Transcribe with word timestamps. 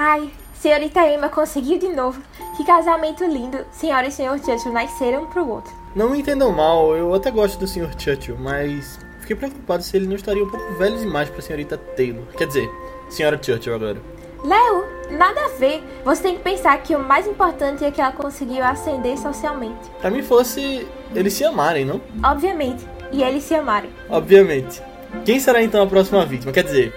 Ai, 0.00 0.30
senhorita 0.54 1.04
Emma 1.08 1.28
conseguiu 1.28 1.76
de 1.76 1.88
novo. 1.88 2.22
Que 2.56 2.64
casamento 2.64 3.24
lindo. 3.24 3.66
Senhora 3.72 4.06
e 4.06 4.12
senhor 4.12 4.38
Churchill 4.38 4.72
nasceram 4.72 5.24
um 5.24 5.26
pro 5.26 5.48
outro. 5.48 5.74
Não 5.92 6.10
me 6.10 6.20
entendam 6.20 6.52
mal, 6.52 6.94
eu 6.94 7.12
até 7.12 7.32
gosto 7.32 7.58
do 7.58 7.66
Sr. 7.66 7.90
Churchill, 7.98 8.36
mas 8.38 9.00
fiquei 9.20 9.34
preocupado 9.34 9.82
se 9.82 9.96
ele 9.96 10.06
não 10.06 10.14
estaria 10.14 10.44
um 10.44 10.48
pouco 10.48 10.72
velho 10.74 10.96
demais 10.98 11.28
pra 11.28 11.42
senhorita 11.42 11.76
Taylor. 11.76 12.24
Quer 12.36 12.46
dizer, 12.46 12.70
senhora 13.08 13.40
Churchill 13.42 13.74
agora. 13.74 14.00
Léo, 14.44 14.84
nada 15.10 15.46
a 15.46 15.48
ver. 15.58 15.82
Você 16.04 16.22
tem 16.22 16.36
que 16.36 16.42
pensar 16.42 16.80
que 16.80 16.94
o 16.94 17.00
mais 17.00 17.26
importante 17.26 17.84
é 17.84 17.90
que 17.90 18.00
ela 18.00 18.12
conseguiu 18.12 18.64
ascender 18.64 19.18
socialmente. 19.18 19.90
Pra 20.00 20.10
mim 20.10 20.22
fosse 20.22 20.86
eles 21.12 21.32
se 21.32 21.44
amarem, 21.44 21.84
não? 21.84 22.00
Obviamente. 22.22 22.86
E 23.10 23.20
eles 23.20 23.42
se 23.42 23.54
amarem. 23.56 23.90
Obviamente. 24.08 24.80
Quem 25.24 25.40
será 25.40 25.60
então 25.60 25.82
a 25.82 25.86
próxima 25.88 26.24
vítima? 26.24 26.52
Quer 26.52 26.62
dizer, 26.62 26.94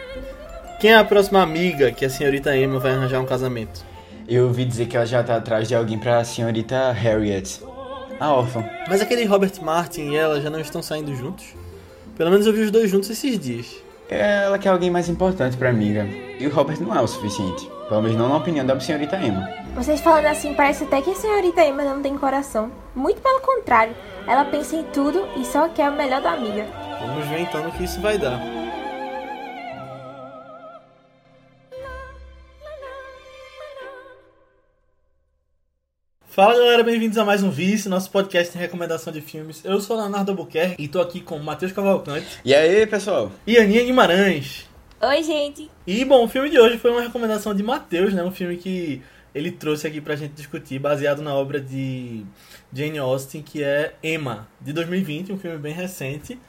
quem 0.82 0.94
é 0.94 0.98
a 0.98 1.04
próxima 1.04 1.44
amiga 1.44 1.92
que 1.92 2.04
a 2.04 2.10
senhorita 2.10 2.58
Emma 2.58 2.80
vai 2.80 2.94
arranjar 2.94 3.22
um 3.22 3.26
casamento? 3.26 3.86
Eu 4.28 4.48
ouvi 4.48 4.66
dizer 4.66 4.88
que 4.88 4.98
ela 4.98 5.06
já 5.06 5.22
tá 5.22 5.36
atrás 5.36 5.68
de 5.68 5.76
alguém 5.76 5.96
pra 5.96 6.24
senhorita 6.24 6.92
Harriet. 6.92 7.62
A 8.20 8.34
órfã. 8.34 8.68
Mas 8.90 9.00
aquele 9.00 9.24
Robert 9.26 9.52
Martin 9.62 10.10
e 10.10 10.16
ela 10.16 10.42
já 10.42 10.50
não 10.50 10.60
estão 10.60 10.82
saindo 10.82 11.16
juntos? 11.16 11.54
Pelo 12.18 12.32
menos 12.32 12.48
eu 12.48 12.54
vi 12.54 12.62
os 12.62 12.72
dois 12.72 12.90
juntos 12.90 13.12
esses 13.12 13.38
dias. 13.38 13.76
Ela 14.10 14.58
quer 14.58 14.70
alguém 14.70 14.90
mais 14.90 15.08
importante 15.08 15.56
pra 15.56 15.70
amiga. 15.70 16.04
E 16.40 16.48
o 16.48 16.52
Robert 16.52 16.82
não 16.82 16.96
é 16.96 17.00
o 17.00 17.06
suficiente. 17.06 17.70
Pelo 17.88 18.02
menos 18.02 18.18
não 18.18 18.28
na 18.28 18.38
opinião 18.38 18.66
da 18.66 18.80
senhorita 18.80 19.18
Emma. 19.18 19.48
Vocês 19.76 20.02
falando 20.02 20.26
assim, 20.26 20.56
parece 20.56 20.86
até 20.86 21.00
que 21.00 21.12
a 21.12 21.16
senhorita 21.16 21.64
Emma 21.64 21.84
não 21.84 22.02
tem 22.02 22.18
coração. 22.18 22.72
Muito 22.96 23.22
pelo 23.22 23.40
contrário. 23.42 23.94
Ela 24.28 24.46
pensa 24.46 24.76
em 24.76 24.84
tudo 24.86 25.28
e 25.38 25.46
só 25.46 25.70
quer 25.70 25.92
o 25.92 25.96
melhor 25.96 26.24
da 26.24 26.32
amiga. 26.32 26.66
Vamos 27.00 27.28
ver 27.28 27.42
então 27.42 27.64
no 27.64 27.72
que 27.72 27.84
isso 27.84 28.02
vai 28.02 28.18
dar. 28.18 28.61
Fala 36.34 36.54
galera, 36.54 36.82
bem-vindos 36.82 37.18
a 37.18 37.26
mais 37.26 37.44
um 37.44 37.50
Vice, 37.52 37.90
nosso 37.90 38.10
podcast 38.10 38.54
de 38.54 38.58
recomendação 38.58 39.12
de 39.12 39.20
filmes. 39.20 39.66
Eu 39.66 39.82
sou 39.82 39.98
o 39.98 40.00
Leonardo 40.00 40.32
Albuquerque 40.32 40.82
e 40.82 40.88
tô 40.88 41.02
aqui 41.02 41.20
com 41.20 41.36
o 41.36 41.44
Matheus 41.44 41.74
Cavalcante 41.74 42.40
E 42.46 42.56
aí, 42.56 42.88
pessoal? 42.88 43.30
e 43.46 43.58
Aninha 43.58 43.84
Guimarães. 43.84 44.66
Oi, 45.02 45.24
gente. 45.24 45.70
E 45.86 46.06
bom, 46.06 46.24
o 46.24 46.30
filme 46.30 46.50
de 46.50 46.58
hoje 46.58 46.78
foi 46.78 46.90
uma 46.90 47.02
recomendação 47.02 47.54
de 47.54 47.62
Matheus, 47.62 48.14
né? 48.14 48.24
Um 48.24 48.32
filme 48.32 48.56
que 48.56 49.02
ele 49.36 49.52
trouxe 49.52 49.86
aqui 49.88 50.00
pra 50.00 50.16
gente 50.16 50.32
discutir, 50.32 50.80
baseado 50.80 51.22
na 51.22 51.36
obra 51.36 51.60
de 51.60 52.24
Jane 52.72 52.98
Austen, 52.98 53.42
que 53.42 53.62
é 53.62 53.94
Emma, 54.02 54.48
de 54.62 54.72
2020, 54.72 55.34
um 55.34 55.38
filme 55.38 55.58
bem 55.58 55.74
recente 55.74 56.40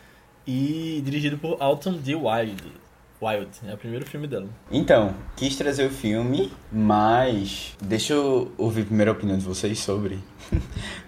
e 0.46 1.02
dirigido 1.04 1.38
por 1.38 1.56
Alton 1.60 1.94
D. 1.94 2.14
Wilde. 2.14 2.81
Wilde, 3.22 3.60
é 3.68 3.74
o 3.74 3.78
primeiro 3.78 4.04
filme 4.04 4.26
dela. 4.26 4.48
Então, 4.70 5.14
quis 5.36 5.54
trazer 5.54 5.86
o 5.86 5.90
filme, 5.90 6.52
mas 6.72 7.76
deixa 7.80 8.14
eu 8.14 8.50
ouvir 8.58 8.84
a 9.08 9.12
opinião 9.12 9.38
de 9.38 9.44
vocês 9.44 9.78
sobre. 9.78 10.18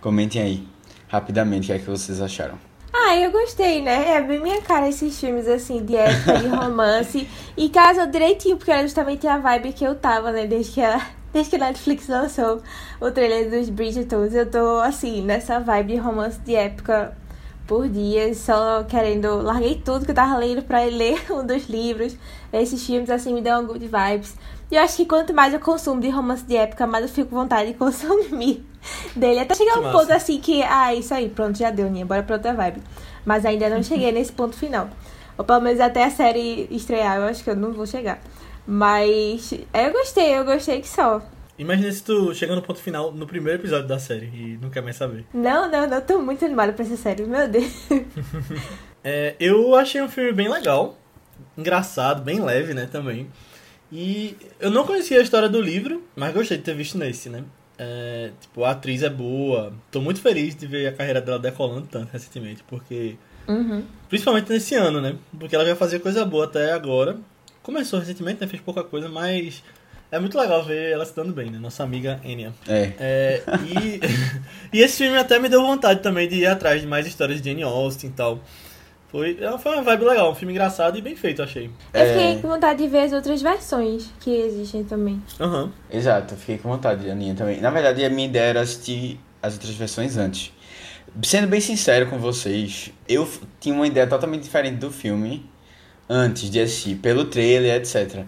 Comentem 0.00 0.40
aí, 0.40 0.68
rapidamente, 1.08 1.64
o 1.64 1.66
que 1.66 1.72
é 1.72 1.78
que 1.80 1.90
vocês 1.90 2.22
acharam. 2.22 2.56
Ah, 2.92 3.16
eu 3.16 3.32
gostei, 3.32 3.82
né? 3.82 4.12
É 4.12 4.22
bem 4.22 4.38
minha 4.38 4.62
cara 4.62 4.88
esses 4.88 5.18
filmes 5.18 5.48
assim, 5.48 5.84
de 5.84 5.96
época, 5.96 6.38
de 6.38 6.46
romance. 6.46 7.28
e 7.56 7.68
casou 7.68 8.06
direitinho, 8.06 8.56
porque 8.56 8.70
era 8.70 8.82
justamente 8.82 9.26
a 9.26 9.36
vibe 9.36 9.72
que 9.72 9.84
eu 9.84 9.96
tava, 9.96 10.30
né? 10.30 10.46
Desde 10.46 10.74
que 10.74 10.80
a, 10.80 11.04
desde 11.32 11.50
que 11.50 11.56
a 11.56 11.66
Netflix 11.66 12.06
lançou 12.06 12.62
o 13.00 13.10
trailer 13.10 13.50
dos 13.50 13.68
Bridgertons. 13.68 14.32
Eu 14.32 14.48
tô, 14.48 14.78
assim, 14.78 15.20
nessa 15.22 15.58
vibe 15.58 15.94
de 15.94 15.98
romance 15.98 16.38
de 16.38 16.54
época 16.54 17.16
por 17.66 17.88
dias, 17.88 18.38
só 18.38 18.84
querendo. 18.84 19.40
Larguei 19.42 19.80
tudo 19.84 20.04
que 20.04 20.10
eu 20.10 20.14
tava 20.14 20.36
lendo 20.36 20.62
pra 20.62 20.82
ler 20.84 21.24
um 21.32 21.44
dos 21.46 21.68
livros. 21.68 22.16
Esses 22.52 22.84
filmes, 22.86 23.10
assim, 23.10 23.32
me 23.34 23.40
dão 23.42 23.64
good 23.66 23.86
vibes. 23.86 24.36
E 24.70 24.76
eu 24.76 24.82
acho 24.82 24.96
que 24.96 25.06
quanto 25.06 25.32
mais 25.34 25.52
eu 25.52 25.60
consumo 25.60 26.00
de 26.00 26.08
romance 26.08 26.44
de 26.44 26.56
época, 26.56 26.86
mais 26.86 27.04
eu 27.04 27.08
fico 27.08 27.30
com 27.30 27.36
vontade 27.36 27.72
de 27.72 27.74
consumir 27.78 28.64
dele. 29.14 29.41
Até 29.41 29.54
chegar 29.54 29.74
Que 29.74 29.78
um 29.78 29.82
massa. 29.82 29.98
ponto 29.98 30.12
assim 30.12 30.41
que, 30.41 30.62
ah, 30.62 30.94
isso 30.94 31.12
aí, 31.14 31.28
pronto, 31.28 31.56
já 31.58 31.70
deu, 31.70 31.91
Ninha, 31.91 32.04
bora 32.06 32.22
pra 32.22 32.36
outra 32.36 32.54
vibe. 32.54 32.82
Mas 33.24 33.44
ainda 33.44 33.69
não 33.69 33.82
cheguei 33.84 34.10
nesse 34.12 34.32
ponto 34.32 34.56
final. 34.56 34.88
Ou 35.36 35.44
pelo 35.44 35.60
menos 35.60 35.80
até 35.80 36.04
a 36.04 36.10
série 36.10 36.69
estrear, 36.70 37.16
eu 37.19 37.24
acho 37.24 37.42
que 37.42 37.50
eu 37.50 37.56
não 37.56 37.72
vou 37.72 37.86
chegar. 37.86 38.20
Mas 38.66 39.53
eu 39.53 39.92
gostei, 39.92 40.38
eu 40.38 40.44
gostei 40.44 40.80
que 40.80 40.88
só. 40.88 41.20
Imagina 41.56 41.92
se 41.92 42.03
tu 42.03 42.34
chega 42.34 42.54
no 42.54 42.62
ponto 42.62 42.81
final 42.81 43.12
no 43.12 43.26
primeiro 43.26 43.60
episódio 43.60 43.87
da 43.87 43.98
série 43.98 44.26
e 44.26 44.59
não 44.60 44.70
quer 44.70 44.82
mais 44.82 44.97
saber. 44.97 45.25
Não, 45.32 45.70
não, 45.70 45.87
não, 45.87 46.00
tô 46.00 46.20
muito 46.20 46.44
animada 46.44 46.72
pra 46.72 46.84
essa 46.84 46.97
série, 46.97 47.25
meu 47.25 47.48
Deus. 47.48 47.72
É, 49.06 49.34
eu 49.38 49.75
achei 49.75 50.00
um 50.00 50.09
filme 50.09 50.32
bem 50.32 50.48
legal, 50.48 50.98
engraçado, 51.59 52.22
bem 52.22 52.41
leve, 52.41 52.72
né, 52.72 52.88
também. 52.91 53.28
E 53.92 54.34
eu 54.59 54.70
não 54.70 54.87
conhecia 54.87 55.19
a 55.19 55.22
história 55.22 55.47
do 55.47 55.60
livro, 55.60 56.03
mas 56.16 56.32
gostei 56.32 56.56
de 56.56 56.62
ter 56.62 56.75
visto 56.75 56.97
nesse, 56.97 57.28
né. 57.28 57.44
É, 57.76 58.31
tipo, 58.41 58.65
a 58.65 58.71
atriz 58.71 59.03
é 59.03 59.10
boa. 59.10 59.75
Tô 59.91 60.00
muito 60.00 60.22
feliz 60.22 60.56
de 60.56 60.66
ver 60.66 60.86
a 60.86 60.92
carreira 60.92 61.21
dela 61.21 61.38
decolando 61.38 61.86
tanto 61.86 62.10
recentemente, 62.12 62.65
porque... 62.66 63.16
Uhum. 63.47 63.84
Principalmente 64.09 64.50
nesse 64.50 64.75
ano, 64.75 65.03
né, 65.03 65.16
porque 65.38 65.54
ela 65.54 65.66
já 65.66 65.76
fazia 65.76 66.00
coisa 66.00 66.25
boa 66.25 66.47
até 66.47 66.72
agora. 66.72 67.19
Começou 67.62 68.00
recentemente, 68.00 68.41
né, 68.41 68.47
fez 68.47 68.62
pouca 68.62 68.82
coisa, 68.82 69.06
mas... 69.06 69.62
É 70.14 70.19
muito 70.20 70.38
legal 70.38 70.62
ver 70.64 70.92
ela 70.92 71.04
se 71.04 71.14
dando 71.16 71.32
bem, 71.32 71.50
né, 71.50 71.58
nossa 71.58 71.82
amiga 71.82 72.20
Enya. 72.25 72.52
É, 72.69 72.92
É, 73.00 73.42
e, 73.66 74.00
e 74.78 74.80
esse 74.80 74.98
filme 74.98 75.19
até 75.19 75.38
me 75.41 75.48
deu 75.48 75.60
vontade 75.60 76.00
também 76.00 76.28
de 76.28 76.36
ir 76.36 76.47
atrás 76.47 76.80
de 76.80 76.86
mais 76.86 77.04
histórias 77.06 77.41
de 77.42 77.50
Jane 77.50 77.64
Austen 77.64 78.10
e 78.10 78.12
tal. 78.12 78.38
Foi, 79.10 79.36
é, 79.41 79.58
foi 79.58 79.72
uma 79.72 79.82
vibe 79.82 80.04
legal, 80.04 80.30
um 80.30 80.34
filme 80.34 80.53
engraçado 80.53 80.97
e 80.97 81.03
bem 81.03 81.16
feito, 81.16 81.41
eu 81.41 81.44
achei. 81.44 81.64
Eu 81.92 82.06
fiquei 82.06 82.32
É. 82.32 82.36
com 82.36 82.47
vontade 82.48 82.80
de 82.82 82.88
ver 82.88 83.00
as 83.00 83.12
outras 83.12 83.42
versões 83.42 84.08
que 84.20 84.30
existem 84.30 84.84
também. 84.84 85.20
Aham. 85.41 85.72
exato, 85.91 86.36
fiquei 86.36 86.58
com 86.58 86.69
vontade, 86.69 87.10
Aninha 87.10 87.34
também. 87.34 87.60
Na 87.60 87.70
verdade, 87.70 88.04
a 88.04 88.10
minha 88.10 88.28
ideia 88.28 88.50
era 88.50 88.60
assistir 88.60 89.19
as 89.42 89.54
outras 89.54 89.74
versões 89.74 90.16
antes. 90.16 90.53
Sendo 91.24 91.47
bem 91.48 91.60
sincero 91.60 92.06
com 92.08 92.19
vocês, 92.19 92.91
eu 93.08 93.28
tinha 93.60 93.74
uma 93.74 93.86
ideia 93.86 94.06
totalmente 94.06 94.42
diferente 94.42 94.76
do 94.78 94.91
filme 94.92 95.44
antes 96.08 96.50
de 96.50 96.60
assistir, 96.60 96.97
pelo 96.97 97.24
trailer, 97.24 97.76
etc. 97.80 98.24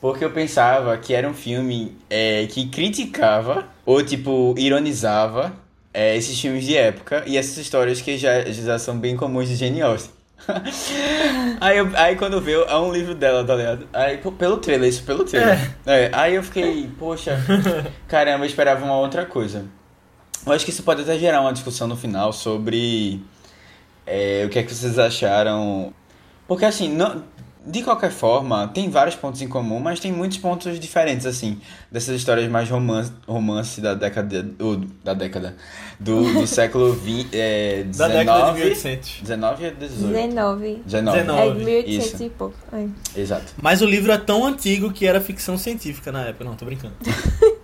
Porque 0.00 0.24
eu 0.24 0.30
pensava 0.30 0.96
que 0.96 1.12
era 1.12 1.28
um 1.28 1.34
filme 1.34 1.94
é, 2.08 2.46
que 2.46 2.68
criticava 2.68 3.66
ou, 3.84 4.02
tipo, 4.02 4.54
ironizava 4.56 5.52
é, 5.92 6.16
esses 6.16 6.40
filmes 6.40 6.64
de 6.64 6.76
época 6.76 7.22
e 7.26 7.36
essas 7.36 7.58
histórias 7.58 8.00
que 8.00 8.16
já, 8.16 8.42
já 8.44 8.78
são 8.78 8.96
bem 8.98 9.14
comuns 9.16 9.48
de 9.48 9.56
Jane 9.56 9.82
Austen. 9.82 10.10
aí, 11.60 11.76
eu- 11.78 11.90
aí 11.94 12.16
quando 12.16 12.40
vi, 12.40 12.52
é 12.54 12.76
um 12.76 12.90
livro 12.92 13.14
dela, 13.14 13.44
tá 13.44 13.54
ligado? 13.54 13.86
Aí, 13.92 14.16
pelo 14.16 14.56
trailer, 14.56 14.88
isso 14.88 15.02
pelo 15.02 15.24
trailer. 15.24 15.70
É, 15.84 16.10
aí 16.14 16.34
eu 16.34 16.42
fiquei, 16.42 16.88
poxa, 16.98 17.38
caramba, 18.08 18.44
eu 18.44 18.48
esperava 18.48 18.82
uma 18.84 18.96
outra 18.96 19.26
coisa. 19.26 19.66
Eu 20.46 20.52
acho 20.54 20.64
que 20.64 20.70
isso 20.70 20.82
pode 20.82 21.02
até 21.02 21.18
gerar 21.18 21.42
uma 21.42 21.52
discussão 21.52 21.86
no 21.86 21.96
final 21.96 22.32
sobre 22.32 23.22
é, 24.06 24.44
o 24.46 24.48
que 24.48 24.58
é 24.58 24.62
que 24.62 24.74
vocês 24.74 24.98
acharam. 24.98 25.92
Porque 26.48 26.64
assim, 26.64 26.88
não, 26.88 27.22
de 27.66 27.82
qualquer 27.82 28.10
forma, 28.10 28.68
tem 28.68 28.88
vários 28.88 29.14
pontos 29.14 29.42
em 29.42 29.48
comum, 29.48 29.78
mas 29.80 30.00
tem 30.00 30.10
muitos 30.10 30.38
pontos 30.38 30.80
diferentes, 30.80 31.26
assim, 31.26 31.60
dessas 31.92 32.16
histórias 32.16 32.50
mais 32.50 32.70
romance, 32.70 33.12
romance 33.28 33.80
da 33.80 33.94
década. 33.94 34.48
ou 34.58 34.76
da 35.04 35.12
década. 35.14 35.54
Do, 35.98 36.32
do 36.32 36.46
século 36.48 36.94
XX. 36.94 37.28
É, 37.32 37.84
Da 37.96 38.08
década 38.08 38.52
de 38.52 38.60
19, 38.60 38.60
1800. 38.60 39.20
19 39.22 39.66
a 39.66 39.70
18. 39.70 40.12
19. 40.12 40.82
19. 40.86 41.18
É 41.18 41.20
19. 41.22 41.58
de 41.58 41.64
1800 41.64 42.06
Isso. 42.14 42.22
e 42.22 42.30
pouco. 42.30 42.54
É. 42.72 43.20
Exato. 43.20 43.52
Mas 43.60 43.82
o 43.82 43.84
livro 43.84 44.10
é 44.10 44.18
tão 44.18 44.46
antigo 44.46 44.90
que 44.90 45.06
era 45.06 45.20
ficção 45.20 45.58
científica 45.58 46.10
na 46.10 46.26
época. 46.26 46.44
Não, 46.44 46.54
tô 46.56 46.64
brincando. 46.64 46.94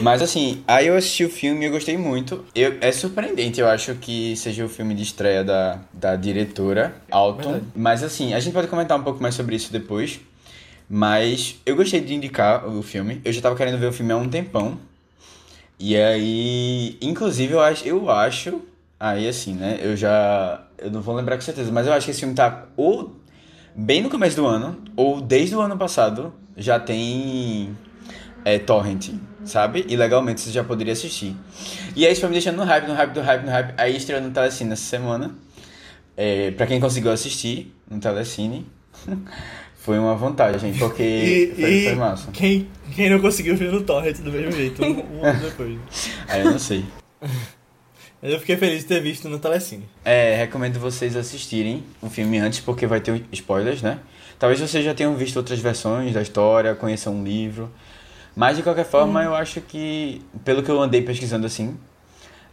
Mas 0.00 0.22
assim, 0.22 0.62
aí 0.66 0.86
eu 0.86 0.96
assisti 0.96 1.24
o 1.24 1.30
filme 1.30 1.64
e 1.64 1.68
eu 1.68 1.72
gostei 1.72 1.96
muito. 1.96 2.44
Eu, 2.54 2.76
é 2.80 2.92
surpreendente, 2.92 3.60
eu 3.60 3.68
acho 3.68 3.94
que 3.96 4.36
seja 4.36 4.64
o 4.64 4.68
filme 4.68 4.94
de 4.94 5.02
estreia 5.02 5.42
da, 5.42 5.78
da 5.92 6.16
diretora, 6.16 6.94
Alton. 7.10 7.52
Verdade. 7.52 7.64
Mas 7.74 8.02
assim, 8.02 8.34
a 8.34 8.40
gente 8.40 8.52
pode 8.52 8.68
comentar 8.68 8.98
um 8.98 9.02
pouco 9.02 9.20
mais 9.22 9.34
sobre 9.34 9.56
isso 9.56 9.72
depois. 9.72 10.20
Mas 10.88 11.56
eu 11.66 11.76
gostei 11.76 12.00
de 12.00 12.14
indicar 12.14 12.66
o 12.66 12.82
filme. 12.82 13.20
Eu 13.24 13.32
já 13.32 13.42
tava 13.42 13.56
querendo 13.56 13.78
ver 13.78 13.86
o 13.86 13.92
filme 13.92 14.12
há 14.12 14.16
um 14.16 14.28
tempão. 14.28 14.78
E 15.78 15.96
aí, 15.96 16.96
inclusive, 17.00 17.52
eu 17.52 17.60
acho, 17.60 17.86
eu 17.86 18.10
acho, 18.10 18.60
aí 18.98 19.28
assim, 19.28 19.54
né? 19.54 19.78
Eu 19.82 19.96
já, 19.96 20.64
eu 20.78 20.90
não 20.90 21.00
vou 21.00 21.14
lembrar 21.14 21.36
com 21.36 21.42
certeza, 21.42 21.70
mas 21.70 21.86
eu 21.86 21.92
acho 21.92 22.06
que 22.06 22.10
esse 22.10 22.20
filme 22.20 22.34
tá 22.34 22.66
ou 22.76 23.14
bem 23.76 24.02
no 24.02 24.10
começo 24.10 24.34
do 24.34 24.46
ano, 24.46 24.76
ou 24.96 25.20
desde 25.20 25.54
o 25.54 25.60
ano 25.60 25.76
passado 25.76 26.32
já 26.56 26.80
tem 26.80 27.76
é, 28.44 28.58
torrent, 28.58 29.10
sabe? 29.44 29.84
E 29.88 29.96
legalmente 29.96 30.40
você 30.40 30.50
já 30.50 30.64
poderia 30.64 30.92
assistir. 30.92 31.34
E 31.94 32.06
aí 32.06 32.12
isso 32.12 32.20
foi 32.20 32.30
me 32.30 32.34
deixando 32.34 32.56
no 32.56 32.64
hype, 32.64 32.86
no 32.86 32.94
hype, 32.94 33.14
no 33.14 33.22
hype, 33.22 33.44
no 33.44 33.50
hype. 33.50 33.74
Aí 33.76 33.96
estreou 33.96 34.20
no 34.20 34.30
Telecine 34.30 34.72
essa 34.72 34.82
semana. 34.84 35.34
É, 36.16 36.50
pra 36.52 36.66
quem 36.66 36.80
conseguiu 36.80 37.12
assistir 37.12 37.72
no 37.88 38.00
Telecine, 38.00 38.66
foi 39.76 39.98
uma 39.98 40.14
vantagem, 40.14 40.74
porque 40.78 41.02
E, 41.02 41.54
foi, 41.54 41.70
e 41.70 41.84
foi 41.84 41.94
massa. 41.94 42.30
Quem, 42.32 42.68
quem 42.94 43.10
não 43.10 43.20
conseguiu 43.20 43.56
ver 43.56 43.70
no 43.72 43.82
Torrent 43.82 44.18
do 44.18 44.32
mesmo 44.32 44.52
jeito, 44.52 44.82
um, 44.84 45.18
um 45.18 45.24
ano 45.24 45.40
depois. 45.40 45.78
Aí 46.28 46.40
eu 46.40 46.50
não 46.50 46.58
sei. 46.58 46.84
Mas 48.20 48.32
eu 48.32 48.40
fiquei 48.40 48.56
feliz 48.56 48.80
de 48.80 48.86
ter 48.86 49.00
visto 49.00 49.28
no 49.28 49.38
Telecine. 49.38 49.88
É, 50.04 50.34
recomendo 50.36 50.80
vocês 50.80 51.14
assistirem 51.14 51.84
o 52.02 52.10
filme 52.10 52.38
antes, 52.38 52.58
porque 52.58 52.84
vai 52.86 53.00
ter 53.00 53.24
spoilers, 53.32 53.80
né? 53.80 54.00
Talvez 54.38 54.60
vocês 54.60 54.84
já 54.84 54.92
tenham 54.94 55.16
visto 55.16 55.36
outras 55.36 55.58
versões 55.60 56.12
da 56.14 56.22
história, 56.22 56.74
conheçam 56.74 57.14
um 57.14 57.24
livro. 57.24 57.70
Mas 58.38 58.56
de 58.56 58.62
qualquer 58.62 58.84
forma, 58.84 59.24
eu 59.24 59.34
acho 59.34 59.60
que, 59.60 60.24
pelo 60.44 60.62
que 60.62 60.70
eu 60.70 60.80
andei 60.80 61.02
pesquisando 61.02 61.44
assim, 61.44 61.76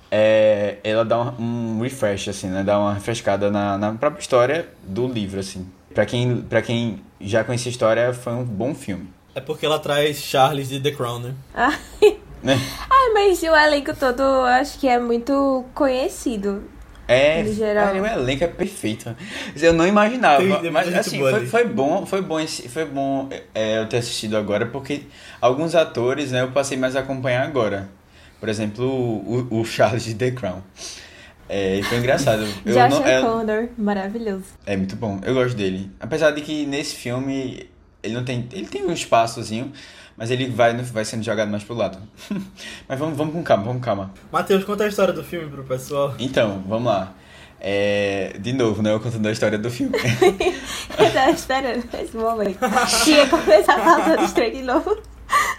é, 0.10 0.78
ela 0.84 1.06
dá 1.06 1.22
um, 1.22 1.78
um 1.78 1.80
refresh, 1.80 2.28
assim, 2.28 2.48
né? 2.48 2.64
Dá 2.64 2.80
uma 2.80 2.96
refrescada 2.96 3.52
na, 3.52 3.78
na 3.78 3.94
própria 3.94 4.20
história 4.20 4.68
do 4.82 5.08
livro, 5.08 5.40
assim. 5.40 5.70
Pra 5.94 6.04
quem, 6.04 6.38
pra 6.42 6.64
quem 6.64 7.04
já 7.22 7.44
conhecia 7.44 7.70
a 7.70 7.72
história, 7.72 8.14
foi 8.16 8.34
um 8.34 8.44
bom 8.44 8.74
filme. 8.74 9.08
É 9.36 9.40
porque 9.40 9.64
ela 9.64 9.78
traz 9.78 10.18
Charles 10.18 10.70
de 10.70 10.80
The 10.80 10.90
Crown, 10.90 11.20
né? 11.20 11.36
Ah, 11.54 11.74
Né? 12.42 12.60
ah, 12.90 13.12
mas 13.14 13.44
o 13.44 13.56
elenco 13.56 13.96
todo 13.96 14.24
eu 14.24 14.44
acho 14.46 14.80
que 14.80 14.88
é 14.88 15.00
muito 15.00 15.66
conhecido. 15.76 16.64
É, 17.07 17.44
cara, 17.74 18.02
o 18.02 18.06
elenco 18.06 18.44
é 18.44 18.48
perfeito. 18.48 19.16
Eu 19.56 19.74
não 19.74 19.86
imaginava, 19.86 20.60
Tem- 20.60 20.72
mas 20.72 20.94
assim, 20.96 21.19
foi, 21.19 21.46
foi 21.46 21.66
bom, 21.66 22.06
foi 22.06 22.22
bom, 22.22 22.40
esse, 22.40 22.68
foi 22.68 22.86
bom 22.86 23.30
é, 23.54 23.80
eu 23.80 23.88
ter 23.88 23.98
assistido 23.98 24.36
agora, 24.36 24.66
porque 24.66 25.04
alguns 25.40 25.75
atores, 25.75 26.31
né, 26.31 26.42
eu 26.42 26.52
passei 26.52 26.78
mais 26.78 26.96
a 26.96 27.02
acompanhar 27.02 27.46
agora. 27.46 27.90
Por 28.40 28.50
exemplo, 28.50 28.86
o, 28.86 29.48
o 29.52 29.66
Charles 29.66 30.04
de 30.04 30.16
The 30.16 30.31
Crown. 30.31 30.62
É, 31.48 31.78
e 31.78 31.84
foi 31.84 32.00
engraçado. 32.00 32.44
Eu 32.66 32.74
Josh 32.74 32.90
não, 33.00 33.06
é, 33.06 33.19
O'Connor, 33.19 33.69
maravilhoso. 33.78 34.46
é 34.66 34.75
muito 34.75 34.96
bom, 34.96 35.19
eu 35.24 35.34
gosto 35.36 35.56
dele. 35.56 35.92
Apesar 36.00 36.31
de 36.31 36.42
que 36.42 36.66
nesse 36.66 36.96
filme 36.96 37.69
ele 38.01 38.16
não 38.16 38.24
tem, 38.24 38.48
ele 38.51 38.66
tem 38.66 38.84
um 38.84 38.92
espaçozinho, 38.92 39.72
mas 40.18 40.32
ele 40.32 40.48
vai, 40.48 40.74
vai 40.76 41.06
sendo 41.06 41.24
jogado 41.24 41.50
mais 41.50 41.64
pro 41.64 41.76
lado. 41.76 41.98
mas 42.88 43.00
vamos, 43.00 43.18
vamos 43.18 43.34
com 43.34 43.44
calma, 43.44 43.64
vamos 43.64 43.80
com 43.80 43.86
calma. 43.86 44.14
Matheus, 44.32 44.64
conta 44.64 44.86
a 44.86 44.88
história 44.88 45.14
do 45.14 45.24
filme 45.24 45.50
pro 45.50 45.64
pessoal. 45.64 46.16
Então, 46.20 46.64
vamos 46.68 46.88
lá. 46.88 47.14
É, 47.60 48.36
de 48.40 48.54
novo, 48.54 48.82
né? 48.82 48.92
Eu 48.92 49.00
contando 49.00 49.28
a 49.28 49.32
história 49.32 49.58
do 49.58 49.72
filme. 49.72 49.98
Eu 50.98 51.12
tava 51.12 51.32
esperando 51.32 51.84
esse 51.94 52.16
momento. 52.16 52.60
Tinha 53.04 53.28
começar 53.28 53.76
a 53.76 53.80
falar 53.80 54.16
dos 54.18 54.34
trem 54.34 54.54
de 54.54 54.62
novo. 54.62 54.98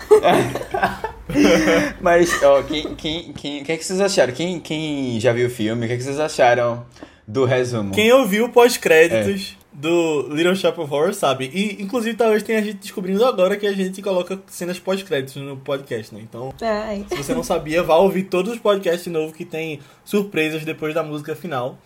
Mas, 2.01 2.43
ó, 2.43 2.63
quem, 2.63 2.95
quem, 2.95 3.33
quem, 3.33 3.63
o 3.63 3.65
que, 3.65 3.73
é 3.73 3.77
que 3.77 3.85
vocês 3.85 4.01
acharam? 4.01 4.33
Quem, 4.33 4.61
quem 4.61 5.19
já 5.19 5.33
viu 5.33 5.49
o 5.49 5.51
filme, 5.51 5.85
o 5.85 5.89
que, 5.89 5.95
é 5.95 5.97
que 5.97 6.03
vocês 6.03 6.21
acharam 6.21 6.87
do 7.27 7.45
resumo? 7.45 7.93
Quem 7.93 8.13
ouviu 8.13 8.49
pós-créditos 8.51 9.57
do 9.77 10.29
Little 10.31 10.57
Shop 10.57 10.81
of 10.81 10.93
Horror 10.93 11.13
sabe. 11.13 11.51
E, 11.53 11.83
inclusive, 11.83 12.17
talvez 12.17 12.43
tenha 12.43 12.63
gente 12.63 12.79
descobrindo 12.79 13.23
agora 13.27 13.57
que 13.59 13.67
a 13.67 13.73
gente 13.75 14.01
coloca 14.01 14.41
cenas 14.47 14.79
pós-créditos 14.79 15.37
no 15.37 15.59
podcast, 15.59 16.15
né? 16.15 16.23
Então, 16.23 16.55
Ai. 16.63 17.05
se 17.09 17.15
você 17.15 17.35
não 17.35 17.43
sabia, 17.43 17.83
vá 17.83 17.97
ouvir 17.97 18.25
todos 18.25 18.55
os 18.55 18.59
podcasts 18.59 19.13
novos 19.13 19.37
que 19.37 19.45
tem 19.45 19.81
surpresas 20.03 20.65
depois 20.65 20.95
da 20.95 21.03
música 21.03 21.37
final. 21.37 21.79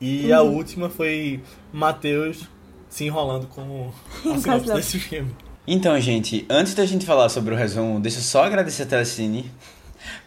E 0.00 0.32
a 0.32 0.42
última 0.42 0.90
foi 0.90 1.40
Matheus 1.72 2.48
se 2.88 3.04
enrolando 3.04 3.46
com 3.46 3.90
a 3.90 4.22
sinopse 4.38 4.44
Casal. 4.44 4.76
desse 4.76 4.98
filme. 4.98 5.30
Então, 5.64 5.98
gente, 6.00 6.44
antes 6.50 6.74
da 6.74 6.84
gente 6.84 7.06
falar 7.06 7.28
sobre 7.28 7.54
o 7.54 7.56
resumo, 7.56 8.00
deixa 8.00 8.18
eu 8.18 8.22
só 8.22 8.44
agradecer 8.44 8.82
a 8.82 8.86
Telecine, 8.86 9.48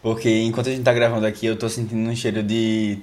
porque 0.01 0.43
enquanto 0.43 0.67
a 0.67 0.71
gente 0.71 0.83
tá 0.83 0.93
gravando 0.93 1.25
aqui, 1.25 1.45
eu 1.45 1.57
tô 1.57 1.67
sentindo 1.67 2.09
um 2.09 2.15
cheiro 2.15 2.43
de, 2.43 2.99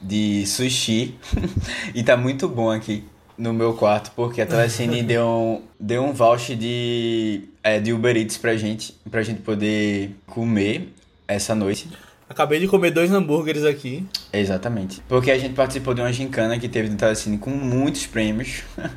de 0.00 0.46
sushi, 0.46 1.18
e 1.94 2.02
tá 2.04 2.16
muito 2.16 2.48
bom 2.48 2.70
aqui 2.70 3.02
no 3.40 3.54
meu 3.54 3.72
quarto, 3.72 4.12
porque 4.14 4.42
a 4.42 4.46
Telecine 4.46 5.02
deu 5.02 5.26
um, 5.26 5.62
deu 5.80 6.04
um 6.04 6.12
voucher 6.12 6.56
de, 6.56 7.44
é, 7.62 7.80
de 7.80 7.92
Uber 7.92 8.14
Eats 8.14 8.36
pra 8.36 8.54
gente, 8.54 8.94
pra 9.10 9.22
gente 9.22 9.40
poder 9.40 10.14
comer 10.26 10.92
essa 11.26 11.54
noite. 11.54 11.88
Acabei 12.28 12.60
de 12.60 12.68
comer 12.68 12.90
dois 12.90 13.10
hambúrgueres 13.10 13.64
aqui. 13.64 14.06
Exatamente. 14.32 15.02
Porque 15.08 15.30
a 15.30 15.38
gente 15.38 15.54
participou 15.54 15.94
de 15.94 16.02
uma 16.02 16.12
gincana 16.12 16.58
que 16.58 16.68
teve 16.68 16.90
no 16.90 16.96
Telecine 16.96 17.38
com 17.38 17.50
muitos 17.50 18.06
prêmios. 18.06 18.62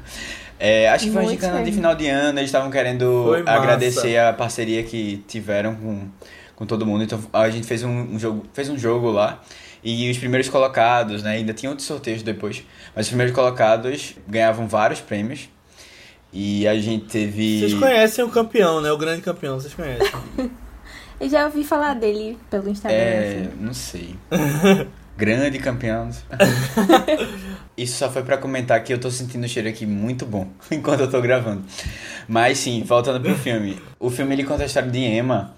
É, 0.60 0.88
acho 0.88 1.08
que 1.08 1.12
foi 1.12 1.24
uma 1.24 1.30
gincana 1.30 1.62
de 1.62 1.74
final 1.74 1.94
de 1.94 2.08
ano, 2.08 2.40
eles 2.40 2.48
estavam 2.48 2.72
querendo 2.72 3.26
Foi 3.26 3.44
massa. 3.44 3.58
agradecer 3.58 4.18
a 4.18 4.32
parceria 4.32 4.82
que 4.82 5.22
tiveram 5.28 5.76
com, 5.76 6.08
com 6.56 6.66
todo 6.66 6.86
mundo. 6.86 7.04
Então 7.04 7.20
a 7.34 7.50
gente 7.50 7.68
fez 7.68 7.84
um, 7.84 7.90
um 7.90 8.18
jogo, 8.18 8.46
fez 8.54 8.70
um 8.70 8.78
jogo 8.78 9.12
lá. 9.12 9.44
E 9.84 10.10
os 10.10 10.18
primeiros 10.18 10.48
colocados, 10.48 11.24
né? 11.24 11.32
Ainda 11.32 11.54
tinha 11.54 11.70
outros 11.70 11.88
sorteios 11.88 12.24
depois. 12.24 12.64
Mas 12.96 13.06
os 13.06 13.10
primeiros 13.10 13.36
colocados 13.36 14.16
ganhavam 14.28 14.68
vários 14.68 15.02
prêmios. 15.02 15.50
E 16.32 16.68
a 16.68 16.80
gente 16.80 17.06
teve. 17.06 17.60
Vocês 17.60 17.74
conhecem 17.74 18.24
o 18.24 18.30
campeão, 18.30 18.82
né? 18.82 18.92
O 18.92 18.98
grande 18.98 19.22
campeão, 19.22 19.60
vocês 19.60 19.74
conhecem. 19.74 20.10
Eu 21.20 21.30
já 21.30 21.46
ouvi 21.46 21.64
falar 21.64 21.94
dele 21.94 22.38
pelo 22.50 22.68
Instagram. 22.70 22.98
É, 22.98 23.48
assim. 23.48 23.50
não 23.60 23.74
sei. 23.74 24.16
Grande 25.16 25.60
campeão. 25.60 26.10
Isso 27.78 27.98
só 27.98 28.10
foi 28.10 28.24
pra 28.24 28.36
comentar 28.36 28.84
que 28.84 28.92
eu 28.92 29.00
tô 29.00 29.12
sentindo 29.12 29.46
o 29.46 29.48
cheiro 29.48 29.70
aqui 29.70 29.86
muito 29.86 30.26
bom 30.26 30.48
enquanto 30.72 31.02
eu 31.02 31.10
tô 31.10 31.22
gravando. 31.22 31.64
Mas 32.28 32.58
sim, 32.58 32.84
voltando 32.84 33.22
pro 33.22 33.36
filme. 33.36 33.80
O 34.00 34.10
filme 34.10 34.34
ele 34.34 34.44
conta 34.44 34.64
a 34.64 34.66
história 34.66 34.90
de 34.90 35.00
Emma, 35.00 35.54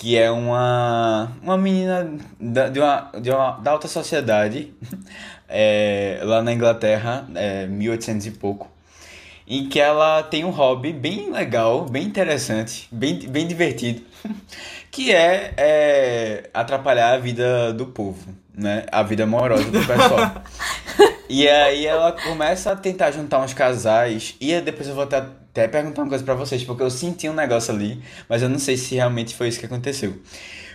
que 0.00 0.16
é 0.16 0.30
uma 0.30 1.30
uma 1.42 1.58
menina 1.58 2.10
da, 2.40 2.70
de 2.70 2.80
uma, 2.80 3.10
de 3.20 3.30
uma 3.30 3.50
da 3.58 3.72
alta 3.72 3.86
sociedade 3.86 4.72
é, 5.46 6.20
lá 6.22 6.42
na 6.42 6.54
Inglaterra, 6.54 7.28
é, 7.34 7.66
1800 7.66 8.26
e 8.26 8.30
pouco. 8.30 8.70
Em 9.46 9.68
que 9.68 9.78
ela 9.78 10.22
tem 10.22 10.42
um 10.42 10.50
hobby 10.50 10.90
bem 10.90 11.30
legal, 11.30 11.84
bem 11.84 12.04
interessante, 12.04 12.88
bem, 12.90 13.18
bem 13.28 13.46
divertido, 13.46 14.00
que 14.90 15.12
é, 15.12 15.52
é 15.58 16.50
atrapalhar 16.54 17.12
a 17.12 17.18
vida 17.18 17.70
do 17.74 17.84
povo, 17.84 18.34
né? 18.54 18.86
A 18.90 19.02
vida 19.02 19.24
amorosa 19.24 19.64
do 19.64 19.86
pessoal. 19.86 20.42
E 21.32 21.48
aí 21.48 21.86
ela 21.86 22.10
começa 22.10 22.72
a 22.72 22.76
tentar 22.76 23.12
juntar 23.12 23.38
uns 23.38 23.54
casais. 23.54 24.34
E 24.40 24.60
depois 24.60 24.88
eu 24.88 24.94
vou 24.96 25.04
até, 25.04 25.18
até 25.18 25.68
perguntar 25.68 26.02
uma 26.02 26.08
coisa 26.08 26.24
pra 26.24 26.34
vocês, 26.34 26.64
porque 26.64 26.82
eu 26.82 26.90
senti 26.90 27.28
um 27.28 27.32
negócio 27.32 27.72
ali, 27.72 28.02
mas 28.28 28.42
eu 28.42 28.48
não 28.48 28.58
sei 28.58 28.76
se 28.76 28.96
realmente 28.96 29.32
foi 29.36 29.46
isso 29.46 29.60
que 29.60 29.66
aconteceu. 29.66 30.20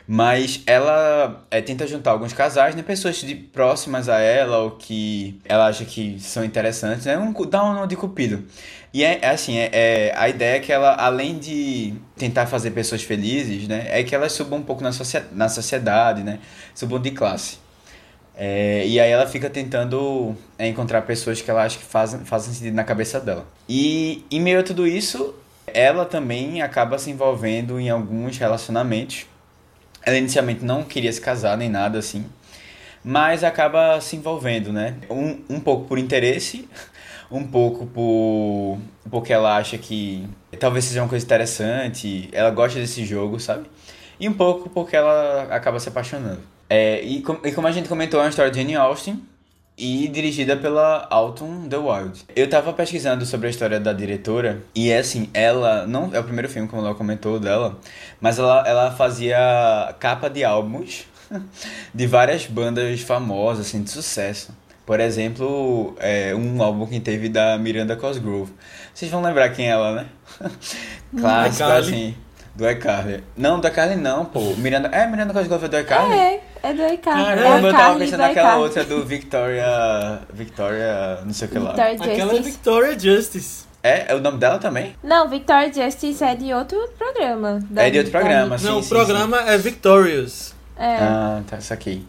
Mas 0.07 0.61
ela 0.65 1.45
é, 1.51 1.61
tenta 1.61 1.85
juntar 1.85 2.11
alguns 2.11 2.31
casais, 2.31 2.73
né? 2.73 2.83
Pessoas 2.83 3.17
de, 3.17 3.35
próximas 3.35 4.07
a 4.07 4.19
ela, 4.19 4.59
ou 4.59 4.71
que 4.71 5.41
ela 5.43 5.67
acha 5.67 5.83
que 5.83 6.17
são 6.21 6.45
interessantes, 6.45 7.05
né? 7.05 7.17
Um, 7.17 7.33
dá 7.49 7.61
um 7.63 7.73
nome 7.73 7.87
de 7.87 7.97
cupido. 7.97 8.45
E 8.93 9.03
é, 9.03 9.19
é 9.23 9.29
assim, 9.29 9.57
é, 9.57 9.69
é- 9.73 10.13
a 10.15 10.29
ideia 10.29 10.57
é 10.57 10.59
que 10.61 10.71
ela, 10.71 10.93
além 10.95 11.37
de 11.37 11.95
tentar 12.15 12.45
fazer 12.45 12.71
pessoas 12.71 13.03
felizes, 13.03 13.67
né? 13.67 13.87
É 13.89 14.03
que 14.03 14.15
elas 14.15 14.31
subam 14.31 14.59
um 14.59 14.63
pouco 14.63 14.81
na, 14.83 14.93
socie 14.93 15.21
na 15.33 15.49
sociedade, 15.49 16.23
né? 16.23 16.39
Subam 16.73 17.01
de 17.01 17.11
classe. 17.11 17.64
É, 18.37 18.85
e 18.85 18.99
aí 18.99 19.09
ela 19.09 19.25
fica 19.25 19.49
tentando 19.49 20.35
é, 20.59 20.67
encontrar 20.67 21.03
pessoas 21.03 21.41
que 21.41 21.49
ela 21.49 21.63
acha 21.63 21.77
que 21.77 21.85
fazem, 21.85 22.19
fazem 22.21 22.53
sentido 22.53 22.73
na 22.73 22.83
cabeça 22.83 23.19
dela. 23.19 23.45
E 23.67 24.25
em 24.29 24.41
meio 24.41 24.59
a 24.59 24.63
tudo 24.63 24.85
isso, 24.85 25.33
ela 25.67 26.05
também 26.05 26.61
acaba 26.61 26.97
se 26.97 27.09
envolvendo 27.09 27.79
em 27.79 27.89
alguns 27.89 28.37
relacionamentos. 28.37 29.25
Ela 30.03 30.17
inicialmente 30.17 30.63
não 30.63 30.83
queria 30.83 31.11
se 31.11 31.21
casar 31.21 31.57
nem 31.57 31.69
nada 31.69 31.97
assim, 31.97 32.25
mas 33.03 33.43
acaba 33.43 33.99
se 34.01 34.15
envolvendo, 34.15 34.71
né? 34.71 34.95
Um, 35.09 35.41
um 35.49 35.59
pouco 35.59 35.87
por 35.87 35.97
interesse, 35.97 36.67
um 37.31 37.43
pouco 37.43 37.87
por 37.87 38.77
porque 39.09 39.31
ela 39.31 39.57
acha 39.57 39.77
que 39.77 40.27
talvez 40.59 40.85
seja 40.85 41.01
uma 41.01 41.09
coisa 41.09 41.25
interessante, 41.25 42.29
ela 42.31 42.51
gosta 42.51 42.79
desse 42.79 43.05
jogo, 43.05 43.39
sabe? 43.39 43.65
E 44.19 44.27
um 44.27 44.33
pouco 44.33 44.69
porque 44.69 44.95
ela 44.95 45.47
acaba 45.51 45.79
se 45.79 45.89
apaixonando. 45.89 46.54
É, 46.69 47.01
e, 47.03 47.21
com- 47.21 47.39
e 47.43 47.51
como 47.51 47.67
a 47.67 47.71
gente 47.71 47.87
comentou, 47.89 48.19
é 48.19 48.23
uma 48.23 48.29
história 48.29 48.51
de 48.51 48.57
Jane 48.59 48.75
Austen 48.75 49.21
e 49.77 50.07
dirigida 50.07 50.55
pela 50.55 51.05
Alton 51.09 51.67
The 51.67 51.77
Wild. 51.77 52.23
Eu 52.35 52.49
tava 52.49 52.71
pesquisando 52.73 53.25
sobre 53.25 53.47
a 53.47 53.49
história 53.49 53.79
da 53.79 53.91
diretora 53.93 54.63
e 54.73 54.89
é 54.89 54.99
assim, 54.99 55.29
ela 55.33 55.85
não 55.85 56.09
é 56.13 56.19
o 56.19 56.23
primeiro 56.23 56.47
filme 56.49 56.67
como 56.67 56.81
ela 56.85 56.95
comentou 56.95 57.39
dela, 57.39 57.77
mas 58.21 58.39
ela, 58.39 58.63
ela 58.67 58.91
fazia 58.91 59.93
capa 59.99 60.29
de 60.29 60.43
álbuns 60.43 61.05
de 61.93 62.07
várias 62.07 62.45
bandas 62.45 63.01
famosas 63.01 63.67
assim 63.67 63.83
de 63.83 63.89
sucesso. 63.91 64.53
Por 64.85 64.99
exemplo, 64.99 65.95
é, 65.99 66.33
um 66.35 66.61
álbum 66.61 66.85
que 66.85 66.99
teve 66.99 67.27
da 67.27 67.57
Miranda 67.57 67.95
Cosgrove. 67.95 68.53
Vocês 68.93 69.09
vão 69.09 69.21
lembrar 69.21 69.49
quem 69.49 69.65
é 69.67 69.71
ela, 69.71 69.93
né? 69.93 70.05
Clássico, 71.19 71.63
assim. 71.89 72.15
Do 72.55 72.69
iCarly. 72.69 73.21
Não, 73.35 73.59
do 73.59 73.67
iCarly 73.67 73.95
não, 73.97 74.25
pô. 74.25 74.39
Miranda... 74.57 74.87
É, 74.89 75.05
Miranda 75.07 75.33
Cosgrove 75.33 75.65
é 75.65 75.67
do 75.67 75.77
iCarly? 75.79 76.13
É, 76.17 76.41
é 76.63 76.73
do 76.73 76.81
iCarly. 76.93 77.21
é 77.21 77.25
Caramba, 77.35 77.67
a 77.67 77.69
eu 77.69 77.71
tava 77.73 77.99
pensando 77.99 78.11
do 78.21 78.27
naquela 78.27 78.55
outra 78.57 78.83
do 78.85 79.03
Victoria. 79.05 80.19
Victoria. 80.33 81.19
não 81.25 81.33
sei 81.33 81.47
o 81.47 81.51
que 81.51 81.59
lá. 81.59 81.71
Victoria 81.73 81.93
Aquela 82.13 82.31
é 82.31 82.35
Justice. 82.35 82.51
Victoria 82.51 82.99
Justice. 82.99 83.65
É? 83.83 84.11
É 84.11 84.15
o 84.15 84.21
nome 84.21 84.37
dela 84.39 84.57
também? 84.57 84.95
Não, 85.03 85.29
Victoria 85.29 85.71
Justice 85.71 86.23
é 86.23 86.33
de 86.35 86.53
outro 86.53 86.77
programa. 86.97 87.59
da- 87.69 87.83
É 87.83 87.89
de 87.89 87.97
outro 87.99 88.11
programa, 88.11 88.57
sim. 88.57 88.65
não, 88.65 88.81
sim, 88.81 88.85
o 88.85 88.89
programa 88.89 89.41
é 89.41 89.57
Victorious. 89.57 90.55
É. 90.77 90.95
Ah, 91.01 91.41
tá, 91.47 91.59
saquei. 91.61 92.03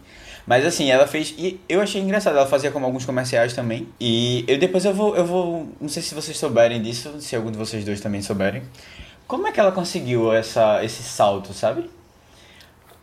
Mas 0.45 0.65
assim, 0.65 0.89
ela 0.89 1.05
fez. 1.05 1.35
E 1.37 1.59
eu 1.67 1.81
achei 1.81 2.01
engraçado, 2.01 2.37
ela 2.37 2.47
fazia 2.47 2.71
como 2.71 2.85
alguns 2.85 3.05
comerciais 3.05 3.53
também. 3.53 3.87
E 3.99 4.45
eu 4.47 4.57
depois 4.57 4.85
eu 4.85 4.93
vou. 4.93 5.13
Eu 5.15 5.25
vou. 5.25 5.67
Não 5.79 5.89
sei 5.89 6.01
se 6.01 6.15
vocês 6.15 6.37
souberem 6.37 6.81
disso, 6.81 7.15
se 7.19 7.35
algum 7.35 7.51
de 7.51 7.57
vocês 7.57 7.83
dois 7.83 7.99
também 7.99 8.21
souberem. 8.21 8.63
Como 9.27 9.47
é 9.47 9.51
que 9.51 9.59
ela 9.59 9.71
conseguiu 9.71 10.31
essa, 10.31 10.83
esse 10.83 11.03
salto, 11.03 11.53
sabe? 11.53 11.89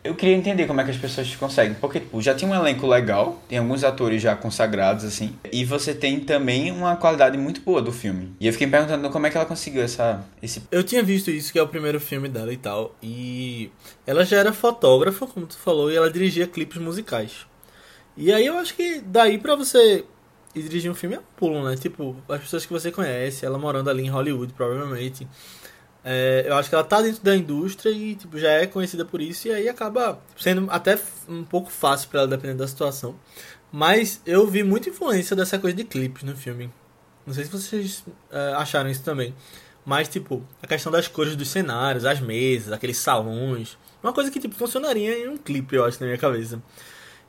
eu 0.05 0.15
queria 0.15 0.37
entender 0.37 0.67
como 0.67 0.79
é 0.83 0.85
que 0.85 0.91
as 0.91 0.99
pessoas 0.99 1.35
conseguem. 1.35 1.75
Porque, 1.75 1.99
tipo, 1.99 2.21
já 2.21 2.35
tinha 2.35 2.51
um 2.51 2.55
elenco 2.55 2.87
legal, 2.87 3.43
tem 3.49 3.57
alguns 3.57 3.83
atores 3.83 4.21
já 4.21 4.37
consagrados, 4.37 5.03
assim. 5.03 5.35
E 5.51 5.65
você 5.65 5.95
tem 5.95 6.21
também 6.21 6.71
uma 6.71 6.95
qualidade 6.95 7.39
muito 7.39 7.63
boa 7.63 7.81
do 7.81 7.91
filme. 7.91 8.37
E 8.39 8.47
eu 8.47 8.53
fiquei 8.53 8.67
me 8.67 8.71
perguntando 8.71 9.09
como 9.09 9.27
é 9.27 9.31
que 9.31 9.37
ela 9.39 9.47
conseguiu 9.47 9.83
essa. 9.83 10.23
Esse... 10.43 10.63
Eu 10.71 10.85
tinha 10.85 11.03
visto 11.03 11.31
isso, 11.31 11.51
que 11.51 11.59
é 11.59 11.63
o 11.63 11.69
primeiro 11.69 11.99
filme 11.99 12.29
dela 12.29 12.53
e 12.53 12.59
tal. 12.59 12.95
E 13.03 13.71
ela 14.07 14.27
já 14.27 14.37
era 14.37 14.53
fotógrafa, 14.53 15.27
como 15.27 15.47
tu 15.47 15.57
falou, 15.57 15.91
e 15.91 15.97
ela 15.97 16.11
dirigia 16.11 16.47
clipes 16.47 16.77
musicais. 16.77 17.47
E 18.15 18.31
aí 18.31 18.45
eu 18.45 18.59
acho 18.59 18.75
que 18.75 19.01
daí 19.01 19.39
pra 19.39 19.57
você 19.57 20.05
dirigir 20.55 20.91
um 20.91 20.95
filme 20.95 21.17
é 21.17 21.19
um 21.19 21.23
pulo, 21.35 21.65
né? 21.65 21.77
Tipo, 21.77 22.15
as 22.29 22.43
pessoas 22.43 22.67
que 22.67 22.73
você 22.73 22.93
conhece, 22.93 23.47
ela 23.47 23.59
morando 23.59 23.89
ali 23.89 24.05
em 24.05 24.11
Hollywood, 24.11 24.53
provavelmente. 24.53 25.27
É, 26.05 26.45
eu 26.47 26.55
acho 26.55 26.69
que 26.69 26.75
ela 26.75 26.85
tá 26.85 27.01
dentro 27.01 27.23
da 27.23 27.35
indústria 27.35 27.91
e 27.91 28.15
tipo, 28.15 28.39
já 28.39 28.51
é 28.51 28.67
conhecida 28.67 29.05
por 29.07 29.23
isso, 29.23 29.49
e 29.49 29.53
aí 29.53 29.69
acaba 29.69 30.21
sendo 30.37 30.71
até 30.71 30.99
um 31.27 31.43
pouco 31.43 31.71
fácil 31.71 32.11
para 32.11 32.21
ela, 32.21 32.29
dependendo 32.29 32.59
da 32.59 32.69
situação. 32.69 33.17
Mas 33.73 34.21
eu 34.27 34.47
vi 34.47 34.63
muita 34.63 34.91
influência 34.91 35.35
dessa 35.35 35.59
coisa 35.59 35.77
de 35.77 35.85
clipes 35.85 36.23
no 36.23 36.37
filme. 36.37 36.71
Não 37.27 37.33
sei 37.33 37.45
se 37.45 37.51
vocês 37.51 38.05
é, 38.31 38.53
acharam 38.55 38.91
isso 38.91 39.03
também. 39.03 39.35
Mas, 39.85 40.09
tipo, 40.09 40.43
a 40.63 40.67
questão 40.67 40.91
das 40.93 41.09
cores 41.09 41.37
dos 41.37 41.49
cenários, 41.49 42.05
as 42.05 42.21
mesas, 42.21 42.73
aqueles 42.73 42.97
salões. 42.97 43.77
Uma 44.03 44.13
coisa 44.13 44.31
que, 44.31 44.41
tipo, 44.41 44.55
funcionaria 44.55 45.19
em 45.19 45.29
um 45.29 45.37
clipe, 45.37 45.77
eu 45.77 45.85
acho, 45.85 46.01
na 46.01 46.07
minha 46.07 46.19
cabeça. 46.19 46.63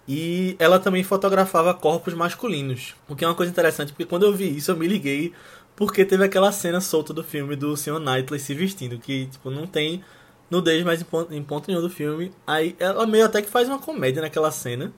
E 0.08 0.56
ela 0.60 0.80
também 0.80 1.04
fotografava 1.04 1.74
corpos 1.74 2.14
masculinos. 2.14 2.94
O 3.10 3.16
que 3.16 3.26
é 3.26 3.28
uma 3.28 3.36
coisa 3.36 3.52
interessante, 3.52 3.92
porque 3.92 4.06
quando 4.06 4.26
eu 4.26 4.34
vi 4.34 4.56
isso, 4.56 4.72
eu 4.72 4.78
me 4.78 4.88
liguei 4.88 5.34
porque 5.76 6.06
teve 6.06 6.24
aquela 6.24 6.52
cena 6.52 6.80
solta 6.80 7.14
do 7.14 7.24
filme 7.24 7.56
do 7.56 7.76
Sr. 7.76 8.00
Knightley 8.00 8.40
se 8.40 8.54
vestindo, 8.54 8.98
que 8.98 9.28
tipo, 9.28 9.50
não 9.50 9.68
tem 9.68 10.04
nudez 10.50 10.84
mais 10.84 11.02
em 11.02 11.06
ponto, 11.06 11.34
em 11.34 11.44
ponto 11.44 11.68
nenhum 11.68 11.82
do 11.82 11.90
filme. 11.90 12.32
Aí 12.46 12.76
ela 12.80 13.06
meio 13.06 13.26
até 13.26 13.42
que 13.42 13.50
faz 13.50 13.68
uma 13.68 13.80
comédia 13.80 14.22
naquela 14.22 14.52
cena. 14.52 14.94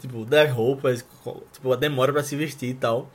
Tipo, 0.00 0.24
das 0.24 0.50
roupas, 0.50 1.04
tipo, 1.52 1.72
a 1.72 1.76
demora 1.76 2.12
para 2.12 2.22
se 2.22 2.34
vestir 2.34 2.70
e 2.70 2.74
tal. 2.74 3.10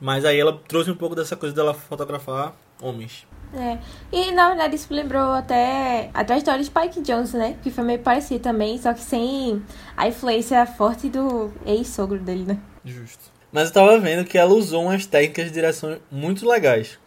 Mas 0.00 0.24
aí 0.24 0.38
ela 0.38 0.60
trouxe 0.68 0.90
um 0.90 0.96
pouco 0.96 1.16
dessa 1.16 1.36
coisa 1.36 1.54
dela 1.54 1.74
fotografar 1.74 2.54
homens. 2.80 3.26
É. 3.54 3.78
E 4.10 4.32
na 4.32 4.48
verdade 4.48 4.76
isso 4.76 4.92
lembrou 4.92 5.32
até 5.32 6.10
a 6.14 6.24
trajetória 6.24 6.60
de 6.60 6.66
Spike 6.66 7.02
Jones, 7.02 7.34
né? 7.34 7.58
Que 7.62 7.70
foi 7.70 7.84
meio 7.84 7.98
parecido 7.98 8.40
também, 8.40 8.78
só 8.78 8.94
que 8.94 9.00
sem 9.00 9.62
a 9.96 10.08
influência 10.08 10.64
forte 10.64 11.08
do 11.10 11.52
ex-sogro 11.66 12.18
dele, 12.18 12.44
né? 12.44 12.58
Justo. 12.84 13.31
Mas 13.52 13.68
eu 13.68 13.74
tava 13.74 13.98
vendo 13.98 14.24
que 14.24 14.38
ela 14.38 14.54
usou 14.54 14.84
umas 14.84 15.04
técnicas 15.06 15.44
de 15.46 15.52
direção 15.52 15.98
muito 16.10 16.48
legais. 16.48 16.98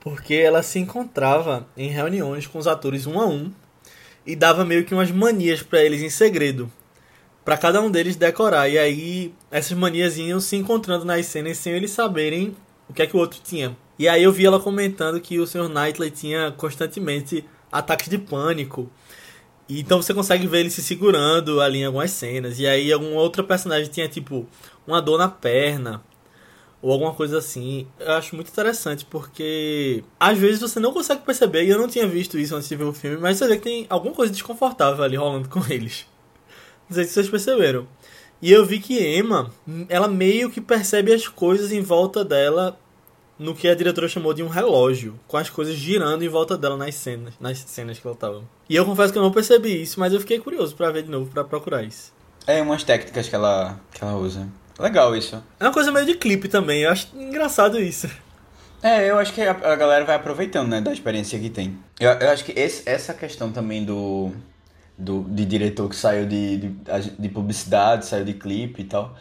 Porque 0.00 0.34
ela 0.34 0.62
se 0.62 0.78
encontrava 0.78 1.66
em 1.76 1.88
reuniões 1.90 2.46
com 2.46 2.58
os 2.58 2.66
atores 2.66 3.06
um 3.06 3.20
a 3.20 3.26
um 3.26 3.52
e 4.26 4.34
dava 4.34 4.64
meio 4.64 4.84
que 4.84 4.94
umas 4.94 5.10
manias 5.10 5.62
para 5.62 5.82
eles 5.82 6.00
em 6.00 6.10
segredo. 6.10 6.70
para 7.44 7.56
cada 7.56 7.80
um 7.80 7.90
deles 7.90 8.16
decorar. 8.16 8.68
E 8.68 8.78
aí 8.78 9.34
essas 9.50 9.76
manias 9.76 10.16
iam 10.16 10.40
se 10.40 10.56
encontrando 10.56 11.04
nas 11.04 11.26
cenas 11.26 11.58
sem 11.58 11.72
eles 11.72 11.90
saberem 11.90 12.56
o 12.88 12.92
que 12.92 13.02
é 13.02 13.06
que 13.06 13.16
o 13.16 13.20
outro 13.20 13.40
tinha. 13.42 13.76
E 13.98 14.08
aí 14.08 14.22
eu 14.22 14.32
vi 14.32 14.46
ela 14.46 14.60
comentando 14.60 15.20
que 15.20 15.38
o 15.38 15.46
Sr. 15.46 15.68
Knightley 15.68 16.10
tinha 16.10 16.52
constantemente 16.52 17.44
ataques 17.70 18.08
de 18.08 18.18
pânico. 18.18 18.90
Então 19.80 20.00
você 20.00 20.12
consegue 20.14 20.46
ver 20.46 20.60
ele 20.60 20.70
se 20.70 20.82
segurando 20.82 21.60
ali 21.60 21.78
em 21.78 21.84
algumas 21.84 22.10
cenas. 22.10 22.58
E 22.58 22.66
aí 22.66 22.92
algum 22.92 23.14
outro 23.14 23.44
personagem 23.44 23.90
tinha 23.90 24.08
tipo 24.08 24.46
uma 24.86 25.00
dor 25.00 25.18
na 25.18 25.28
perna 25.28 26.02
ou 26.82 26.90
alguma 26.92 27.14
coisa 27.14 27.38
assim. 27.38 27.86
Eu 27.98 28.12
acho 28.12 28.34
muito 28.34 28.50
interessante 28.50 29.04
porque 29.04 30.02
às 30.18 30.36
vezes 30.36 30.60
você 30.60 30.80
não 30.80 30.92
consegue 30.92 31.22
perceber, 31.22 31.64
e 31.64 31.70
eu 31.70 31.78
não 31.78 31.88
tinha 31.88 32.06
visto 32.06 32.36
isso 32.38 32.56
antes 32.56 32.68
de 32.68 32.76
ver 32.76 32.84
o 32.84 32.92
filme, 32.92 33.16
mas 33.18 33.38
você 33.38 33.46
vê 33.46 33.56
que 33.56 33.62
tem 33.62 33.86
alguma 33.88 34.14
coisa 34.14 34.32
desconfortável 34.32 35.04
ali 35.04 35.16
rolando 35.16 35.48
com 35.48 35.62
eles. 35.70 36.06
Não 36.88 36.96
sei 36.96 37.04
se 37.04 37.12
vocês 37.12 37.30
perceberam. 37.30 37.86
E 38.42 38.50
eu 38.50 38.66
vi 38.66 38.80
que 38.80 38.98
Emma, 38.98 39.52
ela 39.88 40.08
meio 40.08 40.50
que 40.50 40.60
percebe 40.60 41.12
as 41.14 41.28
coisas 41.28 41.70
em 41.70 41.80
volta 41.80 42.24
dela 42.24 42.76
no 43.38 43.54
que 43.54 43.68
a 43.68 43.74
diretora 43.74 44.08
chamou 44.08 44.32
de 44.32 44.42
um 44.42 44.48
relógio, 44.48 45.18
com 45.26 45.36
as 45.36 45.50
coisas 45.50 45.74
girando 45.74 46.22
em 46.22 46.28
volta 46.28 46.56
dela 46.56 46.76
nas 46.76 46.94
cenas, 46.94 47.34
nas 47.40 47.58
cenas 47.58 47.98
que 47.98 48.06
ela 48.06 48.16
tava. 48.16 48.42
E 48.68 48.76
eu 48.76 48.84
confesso 48.84 49.12
que 49.12 49.18
eu 49.18 49.22
não 49.22 49.32
percebi 49.32 49.82
isso, 49.82 49.98
mas 49.98 50.12
eu 50.12 50.20
fiquei 50.20 50.38
curioso 50.38 50.74
para 50.76 50.90
ver 50.90 51.02
de 51.02 51.10
novo, 51.10 51.30
para 51.30 51.44
procurar 51.44 51.82
isso. 51.82 52.12
É 52.46 52.60
umas 52.60 52.82
técnicas 52.82 53.28
que 53.28 53.34
ela 53.34 53.80
que 53.92 54.02
ela 54.02 54.16
usa. 54.16 54.48
Legal 54.78 55.14
isso. 55.16 55.42
É 55.60 55.64
uma 55.64 55.72
coisa 55.72 55.92
meio 55.92 56.06
de 56.06 56.14
clipe 56.14 56.48
também, 56.48 56.82
eu 56.82 56.90
acho 56.90 57.08
engraçado 57.14 57.80
isso. 57.80 58.08
É, 58.82 59.08
eu 59.08 59.16
acho 59.16 59.32
que 59.32 59.40
a, 59.40 59.52
a 59.52 59.76
galera 59.76 60.04
vai 60.04 60.16
aproveitando, 60.16 60.68
né, 60.68 60.80
da 60.80 60.92
experiência 60.92 61.38
que 61.38 61.48
tem. 61.48 61.78
Eu, 62.00 62.10
eu 62.10 62.30
acho 62.30 62.44
que 62.44 62.52
esse, 62.58 62.88
essa 62.88 63.14
questão 63.14 63.52
também 63.52 63.84
do, 63.84 64.32
do 64.98 65.22
de 65.22 65.44
diretor 65.44 65.88
que 65.88 65.94
saiu 65.94 66.26
de, 66.26 66.56
de, 66.56 67.10
de 67.16 67.28
publicidade, 67.28 68.06
saiu 68.06 68.24
de 68.24 68.34
clipe 68.34 68.82
e 68.82 68.84
tal. 68.84 69.16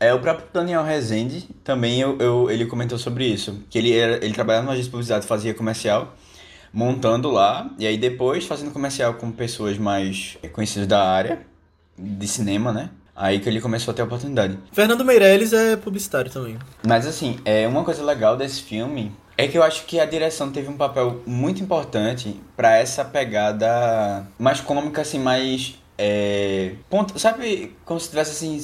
É, 0.00 0.14
o 0.14 0.18
próprio 0.18 0.48
Daniel 0.52 0.82
Rezende 0.82 1.46
também 1.62 2.00
eu, 2.00 2.18
eu, 2.18 2.50
ele 2.50 2.64
comentou 2.64 2.98
sobre 2.98 3.26
isso. 3.26 3.62
Que 3.68 3.78
ele, 3.78 3.96
era, 3.96 4.24
ele 4.24 4.32
trabalhava 4.32 4.64
numa 4.64 4.72
agência 4.72 4.88
de 4.88 4.92
publicidade, 4.92 5.26
fazia 5.26 5.52
comercial, 5.52 6.16
montando 6.72 7.30
lá, 7.30 7.70
e 7.78 7.86
aí 7.86 7.98
depois 7.98 8.46
fazendo 8.46 8.72
comercial 8.72 9.14
com 9.14 9.30
pessoas 9.30 9.76
mais 9.76 10.38
conhecidas 10.52 10.88
da 10.88 11.06
área 11.06 11.42
de 11.98 12.26
cinema, 12.26 12.72
né? 12.72 12.90
Aí 13.14 13.38
que 13.38 13.48
ele 13.48 13.60
começou 13.60 13.92
a 13.92 13.94
ter 13.94 14.00
a 14.00 14.06
oportunidade. 14.06 14.58
Fernando 14.72 15.04
Meirelles 15.04 15.52
é 15.52 15.76
publicitário 15.76 16.30
também. 16.30 16.56
Mas 16.86 17.06
assim, 17.06 17.38
é 17.44 17.68
uma 17.68 17.84
coisa 17.84 18.02
legal 18.02 18.34
desse 18.34 18.62
filme 18.62 19.12
é 19.40 19.48
que 19.48 19.56
eu 19.56 19.62
acho 19.62 19.86
que 19.86 19.98
a 19.98 20.04
direção 20.04 20.52
teve 20.52 20.68
um 20.68 20.76
papel 20.76 21.22
muito 21.26 21.62
importante 21.62 22.38
para 22.54 22.76
essa 22.76 23.02
pegada 23.02 24.26
mais 24.38 24.60
cômica, 24.60 25.00
assim, 25.00 25.18
mais. 25.18 25.78
É, 25.96 26.74
ponto, 26.90 27.18
sabe, 27.18 27.74
como 27.84 27.98
se 27.98 28.10
tivesse 28.10 28.32
assim. 28.32 28.62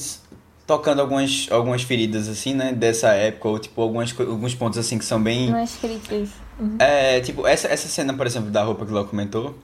Tocando 0.66 1.00
algumas, 1.00 1.46
algumas 1.50 1.82
feridas, 1.82 2.28
assim, 2.28 2.54
né? 2.54 2.72
Dessa 2.72 3.10
época, 3.10 3.48
ou 3.48 3.58
tipo, 3.58 3.80
algumas, 3.80 4.18
alguns 4.18 4.54
pontos, 4.54 4.78
assim, 4.78 4.98
que 4.98 5.04
são 5.04 5.22
bem. 5.22 5.48
Umas 5.48 5.76
críticas. 5.76 6.30
Uhum. 6.58 6.76
É, 6.78 7.20
tipo, 7.20 7.46
essa, 7.46 7.68
essa 7.68 7.86
cena, 7.86 8.12
por 8.14 8.26
exemplo, 8.26 8.50
da 8.50 8.62
roupa 8.62 8.84
que 8.84 8.92
Léo 8.92 9.04
comentou. 9.04 9.56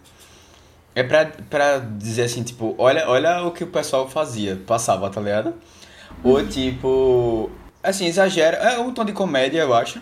É 0.94 1.02
pra, 1.02 1.24
pra 1.48 1.78
dizer 1.78 2.24
assim, 2.24 2.42
tipo, 2.42 2.74
olha, 2.78 3.08
olha 3.08 3.42
o 3.42 3.50
que 3.50 3.64
o 3.64 3.66
pessoal 3.66 4.08
fazia, 4.08 4.60
passava, 4.66 5.08
tá 5.10 5.20
ligado? 5.20 5.54
Ou 6.22 6.38
uhum. 6.38 6.46
tipo. 6.46 7.50
Assim, 7.82 8.06
exagera. 8.06 8.56
É 8.58 8.78
um 8.78 8.92
tom 8.92 9.04
de 9.04 9.12
comédia, 9.12 9.60
eu 9.60 9.74
acho. 9.74 10.00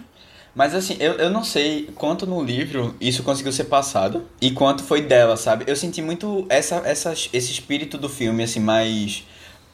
Mas 0.55 0.75
assim, 0.75 0.97
eu, 0.99 1.13
eu 1.15 1.31
não 1.31 1.45
sei 1.45 1.89
quanto 1.95 2.27
no 2.27 2.43
livro 2.43 2.95
isso 3.01 3.23
conseguiu 3.23 3.53
ser 3.53 3.65
passado 3.65 4.27
e 4.41 4.51
quanto 4.51 4.83
foi 4.83 5.01
dela, 5.01 5.37
sabe? 5.37 5.65
Eu 5.67 5.77
senti 5.77 6.03
muito 6.03 6.45
essa, 6.49 6.83
essa, 6.85 7.13
esse 7.13 7.53
espírito 7.53 7.97
do 7.97 8.09
filme, 8.09 8.43
assim, 8.43 8.59
mais 8.59 9.25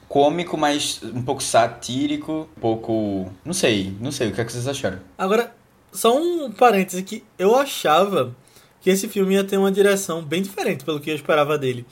cômico, 0.08 0.56
mas 0.56 1.00
um 1.02 1.22
pouco 1.22 1.42
satírico, 1.42 2.48
um 2.56 2.60
pouco. 2.60 3.30
Não 3.44 3.52
sei, 3.52 3.94
não 4.00 4.12
sei, 4.12 4.28
o 4.28 4.32
que 4.32 4.40
é 4.40 4.44
que 4.44 4.52
vocês 4.52 4.68
acharam? 4.68 4.98
Agora, 5.16 5.54
só 5.92 6.16
um 6.16 6.50
parêntese 6.50 7.02
que 7.02 7.24
eu 7.38 7.56
achava 7.56 8.34
que 8.80 8.90
esse 8.90 9.08
filme 9.08 9.34
ia 9.34 9.44
ter 9.44 9.56
uma 9.56 9.72
direção 9.72 10.22
bem 10.22 10.42
diferente 10.42 10.84
pelo 10.84 11.00
que 11.00 11.10
eu 11.10 11.14
esperava 11.14 11.58
dele. 11.58 11.84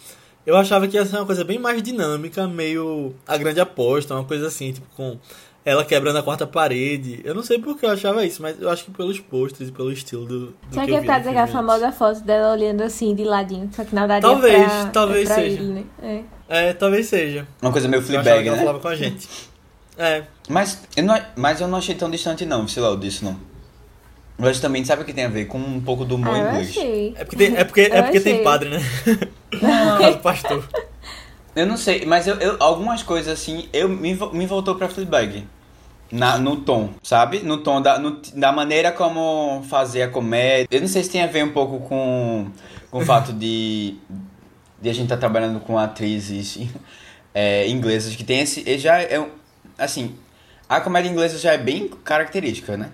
Eu 0.46 0.56
achava 0.56 0.86
que 0.86 0.96
ia 0.96 1.06
ser 1.06 1.16
uma 1.16 1.26
coisa 1.26 1.42
bem 1.42 1.58
mais 1.58 1.82
dinâmica, 1.82 2.46
meio 2.46 3.14
a 3.26 3.36
grande 3.36 3.60
aposta, 3.60 4.14
uma 4.14 4.24
coisa 4.24 4.46
assim, 4.46 4.72
tipo 4.72 4.86
com 4.94 5.18
ela 5.64 5.84
quebrando 5.84 6.18
a 6.18 6.22
quarta 6.22 6.46
parede. 6.46 7.20
Eu 7.24 7.34
não 7.34 7.42
sei 7.42 7.58
por 7.58 7.78
que 7.78 7.86
eu 7.86 7.90
achava 7.90 8.24
isso, 8.24 8.42
mas 8.42 8.60
eu 8.60 8.68
acho 8.68 8.84
que 8.84 8.90
pelos 8.90 9.18
posters 9.18 9.70
e 9.70 9.72
pelo 9.72 9.90
estilo 9.90 10.26
do. 10.26 10.46
do 10.46 10.54
Será 10.70 10.84
que, 10.84 10.90
que 10.90 10.96
é 10.96 11.00
por 11.00 11.06
causa 11.06 11.24
daquela 11.24 11.46
famosa 11.46 11.90
foto 11.90 12.20
dela 12.20 12.52
olhando 12.52 12.82
assim 12.82 13.14
de 13.14 13.24
ladinho? 13.24 13.70
Só 13.72 13.84
que 13.84 13.94
na 13.94 14.02
verdade 14.02 14.22
talvez, 14.22 14.62
é 14.62 14.66
pra, 14.66 14.90
talvez 14.90 15.30
é 15.30 15.34
pra 15.34 15.42
seja. 15.42 15.62
Ele, 15.62 15.72
né? 15.72 15.84
é. 16.02 16.68
é. 16.68 16.72
talvez 16.74 17.06
seja. 17.06 17.48
Uma 17.62 17.72
coisa 17.72 17.88
meio 17.88 18.02
Fleabag, 18.02 18.42
né? 18.42 18.48
Ela 18.48 18.58
falava 18.58 18.80
com 18.80 18.88
a 18.88 18.94
gente. 18.94 19.28
É. 19.96 20.24
Mas 20.48 20.82
eu 20.96 21.04
não, 21.04 21.18
mas 21.36 21.60
eu 21.60 21.68
não 21.68 21.78
achei 21.78 21.94
tão 21.94 22.10
distante 22.10 22.44
não, 22.44 22.68
sei 22.68 22.82
lá, 22.82 22.94
disso 22.96 23.24
não. 23.24 23.38
Mas 24.36 24.58
também 24.58 24.84
sabe 24.84 25.02
o 25.02 25.04
que 25.04 25.12
tem 25.12 25.24
a 25.24 25.28
ver 25.28 25.46
com 25.46 25.58
um 25.58 25.80
pouco 25.80 26.04
do 26.04 26.16
humor 26.16 26.34
ah, 26.34 26.38
inglês. 26.40 26.70
Achei. 26.70 27.14
É 27.16 27.24
porque 27.24 27.36
tem, 27.36 27.56
é 27.56 27.64
porque, 27.64 27.80
é 27.82 28.02
porque 28.02 28.20
tem 28.20 28.42
padre, 28.42 28.68
né? 28.68 28.80
Não, 29.62 30.18
pastor. 30.18 30.68
Eu 31.54 31.66
não 31.66 31.76
sei, 31.76 32.04
mas 32.04 32.26
eu, 32.26 32.34
eu, 32.36 32.56
algumas 32.58 33.02
coisas 33.02 33.32
assim, 33.32 33.68
eu 33.72 33.88
me, 33.88 34.14
me 34.32 34.46
voltou 34.46 34.74
pra 34.74 34.88
Fleabag. 34.88 35.46
Na, 36.10 36.38
no 36.38 36.56
tom, 36.56 36.90
sabe? 37.02 37.40
No 37.40 37.58
tom 37.58 37.80
da, 37.80 37.98
no, 37.98 38.20
da 38.34 38.52
maneira 38.52 38.92
como 38.92 39.64
fazer 39.68 40.02
a 40.02 40.08
comédia. 40.08 40.68
Eu 40.70 40.80
não 40.80 40.88
sei 40.88 41.02
se 41.02 41.10
tem 41.10 41.22
a 41.22 41.26
ver 41.26 41.44
um 41.44 41.52
pouco 41.52 41.80
com, 41.88 42.46
com 42.90 42.98
o 42.98 43.00
fato 43.06 43.32
de, 43.32 43.96
de 44.80 44.88
a 44.90 44.92
gente 44.92 45.04
estar 45.04 45.16
tá 45.16 45.20
trabalhando 45.20 45.60
com 45.60 45.78
atrizes 45.78 46.58
é, 47.34 47.68
inglesas 47.68 48.14
que 48.14 48.22
tem 48.22 48.40
esse. 48.40 48.78
Já 48.78 49.00
é 49.00 49.26
assim, 49.78 50.14
a 50.68 50.80
comédia 50.80 51.10
inglesa 51.10 51.38
já 51.38 51.52
é 51.52 51.58
bem 51.58 51.88
característica, 51.88 52.76
né? 52.76 52.90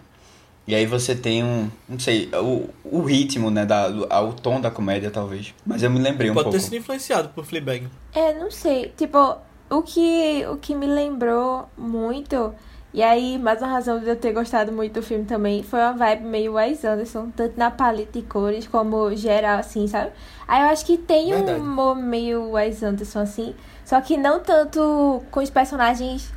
E 0.71 0.75
aí 0.77 0.87
você 0.87 1.17
tem 1.17 1.43
um, 1.43 1.69
não 1.89 1.99
sei, 1.99 2.29
o, 2.33 2.69
o 2.85 3.03
ritmo, 3.03 3.51
né, 3.51 3.67
da, 3.67 3.89
o 3.89 4.33
tom 4.33 4.61
da 4.61 4.71
comédia, 4.71 5.11
talvez. 5.11 5.53
Mas 5.67 5.83
eu 5.83 5.91
me 5.91 5.99
lembrei 5.99 6.31
um 6.31 6.35
Pode 6.35 6.45
pouco. 6.45 6.53
Pode 6.53 6.63
ter 6.63 6.71
sido 6.71 6.81
influenciado 6.81 7.31
por 7.31 7.45
Fleabag. 7.45 7.89
É, 8.15 8.33
não 8.35 8.53
sei. 8.53 8.93
Tipo, 8.97 9.37
o 9.69 9.83
que, 9.83 10.47
o 10.49 10.57
que 10.59 10.73
me 10.77 10.87
lembrou 10.87 11.69
muito 11.77 12.55
E 12.93 13.03
aí, 13.03 13.37
mais 13.37 13.61
uma 13.61 13.69
razão 13.69 13.99
de 13.99 14.09
eu 14.09 14.15
ter 14.15 14.33
gostado 14.33 14.71
muito 14.71 14.95
do 14.95 15.03
filme 15.03 15.25
também 15.25 15.63
foi 15.65 15.81
uma 15.81 15.93
vibe 15.93 16.25
meio 16.25 16.53
Wes 16.55 16.85
Anderson, 16.85 17.31
tanto 17.35 17.57
na 17.57 17.71
paleta 17.73 18.21
de 18.21 18.23
cores 18.27 18.69
como 18.69 19.13
geral, 19.17 19.59
assim, 19.59 19.89
sabe? 19.89 20.11
Aí 20.47 20.63
eu 20.63 20.69
acho 20.69 20.85
que 20.85 20.97
tem 20.97 21.31
Verdade. 21.31 21.61
um 21.61 21.65
humor 21.65 21.97
meio 21.97 22.51
Wes 22.51 22.81
Anderson, 22.83 23.21
assim, 23.21 23.55
só 23.85 24.01
que 24.01 24.17
não 24.17 24.39
tanto 24.39 25.23
com 25.33 25.41
os 25.41 25.51
personagens. 25.51 26.33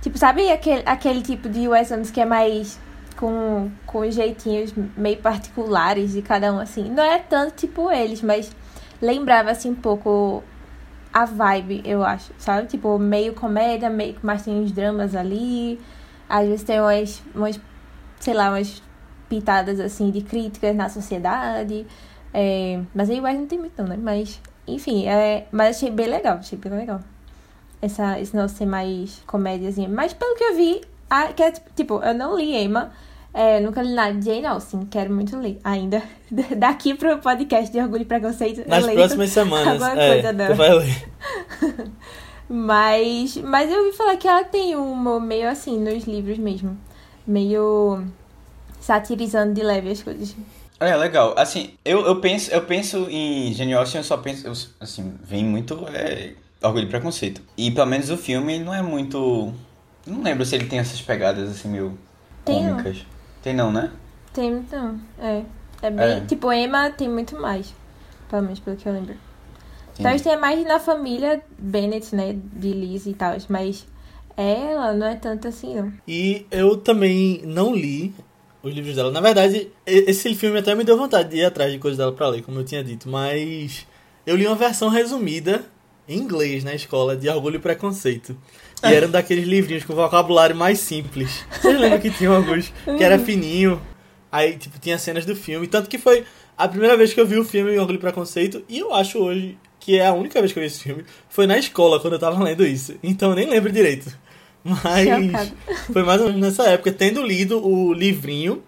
Tipo, 0.00 0.18
sabe 0.18 0.50
aquele, 0.50 0.82
aquele 0.86 1.22
tipo 1.22 1.48
de 1.48 1.66
Wes 1.68 1.90
Anderson 1.90 2.12
que 2.12 2.20
é 2.20 2.24
mais 2.24 2.78
com, 3.16 3.70
com 3.86 4.08
jeitinhos 4.10 4.72
meio 4.96 5.18
particulares 5.18 6.12
de 6.12 6.22
cada 6.22 6.52
um, 6.52 6.58
assim? 6.58 6.90
Não 6.90 7.02
é 7.02 7.18
tanto 7.18 7.54
tipo 7.56 7.90
eles, 7.90 8.22
mas 8.22 8.50
lembrava, 9.00 9.50
assim, 9.50 9.70
um 9.70 9.74
pouco 9.74 10.42
a 11.12 11.24
vibe, 11.24 11.82
eu 11.84 12.04
acho, 12.04 12.32
sabe? 12.38 12.66
Tipo, 12.68 12.98
meio 12.98 13.34
comédia, 13.34 13.88
meio 13.88 14.16
mas 14.22 14.42
tem 14.44 14.54
uns 14.54 14.70
dramas 14.70 15.14
ali. 15.14 15.80
Às 16.28 16.46
vezes 16.46 16.62
tem 16.62 16.80
umas, 16.80 17.22
umas 17.34 17.60
sei 18.20 18.34
lá, 18.34 18.50
umas 18.50 18.82
pitadas 19.28 19.80
assim 19.80 20.10
de 20.10 20.20
críticas 20.20 20.74
na 20.76 20.88
sociedade. 20.88 21.86
É, 22.34 22.80
mas 22.94 23.08
aí 23.08 23.20
Wes 23.20 23.38
não 23.38 23.46
tem 23.46 23.58
muito, 23.58 23.82
né? 23.82 23.96
Mas, 23.96 24.40
enfim, 24.66 25.06
é, 25.06 25.46
mas 25.50 25.76
achei 25.76 25.90
bem 25.90 26.06
legal, 26.06 26.38
achei 26.38 26.58
bem 26.58 26.72
legal. 26.72 27.00
Essa, 27.80 28.20
esse 28.20 28.36
não 28.36 28.48
ser 28.48 28.66
mais 28.66 29.22
comédiazinha. 29.26 29.88
Mas 29.88 30.12
pelo 30.12 30.36
que 30.36 30.44
eu 30.44 30.54
vi, 30.54 30.82
a, 31.08 31.28
que 31.32 31.42
é, 31.42 31.52
tipo, 31.74 32.02
eu 32.02 32.14
não 32.14 32.36
li 32.36 32.54
Emma. 32.54 32.92
É, 33.38 33.60
nunca 33.60 33.82
li 33.82 33.92
nada 33.92 34.14
de 34.14 34.24
Jane 34.24 34.46
Austen, 34.46 34.86
quero 34.90 35.12
muito 35.12 35.36
ler 35.38 35.58
ainda. 35.62 36.02
Daqui 36.56 36.94
pro 36.94 37.18
podcast 37.18 37.70
de 37.70 37.78
Orgulho 37.78 38.00
e 38.00 38.06
Preconceito. 38.06 38.66
Nas 38.66 38.80
eu 38.80 38.86
leio 38.86 38.98
próximas 38.98 39.28
semanas. 39.38 39.68
alguma 39.82 40.02
É, 40.02 40.12
coisa 40.14 40.32
dela. 40.32 40.54
tu 40.54 40.56
vai 40.56 40.72
ler. 40.74 41.08
Mas, 42.48 43.36
mas 43.38 43.68
eu 43.72 43.84
ouvi 43.86 43.96
falar 43.96 44.16
que 44.16 44.28
ela 44.28 44.44
tem 44.44 44.76
um 44.76 44.92
humor 44.92 45.20
meio 45.20 45.48
assim 45.48 45.80
nos 45.80 46.04
livros 46.04 46.38
mesmo. 46.38 46.78
Meio 47.26 48.04
satirizando 48.80 49.52
de 49.52 49.62
leve 49.64 49.90
as 49.90 50.00
coisas. 50.00 50.36
É, 50.78 50.94
legal. 50.94 51.34
Assim, 51.36 51.70
eu, 51.84 52.06
eu 52.06 52.20
penso, 52.20 52.50
eu 52.52 52.62
penso 52.62 53.08
em 53.10 53.52
Jane 53.52 53.74
Austen, 53.74 53.98
eu 53.98 54.04
só 54.04 54.16
penso, 54.18 54.46
eu, 54.46 54.52
assim, 54.78 55.12
vem 55.24 55.44
muito 55.44 55.86
é, 55.92 56.34
Orgulho 56.62 56.84
e 56.84 56.88
Preconceito. 56.88 57.42
E 57.56 57.68
pelo 57.72 57.86
menos 57.86 58.10
o 58.10 58.16
filme 58.16 58.54
ele 58.54 58.64
não 58.64 58.72
é 58.74 58.80
muito, 58.80 59.52
não 60.06 60.22
lembro 60.22 60.44
se 60.46 60.54
ele 60.54 60.66
tem 60.66 60.78
essas 60.78 61.02
pegadas 61.02 61.50
assim 61.50 61.66
meio 61.68 61.98
Tem, 62.44 62.62
não. 62.62 62.70
cômicas. 62.76 63.04
Tem 63.46 63.54
não, 63.54 63.70
né? 63.70 63.92
Tem 64.34 64.50
então, 64.50 64.98
é. 65.20 65.44
É 65.80 65.88
bem. 65.88 66.04
É. 66.04 66.20
Tipo, 66.22 66.52
Emma 66.52 66.90
tem 66.90 67.08
muito 67.08 67.40
mais. 67.40 67.72
Pelo 68.28 68.42
menos 68.42 68.58
pelo 68.58 68.76
que 68.76 68.88
eu 68.88 68.92
lembro. 68.92 69.14
Talvez 69.94 70.20
tenha 70.20 70.36
mais 70.36 70.66
na 70.66 70.80
família 70.80 71.40
Bennett, 71.56 72.12
né? 72.12 72.36
De 72.54 72.72
Liz 72.72 73.06
e 73.06 73.14
tal. 73.14 73.36
Mas 73.48 73.86
ela 74.36 74.92
não 74.94 75.06
é 75.06 75.14
tanto 75.14 75.46
assim, 75.46 75.76
não. 75.76 75.92
E 76.08 76.44
eu 76.50 76.76
também 76.76 77.40
não 77.44 77.72
li 77.72 78.12
os 78.64 78.74
livros 78.74 78.96
dela. 78.96 79.12
Na 79.12 79.20
verdade, 79.20 79.70
esse 79.86 80.34
filme 80.34 80.58
até 80.58 80.74
me 80.74 80.82
deu 80.82 80.98
vontade 80.98 81.28
de 81.28 81.36
ir 81.36 81.44
atrás 81.44 81.70
de 81.70 81.78
coisas 81.78 81.96
dela 81.96 82.10
pra 82.10 82.26
ler, 82.26 82.42
como 82.42 82.58
eu 82.58 82.64
tinha 82.64 82.82
dito. 82.82 83.08
Mas 83.08 83.86
eu 84.26 84.34
li 84.34 84.44
uma 84.44 84.56
versão 84.56 84.88
resumida 84.88 85.64
em 86.08 86.18
inglês 86.18 86.64
na 86.64 86.74
escola 86.74 87.16
de 87.16 87.28
Orgulho 87.28 87.56
e 87.56 87.60
Preconceito. 87.60 88.36
E 88.82 88.92
eram 88.92 89.10
daqueles 89.10 89.46
livrinhos 89.46 89.84
com 89.84 89.94
vocabulário 89.94 90.54
mais 90.54 90.78
simples. 90.78 91.44
Vocês 91.50 91.80
lembram 91.80 92.00
que 92.00 92.10
tinha 92.10 92.30
alguns 92.30 92.72
que 92.84 93.02
era 93.02 93.18
fininho? 93.18 93.80
Aí, 94.30 94.56
tipo, 94.56 94.78
tinha 94.78 94.98
cenas 94.98 95.24
do 95.24 95.34
filme. 95.34 95.66
Tanto 95.66 95.88
que 95.88 95.98
foi 95.98 96.24
a 96.56 96.68
primeira 96.68 96.96
vez 96.96 97.12
que 97.14 97.20
eu 97.20 97.26
vi 97.26 97.38
o 97.38 97.44
filme 97.44 97.78
Orgulho 97.78 97.96
e 97.96 98.00
Preconceito. 98.00 98.62
E 98.68 98.78
eu 98.78 98.92
acho 98.92 99.18
hoje 99.18 99.58
que 99.80 99.98
é 99.98 100.06
a 100.06 100.12
única 100.12 100.40
vez 100.40 100.52
que 100.52 100.58
eu 100.58 100.62
vi 100.62 100.66
esse 100.66 100.80
filme. 100.80 101.04
Foi 101.28 101.46
na 101.46 101.56
escola, 101.56 102.00
quando 102.00 102.14
eu 102.14 102.18
tava 102.18 102.42
lendo 102.42 102.66
isso. 102.66 102.94
Então 103.02 103.30
eu 103.30 103.36
nem 103.36 103.48
lembro 103.48 103.72
direito. 103.72 104.12
Mas 104.64 105.08
Chocado. 105.08 105.52
foi 105.92 106.02
mais 106.02 106.20
ou 106.20 106.26
menos 106.26 106.40
nessa 106.40 106.64
época, 106.64 106.92
tendo 106.92 107.22
lido 107.22 107.64
o 107.64 107.92
livrinho 107.92 108.62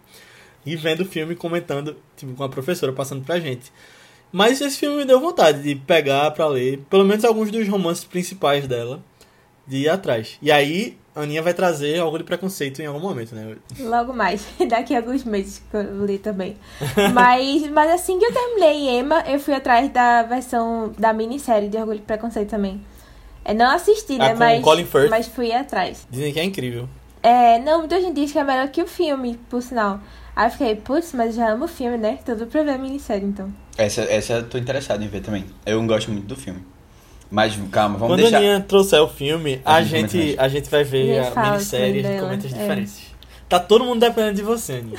e 0.64 0.76
vendo 0.76 1.00
o 1.00 1.04
filme 1.04 1.34
comentando, 1.34 1.96
tipo, 2.16 2.34
com 2.34 2.44
a 2.44 2.48
professora 2.48 2.92
passando 2.92 3.24
pra 3.24 3.40
gente. 3.40 3.72
Mas 4.30 4.60
esse 4.60 4.78
filme 4.78 4.98
me 4.98 5.04
deu 5.04 5.18
vontade 5.18 5.62
de 5.62 5.74
pegar 5.74 6.30
pra 6.30 6.46
ler, 6.46 6.78
pelo 6.88 7.04
menos 7.04 7.24
alguns 7.24 7.50
dos 7.50 7.66
romances 7.66 8.04
principais 8.04 8.66
dela, 8.68 9.02
de 9.68 9.76
ir 9.78 9.88
atrás. 9.88 10.38
E 10.40 10.50
aí, 10.50 10.96
a 11.14 11.20
Aninha 11.22 11.42
vai 11.42 11.52
trazer 11.54 11.98
algo 12.00 12.16
de 12.18 12.24
preconceito 12.24 12.80
em 12.80 12.86
algum 12.86 13.00
momento, 13.00 13.34
né? 13.34 13.56
Logo 13.80 14.12
mais, 14.12 14.46
daqui 14.68 14.94
a 14.94 14.98
alguns 14.98 15.24
meses 15.24 15.62
que 15.70 15.76
eu 15.76 16.06
li 16.06 16.18
também. 16.18 16.56
Mas, 17.12 17.68
mas 17.70 17.90
assim 17.90 18.18
que 18.18 18.24
eu 18.24 18.32
terminei 18.32 18.98
Emma, 18.98 19.22
eu 19.26 19.38
fui 19.38 19.54
atrás 19.54 19.90
da 19.92 20.22
versão 20.22 20.92
da 20.98 21.12
minissérie 21.12 21.68
de 21.68 21.76
Orgulho 21.76 21.98
e 21.98 22.02
Preconceito 22.02 22.50
também. 22.50 22.80
É, 23.44 23.52
não 23.54 23.70
assisti, 23.70 24.14
Ah, 24.20 24.28
né? 24.28 24.34
mas, 24.34 24.62
Colin 24.62 24.84
Firth. 24.84 25.10
mas 25.10 25.26
fui 25.26 25.52
atrás. 25.52 26.06
Dizem 26.10 26.32
que 26.32 26.40
é 26.40 26.44
incrível. 26.44 26.88
É, 27.22 27.58
não, 27.58 27.80
muita 27.80 28.00
gente 28.00 28.14
diz 28.14 28.30
que 28.32 28.38
é 28.38 28.44
melhor 28.44 28.68
que 28.68 28.82
o 28.82 28.86
filme, 28.86 29.38
por 29.50 29.60
sinal. 29.62 30.00
Aí 30.36 30.46
eu 30.46 30.50
fiquei, 30.52 30.76
putz, 30.76 31.12
mas 31.14 31.34
já 31.34 31.50
amo 31.50 31.64
o 31.64 31.68
filme, 31.68 31.96
né? 31.98 32.18
Tudo 32.24 32.46
pra 32.46 32.62
ver 32.62 32.72
a 32.72 32.78
minissérie, 32.78 33.26
então. 33.26 33.52
Essa, 33.76 34.02
essa 34.02 34.34
eu 34.34 34.48
tô 34.48 34.56
interessado 34.58 35.02
em 35.02 35.08
ver 35.08 35.20
também. 35.22 35.44
Eu 35.66 35.82
gosto 35.84 36.10
muito 36.12 36.26
do 36.26 36.36
filme. 36.36 36.62
Mas 37.30 37.54
calma, 37.70 37.98
vamos 37.98 38.14
Quando 38.14 38.22
deixar. 38.22 38.36
a 38.36 38.40
Aninha 38.40 38.60
trouxer 38.60 39.00
o 39.02 39.08
filme, 39.08 39.60
A 39.64 39.76
a, 39.76 39.82
gente 39.82 40.34
a 40.38 40.48
gente 40.48 40.70
vai 40.70 40.82
ver 40.82 41.14
E 41.14 41.18
a 41.18 41.24
fala 41.30 41.50
minissérie 41.52 42.00
e 42.00 42.20
comenta 42.20 42.46
as 42.46 42.52
é. 42.52 42.56
diferenças. 42.56 43.08
Tá 43.48 43.58
todo 43.58 43.84
mundo 43.84 44.00
dependendo 44.00 44.34
de 44.34 44.42
você, 44.42 44.74
Aninha. 44.74 44.98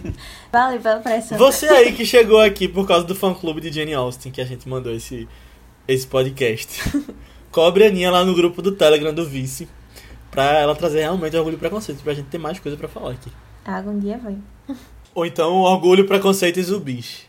Valeu 0.50 0.80
pela 0.80 1.00
pressão. 1.00 1.36
Você 1.36 1.66
aí 1.66 1.92
que 1.92 2.04
chegou 2.06 2.40
aqui 2.40 2.66
por 2.66 2.86
causa 2.86 3.04
do 3.06 3.14
fã 3.14 3.32
clube 3.34 3.60
de 3.60 3.70
Jane 3.72 3.92
Austen 3.94 4.32
que 4.32 4.40
a 4.40 4.44
gente 4.44 4.68
mandou 4.68 4.92
esse, 4.92 5.28
esse 5.86 6.06
podcast. 6.06 6.82
Cobre 7.52 7.84
a 7.84 7.88
Aninha 7.88 8.10
lá 8.10 8.24
no 8.24 8.34
grupo 8.34 8.62
do 8.62 8.72
Telegram 8.72 9.12
do 9.12 9.26
Vice. 9.26 9.68
Pra 10.30 10.58
ela 10.60 10.74
trazer 10.74 11.00
realmente 11.00 11.36
orgulho 11.36 11.56
e 11.56 11.58
preconceito. 11.58 12.02
Pra 12.02 12.14
gente 12.14 12.26
ter 12.26 12.38
mais 12.38 12.58
coisa 12.58 12.76
pra 12.76 12.88
falar 12.88 13.12
aqui. 13.12 13.30
Ah, 13.64 13.78
algum 13.78 13.98
dia 13.98 14.16
vai. 14.18 14.36
Ou 15.14 15.26
então 15.26 15.56
orgulho, 15.56 16.06
preconceito 16.06 16.58
e 16.58 16.62
zumbis. 16.62 17.26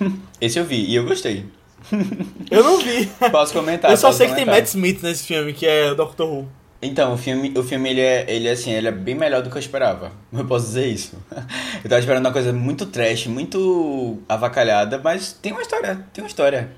Esse 0.40 0.58
eu 0.58 0.64
vi 0.64 0.84
e 0.84 0.94
eu 0.94 1.04
gostei. 1.06 1.46
Eu 2.50 2.62
não 2.64 2.78
vi. 2.78 3.06
Posso 3.30 3.52
comentar? 3.52 3.90
Eu 3.90 3.96
só 3.96 4.12
sei 4.12 4.28
que 4.28 4.34
tem 4.34 4.44
comentar. 4.44 4.62
Matt 4.62 4.68
Smith 4.68 5.02
nesse 5.02 5.24
filme, 5.24 5.52
que 5.52 5.66
é 5.66 5.90
o 5.90 5.94
Dr. 5.94 6.22
Who. 6.22 6.48
Então, 6.82 7.12
o 7.12 7.18
filme, 7.18 7.52
o 7.58 7.62
filme 7.62 7.90
ele 7.90 8.00
é, 8.00 8.24
ele 8.26 8.48
é 8.48 8.52
assim, 8.52 8.72
ele 8.72 8.88
é 8.88 8.90
bem 8.92 9.14
melhor 9.14 9.42
do 9.42 9.50
que 9.50 9.56
eu 9.56 9.60
esperava. 9.60 10.12
Eu 10.32 10.44
posso 10.46 10.66
dizer 10.66 10.86
isso. 10.86 11.16
Eu 11.84 11.90
tava 11.90 11.98
esperando 12.00 12.24
uma 12.24 12.32
coisa 12.32 12.52
muito 12.52 12.86
trash, 12.86 13.26
muito 13.26 14.18
avacalhada, 14.28 14.98
mas 15.02 15.32
tem 15.32 15.52
uma 15.52 15.60
história, 15.62 16.06
tem 16.12 16.24
uma 16.24 16.28
história. 16.28 16.70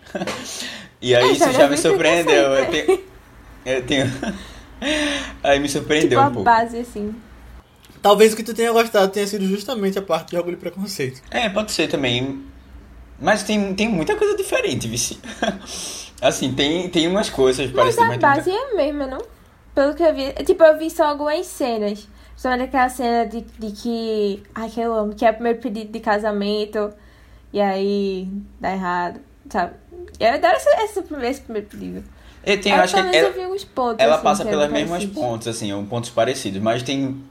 E 1.00 1.14
aí 1.14 1.22
A 1.22 1.26
isso 1.32 1.34
história 1.34 1.54
já 1.54 1.64
é 1.64 1.68
me 1.68 1.76
surpreendeu. 1.76 2.54
Eu 2.54 2.66
tenho, 2.66 3.00
eu 3.64 3.86
tenho... 3.86 4.12
Aí 5.42 5.60
me 5.60 5.68
Tipo 5.68 5.78
surpreendeu 5.78 6.20
a 6.20 6.26
um 6.26 6.32
pouco. 6.32 6.42
base, 6.42 6.78
assim. 6.78 7.14
Talvez 8.00 8.32
o 8.32 8.36
que 8.36 8.42
tu 8.42 8.52
tenha 8.52 8.72
gostado 8.72 9.12
tenha 9.12 9.26
sido 9.26 9.46
justamente 9.46 9.96
a 9.98 10.02
parte 10.02 10.30
de 10.30 10.36
orgulho 10.36 10.54
e 10.54 10.58
preconceito. 10.58 11.22
É, 11.30 11.48
pode 11.48 11.70
ser 11.70 11.88
também. 11.88 12.42
Mas 13.22 13.44
tem, 13.44 13.72
tem 13.74 13.88
muita 13.88 14.16
coisa 14.16 14.36
diferente, 14.36 14.88
vice. 14.88 15.18
Assim, 16.20 16.52
tem, 16.52 16.88
tem 16.88 17.06
umas 17.06 17.30
coisas 17.30 17.70
parecidas, 17.70 18.04
a 18.04 18.08
mas 18.08 18.18
tem 18.18 18.20
base 18.20 18.50
é 18.50 18.72
a 18.72 18.76
mesma, 18.76 19.06
não? 19.06 19.22
Pelo 19.74 19.94
que 19.94 20.02
eu 20.02 20.14
vi. 20.14 20.32
Tipo, 20.44 20.64
eu 20.64 20.76
vi 20.76 20.90
só 20.90 21.04
algumas 21.04 21.46
cenas. 21.46 22.08
Principalmente 22.30 22.68
aquela 22.68 22.88
cena 22.88 23.24
de, 23.24 23.40
de 23.40 23.70
que. 23.70 24.42
Ai, 24.54 24.68
que 24.68 24.80
eu 24.80 24.92
amo. 24.92 25.14
Que 25.14 25.24
é 25.24 25.30
o 25.30 25.34
primeiro 25.34 25.60
pedido 25.60 25.92
de 25.92 26.00
casamento. 26.00 26.92
E 27.52 27.60
aí 27.60 28.28
dá 28.60 28.72
errado. 28.72 29.20
Sabe? 29.48 29.74
Eu 30.18 30.34
adoro 30.34 30.56
esse, 30.56 30.68
esse, 30.68 31.02
primeiro, 31.02 31.30
esse 31.30 31.40
primeiro 31.40 31.68
pedido. 31.68 32.04
É, 32.44 32.56
tem, 32.56 32.72
eu 32.72 32.80
acho 32.80 32.94
que 32.94 33.16
ela, 33.16 33.28
alguns 33.28 33.64
pontos. 33.64 34.04
ela 34.04 34.14
assim, 34.14 34.24
passa 34.24 34.44
pelas 34.44 34.70
mesmas 34.70 34.90
parecidos. 34.90 35.22
pontos, 35.22 35.48
assim, 35.48 35.72
ou 35.72 35.84
pontos 35.84 36.10
parecidos, 36.10 36.60
mas 36.60 36.82
tem, 36.82 37.22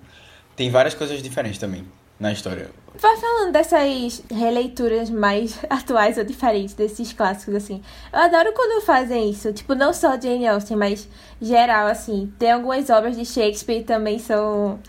tem 0.55 0.69
várias 0.69 0.93
coisas 0.93 1.21
diferentes 1.21 1.59
também 1.59 1.85
na 2.21 2.31
história. 2.31 2.69
Vai 2.93 3.17
falando 3.17 3.51
dessas 3.51 4.21
releituras 4.29 5.09
mais 5.09 5.57
atuais 5.67 6.19
ou 6.19 6.23
diferentes 6.23 6.75
desses 6.75 7.11
clássicos, 7.11 7.55
assim. 7.55 7.81
Eu 8.13 8.19
adoro 8.19 8.53
quando 8.53 8.85
fazem 8.85 9.31
isso. 9.31 9.51
Tipo, 9.51 9.73
não 9.73 9.91
só 9.91 10.19
Jane 10.19 10.47
Austen, 10.47 10.77
mas 10.77 11.07
geral, 11.41 11.87
assim. 11.87 12.31
Tem 12.37 12.51
algumas 12.51 12.89
obras 12.91 13.17
de 13.17 13.25
Shakespeare 13.25 13.83
também 13.83 14.19
são, 14.19 14.79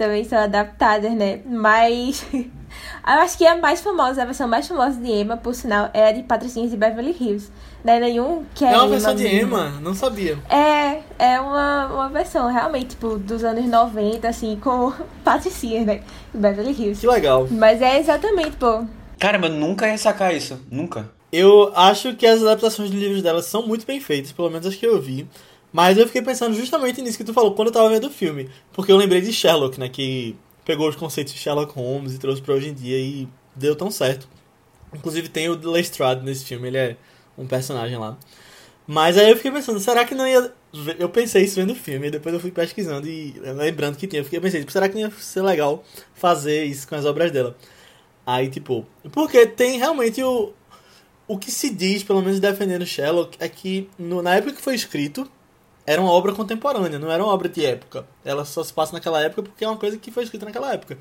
também 0.00 0.24
são 0.24 0.38
adaptadas, 0.38 1.12
né? 1.12 1.40
Mas 1.44 2.24
eu 2.32 2.48
acho 3.04 3.36
que 3.36 3.46
a 3.46 3.54
mais 3.58 3.82
famosa, 3.82 4.22
a 4.22 4.24
versão 4.24 4.48
mais 4.48 4.66
famosa 4.66 4.98
de 4.98 5.10
Emma, 5.10 5.36
por 5.36 5.54
sinal, 5.54 5.90
é 5.92 6.08
a 6.08 6.12
de 6.12 6.22
Patricinhas 6.22 6.70
de 6.70 6.76
Beverly 6.78 7.14
Hills. 7.20 7.52
Não 7.84 7.92
é 7.92 8.00
nenhum 8.00 8.44
que 8.54 8.64
é, 8.64 8.68
É 8.68 8.76
uma 8.76 8.84
Emma 8.84 8.88
versão 8.88 9.14
de 9.14 9.24
mesmo. 9.24 9.38
Emma, 9.40 9.70
não 9.82 9.94
sabia. 9.94 10.38
É, 10.48 11.02
é 11.18 11.38
uma, 11.38 11.86
uma 11.88 12.08
versão 12.08 12.50
realmente, 12.50 12.90
tipo, 12.90 13.18
dos 13.18 13.44
anos 13.44 13.66
90, 13.66 14.26
assim, 14.26 14.58
com 14.58 14.90
Patricinhas, 15.22 15.84
né? 15.84 16.00
De 16.32 16.40
Beverly 16.40 16.72
Hills. 16.72 17.00
Que 17.02 17.06
legal. 17.06 17.46
Mas 17.50 17.82
é 17.82 17.98
exatamente, 17.98 18.56
pô. 18.56 18.84
Caramba, 19.18 19.48
eu 19.48 19.52
nunca 19.52 19.86
ia 19.86 19.98
sacar 19.98 20.34
isso. 20.34 20.58
Nunca. 20.70 21.10
Eu 21.30 21.70
acho 21.76 22.14
que 22.14 22.26
as 22.26 22.40
adaptações 22.40 22.90
de 22.90 22.96
livros 22.96 23.22
dela 23.22 23.42
são 23.42 23.66
muito 23.66 23.86
bem 23.86 24.00
feitas, 24.00 24.32
pelo 24.32 24.48
menos 24.48 24.66
as 24.66 24.74
que 24.74 24.86
eu 24.86 25.00
vi. 25.00 25.28
Mas 25.72 25.98
eu 25.98 26.06
fiquei 26.06 26.22
pensando 26.22 26.54
justamente 26.54 27.00
nisso 27.00 27.16
que 27.16 27.24
tu 27.24 27.32
falou 27.32 27.54
quando 27.54 27.68
eu 27.68 27.72
tava 27.72 27.88
vendo 27.88 28.06
o 28.06 28.10
filme. 28.10 28.50
Porque 28.72 28.90
eu 28.90 28.96
lembrei 28.96 29.20
de 29.20 29.32
Sherlock, 29.32 29.78
né? 29.78 29.88
Que 29.88 30.36
pegou 30.64 30.88
os 30.88 30.96
conceitos 30.96 31.32
de 31.32 31.38
Sherlock 31.38 31.74
Holmes 31.74 32.14
e 32.14 32.18
trouxe 32.18 32.42
pra 32.42 32.54
hoje 32.54 32.68
em 32.68 32.74
dia 32.74 32.98
e 32.98 33.28
deu 33.54 33.76
tão 33.76 33.90
certo. 33.90 34.28
Inclusive 34.94 35.28
tem 35.28 35.48
o 35.48 35.70
Lestrade 35.70 36.24
nesse 36.24 36.44
filme, 36.44 36.68
ele 36.68 36.78
é 36.78 36.96
um 37.38 37.46
personagem 37.46 37.96
lá. 37.96 38.18
Mas 38.86 39.16
aí 39.16 39.30
eu 39.30 39.36
fiquei 39.36 39.52
pensando, 39.52 39.78
será 39.78 40.04
que 40.04 40.14
não 40.14 40.26
ia 40.26 40.52
eu 40.98 41.08
pensei 41.08 41.44
isso 41.44 41.56
vendo 41.56 41.72
o 41.72 41.76
filme, 41.76 42.06
e 42.06 42.10
depois 42.10 42.32
eu 42.32 42.40
fui 42.40 42.50
pesquisando 42.50 43.08
e 43.08 43.32
lembrando 43.40 43.96
que 43.96 44.06
tinha. 44.06 44.22
Eu 44.22 44.40
pensei, 44.40 44.60
tipo, 44.60 44.70
será 44.70 44.88
que 44.88 44.94
não 44.94 45.00
ia 45.00 45.10
ser 45.18 45.42
legal 45.42 45.84
fazer 46.14 46.64
isso 46.64 46.86
com 46.86 46.94
as 46.94 47.04
obras 47.04 47.32
dela? 47.32 47.56
Aí, 48.24 48.48
tipo, 48.48 48.86
porque 49.12 49.46
tem 49.46 49.78
realmente 49.78 50.22
o. 50.22 50.52
O 51.26 51.38
que 51.38 51.50
se 51.50 51.70
diz, 51.70 52.02
pelo 52.02 52.22
menos 52.22 52.40
defendendo 52.40 52.84
Sherlock, 52.84 53.36
é 53.38 53.48
que 53.48 53.88
no, 53.96 54.20
na 54.20 54.34
época 54.34 54.54
que 54.54 54.60
foi 54.60 54.74
escrito, 54.74 55.30
era 55.90 56.00
uma 56.00 56.12
obra 56.12 56.32
contemporânea, 56.32 57.00
não 57.00 57.10
era 57.10 57.20
uma 57.20 57.32
obra 57.32 57.48
de 57.48 57.66
época. 57.66 58.06
Ela 58.24 58.44
só 58.44 58.62
se 58.62 58.72
passa 58.72 58.92
naquela 58.92 59.20
época 59.20 59.42
porque 59.42 59.64
é 59.64 59.68
uma 59.68 59.76
coisa 59.76 59.98
que 59.98 60.12
foi 60.12 60.22
escrita 60.22 60.46
naquela 60.46 60.72
época. 60.72 60.96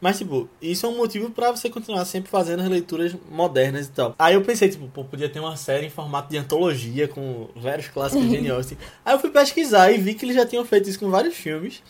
Mas, 0.00 0.18
tipo, 0.18 0.50
isso 0.60 0.84
é 0.84 0.88
um 0.88 0.96
motivo 0.96 1.30
para 1.30 1.52
você 1.52 1.70
continuar 1.70 2.04
sempre 2.04 2.28
fazendo 2.28 2.60
releituras 2.60 3.14
modernas 3.30 3.86
e 3.86 3.90
tal. 3.90 4.16
Aí 4.18 4.34
eu 4.34 4.42
pensei, 4.42 4.68
tipo, 4.68 4.88
pô, 4.88 5.04
podia 5.04 5.28
ter 5.28 5.38
uma 5.38 5.56
série 5.56 5.86
em 5.86 5.90
formato 5.90 6.28
de 6.28 6.36
antologia 6.36 7.06
com 7.06 7.48
vários 7.54 7.86
clássicos 7.86 8.26
Jane 8.28 8.50
Austen. 8.50 8.76
Aí 9.04 9.14
eu 9.14 9.20
fui 9.20 9.30
pesquisar 9.30 9.92
e 9.92 9.98
vi 9.98 10.14
que 10.14 10.24
eles 10.24 10.34
já 10.34 10.44
tinham 10.44 10.64
feito 10.64 10.90
isso 10.90 10.98
com 10.98 11.08
vários 11.08 11.36
filmes. 11.36 11.80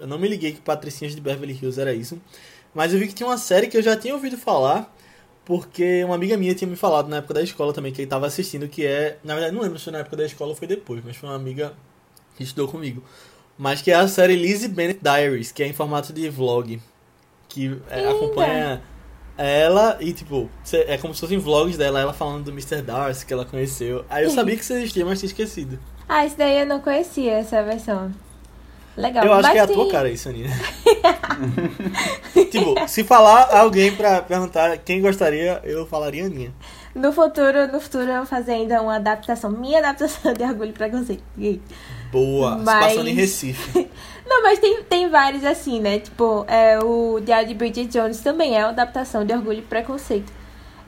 Eu 0.00 0.06
não 0.06 0.18
me 0.18 0.28
liguei 0.28 0.52
que 0.52 0.62
Patricinhas 0.62 1.14
de 1.14 1.20
Beverly 1.20 1.52
Hills 1.60 1.78
era 1.78 1.92
isso. 1.92 2.18
Mas 2.74 2.94
eu 2.94 2.98
vi 2.98 3.06
que 3.06 3.14
tinha 3.14 3.28
uma 3.28 3.36
série 3.36 3.66
que 3.66 3.76
eu 3.76 3.82
já 3.82 3.94
tinha 3.94 4.14
ouvido 4.14 4.38
falar, 4.38 4.95
porque 5.46 6.02
uma 6.04 6.16
amiga 6.16 6.36
minha 6.36 6.54
tinha 6.54 6.68
me 6.68 6.76
falado 6.76 7.08
na 7.08 7.18
época 7.18 7.34
da 7.34 7.42
escola 7.42 7.72
também, 7.72 7.92
que 7.92 8.02
ele 8.02 8.10
tava 8.10 8.26
assistindo, 8.26 8.68
que 8.68 8.84
é. 8.84 9.16
Na 9.24 9.32
verdade, 9.32 9.54
não 9.54 9.62
lembro 9.62 9.78
se 9.78 9.84
foi 9.84 9.92
na 9.92 10.00
época 10.00 10.16
da 10.16 10.26
escola 10.26 10.50
ou 10.50 10.56
foi 10.56 10.66
depois, 10.66 11.02
mas 11.04 11.16
foi 11.16 11.28
uma 11.28 11.36
amiga 11.36 11.72
que 12.36 12.42
estudou 12.42 12.68
comigo. 12.68 13.02
Mas 13.56 13.80
que 13.80 13.90
é 13.90 13.94
a 13.94 14.06
série 14.08 14.34
Lizzie 14.34 14.68
Bennett 14.68 15.00
Diaries, 15.00 15.52
que 15.52 15.62
é 15.62 15.66
em 15.66 15.72
formato 15.72 16.12
de 16.12 16.28
vlog 16.28 16.78
que 17.48 17.80
é, 17.88 18.08
acompanha 18.08 18.82
ela 19.38 19.96
e, 20.00 20.12
tipo, 20.12 20.50
é 20.72 20.98
como 20.98 21.14
se 21.14 21.20
fossem 21.20 21.38
vlogs 21.38 21.76
dela, 21.76 22.00
ela 22.00 22.12
falando 22.12 22.44
do 22.44 22.50
Mr. 22.50 22.82
Darcy 22.82 23.24
que 23.24 23.32
ela 23.32 23.44
conheceu. 23.44 24.04
Aí 24.10 24.24
eu 24.24 24.30
sabia 24.30 24.56
que 24.56 24.62
isso 24.62 24.72
existia, 24.72 25.04
mas 25.04 25.20
tinha 25.20 25.28
esquecido. 25.28 25.78
Ah, 26.08 26.26
isso 26.26 26.36
daí 26.36 26.58
eu 26.58 26.66
não 26.66 26.80
conhecia, 26.80 27.34
essa 27.34 27.62
versão. 27.62 28.12
Legal. 28.96 29.24
Eu 29.24 29.32
acho 29.34 29.52
que 29.52 29.58
é 29.58 29.60
a 29.60 29.66
tem... 29.66 29.76
tua 29.76 29.90
cara 29.90 30.08
isso, 30.08 30.28
Aninha. 30.28 30.48
tipo, 32.50 32.88
se 32.88 33.04
falar 33.04 33.54
alguém 33.54 33.94
pra 33.94 34.22
perguntar 34.22 34.78
quem 34.78 35.02
gostaria, 35.02 35.60
eu 35.64 35.86
falaria 35.86 36.24
Aninha. 36.24 36.52
No 36.94 37.12
futuro, 37.12 37.70
no 37.70 37.78
futuro 37.78 38.08
eu 38.08 38.16
vou 38.16 38.26
fazer 38.26 38.52
ainda 38.52 38.80
uma 38.80 38.96
adaptação, 38.96 39.50
minha 39.50 39.80
adaptação 39.80 40.32
de 40.32 40.42
Orgulho 40.42 40.70
e 40.70 40.72
Preconceito. 40.72 41.22
Boa, 42.10 42.56
mas... 42.56 42.86
passando 42.86 43.08
em 43.08 43.12
Recife. 43.14 43.90
Não, 44.26 44.42
mas 44.42 44.58
tem, 44.58 44.82
tem 44.84 45.10
vários 45.10 45.44
assim, 45.44 45.78
né? 45.78 45.98
Tipo, 45.98 46.46
é, 46.48 46.78
o 46.82 47.20
Diário 47.20 47.48
de 47.48 47.54
Bridget 47.54 47.88
Jones 47.88 48.20
também 48.20 48.56
é 48.56 48.60
uma 48.60 48.70
adaptação 48.70 49.26
de 49.26 49.32
Orgulho 49.34 49.58
e 49.58 49.62
Preconceito. 49.62 50.32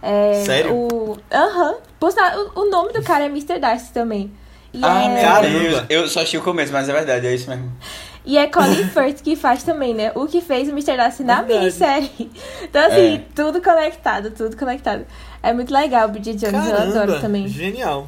É, 0.00 0.44
Sério? 0.46 0.74
O... 0.74 1.18
Aham. 1.30 1.72
Uhum. 1.72 2.54
O, 2.54 2.60
o 2.60 2.70
nome 2.70 2.92
do 2.92 3.02
cara 3.02 3.24
é 3.24 3.26
Mr. 3.26 3.58
Darcy 3.58 3.92
também. 3.92 4.32
E 4.72 4.80
ah, 4.82 5.04
é... 5.04 5.22
caramba! 5.22 5.86
Eu 5.88 6.08
só 6.08 6.22
achei 6.22 6.38
o 6.38 6.42
começo, 6.42 6.72
mas 6.72 6.88
é 6.88 6.92
verdade, 6.92 7.26
é 7.26 7.34
isso 7.34 7.48
mesmo. 7.48 7.72
E 8.24 8.36
é 8.36 8.46
Colin 8.46 8.84
Firth 8.92 9.22
que 9.22 9.34
faz 9.34 9.62
também, 9.62 9.94
né? 9.94 10.12
O 10.14 10.26
que 10.26 10.40
fez 10.40 10.68
o 10.68 10.72
Mr. 10.72 10.96
Darcy 10.96 11.24
na 11.24 11.42
verdade. 11.42 11.58
minissérie. 11.60 12.30
Então, 12.62 12.86
assim, 12.86 13.14
é. 13.14 13.22
tudo 13.34 13.62
conectado, 13.62 14.30
tudo 14.30 14.56
conectado. 14.56 15.06
É 15.42 15.52
muito 15.52 15.72
legal 15.72 16.08
o 16.08 16.12
Bridget 16.12 16.36
Jones, 16.36 16.68
Caramba, 16.68 16.94
eu 16.94 17.02
adoro 17.02 17.20
também. 17.20 17.48
Genial. 17.48 18.06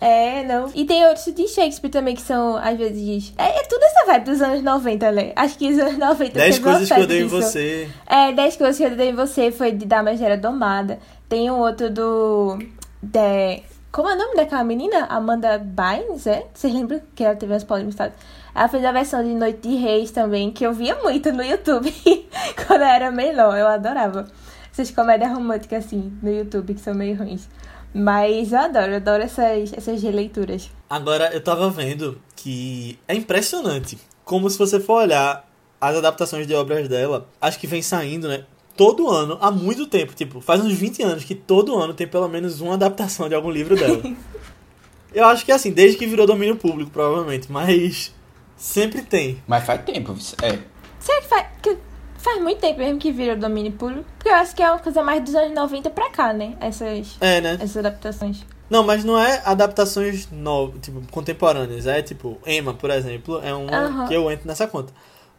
É, 0.00 0.44
não. 0.44 0.70
E 0.74 0.84
tem 0.84 1.04
outros 1.06 1.26
de 1.26 1.48
Shakespeare 1.48 1.90
também 1.90 2.14
que 2.14 2.22
são, 2.22 2.56
às 2.56 2.78
vezes. 2.78 3.32
É, 3.36 3.58
é 3.58 3.62
tudo 3.64 3.82
essa 3.82 4.06
vibe 4.06 4.24
dos 4.24 4.40
anos 4.40 4.62
90, 4.62 5.12
né? 5.12 5.32
Acho 5.34 5.58
que 5.58 5.70
os 5.70 5.78
anos 5.78 5.98
90 5.98 6.32
10 6.32 6.58
coisas 6.60 6.88
que 6.88 7.00
eu 7.00 7.06
dei 7.06 7.22
em 7.22 7.26
você. 7.26 7.88
É, 8.06 8.32
10 8.32 8.56
coisas 8.56 8.76
que 8.76 8.84
eu 8.84 8.96
dei 8.96 9.10
em 9.10 9.14
você 9.14 9.50
foi 9.50 9.72
de 9.72 9.84
Dama 9.84 10.16
Gera 10.16 10.36
Domada. 10.36 10.98
Tem 11.28 11.50
um 11.50 11.58
outro 11.58 11.90
do. 11.90 12.58
De... 13.02 13.62
Como 13.98 14.08
é 14.08 14.14
o 14.14 14.16
nome 14.16 14.36
daquela 14.36 14.62
menina? 14.62 15.06
Amanda 15.06 15.58
Bynes, 15.58 16.24
é? 16.28 16.46
Vocês 16.54 16.72
lembram 16.72 17.02
que 17.16 17.24
ela 17.24 17.34
teve 17.34 17.52
umas 17.52 17.64
polêmicas? 17.64 18.12
Ela 18.54 18.68
fez 18.68 18.84
a 18.84 18.92
versão 18.92 19.24
de 19.24 19.34
Noite 19.34 19.68
de 19.68 19.74
Reis 19.74 20.12
também, 20.12 20.52
que 20.52 20.64
eu 20.64 20.72
via 20.72 20.94
muito 21.02 21.32
no 21.32 21.42
YouTube 21.42 21.92
quando 22.64 22.82
eu 22.82 22.86
era 22.86 23.10
menor. 23.10 23.58
Eu 23.58 23.66
adorava. 23.66 24.28
Essas 24.70 24.92
comédias 24.92 25.32
românticas 25.32 25.84
assim 25.84 26.16
no 26.22 26.30
YouTube 26.30 26.74
que 26.74 26.80
são 26.80 26.94
meio 26.94 27.16
ruins. 27.16 27.48
Mas 27.92 28.52
eu 28.52 28.60
adoro, 28.60 28.92
eu 28.92 28.96
adoro 28.98 29.24
essas, 29.24 29.72
essas 29.72 30.00
releituras. 30.00 30.70
Agora, 30.88 31.34
eu 31.34 31.42
tava 31.42 31.68
vendo 31.68 32.22
que 32.36 32.96
é 33.08 33.16
impressionante 33.16 33.98
como 34.24 34.48
se 34.48 34.56
você 34.56 34.78
for 34.78 35.02
olhar 35.02 35.44
as 35.80 35.96
adaptações 35.96 36.46
de 36.46 36.54
obras 36.54 36.88
dela, 36.88 37.28
acho 37.40 37.58
que 37.58 37.66
vem 37.66 37.82
saindo, 37.82 38.28
né? 38.28 38.44
Todo 38.78 39.10
ano, 39.10 39.36
há 39.40 39.50
muito 39.50 39.86
tempo, 39.86 40.14
tipo, 40.14 40.40
faz 40.40 40.64
uns 40.64 40.72
20 40.72 41.02
anos 41.02 41.24
que 41.24 41.34
todo 41.34 41.76
ano 41.76 41.92
tem 41.92 42.06
pelo 42.06 42.28
menos 42.28 42.60
uma 42.60 42.74
adaptação 42.74 43.28
de 43.28 43.34
algum 43.34 43.50
livro 43.50 43.76
dela. 43.76 44.00
eu 45.12 45.26
acho 45.26 45.44
que 45.44 45.52
é 45.52 45.54
assim, 45.56 45.72
desde 45.72 45.98
que 45.98 46.06
virou 46.06 46.26
domínio 46.26 46.56
público, 46.56 46.90
provavelmente, 46.90 47.50
mas 47.50 48.14
sempre 48.56 49.02
tem. 49.02 49.42
Mas 49.46 49.64
faz 49.64 49.82
tempo, 49.82 50.14
é. 50.42 50.58
Será 51.00 51.20
que 51.20 51.28
faz. 51.28 51.46
Que 51.60 51.76
Faz 52.18 52.42
muito 52.42 52.58
tempo 52.58 52.80
mesmo 52.80 52.98
que 52.98 53.12
vira 53.12 53.36
domínio 53.36 53.72
público. 53.72 54.04
Porque 54.18 54.28
eu 54.28 54.34
acho 54.34 54.54
que 54.54 54.62
é 54.62 54.68
uma 54.68 54.80
coisa 54.80 55.02
mais 55.02 55.22
dos 55.22 55.34
anos 55.34 55.54
90 55.54 55.88
pra 55.90 56.10
cá, 56.10 56.32
né? 56.32 56.56
Essas, 56.60 57.16
é, 57.20 57.40
né? 57.40 57.54
essas 57.54 57.76
adaptações. 57.76 58.44
Não, 58.68 58.82
mas 58.82 59.04
não 59.04 59.18
é 59.18 59.40
adaptações 59.44 60.28
novas, 60.30 60.80
tipo, 60.82 61.00
contemporâneas. 61.12 61.86
É 61.86 62.02
tipo, 62.02 62.38
Emma, 62.44 62.74
por 62.74 62.90
exemplo, 62.90 63.40
é 63.42 63.54
uma 63.54 63.88
uhum. 63.88 64.08
que 64.08 64.14
eu 64.14 64.30
entro 64.30 64.48
nessa 64.48 64.66
conta. 64.66 64.92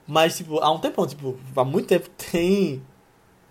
Mas, 0.07 0.37
tipo, 0.37 0.59
há 0.59 0.71
um 0.71 0.79
tempão, 0.79 1.05
tipo, 1.05 1.37
há 1.55 1.63
muito 1.65 1.87
tempo 1.87 2.09
tem 2.31 2.81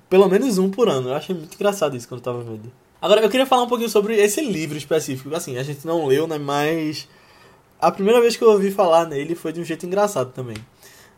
pelo 0.08 0.28
menos 0.28 0.58
um 0.58 0.70
por 0.70 0.88
ano. 0.88 1.10
Eu 1.10 1.14
achei 1.14 1.34
muito 1.34 1.54
engraçado 1.54 1.96
isso 1.96 2.08
quando 2.08 2.20
eu 2.20 2.24
tava 2.24 2.42
vendo. 2.42 2.72
Agora, 3.00 3.20
eu 3.20 3.30
queria 3.30 3.46
falar 3.46 3.62
um 3.62 3.68
pouquinho 3.68 3.88
sobre 3.88 4.16
esse 4.16 4.40
livro 4.40 4.76
específico. 4.76 5.34
Assim, 5.34 5.56
a 5.56 5.62
gente 5.62 5.86
não 5.86 6.06
leu, 6.06 6.26
né? 6.26 6.38
Mas 6.38 7.08
a 7.80 7.92
primeira 7.92 8.20
vez 8.20 8.36
que 8.36 8.42
eu 8.42 8.50
ouvi 8.50 8.70
falar 8.70 9.06
nele 9.06 9.34
foi 9.34 9.52
de 9.52 9.60
um 9.60 9.64
jeito 9.64 9.86
engraçado 9.86 10.32
também. 10.32 10.56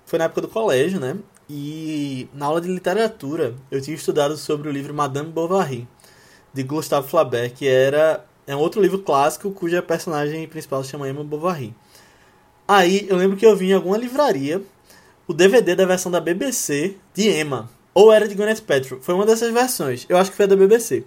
Foi 0.05 0.19
na 0.19 0.27
época 0.27 0.43
do 0.43 0.49
colégio, 0.49 1.01
né? 1.01 1.17
E 1.49 2.29
na 2.35 2.47
aula 2.47 2.61
de 2.61 2.69
literatura 2.69 3.55
eu 3.71 3.81
tinha 3.81 3.95
estudado 3.95 4.37
sobre 4.37 4.69
o 4.69 4.73
livro 4.73 4.93
Madame 4.93 5.31
Bovary, 5.31 5.89
de 6.53 6.63
Gustave 6.63 7.09
Flaubert, 7.09 7.55
que 7.55 7.67
era 7.67 8.25
é 8.47 8.55
um 8.55 8.59
outro 8.59 8.83
livro 8.83 8.99
clássico 8.99 9.51
cuja 9.51 9.81
personagem 9.81 10.47
principal 10.49 10.83
se 10.85 10.91
chama 10.91 11.09
Emma 11.09 11.25
Bovary. 11.25 11.75
Aí 12.69 13.07
eu 13.09 13.17
lembro 13.17 13.37
que 13.37 13.47
eu 13.47 13.57
vi 13.57 13.71
em 13.71 13.73
alguma 13.73 13.97
livraria 13.97 14.63
o 15.27 15.33
DVD 15.33 15.75
da 15.75 15.87
versão 15.87 16.11
da 16.11 16.21
BBC 16.21 16.97
de 17.15 17.29
Emma, 17.31 17.71
ou 18.01 18.13
era 18.13 18.27
de 18.27 18.35
Gwyneth 18.35 18.63
Paltrow, 18.67 19.01
foi 19.01 19.15
uma 19.15 19.27
dessas 19.27 19.53
versões. 19.53 20.07
Eu 20.09 20.17
acho 20.17 20.31
que 20.31 20.37
foi 20.37 20.47
da 20.47 20.57
BBC. 20.57 21.05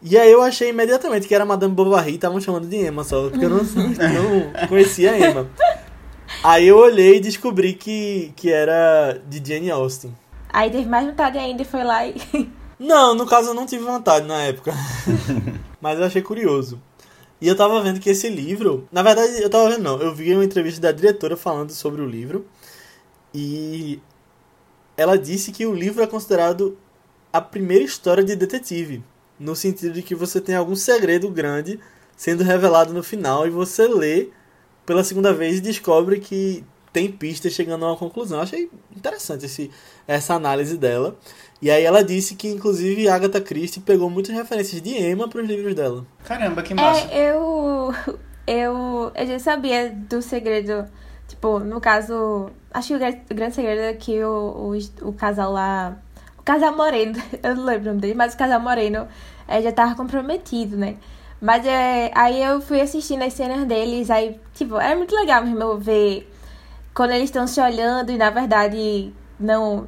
E 0.00 0.18
aí 0.18 0.30
eu 0.30 0.42
achei 0.42 0.70
imediatamente 0.70 1.28
que 1.28 1.34
era 1.34 1.44
Madame 1.44 1.74
Bovary 1.74 2.12
e 2.12 2.14
estavam 2.14 2.40
chamando 2.40 2.68
de 2.68 2.76
Emma 2.76 3.04
só, 3.04 3.28
porque 3.28 3.44
eu 3.44 3.50
não, 3.50 3.58
não 3.62 4.68
conhecia 4.68 5.12
a 5.12 5.18
Emma. 5.18 5.48
Aí 6.42 6.66
eu 6.66 6.78
olhei 6.78 7.16
e 7.16 7.20
descobri 7.20 7.74
que, 7.74 8.32
que 8.36 8.50
era 8.50 9.20
de 9.28 9.42
Jane 9.44 9.70
Austen. 9.70 10.14
Aí 10.48 10.70
teve 10.70 10.88
mais 10.88 11.06
vontade 11.06 11.38
ainda 11.38 11.62
e 11.62 11.64
foi 11.64 11.82
lá 11.82 12.06
e. 12.06 12.14
Não, 12.78 13.14
no 13.14 13.26
caso 13.26 13.50
eu 13.50 13.54
não 13.54 13.64
tive 13.64 13.84
vontade 13.84 14.26
na 14.26 14.42
época. 14.42 14.74
Mas 15.80 16.00
eu 16.00 16.04
achei 16.04 16.20
curioso. 16.20 16.82
E 17.40 17.46
eu 17.46 17.54
tava 17.54 17.80
vendo 17.80 18.00
que 18.00 18.10
esse 18.10 18.28
livro. 18.28 18.88
Na 18.90 19.04
verdade, 19.04 19.40
eu 19.40 19.48
tava 19.48 19.70
vendo, 19.70 19.82
não. 19.82 20.00
Eu 20.00 20.12
vi 20.12 20.34
uma 20.34 20.44
entrevista 20.44 20.80
da 20.80 20.90
diretora 20.90 21.36
falando 21.36 21.70
sobre 21.70 22.02
o 22.02 22.06
livro. 22.06 22.44
E 23.32 24.00
ela 25.02 25.18
disse 25.18 25.52
que 25.52 25.66
o 25.66 25.74
livro 25.74 26.02
é 26.02 26.06
considerado 26.06 26.78
a 27.32 27.40
primeira 27.40 27.84
história 27.84 28.22
de 28.22 28.36
detetive. 28.36 29.02
No 29.38 29.56
sentido 29.56 29.92
de 29.92 30.02
que 30.02 30.14
você 30.14 30.40
tem 30.40 30.54
algum 30.54 30.76
segredo 30.76 31.28
grande 31.28 31.80
sendo 32.16 32.44
revelado 32.44 32.92
no 32.92 33.02
final 33.02 33.46
e 33.46 33.50
você 33.50 33.88
lê 33.88 34.28
pela 34.86 35.02
segunda 35.02 35.32
vez 35.32 35.58
e 35.58 35.60
descobre 35.60 36.20
que 36.20 36.64
tem 36.92 37.10
pistas 37.10 37.52
chegando 37.52 37.84
a 37.84 37.88
uma 37.88 37.96
conclusão. 37.96 38.38
Eu 38.38 38.42
achei 38.42 38.70
interessante 38.94 39.46
esse, 39.46 39.70
essa 40.06 40.34
análise 40.34 40.76
dela. 40.76 41.16
E 41.60 41.70
aí 41.70 41.84
ela 41.84 42.04
disse 42.04 42.34
que, 42.34 42.48
inclusive, 42.48 43.08
Agatha 43.08 43.40
Christie 43.40 43.80
pegou 43.80 44.10
muitas 44.10 44.34
referências 44.34 44.82
de 44.82 44.90
Emma 44.90 45.28
para 45.28 45.40
os 45.40 45.48
livros 45.48 45.74
dela. 45.74 46.04
Caramba, 46.24 46.62
que 46.62 46.74
massa. 46.74 47.08
É, 47.10 47.30
eu, 47.30 47.94
eu, 48.46 49.12
eu 49.14 49.26
já 49.26 49.38
sabia 49.38 49.90
do 49.90 50.20
segredo. 50.20 50.86
Tipo, 51.32 51.60
no 51.60 51.80
caso, 51.80 52.50
acho 52.70 52.88
que 52.88 52.94
o 53.32 53.34
grande 53.34 53.54
segredo 53.54 53.80
é 53.80 53.94
que 53.94 54.22
o, 54.22 54.74
o, 55.02 55.08
o 55.08 55.12
casal 55.14 55.50
lá... 55.50 55.96
O 56.36 56.42
casal 56.42 56.76
Moreno, 56.76 57.18
eu 57.42 57.56
não 57.56 57.64
lembro 57.64 57.84
o 57.84 57.86
nome 57.86 58.00
dele, 58.02 58.14
mas 58.14 58.34
o 58.34 58.36
casal 58.36 58.60
Moreno 58.60 59.08
é, 59.48 59.62
já 59.62 59.72
tava 59.72 59.94
comprometido, 59.94 60.76
né? 60.76 60.96
Mas 61.40 61.64
é, 61.66 62.10
aí 62.14 62.42
eu 62.42 62.60
fui 62.60 62.82
assistindo 62.82 63.22
as 63.22 63.32
cenas 63.32 63.66
deles, 63.66 64.10
aí, 64.10 64.38
tipo, 64.52 64.76
é 64.78 64.94
muito 64.94 65.14
legal 65.14 65.42
mesmo 65.42 65.78
ver 65.78 66.30
quando 66.92 67.12
eles 67.12 67.24
estão 67.24 67.46
se 67.46 67.62
olhando 67.62 68.12
e 68.12 68.18
na 68.18 68.28
verdade 68.28 69.10
não. 69.40 69.86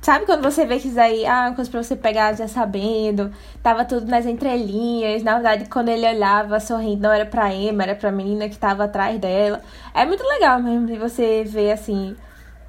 Sabe 0.00 0.26
quando 0.26 0.42
você 0.42 0.64
vê 0.64 0.78
que 0.78 0.88
isso 0.88 1.00
aí, 1.00 1.26
ah, 1.26 1.48
uma 1.48 1.56
coisa 1.56 1.70
pra 1.70 1.82
você 1.82 1.96
pegar 1.96 2.32
já 2.36 2.46
sabendo, 2.46 3.32
tava 3.62 3.84
tudo 3.84 4.06
nas 4.06 4.26
entrelinhas, 4.26 5.22
na 5.24 5.34
verdade 5.34 5.68
quando 5.68 5.88
ele 5.88 6.06
olhava 6.06 6.60
sorrindo, 6.60 7.02
não 7.02 7.12
era 7.12 7.26
pra 7.26 7.52
Emma, 7.52 7.82
era 7.82 7.96
pra 7.96 8.12
menina 8.12 8.48
que 8.48 8.56
tava 8.56 8.84
atrás 8.84 9.18
dela. 9.18 9.60
É 9.92 10.06
muito 10.06 10.22
legal 10.24 10.62
mesmo 10.62 10.86
de 10.86 10.96
você 10.96 11.42
ver 11.44 11.72
assim, 11.72 12.16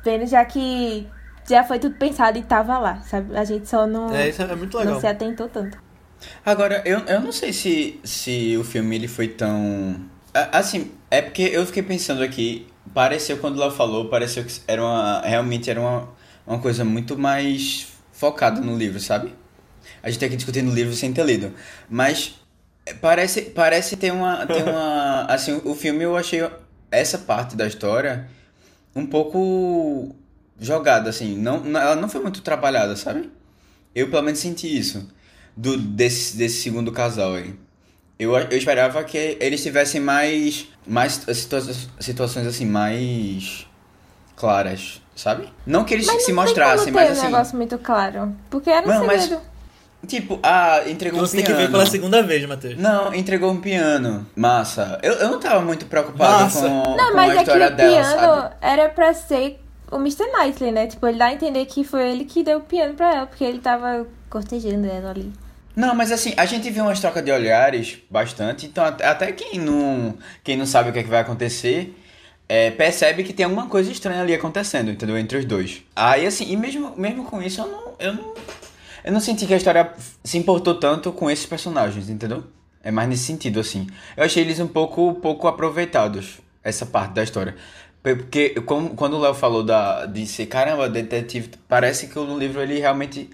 vendo 0.03 0.25
já 0.25 0.43
que 0.43 1.07
já 1.47 1.63
foi 1.63 1.79
tudo 1.79 1.95
pensado 1.95 2.37
e 2.37 2.41
tava 2.43 2.77
lá, 2.79 3.01
sabe? 3.01 3.35
A 3.37 3.43
gente 3.43 3.67
só 3.69 3.85
não, 3.85 4.13
é, 4.13 4.29
isso 4.29 4.41
é 4.41 4.55
muito 4.55 4.77
legal. 4.77 4.93
não 4.93 4.99
se 4.99 5.07
atentou 5.07 5.47
tanto. 5.47 5.77
Agora, 6.45 6.81
eu, 6.85 6.99
eu 6.99 7.21
não 7.21 7.31
sei 7.31 7.53
se, 7.53 7.99
se 8.03 8.57
o 8.57 8.63
filme 8.63 8.95
ele 8.95 9.07
foi 9.07 9.27
tão. 9.27 9.95
Assim, 10.51 10.91
é 11.09 11.21
porque 11.21 11.43
eu 11.43 11.65
fiquei 11.65 11.81
pensando 11.81 12.21
aqui, 12.21 12.67
pareceu 12.93 13.37
quando 13.37 13.61
ela 13.61 13.71
falou, 13.71 14.09
pareceu 14.09 14.43
que 14.43 14.61
era 14.67 14.81
uma, 14.81 15.21
realmente 15.21 15.69
era 15.69 15.79
uma, 15.79 16.09
uma 16.49 16.59
coisa 16.59 16.83
muito 16.83 17.17
mais 17.17 17.87
focada 18.11 18.59
no 18.59 18.75
livro, 18.77 18.99
sabe? 18.99 19.33
A 20.01 20.09
gente 20.09 20.19
tá 20.19 20.25
aqui 20.25 20.35
discutindo 20.35 20.69
o 20.71 20.73
livro 20.73 20.93
sem 20.93 21.13
ter 21.13 21.23
lido, 21.23 21.53
mas 21.89 22.35
é, 22.85 22.93
parece, 22.93 23.41
parece 23.43 23.95
ter 23.95 24.11
uma, 24.11 24.45
ter 24.45 24.63
uma, 24.63 25.25
assim, 25.29 25.61
o 25.63 25.75
filme 25.75 26.03
eu 26.03 26.17
achei 26.17 26.41
essa 26.91 27.19
parte 27.19 27.55
da 27.55 27.67
história 27.67 28.27
um 28.95 29.05
pouco 29.05 30.15
jogada, 30.59 31.09
assim, 31.09 31.37
não, 31.37 31.59
não- 31.63 31.79
ela 31.79 31.95
não 31.95 32.09
foi 32.09 32.21
muito 32.21 32.41
trabalhada, 32.41 32.95
sabe? 32.95 33.29
Eu 33.93 34.09
pelo 34.09 34.23
menos 34.23 34.39
senti 34.39 34.77
isso 34.77 35.07
do 35.55 35.77
desse, 35.77 36.35
desse 36.35 36.61
segundo 36.61 36.91
casal 36.91 37.35
aí. 37.35 37.53
Eu, 38.17 38.35
eu 38.35 38.57
esperava 38.57 39.01
que 39.03 39.37
eles 39.39 39.63
tivessem 39.63 40.01
mais, 40.01 40.67
mais 40.85 41.13
situa 41.33 41.61
situações 41.99 42.45
assim, 42.47 42.65
mais 42.65 43.65
claras, 44.35 45.01
sabe? 45.19 45.47
Não 45.65 45.83
que 45.83 45.93
eles 45.93 46.05
Mas 46.07 46.23
se 46.23 46.31
não 46.31 46.41
mostrassem, 46.43 46.91
mas 46.93 47.09
um 47.09 47.11
assim. 47.13 47.25
negócio 47.25 47.57
muito 47.57 47.77
claro. 47.77 48.33
Porque 48.49 48.69
era 48.69 48.85
um 48.87 48.89
Não, 48.91 49.05
mas- 49.05 49.23
segredo. 49.23 49.41
Tipo, 50.07 50.39
ah, 50.41 50.81
entregou 50.87 51.19
um 51.19 51.25
Você 51.25 51.35
tem 51.37 51.45
piano. 51.45 51.59
que 51.59 51.65
ver 51.65 51.71
pela 51.71 51.85
segunda 51.85 52.23
vez, 52.23 52.45
Matheus. 52.47 52.77
Não, 52.77 53.13
entregou 53.13 53.51
um 53.51 53.59
piano. 53.59 54.25
Massa. 54.33 54.97
Eu, 55.03 55.13
eu 55.15 55.29
não 55.29 55.39
tava 55.41 55.59
muito 55.61 55.85
preocupado 55.87 56.43
Massa. 56.45 56.61
com, 56.61 56.95
Não, 56.95 57.09
com 57.09 57.15
mas 57.17 57.29
a 57.29 57.33
é 57.33 57.35
que 57.35 57.41
história 57.41 57.67
o 57.67 57.75
dela, 57.75 57.91
piano 57.91 58.19
sabe? 58.41 58.55
era 58.61 58.87
pra 58.89 59.13
ser 59.13 59.59
o 59.91 59.97
Mr. 59.97 60.23
Knightley, 60.31 60.71
né? 60.71 60.87
Tipo, 60.87 61.05
ele 61.05 61.17
dá 61.17 61.25
a 61.25 61.33
entender 61.33 61.65
que 61.65 61.83
foi 61.83 62.09
ele 62.11 62.23
que 62.23 62.43
deu 62.43 62.59
o 62.59 62.61
piano 62.61 62.93
pra 62.93 63.13
ela, 63.13 63.25
porque 63.27 63.43
ele 63.43 63.59
tava 63.59 64.07
cortejando 64.29 64.87
ela 64.87 65.09
ali. 65.09 65.33
Não, 65.75 65.93
mas 65.93 66.13
assim, 66.13 66.33
a 66.37 66.45
gente 66.45 66.69
viu 66.69 66.83
umas 66.85 66.99
trocas 67.01 67.23
de 67.23 67.31
olhares 67.31 67.97
bastante, 68.09 68.65
então 68.67 68.83
até, 68.85 69.05
até 69.05 69.31
quem 69.33 69.59
não 69.59 70.13
quem 70.43 70.55
não 70.57 70.65
sabe 70.65 70.89
o 70.89 70.93
que, 70.93 70.99
é 70.99 71.03
que 71.03 71.09
vai 71.09 71.19
acontecer 71.19 71.93
é, 72.49 72.71
percebe 72.71 73.23
que 73.23 73.31
tem 73.31 73.43
alguma 73.45 73.67
coisa 73.67 73.91
estranha 73.91 74.21
ali 74.21 74.33
acontecendo, 74.33 74.89
entendeu? 74.89 75.15
Entre 75.15 75.37
os 75.37 75.45
dois. 75.45 75.83
Aí 75.95 76.25
assim, 76.25 76.51
e 76.51 76.57
mesmo, 76.57 76.95
mesmo 76.97 77.23
com 77.23 77.39
isso, 77.39 77.61
eu 77.61 77.67
não, 77.67 77.93
eu 77.99 78.13
não. 78.13 78.33
Eu 79.03 79.13
não 79.13 79.19
senti 79.19 79.45
que 79.45 79.53
a 79.53 79.57
história 79.57 79.93
se 80.23 80.37
importou 80.37 80.75
tanto 80.75 81.11
com 81.13 81.29
esses 81.29 81.45
personagens, 81.45 82.09
entendeu? 82.09 82.43
É 82.83 82.91
mais 82.91 83.07
nesse 83.07 83.23
sentido, 83.23 83.59
assim. 83.59 83.87
Eu 84.17 84.25
achei 84.25 84.43
eles 84.43 84.59
um 84.59 84.67
pouco, 84.67 85.13
pouco 85.15 85.47
aproveitados, 85.47 86.39
essa 86.63 86.85
parte 86.85 87.13
da 87.13 87.23
história. 87.23 87.55
Porque 88.01 88.55
quando 88.95 89.13
o 89.13 89.19
Léo 89.19 89.33
falou 89.33 89.63
da, 89.63 90.05
de 90.05 90.25
ser, 90.25 90.47
caramba, 90.47 90.89
detetive, 90.89 91.51
parece 91.67 92.07
que 92.07 92.15
no 92.15 92.37
livro 92.37 92.61
ele 92.61 92.79
realmente. 92.79 93.29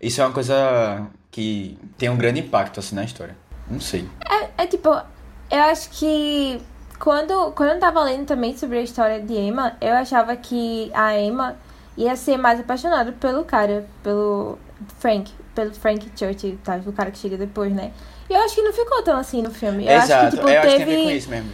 Isso 0.00 0.20
é 0.20 0.24
uma 0.24 0.32
coisa 0.32 1.06
que 1.30 1.76
tem 1.98 2.08
um 2.08 2.16
grande 2.16 2.40
impacto, 2.40 2.80
assim, 2.80 2.94
na 2.94 3.04
história. 3.04 3.36
Não 3.70 3.80
sei. 3.80 4.06
É, 4.28 4.62
é 4.62 4.66
tipo, 4.66 4.88
eu 4.88 5.60
acho 5.60 5.90
que 5.90 6.60
quando, 7.00 7.52
quando 7.52 7.70
eu 7.70 7.80
tava 7.80 8.02
lendo 8.02 8.26
também 8.26 8.54
sobre 8.56 8.78
a 8.78 8.82
história 8.82 9.20
de 9.20 9.32
Emma, 9.32 9.74
eu 9.80 9.94
achava 9.94 10.36
que 10.36 10.92
a 10.94 11.18
Emma 11.18 11.56
ia 11.96 12.14
ser 12.14 12.36
mais 12.36 12.60
apaixonada 12.60 13.10
pelo 13.12 13.42
cara, 13.42 13.86
pelo 14.02 14.58
Frank, 14.98 15.32
pelo 15.54 15.74
Frank 15.74 16.12
Church, 16.14 16.58
tá? 16.62 16.78
O 16.86 16.92
cara 16.92 17.10
que 17.10 17.18
chega 17.18 17.38
depois, 17.38 17.72
né? 17.72 17.90
E 18.28 18.34
eu 18.34 18.40
acho 18.42 18.54
que 18.54 18.62
não 18.62 18.72
ficou 18.72 19.02
tão 19.02 19.16
assim 19.16 19.40
no 19.40 19.50
filme. 19.50 19.86
Eu 19.86 19.92
Exato, 19.92 20.12
acho 20.12 20.30
que, 20.30 20.36
tipo, 20.36 20.48
eu 20.48 20.60
acho 20.60 20.68
que 20.68 20.76
teve. 20.76 20.84
tem 20.84 20.94
a 20.94 20.98
ver 20.98 21.04
com 21.04 21.10
isso 21.10 21.30
mesmo. 21.30 21.50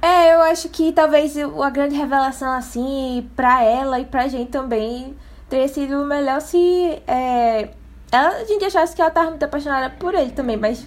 É, 0.00 0.34
eu 0.34 0.42
acho 0.42 0.68
que 0.68 0.92
talvez 0.92 1.34
a 1.36 1.70
grande 1.70 1.96
revelação, 1.96 2.52
assim, 2.52 3.28
pra 3.34 3.64
ela 3.64 3.98
e 3.98 4.04
pra 4.04 4.28
gente 4.28 4.50
também, 4.50 5.16
teria 5.48 5.66
sido 5.66 6.04
melhor 6.04 6.40
se 6.40 7.02
é, 7.06 7.70
ela, 8.12 8.28
a 8.36 8.44
gente 8.44 8.64
achasse 8.66 8.94
que 8.94 9.00
ela 9.00 9.10
tava 9.10 9.30
muito 9.30 9.42
apaixonada 9.42 9.90
por 9.98 10.14
ele 10.14 10.30
também, 10.30 10.56
mas, 10.56 10.86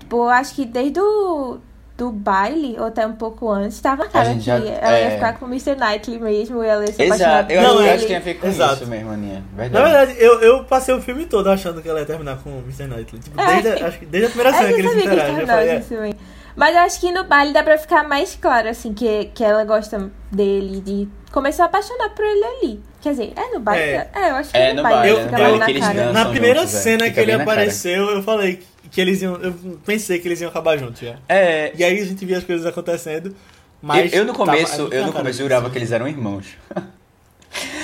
tipo, 0.00 0.16
eu 0.16 0.28
acho 0.28 0.54
que 0.54 0.66
desde 0.66 1.00
o 1.00 1.60
do 2.02 2.10
baile, 2.10 2.74
ou 2.80 2.86
até 2.86 3.06
um 3.06 3.12
pouco 3.12 3.48
antes, 3.48 3.80
tava 3.80 4.08
cara 4.08 4.34
que 4.34 4.40
já- 4.40 4.56
ela 4.56 4.98
ia 4.98 5.06
é. 5.06 5.10
ficar 5.14 5.38
com 5.38 5.44
o 5.44 5.48
Mr. 5.48 5.76
Knightley 5.76 6.18
mesmo, 6.18 6.64
e 6.64 6.66
ela 6.66 6.80
ia 6.84 6.92
se 6.92 7.00
apaixonar 7.00 7.30
Exato, 7.50 7.52
eu, 7.52 7.62
Não, 7.62 7.70
acho, 7.70 7.78
eu 7.78 7.84
é- 7.86 7.90
acho 7.92 8.00
que 8.00 8.06
tem 8.08 8.16
a 8.16 8.20
ver 8.20 8.34
com 8.34 8.46
Exato. 8.48 8.74
isso 8.74 8.86
mesmo, 8.88 9.10
Aninha. 9.12 9.44
Na 9.52 9.62
Verdade. 9.62 9.84
verdade, 9.84 10.14
eu, 10.18 10.40
eu 10.40 10.64
passei 10.64 10.92
o 10.92 11.00
filme 11.00 11.26
todo 11.26 11.48
achando 11.48 11.80
que 11.80 11.88
ela 11.88 12.00
ia 12.00 12.06
terminar 12.06 12.38
com 12.42 12.50
o 12.50 12.58
Mr. 12.62 12.88
Knightley. 12.88 13.22
Tipo, 13.22 13.40
É. 13.40 13.62
desde, 13.62 13.82
a- 13.84 13.86
acho 13.86 13.98
que 14.00 14.06
desde 14.06 14.26
a 14.26 14.30
primeira 14.30 14.50
É, 14.50 14.52
cena 14.58 14.68
eu 14.70 14.74
que 14.74 14.80
eles 14.80 14.90
sabia 14.90 15.02
que 15.02 15.08
eles 15.08 15.22
interagem. 15.22 15.40
Eu 15.40 15.82
falei, 15.82 16.10
é. 16.10 16.14
Mas 16.56 16.74
eu 16.76 16.82
acho 16.82 17.00
que 17.00 17.12
no 17.12 17.24
baile 17.24 17.52
dá 17.54 17.62
pra 17.62 17.78
ficar 17.78 18.06
mais 18.06 18.36
claro, 18.40 18.68
assim, 18.68 18.92
que, 18.92 19.26
que 19.34 19.42
ela 19.44 19.64
gosta 19.64 20.10
dele, 20.30 20.80
de 20.80 21.08
começou 21.32 21.62
a 21.62 21.66
apaixonar 21.66 22.10
por 22.10 22.24
ele 22.24 22.44
ali. 22.44 22.80
Quer 23.00 23.10
dizer, 23.12 23.32
é 23.36 23.54
no 23.54 23.60
baile? 23.60 23.82
É. 23.82 24.08
É, 24.14 24.30
eu 24.30 24.34
acho 24.36 24.50
que 24.50 24.56
É, 24.58 24.70
no 24.70 24.76
no 24.76 24.82
baile, 24.82 24.96
baile, 24.98 25.16
é 25.16 25.24
fica 25.24 25.36
no 25.38 25.58
mais 25.58 25.58
baile 25.80 25.80
na. 25.80 26.12
Na 26.12 26.24
primeira 26.26 26.58
juntos, 26.60 26.74
é. 26.74 26.78
cena 26.78 27.10
que 27.10 27.20
ele 27.20 27.32
apareceu, 27.32 28.10
eu 28.10 28.22
falei 28.22 28.56
que- 28.56 28.66
que 28.92 29.00
eles 29.00 29.20
iam. 29.22 29.34
Eu 29.36 29.52
pensei 29.84 30.18
que 30.20 30.28
eles 30.28 30.40
iam 30.40 30.50
acabar 30.50 30.76
juntos 30.78 31.00
já. 31.00 31.16
É, 31.28 31.72
E 31.76 31.82
aí 31.82 31.98
a 32.00 32.04
gente 32.04 32.24
via 32.24 32.38
as 32.38 32.44
coisas 32.44 32.64
acontecendo. 32.66 33.34
Mas 33.80 34.12
eu, 34.12 34.20
eu 34.20 34.24
no 34.26 34.32
tava- 34.32 34.44
começo, 34.52 34.80
muito 34.82 34.94
eu 34.94 35.00
na 35.00 35.06
no 35.08 35.12
começo 35.12 35.38
jurava 35.38 35.68
que 35.70 35.76
eles 35.78 35.90
eram 35.90 36.06
irmãos. 36.06 36.46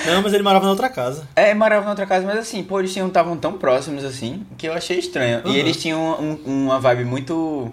Não, 0.06 0.22
mas 0.22 0.32
ele 0.32 0.42
morava 0.42 0.64
na 0.64 0.70
outra 0.70 0.88
casa. 0.88 1.28
É, 1.36 1.52
moravam 1.54 1.84
na 1.84 1.90
outra 1.90 2.06
casa, 2.06 2.24
mas 2.26 2.38
assim, 2.38 2.62
pô, 2.62 2.78
eles 2.78 2.92
tinham 2.92 3.08
estavam 3.08 3.36
tão 3.36 3.54
próximos 3.58 4.04
assim, 4.04 4.46
que 4.56 4.66
eu 4.68 4.72
achei 4.72 4.98
estranho. 4.98 5.42
Uhum. 5.44 5.52
E 5.52 5.58
eles 5.58 5.76
tinham 5.76 6.00
um- 6.20 6.66
uma 6.66 6.80
vibe 6.80 7.04
muito. 7.04 7.72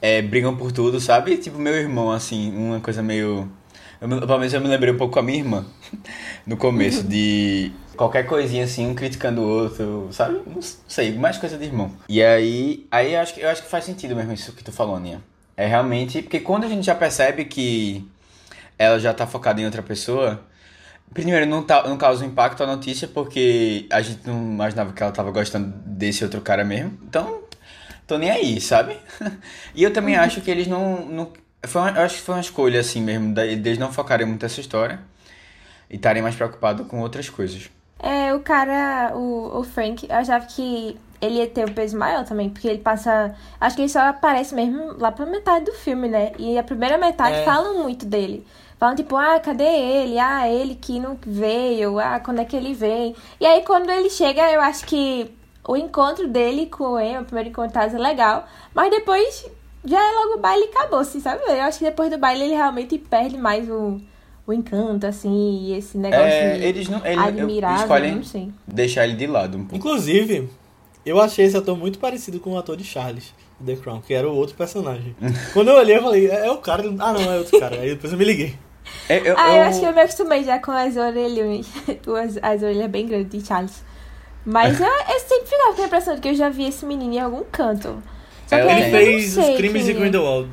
É, 0.00 0.20
brigam 0.20 0.56
por 0.56 0.72
tudo, 0.72 0.98
sabe? 0.98 1.36
Tipo 1.36 1.58
meu 1.60 1.74
irmão, 1.74 2.10
assim, 2.10 2.52
uma 2.56 2.80
coisa 2.80 3.02
meio. 3.02 3.48
Eu, 4.00 4.08
pelo 4.08 4.38
menos 4.38 4.52
eu 4.52 4.60
me 4.60 4.66
lembrei 4.66 4.92
um 4.92 4.96
pouco 4.96 5.12
com 5.14 5.20
a 5.20 5.22
minha 5.22 5.38
irmã. 5.38 5.64
No 6.44 6.56
começo, 6.56 7.04
de 7.04 7.70
qualquer 7.96 8.26
coisinha 8.26 8.64
assim, 8.64 8.86
um 8.86 8.94
criticando 8.94 9.40
o 9.40 9.48
outro, 9.48 10.08
sabe? 10.12 10.40
Não 10.46 10.60
sei, 10.62 11.12
mais 11.12 11.38
coisa 11.38 11.56
de 11.56 11.64
irmão. 11.64 11.92
E 12.08 12.22
aí, 12.22 12.86
aí 12.90 13.14
eu 13.14 13.20
acho 13.20 13.34
que, 13.34 13.40
eu 13.40 13.48
acho 13.48 13.62
que 13.62 13.68
faz 13.68 13.84
sentido 13.84 14.16
mesmo 14.16 14.32
isso 14.32 14.52
que 14.52 14.64
tu 14.64 14.72
falou, 14.72 14.96
Aninha. 14.96 15.22
É 15.56 15.66
realmente. 15.66 16.22
Porque 16.22 16.40
quando 16.40 16.64
a 16.64 16.68
gente 16.68 16.84
já 16.84 16.94
percebe 16.94 17.44
que 17.44 18.06
ela 18.78 18.98
já 18.98 19.12
tá 19.14 19.26
focada 19.26 19.60
em 19.60 19.64
outra 19.64 19.82
pessoa. 19.82 20.42
Primeiro, 21.12 21.46
não, 21.46 21.62
tá, 21.62 21.86
não 21.86 21.96
causa 21.96 22.24
impacto 22.24 22.62
a 22.62 22.66
notícia, 22.66 23.06
porque 23.06 23.86
a 23.90 24.00
gente 24.00 24.26
não 24.26 24.34
imaginava 24.34 24.92
que 24.92 25.02
ela 25.02 25.12
tava 25.12 25.30
gostando 25.30 25.72
desse 25.86 26.24
outro 26.24 26.40
cara 26.40 26.64
mesmo. 26.64 26.98
Então, 27.02 27.42
tô 28.06 28.16
nem 28.18 28.30
aí, 28.30 28.60
sabe? 28.60 28.96
E 29.74 29.82
eu 29.82 29.92
também 29.92 30.16
acho 30.16 30.40
que 30.40 30.50
eles 30.50 30.66
não. 30.66 31.06
não 31.06 31.32
foi 31.64 31.80
uma, 31.80 31.90
eu 31.90 32.02
acho 32.02 32.16
que 32.16 32.22
foi 32.22 32.34
uma 32.34 32.40
escolha, 32.40 32.80
assim 32.80 33.00
mesmo, 33.00 33.32
deles 33.34 33.78
não 33.78 33.92
focarem 33.92 34.26
muito 34.26 34.42
nessa 34.42 34.60
história 34.60 34.98
e 35.88 35.96
estarem 35.96 36.22
mais 36.22 36.34
preocupados 36.34 36.86
com 36.86 37.00
outras 37.00 37.28
coisas. 37.28 37.70
É, 38.02 38.34
o 38.34 38.40
cara, 38.40 39.12
o, 39.16 39.60
o 39.60 39.64
Frank, 39.64 40.04
eu 40.08 40.16
achava 40.16 40.44
que 40.46 40.98
ele 41.20 41.36
ia 41.36 41.46
ter 41.46 41.64
o 41.68 41.72
peso 41.72 41.96
maior 41.96 42.24
também, 42.24 42.50
porque 42.50 42.66
ele 42.66 42.78
passa. 42.78 43.34
Acho 43.60 43.76
que 43.76 43.82
ele 43.82 43.88
só 43.88 44.00
aparece 44.00 44.54
mesmo 44.54 44.96
lá 44.98 45.12
pra 45.12 45.24
metade 45.24 45.66
do 45.66 45.72
filme, 45.72 46.08
né? 46.08 46.32
E 46.38 46.58
a 46.58 46.64
primeira 46.64 46.98
metade 46.98 47.36
É. 47.38 47.44
falam 47.44 47.78
muito 47.82 48.04
dele. 48.04 48.44
Falam 48.78 48.96
tipo, 48.96 49.14
ah, 49.16 49.38
cadê 49.38 49.62
ele? 49.62 50.18
Ah, 50.18 50.48
ele 50.48 50.74
que 50.74 50.98
não 50.98 51.16
veio, 51.24 52.00
ah, 52.00 52.18
quando 52.18 52.40
é 52.40 52.44
que 52.44 52.56
ele 52.56 52.74
vem? 52.74 53.14
E 53.40 53.46
aí 53.46 53.62
quando 53.62 53.88
ele 53.88 54.10
chega, 54.10 54.50
eu 54.50 54.60
acho 54.60 54.84
que 54.84 55.32
o 55.66 55.76
encontro 55.76 56.26
dele 56.26 56.66
com 56.66 56.82
o 56.84 57.00
Emma, 57.00 57.20
o 57.20 57.24
primeiro 57.24 57.50
encontro 57.50 57.72
tá 57.72 57.84
legal, 57.96 58.44
mas 58.74 58.90
depois 58.90 59.46
já 59.84 59.98
é 60.02 60.12
logo 60.16 60.34
o 60.34 60.38
baile 60.40 60.64
e 60.64 60.68
acabou-se, 60.76 61.20
sabe? 61.20 61.42
Eu 61.46 61.62
acho 61.62 61.78
que 61.78 61.84
depois 61.84 62.10
do 62.10 62.18
baile 62.18 62.42
ele 62.42 62.54
realmente 62.54 62.98
perde 62.98 63.38
mais 63.38 63.68
o, 63.70 64.00
o 64.46 64.52
encanto, 64.52 65.06
assim, 65.06 65.60
e 65.66 65.76
esse 65.78 65.96
negócio 65.98 66.24
É, 66.24 66.58
de 66.58 66.64
eles 66.64 66.88
não. 66.88 67.04
Eles 67.06 67.18
admirável, 67.18 67.80
escolhem 67.82 68.14
não 68.16 68.24
sei. 68.24 68.48
deixar 68.66 69.04
ele 69.04 69.14
de 69.14 69.26
lado 69.26 69.56
um 69.56 69.60
pouco. 69.64 69.76
Inclusive, 69.76 70.48
eu 71.06 71.20
achei 71.20 71.44
esse 71.44 71.56
ator 71.56 71.76
muito 71.76 71.98
parecido 71.98 72.40
com 72.40 72.50
o 72.52 72.58
ator 72.58 72.76
de 72.76 72.84
Charles, 72.84 73.32
The 73.64 73.76
Crown, 73.76 74.00
que 74.00 74.12
era 74.14 74.28
o 74.28 74.34
outro 74.34 74.54
personagem. 74.56 75.14
Quando 75.52 75.68
eu 75.68 75.76
olhei, 75.76 75.96
eu 75.96 76.02
falei, 76.02 76.28
é, 76.28 76.46
é 76.46 76.50
o 76.50 76.58
cara. 76.58 76.82
Ah, 76.98 77.12
não, 77.12 77.20
é 77.32 77.38
outro 77.38 77.58
cara. 77.60 77.76
Aí 77.80 77.90
depois 77.90 78.12
eu 78.12 78.18
me 78.18 78.24
liguei. 78.24 78.54
É, 79.08 79.18
eu, 79.30 79.34
Ah, 79.38 79.50
eu 79.50 79.54
eu- 79.56 79.62
acho 79.62 79.80
que 79.80 79.86
eu 79.86 79.92
me 79.92 80.00
acostumei 80.00 80.42
já 80.42 80.58
com 80.58 80.72
as 80.72 80.96
orelhas, 80.96 81.66
as, 82.20 82.38
as 82.42 82.62
orelhas 82.62 82.90
bem 82.90 83.06
grandes 83.06 83.40
de 83.40 83.46
Charles. 83.46 83.82
Mas 84.44 84.80
eu, 84.80 84.86
eu 84.88 85.20
sempre 85.20 85.46
ficava 85.46 85.74
com 85.76 85.82
a 85.82 85.86
impressão 85.86 86.14
de 86.16 86.20
que 86.20 86.28
eu 86.30 86.34
já 86.34 86.48
vi 86.48 86.64
esse 86.66 86.84
menino 86.84 87.14
em 87.14 87.20
algum 87.20 87.44
canto. 87.44 88.02
Só 88.48 88.56
É, 88.56 88.66
que 88.66 88.72
ele 88.72 88.80
Ele 88.82 88.90
fez 89.22 89.38
os 89.38 89.56
crimes 89.56 89.84
de 89.84 89.92
é. 89.92 89.94
Grindelwald. 89.94 90.48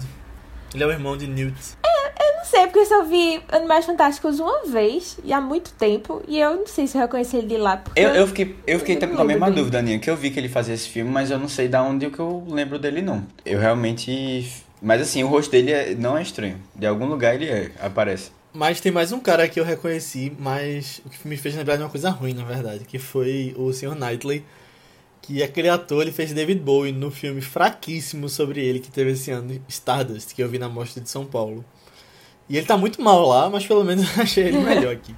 Ele 0.74 0.84
é 0.84 0.88
o 0.88 0.92
irmão 0.92 1.18
de 1.18 1.28
Newt. 1.28 1.56
Eu 1.84 2.36
não 2.38 2.46
sei, 2.46 2.64
porque 2.68 2.80
eu 2.80 2.86
só 2.86 3.04
vi 3.04 3.42
Animais 3.50 3.86
Fantásticos 3.86 4.40
uma 4.40 4.66
vez, 4.66 5.18
e 5.24 5.32
há 5.34 5.40
muito 5.42 5.72
tempo, 5.74 6.22
e 6.28 6.40
eu 6.40 6.56
não 6.58 6.68
sei 6.68 6.86
se 6.88 6.98
eu 6.98 7.02
reconheci 7.02 7.38
ele 7.38 7.48
de 7.48 7.58
lá. 7.58 7.78
Porque 7.78 8.00
Eu, 8.00 8.10
eu 8.10 8.28
fiquei, 8.28 8.56
eu 8.68 8.80
fiquei 8.80 8.96
Eu 8.96 9.00
também 9.00 9.16
não 9.16 9.26
com 9.26 9.32
a 9.32 9.34
mesma 9.34 9.52
dúvida, 9.52 9.80
Aninha, 9.80 10.00
que 10.00 10.10
eu 10.10 10.16
vi 10.16 10.30
que 10.32 10.40
ele 10.40 10.50
fazia 10.50 10.74
esse 10.74 10.88
filme, 10.90 11.10
mas 11.12 11.32
eu 11.32 11.38
não 11.40 11.48
sei 11.50 11.68
da 11.68 11.82
onde 11.82 12.10
que 12.10 12.20
eu 12.20 12.44
lembro 12.48 12.78
dele, 12.80 13.02
não. 13.02 13.26
Eu 13.46 13.60
realmente. 13.60 14.64
Mas 14.82 15.02
assim, 15.02 15.24
o 15.24 15.28
rosto 15.28 15.52
dele 15.52 15.72
é- 15.72 15.96
não 15.96 16.18
é 16.18 16.22
estranho. 16.22 16.58
De 16.76 16.86
algum 16.88 17.06
lugar 17.06 17.36
ele 17.36 17.50
é, 17.50 17.72
aparece. 17.82 18.32
Mas 18.54 18.80
tem 18.82 18.92
mais 18.92 19.12
um 19.12 19.20
cara 19.20 19.48
que 19.48 19.60
eu 19.60 19.64
reconheci, 19.64 20.32
mas 20.40 21.02
o 21.06 21.10
que 21.10 21.28
me 21.28 21.38
fez 21.38 21.56
lembrar 21.56 21.76
de 21.76 21.84
uma 21.84 21.90
coisa 21.90 22.10
ruim, 22.10 22.34
na 22.34 22.44
verdade, 22.44 22.84
que 22.86 22.98
foi 22.98 23.54
o 23.58 23.72
Sr. 23.72 23.96
Knightley, 23.96 24.44
que 25.30 25.44
aquele 25.44 25.70
ator 25.70 26.02
ele 26.02 26.12
fez 26.12 26.34
David 26.34 26.60
Bowie 26.60 26.92
no 26.92 27.12
filme 27.12 27.40
fraquíssimo 27.40 28.28
sobre 28.28 28.66
ele 28.66 28.80
que 28.80 28.90
teve 28.90 29.12
esse 29.12 29.30
ano, 29.30 29.62
Stardust, 29.68 30.34
que 30.34 30.42
eu 30.42 30.50
vi 30.50 30.58
na 30.58 30.68
mostra 30.68 31.02
de 31.04 31.08
São 31.08 31.24
Paulo. 31.24 31.64
E 32.50 32.58
ele 32.58 32.66
tá 32.66 32.76
muito 32.76 33.00
mal 33.00 33.24
lá, 33.28 33.48
mas 33.48 33.64
pelo 33.68 33.84
menos 33.84 34.04
eu 34.18 34.24
achei 34.24 34.46
ele 34.46 34.58
melhor 34.58 34.92
aqui. 34.92 35.16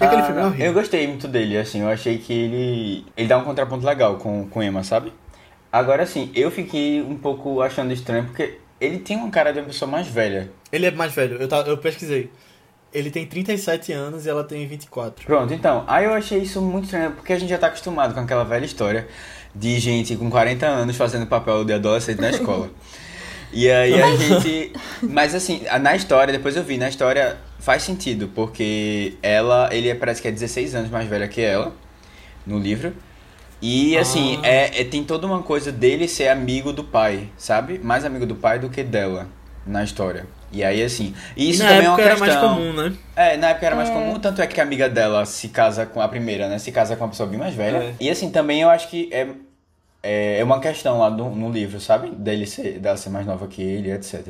Aquele 0.00 0.22
filme 0.24 0.40
é 0.40 0.42
Ah, 0.42 0.46
horrível. 0.48 0.66
eu 0.66 0.72
gostei 0.74 1.06
muito 1.06 1.28
dele, 1.28 1.56
assim, 1.56 1.80
eu 1.80 1.88
achei 1.88 2.18
que 2.18 2.32
ele. 2.32 3.06
Ele 3.16 3.28
dá 3.28 3.38
um 3.38 3.44
contraponto 3.44 3.86
legal 3.86 4.16
com, 4.16 4.48
com 4.48 4.60
Emma, 4.62 4.82
sabe? 4.82 5.12
Agora 5.70 6.02
assim, 6.02 6.30
eu 6.34 6.50
fiquei 6.50 7.00
um 7.02 7.16
pouco 7.16 7.60
achando 7.60 7.92
estranho, 7.92 8.24
porque 8.24 8.58
ele 8.80 8.98
tem 8.98 9.16
uma 9.16 9.30
cara 9.30 9.52
de 9.52 9.60
uma 9.60 9.66
pessoa 9.66 9.88
mais 9.88 10.08
velha. 10.08 10.50
Ele 10.72 10.86
é 10.86 10.90
mais 10.90 11.12
velho, 11.14 11.36
eu, 11.40 11.46
tá, 11.46 11.58
eu 11.58 11.78
pesquisei. 11.78 12.30
Ele 12.92 13.10
tem 13.10 13.26
37 13.26 13.92
anos 13.92 14.24
e 14.24 14.30
ela 14.30 14.42
tem 14.44 14.66
24. 14.66 15.26
Pronto, 15.26 15.52
então, 15.52 15.84
aí 15.86 16.04
eu 16.04 16.12
achei 16.14 16.38
isso 16.38 16.62
muito 16.62 16.84
estranho, 16.84 17.12
porque 17.12 17.32
a 17.32 17.38
gente 17.38 17.50
já 17.50 17.58
tá 17.58 17.66
acostumado 17.66 18.14
com 18.14 18.20
aquela 18.20 18.44
velha 18.44 18.64
história 18.64 19.06
de 19.54 19.78
gente 19.78 20.16
com 20.16 20.30
40 20.30 20.66
anos 20.66 20.96
fazendo 20.96 21.26
papel 21.26 21.64
de 21.64 21.72
adolescente 21.72 22.20
na 22.20 22.30
escola. 22.30 22.70
E 23.52 23.70
aí 23.70 24.00
a 24.00 24.16
gente. 24.16 24.72
Mas 25.02 25.34
assim, 25.34 25.62
na 25.80 25.94
história, 25.94 26.32
depois 26.32 26.56
eu 26.56 26.62
vi, 26.64 26.76
na 26.78 26.88
história 26.88 27.38
faz 27.58 27.82
sentido, 27.82 28.28
porque 28.34 29.14
ela, 29.22 29.68
ele 29.72 29.88
é, 29.88 29.94
parece 29.94 30.20
que 30.22 30.28
é 30.28 30.30
16 30.32 30.74
anos 30.74 30.90
mais 30.90 31.08
velha 31.08 31.26
que 31.28 31.40
ela, 31.40 31.72
no 32.46 32.58
livro. 32.58 32.92
E 33.62 33.96
assim, 33.96 34.38
Ah. 34.42 34.46
é, 34.48 34.80
é- 34.80 34.84
tem 34.84 35.02
toda 35.04 35.26
uma 35.26 35.42
coisa 35.42 35.72
dele 35.72 36.06
ser 36.08 36.28
amigo 36.28 36.72
do 36.72 36.84
pai, 36.84 37.30
sabe? 37.38 37.78
Mais 37.82 38.04
amigo 38.04 38.26
do 38.26 38.34
pai 38.34 38.58
do 38.58 38.68
que 38.68 38.82
dela 38.82 39.28
na 39.66 39.82
história. 39.82 40.26
E 40.56 40.64
aí, 40.64 40.82
assim. 40.82 41.14
E 41.36 41.50
Isso 41.50 41.62
na 41.62 41.68
também 41.68 41.86
é 41.86 41.90
uma 41.90 41.94
época 41.96 42.02
era 42.02 42.16
questão. 42.20 42.48
mais 42.54 42.64
comum, 42.64 42.72
né? 42.72 42.92
É, 43.14 43.36
na 43.36 43.48
época 43.50 43.66
era 43.66 43.76
mais 43.76 43.90
É. 43.90 43.92
comum, 43.92 44.18
tanto 44.18 44.40
é 44.40 44.46
que 44.46 44.58
a 44.58 44.64
amiga 44.64 44.88
dela 44.88 45.24
se 45.26 45.48
casa 45.48 45.84
com 45.84 46.00
a 46.00 46.08
primeira, 46.08 46.48
né? 46.48 46.58
Se 46.58 46.72
casa 46.72 46.96
com 46.96 47.04
uma 47.04 47.10
pessoa 47.10 47.28
bem 47.28 47.38
mais 47.38 47.54
velha. 47.54 47.76
É. 47.78 47.94
E 48.00 48.08
assim, 48.08 48.30
também 48.30 48.62
eu 48.62 48.70
acho 48.70 48.88
que 48.88 49.10
é, 49.12 49.28
é, 50.02 50.38
é 50.38 50.44
uma 50.44 50.58
questão 50.60 50.98
lá 50.98 51.10
no, 51.10 51.34
no 51.34 51.50
livro, 51.50 51.78
sabe? 51.78 52.10
Dele 52.10 52.46
ser, 52.46 52.78
dela 52.78 52.96
ser 52.96 53.10
mais 53.10 53.26
nova 53.26 53.46
que 53.46 53.60
ele, 53.62 53.90
etc. 53.92 54.28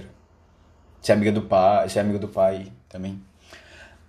Ser 1.01 1.12
amiga 1.12 1.31
do 1.31 1.43
pai, 1.43 1.89
ser 1.89 2.01
amigo 2.01 2.19
do 2.19 2.27
pai 2.29 2.67
também. 2.89 3.21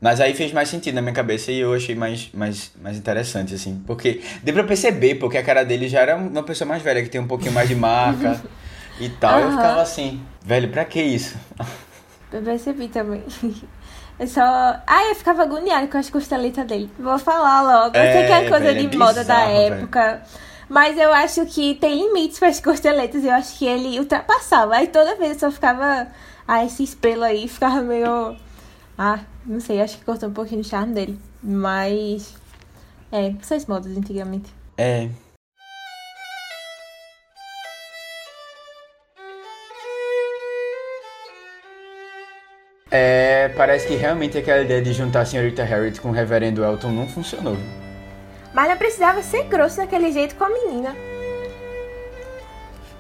Mas 0.02 0.22
aí 0.22 0.34
fez 0.36 0.52
mais 0.54 0.70
sentido 0.70 0.96
na 0.96 1.02
minha 1.02 1.14
cabeça 1.14 1.52
e 1.52 1.60
eu 1.60 1.74
achei 1.74 1.96
mais, 1.96 2.30
mais, 2.32 2.72
mais 2.82 2.98
interessante, 2.98 3.54
assim. 3.56 3.82
Porque 3.86 4.22
deu 4.44 4.54
pra 4.54 4.64
perceber, 4.64 5.16
porque 5.16 5.38
a 5.38 5.44
cara 5.44 5.64
dele 5.66 5.88
já 5.88 6.02
era 6.02 6.16
uma 6.16 6.44
pessoa 6.44 6.68
mais 6.68 6.82
velha, 6.84 7.02
que 7.04 7.10
tem 7.10 7.20
um 7.22 7.28
pouquinho 7.28 7.52
mais 7.54 7.68
de 7.68 7.76
marca 7.76 8.40
e 9.02 9.10
tal. 9.10 9.40
Eu 9.40 9.48
Aham. 9.48 9.52
ficava 9.56 9.82
assim, 9.82 10.22
velho, 10.46 10.70
pra 10.70 10.86
que 10.86 11.02
isso? 11.02 11.36
Eu 12.32 12.42
percebi 12.42 12.88
também. 12.88 13.24
Eu 14.20 14.28
só. 14.28 14.42
Ai, 14.88 15.12
eu 15.12 15.16
ficava 15.16 15.44
agoniada 15.44 15.86
com 15.88 15.96
as 16.00 16.10
costeletas 16.10 16.66
dele. 16.66 16.90
Vou 16.98 17.20
falar 17.20 17.62
logo. 17.62 17.96
Eu 17.96 18.12
sei 18.12 18.26
que 18.26 18.32
é 18.32 18.46
É, 18.46 18.50
coisa 18.50 18.66
velho, 18.66 18.80
é 18.88 18.90
de 18.90 18.98
moda 18.98 19.24
da 19.24 19.36
bizarro, 19.46 19.54
velho. 19.54 19.76
época. 19.76 20.24
Mas 20.68 20.98
eu 20.98 21.14
acho 21.14 21.46
que 21.46 21.76
tem 21.76 21.96
limites 22.04 22.40
para 22.40 22.48
as 22.48 22.60
costeletas. 22.60 23.24
Eu 23.24 23.32
acho 23.32 23.56
que 23.60 23.68
ele 23.68 24.00
ultrapassava. 24.00 24.76
Aí 24.76 24.88
toda 24.88 25.16
vez 25.18 25.34
eu 25.34 25.40
só 25.40 25.52
ficava. 25.52 26.08
Ah, 26.48 26.66
esse 26.66 26.82
espelho 26.84 27.24
aí 27.24 27.46
ficava 27.48 27.80
meio. 27.82 28.36
Ah, 28.98 29.20
não 29.46 29.60
sei, 29.60 29.80
acho 29.84 30.00
que 30.00 30.04
cortou 30.06 30.30
um 30.30 30.34
pouquinho 30.34 30.62
o 30.62 30.64
charme 30.64 30.96
dele. 30.96 31.20
Mas. 31.44 32.34
É, 33.12 33.34
essas 33.40 33.68
modas 33.68 33.96
antigamente. 33.96 34.52
É. 34.80 35.10
É, 42.90 43.50
parece 43.58 43.88
que 43.88 43.96
realmente 43.96 44.38
aquela 44.38 44.62
ideia 44.62 44.82
de 44.82 44.94
juntar 44.94 45.22
a 45.22 45.26
senhorita 45.26 45.64
Harriet 45.64 46.00
com 46.00 46.10
o 46.10 46.14
reverendo 46.14 46.64
Elton 46.64 46.92
não 46.92 47.08
funcionou. 47.08 47.56
viu? 47.56 47.66
Mas 48.54 48.70
não 48.70 48.78
precisava 48.78 49.22
ser 49.22 49.44
grosso 49.44 49.78
daquele 49.78 50.12
jeito 50.12 50.36
com 50.36 50.46
a 50.46 50.50
menina. 50.50 50.96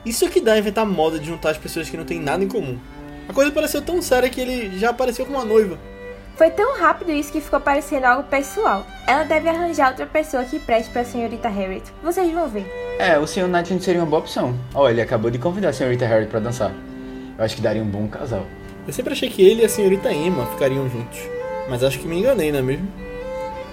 Isso 0.06 0.26
é 0.26 0.30
que 0.30 0.40
dá 0.40 0.54
a 0.54 0.58
inventar 0.58 0.86
moda 0.86 1.20
de 1.20 1.26
juntar 1.26 1.52
as 1.52 1.58
pessoas 1.58 1.90
que 1.90 1.98
não 1.98 2.06
têm 2.06 2.20
nada 2.20 2.44
em 2.44 2.48
comum. 2.48 2.78
A 3.28 3.34
coisa 3.34 3.52
pareceu 3.52 3.82
tão 3.82 4.02
séria 4.02 4.30
que 4.30 4.40
ele 4.40 4.78
já 4.78 4.90
apareceu 4.90 5.26
com 5.26 5.34
uma 5.34 5.44
noiva. 5.44 5.78
Foi 6.38 6.52
tão 6.52 6.78
rápido 6.80 7.12
isso 7.12 7.32
que 7.32 7.42
ficou 7.42 7.60
parecendo 7.60 8.06
algo 8.06 8.30
pessoal. 8.30 8.86
Ela 9.08 9.24
deve 9.24 9.50
arranjar 9.50 9.90
outra 9.90 10.06
pessoa 10.06 10.44
que 10.46 10.60
preste 10.60 10.92
pra 10.92 11.04
senhorita 11.04 11.50
Harriet. 11.50 11.84
Vocês 12.04 12.32
vão 12.32 12.48
ver. 12.48 12.66
É, 13.00 13.18
o 13.18 13.26
Sr. 13.26 13.48
Knightley 13.48 13.82
seria 13.82 14.02
uma 14.02 14.08
boa 14.08 14.22
opção. 14.22 14.56
Olha, 14.76 14.92
ele 14.92 15.02
acabou 15.02 15.32
de 15.32 15.40
convidar 15.40 15.70
a 15.70 15.74
senhorita 15.74 16.06
Harriet 16.06 16.30
pra 16.30 16.40
dançar. 16.40 16.72
Eu 17.38 17.44
acho 17.44 17.56
que 17.56 17.62
daria 17.62 17.82
um 17.82 17.88
bom 17.88 18.08
casal. 18.08 18.46
Eu 18.88 18.94
sempre 18.94 19.12
achei 19.12 19.30
que 19.30 19.42
ele 19.42 19.62
e 19.62 19.66
a 19.66 19.70
senhorita 19.70 20.12
Emma 20.14 20.46
ficariam 20.48 20.90
juntos. 20.90 21.20
Mas 21.70 21.84
acho 21.84 22.00
que 22.00 22.08
me 22.08 22.18
enganei, 22.18 22.52
não 22.52 22.60
é 22.60 22.62
mesmo? 22.62 22.88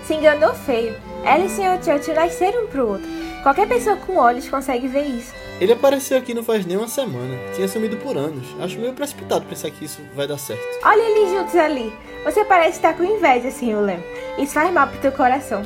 Se 0.05 0.15
enganou 0.15 0.53
feio. 0.53 0.97
Ela 1.25 1.45
e 1.45 1.47
o 1.47 1.49
Sr. 1.49 1.83
Churchill 1.83 2.15
nasceram 2.15 2.65
um 2.65 2.67
pro 2.67 2.89
outro. 2.89 3.09
Qualquer 3.43 3.69
pessoa 3.69 3.97
com 3.97 4.17
olhos 4.17 4.49
consegue 4.49 4.89
ver 4.89 5.05
isso. 5.05 5.33
Ele 5.61 5.73
apareceu 5.73 6.19
aqui 6.19 6.35
não 6.35 6.43
faz 6.43 6.67
nem 6.67 6.77
uma 6.77 6.89
semana. 6.89 7.39
Tinha 7.55 7.69
sumido 7.69 7.97
por 7.99 8.17
anos. 8.17 8.45
Acho 8.61 8.79
meio 8.79 8.93
precipitado 8.93 9.47
pensar 9.47 9.71
que 9.71 9.85
isso 9.85 10.03
vai 10.17 10.27
dar 10.27 10.39
certo. 10.39 10.63
Olha 10.85 11.01
eles 11.01 11.31
juntos 11.31 11.55
ali. 11.55 11.93
Você 12.25 12.45
parece 12.45 12.79
estar 12.79 12.95
com 12.95 13.05
inveja, 13.05 13.51
Sr. 13.51 13.81
Lem. 13.81 14.05
Isso 14.37 14.53
faz 14.53 14.73
mal 14.73 14.89
pro 14.89 14.99
teu 14.99 15.13
coração. 15.13 15.63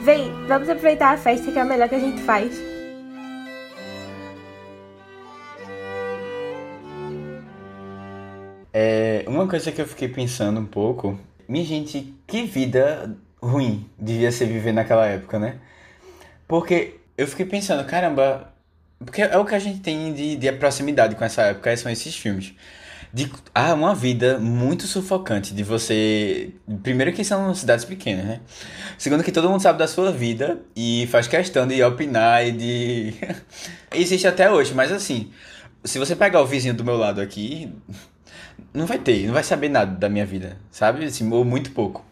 Vem, 0.00 0.32
vamos 0.46 0.68
aproveitar 0.68 1.12
a 1.12 1.18
festa 1.18 1.52
que 1.52 1.58
é 1.58 1.62
o 1.62 1.66
melhor 1.66 1.88
que 1.88 1.96
a 1.96 2.00
gente 2.00 2.22
faz. 2.22 2.77
É, 8.80 9.24
uma 9.26 9.48
coisa 9.48 9.72
que 9.72 9.80
eu 9.80 9.88
fiquei 9.88 10.06
pensando 10.06 10.60
um 10.60 10.64
pouco, 10.64 11.18
minha 11.48 11.64
gente, 11.64 12.14
que 12.28 12.44
vida 12.44 13.12
ruim 13.42 13.90
devia 13.98 14.30
ser 14.30 14.46
viver 14.46 14.70
naquela 14.70 15.04
época, 15.04 15.36
né? 15.36 15.56
Porque 16.46 16.94
eu 17.16 17.26
fiquei 17.26 17.44
pensando, 17.44 17.84
caramba, 17.84 18.54
porque 19.04 19.22
é 19.22 19.36
o 19.36 19.44
que 19.44 19.56
a 19.56 19.58
gente 19.58 19.80
tem 19.80 20.12
de, 20.14 20.36
de 20.36 20.52
proximidade 20.52 21.16
com 21.16 21.24
essa 21.24 21.42
época, 21.42 21.76
são 21.76 21.90
esses 21.90 22.14
filmes. 22.14 22.54
De, 23.12 23.28
ah, 23.52 23.74
uma 23.74 23.96
vida 23.96 24.38
muito 24.38 24.86
sufocante 24.86 25.52
de 25.52 25.64
você. 25.64 26.52
Primeiro 26.80 27.12
que 27.12 27.24
são 27.24 27.52
cidades 27.56 27.84
pequenas, 27.84 28.26
né? 28.26 28.40
Segundo 28.96 29.24
que 29.24 29.32
todo 29.32 29.50
mundo 29.50 29.60
sabe 29.60 29.80
da 29.80 29.88
sua 29.88 30.12
vida 30.12 30.60
e 30.76 31.08
faz 31.10 31.26
questão 31.26 31.66
de 31.66 31.82
opinar 31.82 32.46
e 32.46 32.52
de. 32.52 33.14
Existe 33.92 34.28
até 34.28 34.48
hoje, 34.48 34.72
mas 34.72 34.92
assim, 34.92 35.32
se 35.82 35.98
você 35.98 36.14
pegar 36.14 36.40
o 36.40 36.46
vizinho 36.46 36.74
do 36.74 36.84
meu 36.84 36.96
lado 36.96 37.20
aqui, 37.20 37.72
não 38.72 38.86
vai 38.86 38.98
ter, 38.98 39.26
não 39.26 39.34
vai 39.34 39.42
saber 39.44 39.68
nada 39.68 39.94
da 39.96 40.08
minha 40.08 40.26
vida, 40.26 40.58
sabe? 40.70 41.04
Assim, 41.04 41.30
ou 41.32 41.44
muito 41.44 41.70
pouco. 41.72 42.04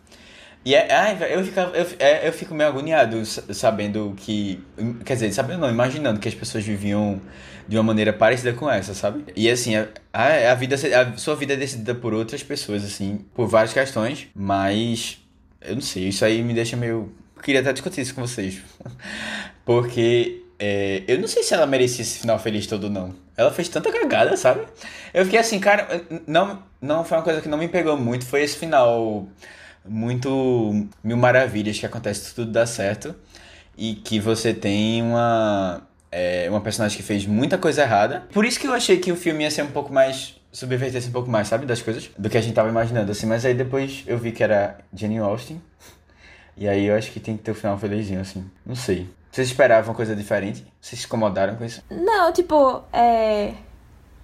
E 0.64 0.74
é, 0.74 0.92
ai, 0.92 1.16
eu, 1.32 1.44
fico, 1.44 1.60
eu, 1.60 1.86
é, 2.00 2.26
eu 2.28 2.32
fico 2.32 2.52
meio 2.54 2.68
agoniado 2.68 3.24
sa- 3.24 3.54
sabendo 3.54 4.14
que. 4.16 4.60
Quer 5.04 5.14
dizer, 5.14 5.32
sabendo 5.32 5.60
não, 5.60 5.70
imaginando 5.70 6.18
que 6.18 6.26
as 6.28 6.34
pessoas 6.34 6.64
viviam 6.64 7.20
de 7.68 7.76
uma 7.76 7.84
maneira 7.84 8.12
parecida 8.12 8.52
com 8.52 8.68
essa, 8.68 8.92
sabe? 8.92 9.24
E 9.36 9.48
assim, 9.48 9.76
a, 9.76 9.86
a, 10.12 10.52
a 10.52 10.54
vida, 10.56 10.74
a 10.74 11.16
sua 11.16 11.36
vida 11.36 11.52
é 11.54 11.56
decidida 11.56 11.94
por 11.94 12.12
outras 12.12 12.42
pessoas, 12.42 12.84
assim, 12.84 13.24
por 13.34 13.46
várias 13.46 13.72
questões, 13.72 14.28
mas. 14.34 15.18
Eu 15.60 15.74
não 15.76 15.82
sei, 15.82 16.08
isso 16.08 16.24
aí 16.24 16.42
me 16.42 16.52
deixa 16.54 16.76
meio. 16.76 17.12
Queria 17.42 17.60
até 17.60 17.72
discutir 17.72 18.00
isso 18.00 18.14
com 18.14 18.22
vocês. 18.26 18.60
Porque 19.64 20.42
é, 20.58 21.02
eu 21.06 21.18
não 21.18 21.28
sei 21.28 21.42
se 21.42 21.52
ela 21.54 21.66
merecia 21.66 22.02
esse 22.02 22.18
final 22.18 22.38
feliz 22.38 22.66
todo 22.66 22.88
não. 22.88 23.14
Ela 23.36 23.50
fez 23.50 23.68
tanta 23.68 23.92
cagada, 23.92 24.36
sabe? 24.36 24.62
Eu 25.12 25.24
fiquei 25.24 25.38
assim, 25.38 25.58
cara, 25.58 26.02
não, 26.26 26.62
não 26.80 27.04
foi 27.04 27.18
uma 27.18 27.24
coisa 27.24 27.40
que 27.40 27.48
não 27.48 27.58
me 27.58 27.68
pegou 27.68 27.96
muito, 27.96 28.24
foi 28.24 28.42
esse 28.42 28.56
final 28.56 29.28
muito 29.84 30.88
mil 31.02 31.16
maravilhas 31.16 31.78
que 31.78 31.86
acontece, 31.86 32.34
tudo 32.34 32.50
dá 32.50 32.66
certo. 32.66 33.14
E 33.76 33.94
que 33.94 34.18
você 34.18 34.54
tem 34.54 35.02
uma, 35.02 35.82
é, 36.10 36.46
uma 36.48 36.62
personagem 36.62 36.96
que 36.96 37.02
fez 37.02 37.26
muita 37.26 37.58
coisa 37.58 37.82
errada. 37.82 38.26
Por 38.32 38.46
isso 38.46 38.58
que 38.58 38.66
eu 38.66 38.72
achei 38.72 38.96
que 38.96 39.12
o 39.12 39.16
filme 39.16 39.44
ia 39.44 39.50
ser 39.50 39.62
um 39.62 39.70
pouco 39.70 39.92
mais. 39.92 40.34
subvertesse 40.50 41.08
um 41.08 41.12
pouco 41.12 41.30
mais, 41.30 41.46
sabe? 41.48 41.66
Das 41.66 41.82
coisas. 41.82 42.10
Do 42.16 42.30
que 42.30 42.38
a 42.38 42.40
gente 42.40 42.54
tava 42.54 42.70
imaginando, 42.70 43.12
assim. 43.12 43.26
Mas 43.26 43.44
aí 43.44 43.52
depois 43.52 44.02
eu 44.06 44.16
vi 44.16 44.32
que 44.32 44.42
era 44.42 44.78
Jenny 44.94 45.18
Austin. 45.18 45.60
E 46.56 46.66
aí 46.66 46.86
eu 46.86 46.96
acho 46.96 47.12
que 47.12 47.20
tem 47.20 47.36
que 47.36 47.42
ter 47.42 47.50
o 47.50 47.54
final 47.54 47.76
felizinho, 47.78 48.18
assim. 48.18 48.50
Não 48.64 48.74
sei. 48.74 49.06
Vocês 49.36 49.48
esperavam 49.48 49.92
coisa 49.94 50.16
diferente? 50.16 50.66
Vocês 50.80 50.98
se 51.02 51.06
incomodaram 51.06 51.56
com 51.56 51.64
isso? 51.66 51.82
Não, 51.90 52.32
tipo, 52.32 52.82
é. 52.90 53.52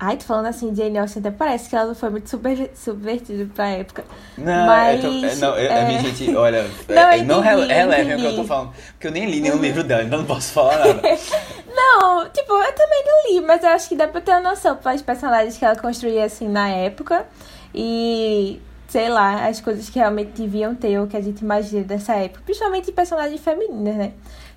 Ai, 0.01 0.17
tô 0.17 0.25
falando 0.25 0.47
assim, 0.47 0.75
Jane 0.75 0.97
Austen 0.99 1.21
até 1.21 1.31
parece 1.31 1.69
que 1.69 1.77
ela 1.77 1.89
não 1.89 1.95
foi 1.95 2.09
muito 2.09 2.31
super, 2.31 2.71
subvertida 2.75 3.47
pra 3.55 3.69
época. 3.69 4.07
Não, 4.39 4.67
Mas, 4.67 5.05
eu 5.05 5.11
tô- 5.11 5.27
é, 5.27 5.35
não, 5.37 5.49
eu, 5.59 5.71
é. 5.71 5.83
a 5.83 5.85
minha 5.87 6.01
gente, 6.01 6.35
olha, 6.35 6.63
Não, 6.89 6.97
é, 7.11 7.23
não 7.25 7.41
entendi, 7.41 7.57
rele- 7.57 7.75
relevem 7.75 8.15
o 8.15 8.19
que 8.21 8.25
eu 8.25 8.37
tô 8.37 8.45
falando. 8.45 8.73
Porque 8.93 9.07
eu 9.07 9.11
nem 9.13 9.27
li 9.31 9.41
nenhum 9.43 9.59
livro 9.59 9.85
dela, 9.85 10.03
então 10.03 10.19
não 10.21 10.25
posso 10.25 10.51
falar 10.55 10.79
nada. 10.79 11.03
Não, 11.77 12.29
tipo, 12.31 12.51
eu 12.55 12.73
também 12.75 13.05
não 13.05 13.33
li, 13.35 13.41
mas 13.47 13.63
eu 13.63 13.69
acho 13.69 13.89
que 13.91 13.97
dá 13.97 14.09
pra 14.09 14.21
ter 14.23 14.31
uma 14.31 14.41
noção 14.41 14.77
pelos 14.77 15.03
personagens 15.03 15.59
que 15.59 15.65
ela 15.65 15.77
construía 15.77 16.25
assim 16.25 16.49
na 16.49 16.71
época. 16.71 17.27
E, 17.75 18.63
sei 18.89 19.11
lá, 19.11 19.47
as 19.47 19.61
coisas 19.61 19.91
que 19.91 19.99
realmente 19.99 20.31
deviam 20.41 20.75
ter, 20.75 20.99
ou 20.99 21.07
que 21.07 21.17
a 21.17 21.21
gente 21.21 21.41
imagina 21.43 21.85
dessa 21.85 22.15
época. 22.15 22.41
Principalmente 22.47 22.91
personagens 22.93 23.41
femininas, 23.43 23.95
né? 23.97 24.13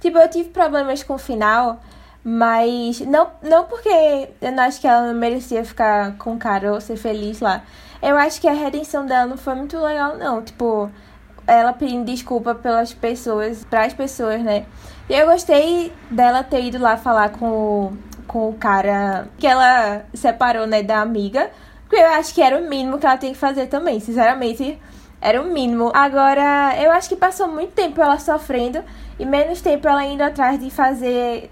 Tipo, 0.06 0.20
eu 0.20 0.30
tive 0.30 0.50
problemas 0.50 1.02
com 1.02 1.16
o 1.16 1.18
final, 1.18 1.80
mas 2.24 3.00
não, 3.00 3.28
não 3.42 3.66
porque 3.66 4.30
eu 4.40 4.52
não 4.52 4.62
acho 4.62 4.80
que 4.80 4.86
ela 4.86 5.08
não 5.08 5.20
merecia 5.20 5.66
ficar 5.66 6.16
com 6.20 6.36
o 6.36 6.38
cara 6.38 6.72
ou 6.72 6.80
ser 6.80 6.96
feliz 6.96 7.40
lá. 7.40 7.64
Eu 8.04 8.16
acho 8.16 8.40
que 8.40 8.48
a 8.48 8.54
redenção 8.54 9.04
dela 9.04 9.26
não 9.26 9.36
foi 9.36 9.56
muito 9.56 9.80
legal, 9.80 10.16
não. 10.16 10.44
Tipo, 10.44 10.92
ela 11.48 11.74
pedindo 11.74 12.06
desculpa 12.06 12.54
pelas 12.54 12.94
pessoas, 12.94 13.66
pras 13.66 13.96
pessoas, 13.96 14.44
né? 14.44 14.68
E 15.10 15.16
eu 15.16 15.26
gostei 15.26 15.92
dela 16.12 16.44
ter 16.44 16.66
ido 16.66 16.78
lá 16.78 16.98
falar 16.98 17.30
com 17.30 17.50
o, 17.50 17.98
com 18.28 18.50
o 18.50 18.54
cara 18.54 19.28
que 19.40 19.48
ela 19.48 20.06
separou, 20.14 20.68
né, 20.68 20.84
da 20.84 21.02
amiga. 21.02 21.50
Porque 21.90 21.96
eu 21.96 22.10
acho 22.10 22.32
que 22.32 22.44
era 22.44 22.60
o 22.60 22.70
mínimo 22.70 23.00
que 23.00 23.08
ela 23.08 23.18
tem 23.18 23.34
que 23.34 23.40
fazer 23.40 23.66
também, 23.66 24.00
sinceramente. 24.00 24.80
Era 25.22 25.42
o 25.42 25.46
mínimo. 25.46 25.92
Agora, 25.94 26.76
eu 26.82 26.92
acho 26.92 27.10
que 27.10 27.16
passou 27.16 27.48
muito 27.48 27.74
tempo 27.74 28.02
ela 28.02 28.20
sofrendo 28.20 28.84
e 29.18 29.26
menos 29.26 29.62
tempo 29.62 29.88
ela 29.88 30.04
indo 30.06 30.22
atrás 30.22 30.60
de 30.60 30.70
fazer 30.70 31.50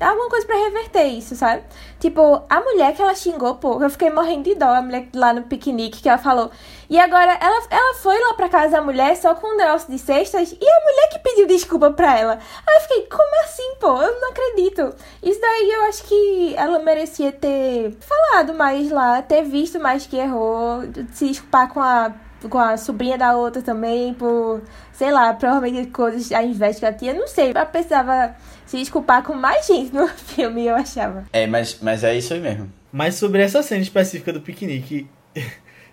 alguma 0.00 0.28
coisa 0.28 0.46
pra 0.46 0.56
reverter 0.56 1.04
isso, 1.04 1.36
sabe? 1.36 1.62
Tipo, 2.00 2.42
a 2.48 2.60
mulher 2.60 2.94
que 2.94 3.02
ela 3.02 3.14
xingou, 3.14 3.54
pô, 3.56 3.82
eu 3.82 3.90
fiquei 3.90 4.10
morrendo 4.10 4.44
de 4.44 4.54
dó, 4.54 4.66
a 4.66 4.82
mulher 4.82 5.08
lá 5.14 5.32
no 5.32 5.42
piquenique 5.42 6.02
que 6.02 6.08
ela 6.08 6.18
falou. 6.18 6.50
E 6.90 6.98
agora 6.98 7.38
ela, 7.40 7.62
ela 7.70 7.94
foi 7.94 8.18
lá 8.18 8.34
pra 8.34 8.48
casa 8.48 8.72
da 8.72 8.82
mulher 8.82 9.16
só 9.16 9.34
com 9.34 9.54
um 9.54 9.56
negócio 9.56 9.90
de 9.90 9.98
cestas 9.98 10.52
e 10.52 10.68
a 10.68 10.80
mulher 10.80 11.08
que 11.10 11.18
pediu 11.20 11.46
desculpa 11.46 11.90
pra 11.90 12.18
ela. 12.18 12.38
Aí 12.66 12.76
eu 12.76 12.80
fiquei, 12.82 13.06
como 13.06 13.44
assim, 13.44 13.74
pô? 13.80 14.02
Eu 14.02 14.20
não 14.20 14.30
acredito. 14.30 14.94
Isso 15.22 15.40
daí 15.40 15.70
eu 15.70 15.82
acho 15.84 16.02
que 16.04 16.54
ela 16.56 16.78
merecia 16.80 17.32
ter 17.32 17.96
falado 18.00 18.54
mais 18.54 18.90
lá, 18.90 19.22
ter 19.22 19.42
visto 19.42 19.78
mais 19.78 20.06
que 20.06 20.16
errou, 20.16 20.82
se 21.12 21.26
desculpar 21.26 21.72
com 21.72 21.80
a 21.80 22.12
com 22.48 22.58
a 22.58 22.76
sobrinha 22.76 23.16
da 23.16 23.36
outra 23.36 23.62
também, 23.62 24.14
por, 24.14 24.62
sei 24.92 25.10
lá, 25.10 25.32
provavelmente 25.34 25.90
coisas 25.90 26.30
a 26.32 26.42
invés 26.42 26.78
que 26.78 26.84
ela 26.84 26.94
tinha, 26.94 27.14
não 27.14 27.26
sei. 27.26 27.50
Ela 27.50 27.66
precisava 27.66 28.34
se 28.66 28.76
desculpar 28.76 29.22
com 29.22 29.34
mais 29.34 29.66
gente 29.66 29.94
no 29.94 30.08
filme, 30.16 30.66
eu 30.66 30.74
achava. 30.74 31.24
É, 31.32 31.46
mas, 31.46 31.78
mas 31.80 32.04
é 32.04 32.16
isso 32.16 32.32
aí 32.34 32.40
mesmo. 32.40 32.72
Mas 32.92 33.14
sobre 33.14 33.42
essa 33.42 33.62
cena 33.62 33.82
específica 33.82 34.32
do 34.32 34.40
piquenique, 34.40 35.08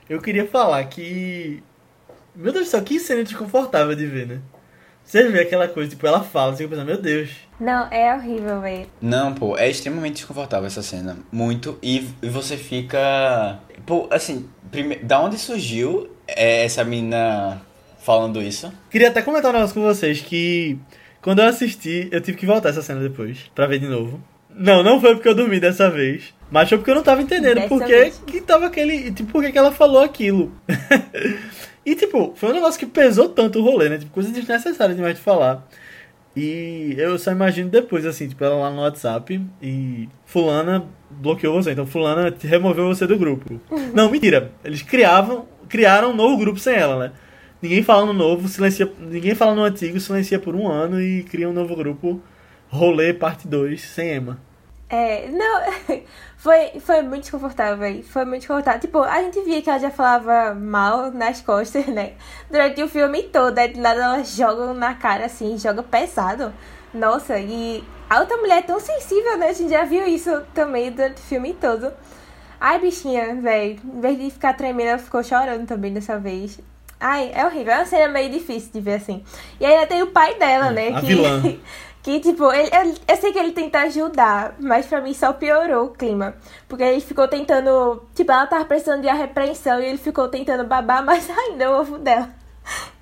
eu 0.10 0.22
queria 0.22 0.48
falar 0.48 0.84
que. 0.86 1.64
Meu 2.36 2.54
Deus 2.54 2.66
do 2.66 2.70
céu, 2.70 2.82
que 2.84 3.00
cena 3.00 3.24
desconfortável 3.24 3.96
de 3.96 4.06
ver, 4.06 4.28
né? 4.28 4.40
Você 5.10 5.28
vê 5.28 5.40
aquela 5.40 5.68
coisa, 5.68 5.90
tipo, 5.90 6.06
ela 6.06 6.22
fala, 6.22 6.52
você 6.52 6.58
fica 6.58 6.70
pensando, 6.70 6.86
meu 6.86 7.02
Deus. 7.02 7.32
Não, 7.60 7.88
é 7.92 8.16
horrível, 8.16 8.62
velho. 8.62 8.86
Não, 9.02 9.34
pô, 9.34 9.58
é 9.58 9.68
extremamente 9.68 10.18
desconfortável 10.18 10.68
essa 10.68 10.84
cena. 10.84 11.18
Muito. 11.32 11.80
E, 11.82 12.08
e 12.22 12.30
você 12.30 12.56
fica. 12.56 13.60
Pô, 13.88 14.08
assim, 14.12 14.48
prime... 14.70 14.98
da 14.98 15.20
onde 15.20 15.40
surgiu 15.40 16.12
é, 16.36 16.66
essa 16.66 16.84
menina 16.84 17.62
falando 18.00 18.42
isso? 18.42 18.72
Queria 18.90 19.10
até 19.10 19.22
comentar 19.22 19.52
um 19.52 19.54
negócio 19.54 19.76
com 19.76 19.82
vocês 19.82 20.22
que 20.22 20.78
quando 21.22 21.40
eu 21.40 21.46
assisti, 21.46 22.08
eu 22.12 22.22
tive 22.22 22.38
que 22.38 22.46
voltar 22.46 22.70
essa 22.70 22.82
cena 22.82 23.02
depois, 23.02 23.52
pra 23.54 23.68
ver 23.68 23.80
de 23.80 23.88
novo. 23.88 24.22
Não, 24.50 24.82
não 24.82 25.00
foi 25.00 25.16
porque 25.16 25.28
eu 25.28 25.36
dormi 25.36 25.60
dessa 25.60 25.90
vez. 25.90 26.34
Mas 26.50 26.68
foi 26.68 26.78
porque 26.78 26.92
eu 26.92 26.96
não 26.96 27.04
tava 27.04 27.22
entendendo 27.22 27.68
por 27.68 27.84
que, 27.84 28.12
que 28.26 28.42
tava 28.42 28.66
aquele. 28.66 29.12
Tipo, 29.12 29.32
por 29.32 29.44
que, 29.44 29.52
que 29.52 29.58
ela 29.58 29.72
falou 29.72 30.02
aquilo. 30.02 30.52
e, 31.86 31.96
tipo, 31.96 32.34
foi 32.36 32.50
um 32.50 32.54
negócio 32.54 32.80
que 32.80 32.86
pesou 32.86 33.30
tanto 33.30 33.60
o 33.60 33.64
rolê, 33.64 33.90
né? 33.90 33.98
Tipo, 33.98 34.12
coisa 34.12 34.32
desnecessária 34.32 34.96
demais 34.96 35.16
de 35.16 35.22
falar. 35.22 35.68
E 36.36 36.96
eu 36.98 37.18
só 37.20 37.32
imagino 37.32 37.70
depois, 37.70 38.06
assim, 38.06 38.28
tipo, 38.28 38.44
ela 38.44 38.56
lá 38.56 38.72
no 38.72 38.82
WhatsApp 38.82 39.42
e 39.62 40.10
Fulana 40.26 40.86
bloqueou 41.10 41.62
você. 41.62 41.72
Então 41.72 41.86
Fulana 41.86 42.34
removeu 42.42 42.88
você 42.88 43.06
do 43.06 43.18
grupo. 43.18 43.60
Não, 43.94 44.10
mentira. 44.10 44.52
Eles 44.64 44.82
criavam, 44.82 45.48
criaram 45.70 46.12
um 46.12 46.16
novo 46.16 46.38
grupo 46.38 46.60
sem 46.60 46.76
ela, 46.76 46.98
né? 47.00 47.12
Ninguém 47.62 47.84
fala 47.84 48.06
no 48.06 48.14
novo, 48.14 48.48
silencia. 48.48 48.92
Ninguém 49.00 49.36
fala 49.36 49.54
no 49.54 49.64
antigo, 49.64 50.00
silencia 50.00 50.40
por 50.40 50.56
um 50.56 50.68
ano 50.68 51.02
e 51.02 51.24
cria 51.24 51.50
um 51.50 51.54
novo 51.54 51.76
grupo. 51.76 52.22
Rolê 52.70 53.14
parte 53.14 53.48
2, 53.48 53.82
sem 53.82 54.16
Emma. 54.16 54.40
É, 54.90 55.28
não, 55.28 55.62
foi, 56.38 56.80
foi 56.80 57.02
muito 57.02 57.22
desconfortável. 57.24 58.04
Foi 58.04 58.26
muito 58.26 58.42
desconfortável. 58.42 58.80
Tipo, 58.80 59.00
a 59.04 59.22
gente 59.22 59.42
via 59.42 59.62
que 59.62 59.70
ela 59.70 59.80
já 59.80 59.92
falava 59.92 60.56
mal 60.56 61.12
nas 61.12 61.42
costas, 61.42 61.86
né? 61.88 62.14
Durante 62.50 62.82
o 62.82 62.88
filme 62.88 63.24
todo. 63.24 63.58
Aí 63.58 63.74
de 63.74 63.80
nada 63.80 64.02
ela 64.02 64.24
joga 64.24 64.74
na 64.74 64.94
cara 64.94 65.26
assim, 65.26 65.58
joga 65.58 65.84
pesado. 65.84 66.54
Nossa, 66.94 67.38
e 67.40 67.84
a 68.10 68.20
outra 68.20 68.38
mulher 68.38 68.60
é 68.60 68.62
tão 68.64 68.80
sensível, 68.80 69.38
né? 69.38 69.50
A 69.50 69.54
gente 69.54 69.70
já 69.70 69.84
viu 69.84 70.08
isso 70.08 70.42
também 70.54 70.92
durante 70.92 71.18
o 71.18 71.26
filme 71.26 71.54
todo. 71.54 71.92
Ai, 72.60 72.80
bichinha, 72.80 73.36
velho. 73.36 73.80
Em 73.84 74.02
vez 74.02 74.20
de 74.20 74.30
ficar 74.32 74.54
tremendo, 74.54 74.90
ela 74.90 74.98
ficou 74.98 75.24
chorando 75.24 75.66
também 75.66 75.94
dessa 75.94 76.20
vez. 76.20 76.60
Ai, 77.00 77.32
é 77.34 77.46
horrível. 77.46 77.74
É 77.74 77.78
uma 77.78 77.86
cena 77.86 78.08
meio 78.12 78.30
difícil 78.30 78.72
de 78.74 78.82
ver 78.82 78.96
assim. 78.96 79.24
E 79.60 79.66
ainda 79.66 79.88
tem 79.88 80.02
o 80.02 80.08
pai 80.08 80.36
dela, 80.36 80.70
né? 80.72 80.90
A 80.90 81.00
que, 81.00 81.06
vilã. 81.06 81.42
que, 82.04 82.20
tipo, 82.20 82.52
ele, 82.52 82.70
eu, 82.76 82.96
eu 83.08 83.16
sei 83.16 83.32
que 83.32 83.40
ele 83.40 83.54
tenta 83.54 83.80
ajudar, 83.80 84.56
mas 84.60 84.86
pra 84.86 85.00
mim 85.00 85.14
só 85.14 85.32
piorou 85.32 85.86
o 85.86 85.90
clima. 85.92 86.36
Porque 86.68 86.84
ele 86.84 87.00
ficou 87.00 87.28
tentando. 87.28 88.04
Tipo, 88.14 88.32
ela 88.34 88.48
tava 88.48 88.66
precisando 88.66 89.02
de 89.02 89.08
a 89.08 89.14
repreensão 89.14 89.80
e 89.80 89.86
ele 89.86 89.98
ficou 89.98 90.28
tentando 90.28 90.66
babar 90.66 91.04
mais 91.06 91.30
ainda 91.30 91.72
o 91.72 91.80
ovo 91.80 91.98
dela. 91.98 92.30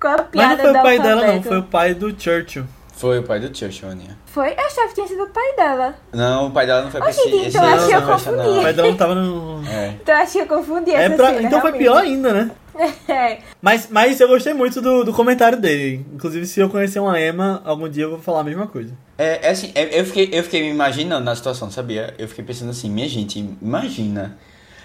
Com 0.00 0.08
a 0.08 0.18
piada 0.18 0.62
Mas 0.62 0.72
não 0.72 0.72
foi 0.72 0.80
o 0.80 0.82
pai 0.82 0.96
alfabeto. 0.96 1.02
dela, 1.02 1.34
não, 1.34 1.42
foi 1.42 1.58
o 1.58 1.62
pai 1.64 1.94
do 1.94 2.20
Churchill. 2.20 2.64
Foi 2.98 3.18
o 3.18 3.22
pai 3.22 3.38
do 3.38 3.56
Churchill, 3.56 3.88
Aninha. 3.90 4.18
Foi? 4.26 4.48
Eu 4.52 4.60
achava 4.66 4.88
que 4.88 4.94
tinha 4.96 5.06
sido 5.06 5.22
o 5.22 5.28
pai 5.30 5.54
dela. 5.56 5.94
Não, 6.12 6.48
o 6.48 6.50
pai 6.50 6.66
dela 6.66 6.82
não 6.82 6.90
foi 6.90 7.00
pra 7.00 7.10
esse, 7.10 7.20
então 7.28 7.64
eu 7.64 7.74
acho 7.76 7.86
que 7.86 7.94
eu 7.94 8.02
confundi. 8.02 8.48
O 8.58 8.62
pai 8.62 8.72
dela 8.72 8.88
não 8.88 8.96
tava 8.96 9.14
no. 9.14 9.68
É. 9.68 9.88
Então 10.02 10.14
eu 10.16 10.20
acho 10.22 10.32
que 10.32 10.38
eu 10.40 10.46
confundi 10.46 10.90
É 10.90 11.04
essa 11.04 11.14
pra- 11.16 11.26
cena, 11.28 11.42
Então 11.42 11.60
foi 11.60 11.70
realmente. 11.70 11.78
pior 11.78 11.98
ainda, 12.02 12.32
né? 12.34 12.50
É. 13.08 13.38
Mas, 13.62 13.88
mas 13.90 14.20
eu 14.20 14.28
gostei 14.28 14.52
muito 14.54 14.80
do, 14.80 15.02
do 15.04 15.12
comentário 15.12 15.60
dele. 15.60 16.06
Inclusive, 16.12 16.46
se 16.46 16.60
eu 16.60 16.68
conhecer 16.68 17.00
uma 17.00 17.20
Emma, 17.20 17.60
algum 17.64 17.88
dia 17.88 18.04
eu 18.04 18.10
vou 18.10 18.18
falar 18.20 18.40
a 18.40 18.44
mesma 18.44 18.66
coisa. 18.68 18.92
É, 19.16 19.46
é 19.48 19.50
assim, 19.50 19.72
é- 19.74 19.98
eu 20.00 20.04
fiquei, 20.04 20.28
eu 20.32 20.42
fiquei 20.44 20.62
me 20.62 20.70
imaginando 20.70 21.24
na 21.24 21.34
situação, 21.34 21.70
sabia? 21.70 22.14
Eu 22.18 22.28
fiquei 22.28 22.44
pensando 22.44 22.70
assim, 22.70 22.88
minha 22.90 23.08
gente, 23.08 23.38
imagina. 23.60 24.36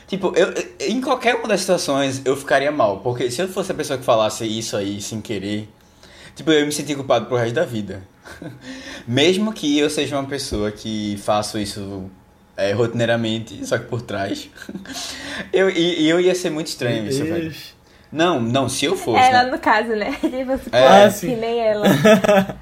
Tipo, 0.07 0.34
eu- 0.36 0.53
em 0.80 1.01
qualquer 1.01 1.36
uma 1.36 1.47
das 1.47 1.61
situações 1.61 2.22
eu 2.26 2.36
ficaria 2.36 2.72
mal, 2.72 2.99
porque 2.99 3.30
se 3.32 3.41
eu 3.41 3.47
fosse 3.47 3.72
a 3.72 3.76
pessoa 3.76 3.97
que 3.97 4.05
falasse 4.05 4.43
isso 4.45 4.76
aí 4.76 4.99
sem 5.01 5.22
querer, 5.22 5.70
tipo, 6.36 6.52
eu 6.52 6.60
ia 6.62 6.66
me 6.66 6.72
sentir 6.72 6.96
culpado 6.96 7.26
pro 7.26 7.36
resto 7.38 7.56
da 7.56 7.66
vida. 7.66 8.02
Mesmo 9.08 9.52
que 9.54 9.78
eu 9.78 9.90
seja 9.90 10.18
uma 10.18 10.28
pessoa 10.28 10.72
que 10.72 11.18
faço 11.24 11.58
isso 11.60 12.10
é, 12.56 12.72
rotineiramente, 12.72 13.66
só 13.66 13.78
que 13.78 13.86
por 13.86 14.02
trás, 14.02 14.50
eu, 15.52 15.70
e, 15.70 16.04
e 16.04 16.10
eu 16.10 16.20
ia 16.20 16.34
ser 16.36 16.50
muito 16.50 16.68
estranho 16.68 17.08
isso, 17.08 17.24
velho. 17.24 17.54
Não, 18.12 18.40
não, 18.40 18.70
se 18.70 18.86
eu 18.86 18.96
fosse. 18.96 19.24
Ela, 19.24 19.46
né? 19.46 19.52
no 19.52 19.58
caso, 19.58 19.90
né? 19.90 20.12
Tipo, 20.22 20.56
se 20.60 20.70
É, 20.72 21.06
fosse 21.10 21.20
sim. 21.22 21.30
que 21.30 21.36
nem 21.36 21.60
ela. 21.60 21.84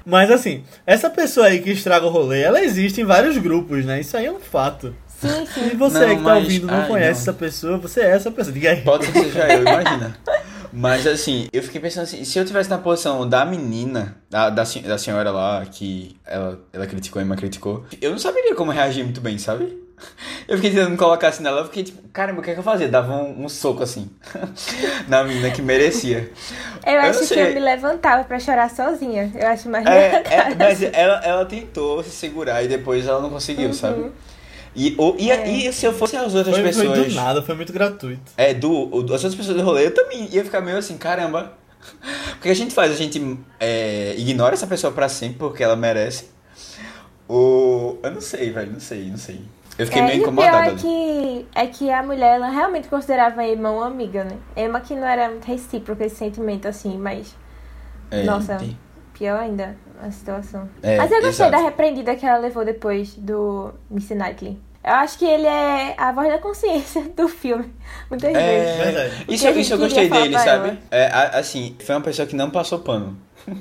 Mas 0.04 0.30
assim, 0.30 0.64
essa 0.86 1.10
pessoa 1.10 1.46
aí 1.48 1.60
que 1.60 1.70
estraga 1.70 2.06
o 2.06 2.10
rolê, 2.10 2.40
ela 2.40 2.62
existe 2.64 3.02
em 3.02 3.04
vários 3.04 3.36
grupos, 3.36 3.84
né? 3.84 4.00
Isso 4.00 4.16
aí 4.16 4.24
é 4.26 4.32
um 4.32 4.40
fato. 4.40 4.94
Sim, 5.20 5.44
Se 5.46 5.52
sim. 5.70 5.76
você 5.76 5.98
Não, 6.00 6.08
que 6.08 6.14
tá 6.16 6.20
mas- 6.22 6.42
ouvindo 6.44 6.66
não 6.66 6.74
ai, 6.74 6.88
conhece 6.88 7.12
não. 7.12 7.20
essa 7.20 7.32
pessoa, 7.34 7.76
você 7.76 8.00
é 8.00 8.10
essa 8.12 8.30
pessoa. 8.30 8.52
Diga 8.54 8.70
aí. 8.70 8.80
Pode 8.80 9.04
ser 9.04 9.12
que 9.12 9.20
seja 9.24 9.46
eu, 9.52 9.60
imagina. 9.60 10.16
Mas 10.72 11.06
assim, 11.06 11.48
eu 11.52 11.62
fiquei 11.62 11.80
pensando 11.80 12.04
assim, 12.04 12.24
se 12.24 12.38
eu 12.38 12.44
tivesse 12.44 12.70
na 12.70 12.78
posição 12.78 13.28
da 13.28 13.44
menina, 13.44 14.16
da, 14.30 14.48
da, 14.48 14.64
da 14.64 14.98
senhora 14.98 15.30
lá, 15.30 15.64
que 15.66 16.16
ela, 16.24 16.58
ela 16.72 16.86
criticou, 16.86 17.20
a 17.20 17.24
Emma 17.24 17.36
criticou, 17.36 17.84
eu 18.00 18.10
não 18.10 18.18
saberia 18.18 18.54
como 18.54 18.70
reagir 18.70 19.04
muito 19.04 19.20
bem, 19.20 19.36
sabe? 19.38 19.80
Eu 20.48 20.56
fiquei 20.56 20.72
tentando 20.72 20.90
me 20.90 20.96
colocar 20.96 21.28
assim 21.28 21.44
nela, 21.44 21.60
eu 21.60 21.64
fiquei 21.66 21.84
tipo, 21.84 22.02
caramba, 22.08 22.40
o 22.40 22.42
que 22.42 22.50
é 22.50 22.54
que 22.54 22.58
eu 22.58 22.64
fazia? 22.64 22.88
Dava 22.88 23.14
um, 23.14 23.44
um 23.44 23.48
soco 23.48 23.84
assim, 23.84 24.10
na 25.06 25.22
menina 25.22 25.48
que 25.52 25.62
merecia. 25.62 26.32
Eu 26.84 26.94
Eu 26.94 27.00
acho 27.02 27.28
que 27.28 27.38
eu 27.38 27.54
me 27.54 27.60
levantava 27.60 28.24
pra 28.24 28.40
chorar 28.40 28.68
sozinha. 28.68 29.30
Eu 29.32 29.46
acho 29.46 29.68
mais 29.68 29.86
É, 29.86 30.22
é, 30.28 30.54
mas 30.56 30.82
ela, 30.82 31.20
ela 31.24 31.46
tentou 31.46 32.02
se 32.02 32.10
segurar 32.10 32.64
e 32.64 32.68
depois 32.68 33.06
ela 33.06 33.20
não 33.20 33.30
conseguiu, 33.30 33.72
sabe? 33.72 34.10
E, 34.74 34.94
ou, 34.96 35.14
e, 35.18 35.30
É. 35.30 35.48
e 35.48 35.72
se 35.72 35.84
eu 35.84 35.92
fosse 35.92 36.16
as 36.16 36.34
outras 36.34 36.54
Foi, 36.56 36.72
foi 36.72 36.86
pessoas. 36.86 37.08
do 37.08 37.14
nada, 37.14 37.42
foi 37.42 37.54
muito 37.54 37.72
gratuito. 37.72 38.32
É, 38.36 38.54
do, 38.54 38.70
o- 38.72 38.98
as 39.04 39.22
outras 39.22 39.34
pessoas 39.34 39.56
do 39.56 39.62
rolê, 39.62 39.86
eu 39.86 39.94
também 39.94 40.28
ia 40.32 40.42
ficar 40.44 40.60
meio 40.62 40.78
assim, 40.78 40.96
caramba. 40.96 41.52
O 42.36 42.40
que 42.40 42.48
a 42.48 42.54
gente 42.54 42.72
faz? 42.72 42.90
A 42.92 42.94
gente 42.94 43.38
é, 43.60 44.14
ignora 44.16 44.54
essa 44.54 44.66
pessoa 44.66 44.92
pra 44.92 45.08
sempre 45.08 45.36
porque 45.38 45.62
ela 45.62 45.76
merece. 45.76 46.30
Ou. 47.28 47.98
Eu 48.02 48.10
não 48.12 48.20
sei, 48.20 48.50
velho, 48.50 48.72
não 48.72 48.80
sei, 48.80 49.08
não 49.10 49.16
sei. 49.16 49.40
Eu 49.78 49.86
fiquei 49.86 50.02
É, 50.02 50.04
meio 50.06 50.16
e 50.18 50.20
o 50.20 50.22
pior 50.32 50.32
incomodado 50.32 50.70
é 50.70 50.74
que, 50.76 51.46
é 51.54 51.66
que 51.66 51.90
a 51.90 52.02
mulher 52.02 52.36
ela 52.36 52.48
realmente 52.50 52.88
considerava 52.88 53.40
a 53.40 53.48
Emma 53.48 53.70
uma 53.70 53.86
amiga, 53.86 54.22
né? 54.24 54.36
Emma 54.56 54.80
que 54.80 54.94
não 54.94 55.06
era 55.06 55.28
muito 55.30 55.44
recíproco 55.46 56.02
esse 56.02 56.16
sentimento 56.16 56.68
assim, 56.68 56.98
mas 56.98 57.34
É, 58.10 58.22
nossa. 58.24 58.56
tem- 58.56 58.76
pior 59.12 59.38
ainda 59.38 59.76
a 60.02 60.10
situação. 60.10 60.68
É, 60.82 60.96
mas 60.96 61.10
eu 61.10 61.20
gostei 61.22 61.46
exato. 61.46 61.50
da 61.50 61.58
repreendida 61.58 62.14
que 62.16 62.26
ela 62.26 62.38
levou 62.38 62.64
depois 62.64 63.14
do 63.14 63.72
Miss 63.90 64.10
Knightley. 64.10 64.58
Eu 64.84 64.94
acho 64.94 65.16
que 65.16 65.24
ele 65.24 65.46
é 65.46 65.94
a 65.96 66.10
voz 66.10 66.28
da 66.28 66.38
consciência 66.38 67.02
do 67.16 67.28
filme, 67.28 67.72
muitas 68.10 68.32
vezes. 68.32 68.48
É, 68.68 68.84
Verdade. 68.84 69.24
isso, 69.28 69.48
isso 69.50 69.74
eu 69.74 69.78
gostei 69.78 70.08
dele, 70.08 70.36
sabe? 70.38 70.78
É, 70.90 71.06
assim, 71.34 71.76
foi 71.80 71.94
uma 71.94 72.00
pessoa 72.00 72.26
que 72.26 72.34
não 72.34 72.50
passou 72.50 72.80
pano. 72.80 73.16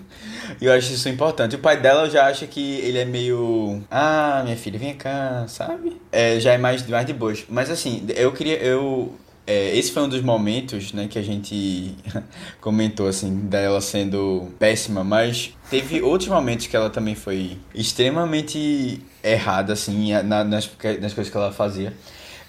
E 0.60 0.66
eu 0.66 0.74
acho 0.74 0.94
isso 0.94 1.08
importante. 1.10 1.56
O 1.56 1.60
pai 1.60 1.78
dela 1.78 2.04
eu 2.06 2.10
já 2.10 2.28
acha 2.28 2.46
que 2.46 2.80
ele 2.82 3.00
é 3.00 3.06
meio. 3.06 3.82
Ah, 3.90 4.42
minha 4.44 4.58
filha, 4.58 4.78
vem 4.78 4.94
cá, 4.94 5.46
sabe? 5.48 6.00
É, 6.12 6.40
já 6.40 6.54
é 6.54 6.58
mais, 6.58 6.86
mais 6.88 7.06
de 7.06 7.14
boas. 7.14 7.46
Mas 7.50 7.70
assim, 7.70 8.06
eu 8.16 8.32
queria. 8.32 8.58
Eu, 8.58 9.16
é, 9.52 9.78
esse 9.78 9.92
foi 9.92 10.04
um 10.04 10.10
dos 10.10 10.22
momentos, 10.22 10.94
né, 10.94 11.08
que 11.10 11.20
a 11.20 11.22
gente 11.22 11.94
comentou, 12.62 13.08
assim, 13.08 13.36
dela 13.48 13.82
sendo 13.82 14.52
péssima, 14.58 15.04
mas 15.04 15.54
teve 15.70 16.02
outros 16.02 16.30
momentos 16.30 16.68
que 16.68 16.76
ela 16.76 16.90
também 16.90 17.16
foi 17.16 17.58
extremamente 17.74 19.02
errada, 19.24 19.74
assim, 19.74 20.14
na- 20.24 20.44
nas, 20.44 20.70
nas 21.00 21.14
coisas 21.14 21.30
que 21.30 21.38
ela 21.38 21.52
fazia. 21.52 21.94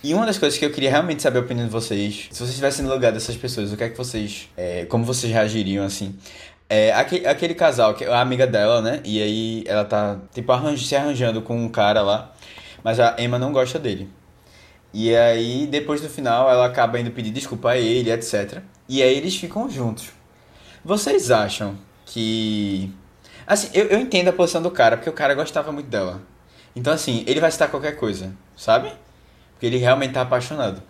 E 0.04 0.12
uma 0.14 0.26
das 0.26 0.36
coisas 0.38 0.58
que 0.58 0.64
eu 0.64 0.70
queria 0.70 0.90
realmente 0.90 1.22
saber 1.22 1.38
a 1.38 1.42
opinião 1.42 1.64
de 1.66 1.72
vocês, 1.72 2.26
se 2.30 2.38
vocês 2.38 2.50
estivessem 2.50 2.84
no 2.84 2.92
lugar 2.92 3.12
dessas 3.12 3.36
pessoas, 3.36 3.72
o 3.72 3.76
que 3.76 3.84
é 3.84 3.88
que 3.88 3.96
vocês. 3.96 4.48
é, 4.56 4.84
como 4.86 5.04
vocês 5.04 5.32
reagiriam 5.32 5.84
assim? 5.84 6.14
É, 6.68 6.92
aquele, 6.92 7.26
aquele 7.26 7.54
casal, 7.54 7.94
que 7.94 8.04
a 8.04 8.20
amiga 8.20 8.46
dela, 8.46 8.80
né? 8.80 9.00
E 9.04 9.22
aí 9.22 9.64
ela 9.66 9.84
tá, 9.84 10.18
tipo, 10.34 10.50
arranj, 10.52 10.84
se 10.86 10.96
arranjando 10.96 11.42
com 11.42 11.56
um 11.56 11.68
cara 11.68 12.02
lá, 12.02 12.32
mas 12.82 12.98
a 12.98 13.14
Emma 13.18 13.38
não 13.38 13.52
gosta 13.52 13.78
dele. 13.78 14.08
E 14.92 15.14
aí, 15.16 15.66
depois 15.66 16.00
do 16.00 16.08
final, 16.08 16.50
ela 16.50 16.66
acaba 16.66 17.00
indo 17.00 17.10
pedir 17.10 17.30
desculpa 17.30 17.70
a 17.70 17.78
ele, 17.78 18.10
etc. 18.10 18.62
E 18.88 19.02
aí 19.02 19.16
eles 19.16 19.36
ficam 19.36 19.68
juntos. 19.70 20.10
Vocês 20.84 21.30
acham 21.30 21.78
que. 22.04 22.92
Assim, 23.46 23.70
eu, 23.72 23.86
eu 23.86 23.98
entendo 23.98 24.28
a 24.28 24.32
posição 24.32 24.60
do 24.60 24.70
cara, 24.70 24.96
porque 24.96 25.10
o 25.10 25.14
cara 25.14 25.34
gostava 25.34 25.72
muito 25.72 25.88
dela. 25.88 26.20
Então, 26.76 26.92
assim, 26.92 27.24
ele 27.26 27.40
vai 27.40 27.50
citar 27.50 27.70
qualquer 27.70 27.96
coisa, 27.96 28.32
sabe? 28.56 28.92
Porque 29.52 29.66
ele 29.66 29.78
realmente 29.78 30.12
tá 30.12 30.22
apaixonado. 30.22 30.82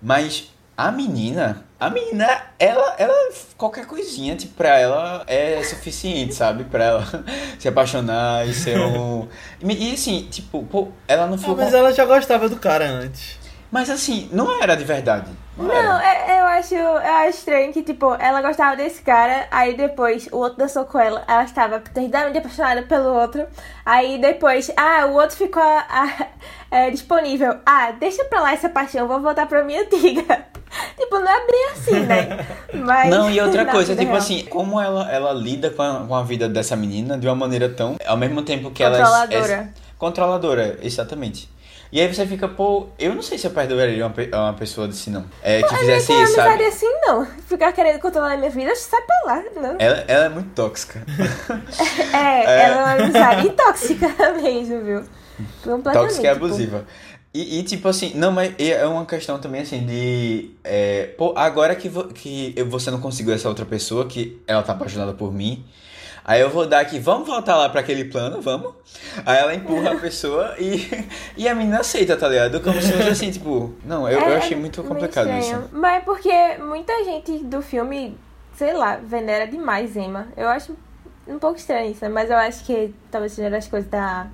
Mas 0.00 0.50
a 0.76 0.90
menina, 0.90 1.64
a 1.78 1.90
menina, 1.90 2.26
ela, 2.58 2.94
ela, 2.98 3.14
qualquer 3.58 3.86
coisinha, 3.86 4.34
tipo, 4.36 4.54
pra 4.54 4.78
ela 4.78 5.24
é 5.26 5.62
suficiente, 5.62 6.34
sabe? 6.34 6.64
Pra 6.64 6.84
ela 6.84 7.24
se 7.58 7.68
apaixonar 7.68 8.48
e 8.48 8.54
ser 8.54 8.78
um. 8.80 9.28
E, 9.62 9.92
assim, 9.92 10.26
tipo, 10.30 10.62
pô, 10.64 10.88
ela 11.06 11.26
não 11.26 11.36
foi. 11.36 11.52
Ah, 11.52 11.56
mas 11.56 11.74
ela 11.74 11.92
já 11.92 12.06
gostava 12.06 12.48
do 12.48 12.56
cara 12.56 12.88
antes. 12.88 13.39
Mas 13.70 13.88
assim, 13.88 14.28
não 14.32 14.60
era 14.62 14.74
de 14.76 14.84
verdade. 14.84 15.30
Não, 15.56 15.66
Não, 15.66 16.00
é- 16.00 16.40
eu 16.40 16.46
acho, 16.46 16.74
eu 16.74 16.96
acho 16.96 17.38
estranho 17.38 17.72
que, 17.72 17.82
tipo, 17.82 18.14
ela 18.14 18.40
gostava 18.40 18.74
desse 18.76 19.02
cara, 19.02 19.46
aí 19.50 19.76
depois 19.76 20.26
o 20.32 20.38
outro 20.38 20.58
dançou 20.58 20.84
com 20.86 20.98
ela, 20.98 21.22
ela 21.28 21.44
estava 21.44 21.78
perdidamente 21.80 22.38
apaixonada 22.38 22.82
pelo 22.82 23.12
outro, 23.14 23.46
aí 23.84 24.18
depois, 24.18 24.70
ah, 24.76 25.06
o 25.06 25.14
outro 25.14 25.36
ficou 25.36 25.62
ah, 25.62 26.26
é, 26.70 26.90
disponível. 26.90 27.58
Ah, 27.66 27.92
deixa 27.92 28.24
pra 28.24 28.40
lá 28.40 28.52
essa 28.52 28.68
paixão, 28.70 29.06
vou 29.06 29.20
voltar 29.20 29.46
pra 29.46 29.62
minha 29.62 29.82
antiga. 29.82 30.46
tipo, 30.98 31.18
não 31.18 31.28
é 31.30 31.46
bem 31.46 31.68
assim, 31.72 32.00
né? 32.06 32.46
Mas, 32.72 33.10
Não, 33.10 33.30
e 33.30 33.40
outra 33.40 33.66
coisa, 33.66 33.90
vida 33.92 34.00
tipo 34.00 34.12
real. 34.12 34.16
assim, 34.22 34.44
como 34.46 34.80
ela, 34.80 35.10
ela 35.12 35.32
lida 35.32 35.68
com 35.70 35.82
a, 35.82 36.06
com 36.06 36.14
a 36.14 36.22
vida 36.22 36.48
dessa 36.48 36.74
menina 36.74 37.18
de 37.18 37.26
uma 37.28 37.36
maneira 37.36 37.68
tão. 37.68 37.96
Ao 38.06 38.16
mesmo 38.16 38.42
tempo 38.42 38.70
que 38.70 38.82
ela. 38.82 38.96
é- 38.96 39.00
Controladora. 39.00 39.52
É, 39.52 39.68
controladora, 39.98 40.78
exatamente. 40.82 41.50
E 41.92 42.00
aí 42.00 42.12
você 42.12 42.24
fica, 42.26 42.46
pô, 42.46 42.86
eu 42.98 43.14
não 43.14 43.22
sei 43.22 43.36
se 43.36 43.46
eu 43.46 43.50
perdoaria 43.50 44.06
uma, 44.06 44.14
uma 44.44 44.52
pessoa 44.54 44.86
assim, 44.86 45.10
não. 45.10 45.24
É, 45.42 45.60
que 45.62 45.76
fizesse 45.76 46.12
não 46.12 46.22
isso, 46.22 46.34
sabe? 46.36 46.64
assim, 46.64 46.86
não. 47.02 47.26
Ficar 47.48 47.72
querendo 47.72 47.98
controlar 48.00 48.34
a 48.34 48.36
minha 48.36 48.50
vida, 48.50 48.74
sai 48.76 49.00
pra 49.02 49.16
lá, 49.34 49.42
não. 49.56 49.76
Ela, 49.78 50.04
ela 50.06 50.24
é 50.26 50.28
muito 50.28 50.50
tóxica. 50.54 51.02
É, 52.12 52.16
É. 52.44 52.62
ela 52.64 52.76
é 52.76 52.82
uma 52.96 53.04
amizade 53.04 53.50
tóxica 53.50 54.08
mesmo, 54.40 54.80
viu? 54.84 55.02
Tóxica 55.92 56.28
e 56.28 56.32
tipo, 56.32 56.44
abusiva. 56.44 56.86
E, 57.32 57.58
e, 57.60 57.62
tipo 57.62 57.88
assim, 57.88 58.12
não, 58.14 58.32
mas 58.32 58.52
é 58.58 58.84
uma 58.86 59.06
questão 59.06 59.38
também 59.38 59.62
assim 59.62 59.84
de. 59.86 60.50
é, 60.64 61.06
pô, 61.16 61.32
agora 61.36 61.74
que, 61.76 61.88
vo- 61.88 62.08
que 62.08 62.54
você 62.68 62.90
não 62.90 63.00
conseguiu 63.00 63.32
essa 63.34 63.48
outra 63.48 63.64
pessoa, 63.64 64.04
que 64.06 64.40
ela 64.46 64.62
tá 64.62 64.72
apaixonada 64.72 65.12
por 65.14 65.32
mim. 65.32 65.64
Aí 66.24 66.40
eu 66.40 66.50
vou 66.50 66.66
dar 66.66 66.80
aqui, 66.80 66.98
vamos 66.98 67.26
voltar 67.26 67.56
lá 67.56 67.68
pra 67.68 67.80
aquele 67.80 68.04
plano, 68.04 68.40
vamos? 68.40 68.74
Aí 69.24 69.38
ela 69.38 69.54
empurra 69.54 69.92
a 69.92 69.96
pessoa 70.00 70.54
e, 70.58 71.06
e 71.36 71.48
a 71.48 71.54
menina 71.54 71.80
aceita, 71.80 72.16
tá 72.16 72.28
ligado? 72.28 72.60
Como 72.60 72.80
se 72.80 72.92
fosse 72.92 73.08
assim, 73.08 73.30
tipo, 73.30 73.74
não, 73.84 74.08
eu, 74.08 74.20
eu 74.20 74.28
É, 74.28 74.36
achei 74.36 74.56
muito 74.56 74.82
complicado 74.82 75.30
isso. 75.38 75.68
Mas 75.72 75.96
é 75.96 76.00
porque 76.00 76.58
muita 76.58 77.04
gente 77.04 77.38
do 77.44 77.62
filme, 77.62 78.16
sei 78.54 78.72
lá, 78.74 78.96
venera 78.96 79.46
demais 79.46 79.96
Emma. 79.96 80.28
Eu 80.36 80.48
acho 80.48 80.76
um 81.26 81.38
pouco 81.38 81.56
estranho 81.58 81.90
isso, 81.90 82.04
né? 82.04 82.10
Mas 82.10 82.30
eu 82.30 82.36
acho 82.36 82.64
que 82.64 82.94
talvez 83.10 83.32
seja 83.32 83.50
das 83.50 83.66
coisas 83.66 83.88
da 83.90 84.26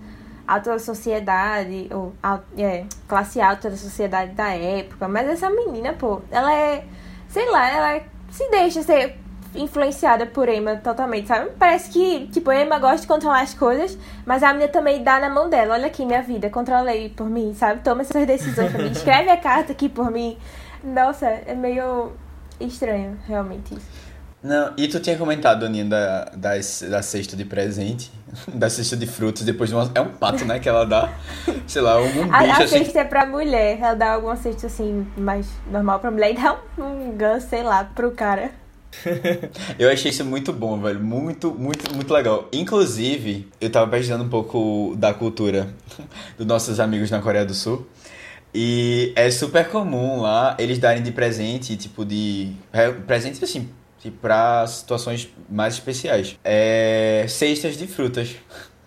alta 0.46 0.78
sociedade, 0.78 1.88
ou 1.92 2.12
é, 2.56 2.84
classe 3.08 3.40
alta 3.40 3.70
da 3.70 3.76
sociedade 3.76 4.32
da 4.32 4.48
época. 4.54 5.08
Mas 5.08 5.28
essa 5.28 5.50
menina, 5.50 5.92
pô, 5.92 6.20
ela 6.30 6.52
é, 6.52 6.84
sei 7.28 7.50
lá, 7.50 7.68
ela 7.68 8.02
se 8.30 8.48
deixa 8.50 8.82
ser 8.82 9.18
influenciada 9.56 10.26
por 10.26 10.48
Emma 10.48 10.76
totalmente, 10.76 11.28
sabe? 11.28 11.50
Parece 11.58 11.90
que, 11.90 12.26
tipo, 12.28 12.52
Emma 12.52 12.78
gosta 12.78 13.02
de 13.02 13.06
controlar 13.06 13.40
as 13.42 13.54
coisas, 13.54 13.98
mas 14.24 14.42
a 14.42 14.52
menina 14.52 14.70
também 14.70 15.02
dá 15.02 15.18
na 15.18 15.30
mão 15.30 15.48
dela. 15.48 15.74
Olha 15.74 15.86
aqui 15.86 16.04
minha 16.04 16.22
vida, 16.22 16.48
controla 16.50 16.90
aí 16.90 17.08
por 17.08 17.28
mim, 17.28 17.54
sabe? 17.54 17.82
Toma 17.82 18.02
essas 18.02 18.26
decisões 18.26 18.70
pra 18.72 18.82
mim, 18.82 18.90
escreve 18.92 19.30
a 19.30 19.36
carta 19.36 19.72
aqui 19.72 19.88
por 19.88 20.10
mim. 20.10 20.36
Nossa, 20.82 21.26
é 21.26 21.54
meio 21.54 22.12
estranho, 22.60 23.18
realmente 23.26 23.74
isso. 23.74 24.06
Não, 24.42 24.72
e 24.76 24.86
tu 24.86 25.00
tinha 25.00 25.16
comentado, 25.16 25.66
Aninha, 25.66 25.84
da, 25.86 26.24
das, 26.36 26.84
da 26.88 27.02
cesta 27.02 27.36
de 27.36 27.44
presente, 27.44 28.12
da 28.54 28.70
cesta 28.70 28.96
de 28.96 29.06
frutas, 29.06 29.42
depois 29.42 29.70
de 29.70 29.74
uma. 29.74 29.90
É 29.92 30.00
um 30.00 30.10
pato, 30.10 30.44
né? 30.44 30.60
Que 30.60 30.68
ela 30.68 30.84
dá, 30.86 31.12
sei 31.66 31.82
lá, 31.82 32.00
um, 32.00 32.04
um 32.04 32.32
A, 32.32 32.40
bicho 32.40 32.52
a 32.52 32.64
assim. 32.64 32.78
cesta 32.84 33.00
é 33.00 33.04
pra 33.04 33.26
mulher, 33.26 33.78
ela 33.80 33.94
dá 33.94 34.12
alguma 34.12 34.36
cesta 34.36 34.68
assim, 34.68 35.04
mais 35.16 35.48
normal 35.68 35.98
pra 35.98 36.12
mulher 36.12 36.30
e 36.30 36.34
dá 36.34 36.56
um, 36.78 36.82
um 36.84 37.16
ganso, 37.16 37.48
sei 37.48 37.64
lá, 37.64 37.84
pro 37.92 38.12
cara. 38.12 38.50
Eu 39.78 39.90
achei 39.90 40.10
isso 40.10 40.24
muito 40.24 40.52
bom, 40.52 40.80
velho. 40.80 41.00
Muito, 41.00 41.52
muito, 41.52 41.94
muito 41.94 42.12
legal. 42.12 42.48
Inclusive, 42.52 43.48
eu 43.60 43.70
tava 43.70 43.90
pesquisando 43.90 44.24
um 44.24 44.28
pouco 44.28 44.94
da 44.96 45.12
cultura 45.12 45.74
dos 46.36 46.46
nossos 46.46 46.80
amigos 46.80 47.10
na 47.10 47.20
Coreia 47.20 47.44
do 47.44 47.54
Sul. 47.54 47.86
E 48.54 49.12
é 49.16 49.30
super 49.30 49.68
comum 49.68 50.22
lá 50.22 50.56
eles 50.58 50.78
darem 50.78 51.02
de 51.02 51.12
presente, 51.12 51.76
tipo 51.76 52.04
de. 52.04 52.52
Presente 53.06 53.42
assim, 53.44 53.68
tipo, 53.98 54.16
pra 54.18 54.66
situações 54.66 55.28
mais 55.48 55.74
especiais. 55.74 56.38
É. 56.42 57.26
Cestas 57.28 57.76
de 57.76 57.86
frutas. 57.86 58.36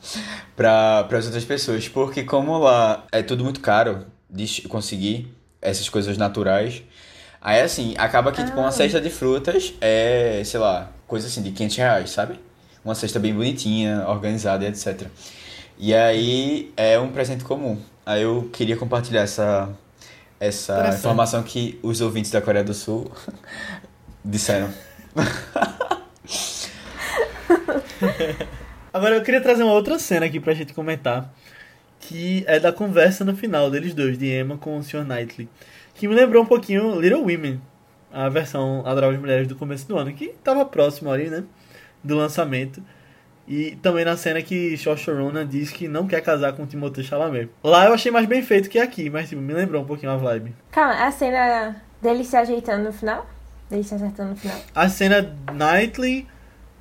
para 0.55 1.07
as 1.11 1.25
outras 1.25 1.45
pessoas. 1.45 1.87
Porque 1.87 2.23
como 2.23 2.57
lá 2.57 3.05
é 3.11 3.21
tudo 3.21 3.43
muito 3.43 3.59
caro 3.59 4.05
de 4.29 4.61
conseguir 4.67 5.33
essas 5.61 5.89
coisas 5.89 6.17
naturais. 6.17 6.83
Aí 7.41 7.61
assim, 7.61 7.93
acaba 7.97 8.31
que 8.31 8.43
tipo 8.43 8.57
uma 8.57 8.67
Ah. 8.67 8.71
cesta 8.71 8.99
de 8.99 9.09
frutas 9.09 9.73
é, 9.79 10.41
sei 10.45 10.59
lá, 10.59 10.91
coisa 11.07 11.27
assim 11.27 11.41
de 11.41 11.51
500 11.51 11.77
reais, 11.77 12.09
sabe? 12.11 12.39
Uma 12.83 12.95
cesta 12.95 13.19
bem 13.19 13.33
bonitinha, 13.33 14.05
organizada 14.07 14.65
e 14.65 14.67
etc. 14.67 15.07
E 15.77 15.93
aí 15.95 16.71
é 16.75 16.99
um 16.99 17.09
presente 17.09 17.43
comum. 17.43 17.77
Aí 18.05 18.21
eu 18.23 18.49
queria 18.51 18.75
compartilhar 18.75 19.21
essa, 19.21 19.69
essa 20.39 20.89
informação 20.93 21.41
que 21.43 21.79
os 21.81 22.01
ouvintes 22.01 22.31
da 22.31 22.41
Coreia 22.41 22.63
do 22.63 22.73
Sul 22.73 23.09
disseram. 24.25 24.69
Agora 28.93 29.15
eu 29.15 29.23
queria 29.23 29.41
trazer 29.41 29.63
uma 29.63 29.73
outra 29.73 29.99
cena 29.99 30.25
aqui 30.25 30.39
pra 30.39 30.53
gente 30.53 30.73
comentar. 30.73 31.31
Que 32.01 32.43
é 32.47 32.59
da 32.59 32.71
conversa 32.71 33.25
no 33.25 33.35
final 33.35 33.69
deles 33.69 33.93
dois, 33.93 34.17
de 34.17 34.27
Emma 34.33 34.57
com 34.57 34.77
o 34.77 34.83
Sr. 34.83 35.03
Knightley. 35.05 35.49
Que 35.99 36.07
me 36.07 36.15
lembrou 36.15 36.41
um 36.41 36.45
pouquinho 36.45 36.97
Little 36.97 37.19
Women, 37.19 37.61
a 38.09 38.29
versão 38.29 38.83
Adoráveis 38.85 39.19
Mulheres 39.19 39.49
do 39.49 39.55
começo 39.57 39.85
do 39.85 39.97
ano, 39.97 40.13
que 40.13 40.29
tava 40.41 40.63
próximo 40.63 41.11
ali, 41.11 41.29
né? 41.29 41.43
Do 42.01 42.15
lançamento. 42.15 42.81
E 43.45 43.71
também 43.81 44.05
na 44.05 44.15
cena 44.15 44.41
que 44.41 44.75
Ronan 45.07 45.45
diz 45.45 45.71
que 45.71 45.89
não 45.89 46.07
quer 46.07 46.21
casar 46.21 46.53
com 46.53 46.63
o 46.63 46.65
Timothée 46.65 47.03
Chalamet. 47.03 47.49
Lá 47.61 47.85
eu 47.87 47.93
achei 47.93 48.09
mais 48.13 48.25
bem 48.27 48.41
feito 48.41 48.69
que 48.69 48.79
aqui, 48.79 49.09
mas 49.09 49.27
tipo, 49.27 49.41
me 49.41 49.53
lembrou 49.53 49.81
um 49.81 49.85
pouquinho 49.85 50.13
a 50.13 50.15
vibe. 50.15 50.55
Calma, 50.71 51.03
a 51.05 51.11
cena 51.11 51.75
dele 52.01 52.23
se 52.23 52.37
ajeitando 52.37 52.85
no 52.85 52.93
final? 52.93 53.27
Dele 53.69 53.83
se 53.83 53.93
acertando 53.93 54.29
no 54.29 54.35
final. 54.37 54.57
A 54.73 54.87
cena 54.87 55.35
Knightley 55.51 56.25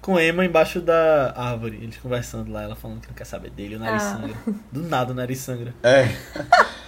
com 0.01 0.17
Emma 0.21 0.45
embaixo 0.45 0.81
da 0.81 1.35
árvore, 1.37 1.81
eles 1.83 1.97
conversando 1.97 2.53
lá, 2.53 2.63
ela 2.63 2.77
falando 2.77 3.01
que 3.01 3.09
não 3.09 3.15
quer 3.15 3.25
saber 3.27 3.51
dele, 3.51 3.75
o 3.75 3.79
nariz 3.81 4.01
Ah. 4.05 4.13
sangra. 4.15 4.35
Do 4.71 4.83
nada 4.83 5.11
o 5.13 5.15
nariz 5.17 5.41
sangra. 5.41 5.75
É. 5.83 6.05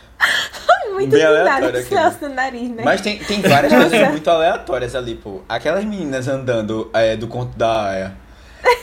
Muito 0.95 1.11
Bem 1.11 1.23
aleatório 1.25 1.79
esse 1.79 1.95
aquilo. 1.95 2.29
no 2.29 2.35
nariz, 2.35 2.71
né? 2.71 2.83
Mas 2.85 3.01
tem, 3.01 3.19
tem 3.19 3.41
várias 3.41 3.73
Nossa. 3.73 3.89
coisas 3.91 4.09
muito 4.11 4.29
aleatórias 4.31 4.95
ali, 4.95 5.15
pô. 5.15 5.41
Aquelas 5.49 5.85
meninas 5.85 6.29
andando 6.29 6.91
é, 6.93 7.17
do 7.17 7.27
conto 7.29 7.57
da 7.57 7.89
Aya. 7.89 8.13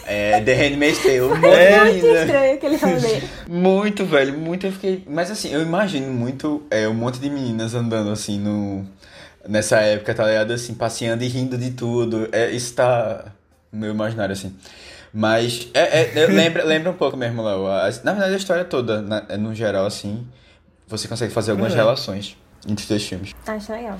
É, 0.05 0.41
The 0.41 0.53
Handmaid's 0.55 1.03
Tale. 1.03 1.19
Foi 1.39 1.49
É, 1.53 1.83
muito 1.83 2.05
estranho 2.07 2.53
aquele 2.55 2.77
rolê. 2.77 3.21
Muito, 3.47 4.05
velho. 4.05 4.33
Muito 4.37 4.65
eu 4.65 4.71
fiquei. 4.71 5.03
Mas 5.07 5.29
assim, 5.29 5.53
eu 5.53 5.61
imagino 5.61 6.11
muito 6.11 6.63
é, 6.71 6.87
um 6.87 6.93
monte 6.93 7.19
de 7.19 7.29
meninas 7.29 7.75
andando 7.75 8.09
assim 8.11 8.39
no. 8.39 8.85
Nessa 9.47 9.77
época, 9.79 10.13
tá 10.13 10.25
ligado? 10.25 10.51
Assim, 10.51 10.73
passeando 10.73 11.23
e 11.23 11.27
rindo 11.27 11.57
de 11.57 11.71
tudo. 11.71 12.27
É, 12.31 12.49
isso 12.51 12.73
tá 12.73 13.25
no 13.71 13.79
meu 13.81 13.91
imaginário, 13.91 14.33
assim. 14.33 14.53
Mas 15.13 15.67
é, 15.73 16.01
é, 16.19 16.25
lembra, 16.27 16.63
lembra 16.65 16.89
um 16.91 16.95
pouco 16.95 17.15
mesmo, 17.15 17.41
Léo. 17.43 17.63
Na 18.03 18.11
verdade, 18.13 18.33
a 18.33 18.37
história 18.37 18.65
toda, 18.65 19.01
na- 19.01 19.21
no 19.37 19.53
geral, 19.55 19.85
assim, 19.85 20.27
você 20.87 21.07
consegue 21.07 21.33
fazer 21.33 21.51
algumas 21.51 21.73
É. 21.73 21.75
relações 21.75 22.37
entre 22.67 22.83
os 22.83 22.87
dois 22.89 23.03
filmes. 23.03 23.35
Acho 23.45 23.71
legal. 23.71 23.99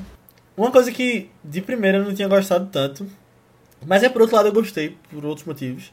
Uma 0.55 0.71
coisa 0.71 0.91
que 0.91 1.29
de 1.43 1.61
primeira 1.61 1.99
eu 1.99 2.05
não 2.05 2.13
tinha 2.13 2.27
gostado 2.27 2.67
tanto, 2.71 3.05
mas 3.85 4.01
é 4.03 4.09
por 4.09 4.21
outro 4.21 4.35
lado 4.35 4.47
eu 4.47 4.53
gostei, 4.53 4.97
por 5.11 5.23
outros 5.25 5.45
motivos. 5.45 5.91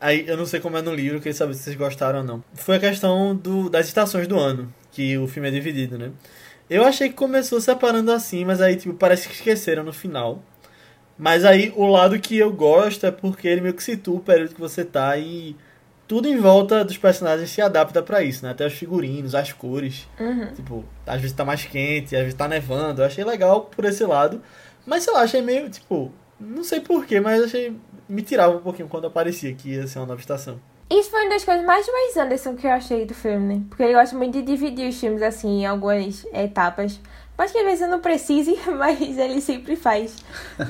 Aí 0.00 0.24
eu 0.26 0.36
não 0.36 0.46
sei 0.46 0.58
como 0.60 0.76
é 0.76 0.82
no 0.82 0.94
livro, 0.94 1.18
eu 1.18 1.20
queria 1.20 1.34
saber 1.34 1.54
se 1.54 1.62
vocês 1.64 1.76
gostaram 1.76 2.20
ou 2.20 2.24
não. 2.24 2.44
Foi 2.54 2.76
a 2.76 2.80
questão 2.80 3.36
do, 3.36 3.68
das 3.68 3.86
estações 3.86 4.26
do 4.26 4.38
ano, 4.38 4.72
que 4.90 5.16
o 5.18 5.28
filme 5.28 5.48
é 5.48 5.50
dividido, 5.52 5.96
né? 5.98 6.10
Eu 6.70 6.84
achei 6.84 7.08
que 7.08 7.14
começou 7.14 7.60
separando 7.60 8.10
assim, 8.10 8.44
mas 8.44 8.60
aí 8.60 8.76
tipo, 8.76 8.94
parece 8.94 9.28
que 9.28 9.34
esqueceram 9.34 9.84
no 9.84 9.92
final. 9.92 10.42
Mas 11.18 11.44
aí 11.44 11.72
o 11.76 11.86
lado 11.86 12.18
que 12.18 12.36
eu 12.38 12.50
gosto 12.52 13.04
é 13.06 13.10
porque 13.10 13.46
ele 13.46 13.60
meio 13.60 13.74
que 13.74 13.82
situa 13.82 14.16
o 14.16 14.20
período 14.20 14.54
que 14.54 14.60
você 14.60 14.84
tá 14.84 15.16
e 15.18 15.54
tudo 16.12 16.28
em 16.28 16.36
volta 16.36 16.84
dos 16.84 16.98
personagens 16.98 17.48
se 17.48 17.62
adapta 17.62 18.02
pra 18.02 18.22
isso, 18.22 18.44
né? 18.44 18.50
Até 18.50 18.66
os 18.66 18.74
figurinos, 18.74 19.34
as 19.34 19.50
cores. 19.50 20.06
Uhum. 20.20 20.52
Tipo, 20.52 20.84
às 21.06 21.18
vezes 21.18 21.34
tá 21.34 21.42
mais 21.42 21.64
quente, 21.64 22.14
às 22.14 22.20
vezes 22.20 22.34
tá 22.34 22.46
nevando. 22.46 23.00
Eu 23.00 23.06
achei 23.06 23.24
legal 23.24 23.62
por 23.62 23.82
esse 23.86 24.04
lado. 24.04 24.42
Mas 24.84 25.04
sei 25.04 25.12
lá, 25.14 25.22
achei 25.22 25.40
meio, 25.40 25.70
tipo, 25.70 26.12
não 26.38 26.62
sei 26.62 26.80
porquê, 26.80 27.18
mas 27.18 27.42
achei. 27.42 27.74
Me 28.06 28.20
tirava 28.20 28.54
um 28.54 28.60
pouquinho 28.60 28.88
quando 28.88 29.06
aparecia 29.06 29.54
que 29.54 29.70
ia 29.70 29.86
ser 29.86 30.00
uma 30.00 30.06
nova 30.08 30.20
estação. 30.20 30.60
Isso 30.90 31.08
foi 31.08 31.22
uma 31.22 31.30
das 31.30 31.44
coisas 31.46 31.64
mais 31.64 31.88
Wes 31.88 32.16
Anderson 32.18 32.56
que 32.56 32.66
eu 32.66 32.72
achei 32.72 33.06
do 33.06 33.14
filme, 33.14 33.54
né? 33.54 33.62
Porque 33.70 33.82
ele 33.82 33.94
gosta 33.94 34.14
muito 34.14 34.34
de 34.34 34.42
dividir 34.42 34.90
os 34.90 35.00
filmes 35.00 35.22
assim 35.22 35.62
em 35.62 35.66
algumas 35.66 36.26
etapas 36.34 37.00
Pode 37.36 37.50
que 37.52 37.58
às 37.58 37.64
vezes 37.64 37.88
não 37.88 38.00
precise, 38.00 38.58
mas 38.78 39.00
ele 39.00 39.40
sempre 39.40 39.74
faz. 39.74 40.16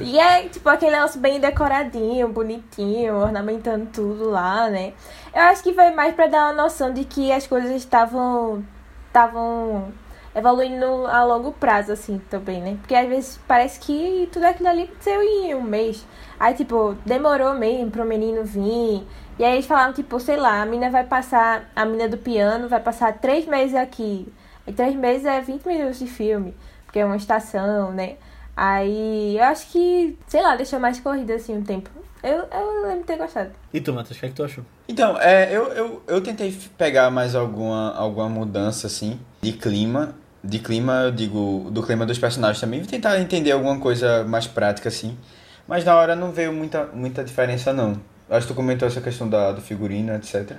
E 0.01 0.19
é 0.19 0.49
tipo 0.49 0.69
aquele 0.69 0.93
negócio 0.93 1.21
bem 1.21 1.41
decoradinho, 1.41 2.29
bonitinho, 2.29 3.17
ornamentando 3.17 3.87
tudo 3.93 4.31
lá, 4.31 4.71
né? 4.71 4.93
Eu 5.35 5.43
acho 5.43 5.63
que 5.63 5.75
foi 5.75 5.91
mais 5.91 6.15
pra 6.15 6.27
dar 6.27 6.53
uma 6.53 6.63
noção 6.63 6.93
de 6.93 7.05
que 7.05 7.33
as 7.33 7.47
coisas 7.47 7.71
estavam. 7.73 8.65
estavam 9.09 9.93
evoluindo 10.35 11.07
a 11.07 11.25
longo 11.25 11.53
prazo, 11.53 11.93
assim, 11.93 12.19
também, 12.31 12.61
né? 12.63 12.77
Porque 12.81 12.95
às 12.95 13.09
vezes 13.09 13.41
parece 13.47 13.79
que 13.79 14.29
tudo 14.33 14.45
aquilo 14.45 14.69
ali 14.69 14.85
aconteceu 14.85 15.23
em 15.23 15.55
um 15.55 15.63
mês. 15.63 16.07
Aí, 16.41 16.55
tipo, 16.55 16.97
demorou 17.05 17.55
mesmo 17.55 17.91
pro 17.91 18.05
menino 18.05 18.45
vir. 18.45 19.07
E 19.39 19.45
aí 19.45 19.55
eles 19.55 19.67
falaram, 19.67 19.93
tipo, 19.93 20.19
sei 20.21 20.37
lá, 20.37 20.63
a 20.63 20.67
mina 20.67 20.91
vai 20.91 21.05
passar, 21.05 21.71
a 21.77 21.85
mina 21.85 22.09
do 22.09 22.17
piano 22.17 22.69
vai 22.69 22.81
passar 22.81 23.19
três 23.19 23.47
meses 23.47 23.75
aqui. 23.75 24.33
E 24.67 24.73
três 24.73 24.95
meses 24.95 25.27
é 25.27 25.41
20 25.41 25.67
minutos 25.67 25.99
de 25.99 26.07
filme, 26.07 26.55
porque 26.85 26.99
é 26.99 27.05
uma 27.05 27.17
estação, 27.17 27.93
né? 27.93 28.17
Aí 28.57 29.37
eu 29.37 29.45
acho 29.45 29.69
que, 29.69 30.17
sei 30.27 30.43
lá, 30.43 30.57
deixou 30.57 30.79
mais 30.79 31.01
corrida 31.01 31.35
assim 31.35 31.57
um 31.57 31.63
tempo. 31.63 31.91
Eu, 32.23 32.47
eu 32.53 32.83
lembro 32.83 33.01
de 33.01 33.05
ter 33.05 33.17
gostado. 33.17 33.51
E 33.73 33.81
tu, 33.81 33.93
Matheus, 33.93 34.17
o 34.17 34.21
que 34.21 34.27
é 34.27 34.29
que 34.29 34.35
tu 34.35 34.45
achou? 34.45 34.65
Então, 34.87 35.19
é, 35.19 35.51
eu, 35.51 35.65
eu, 35.73 36.03
eu 36.07 36.21
tentei 36.21 36.57
pegar 36.79 37.11
mais 37.11 37.35
alguma, 37.35 37.93
alguma 37.95 38.29
mudança, 38.29 38.87
assim, 38.87 39.19
de 39.41 39.53
clima. 39.53 40.15
De 40.45 40.59
clima, 40.59 41.05
eu 41.05 41.11
digo, 41.11 41.69
do 41.71 41.83
clima 41.83 42.07
dos 42.07 42.19
personagens 42.19 42.61
também. 42.61 42.81
Vou 42.81 42.89
tentar 42.89 43.19
entender 43.21 43.51
alguma 43.51 43.79
coisa 43.81 44.23
mais 44.25 44.47
prática, 44.47 44.89
assim. 44.89 45.19
Mas 45.67 45.85
na 45.85 45.97
hora 45.97 46.15
não 46.15 46.31
veio 46.31 46.53
muita, 46.53 46.87
muita 46.93 47.25
diferença, 47.25 47.73
não. 47.73 48.01
Acho 48.31 48.47
que 48.47 48.53
tu 48.53 48.57
comentou 48.57 48.87
essa 48.87 49.01
questão 49.01 49.29
da, 49.29 49.53
do 49.53 49.61
figurino, 49.61 50.15
etc. 50.15 50.57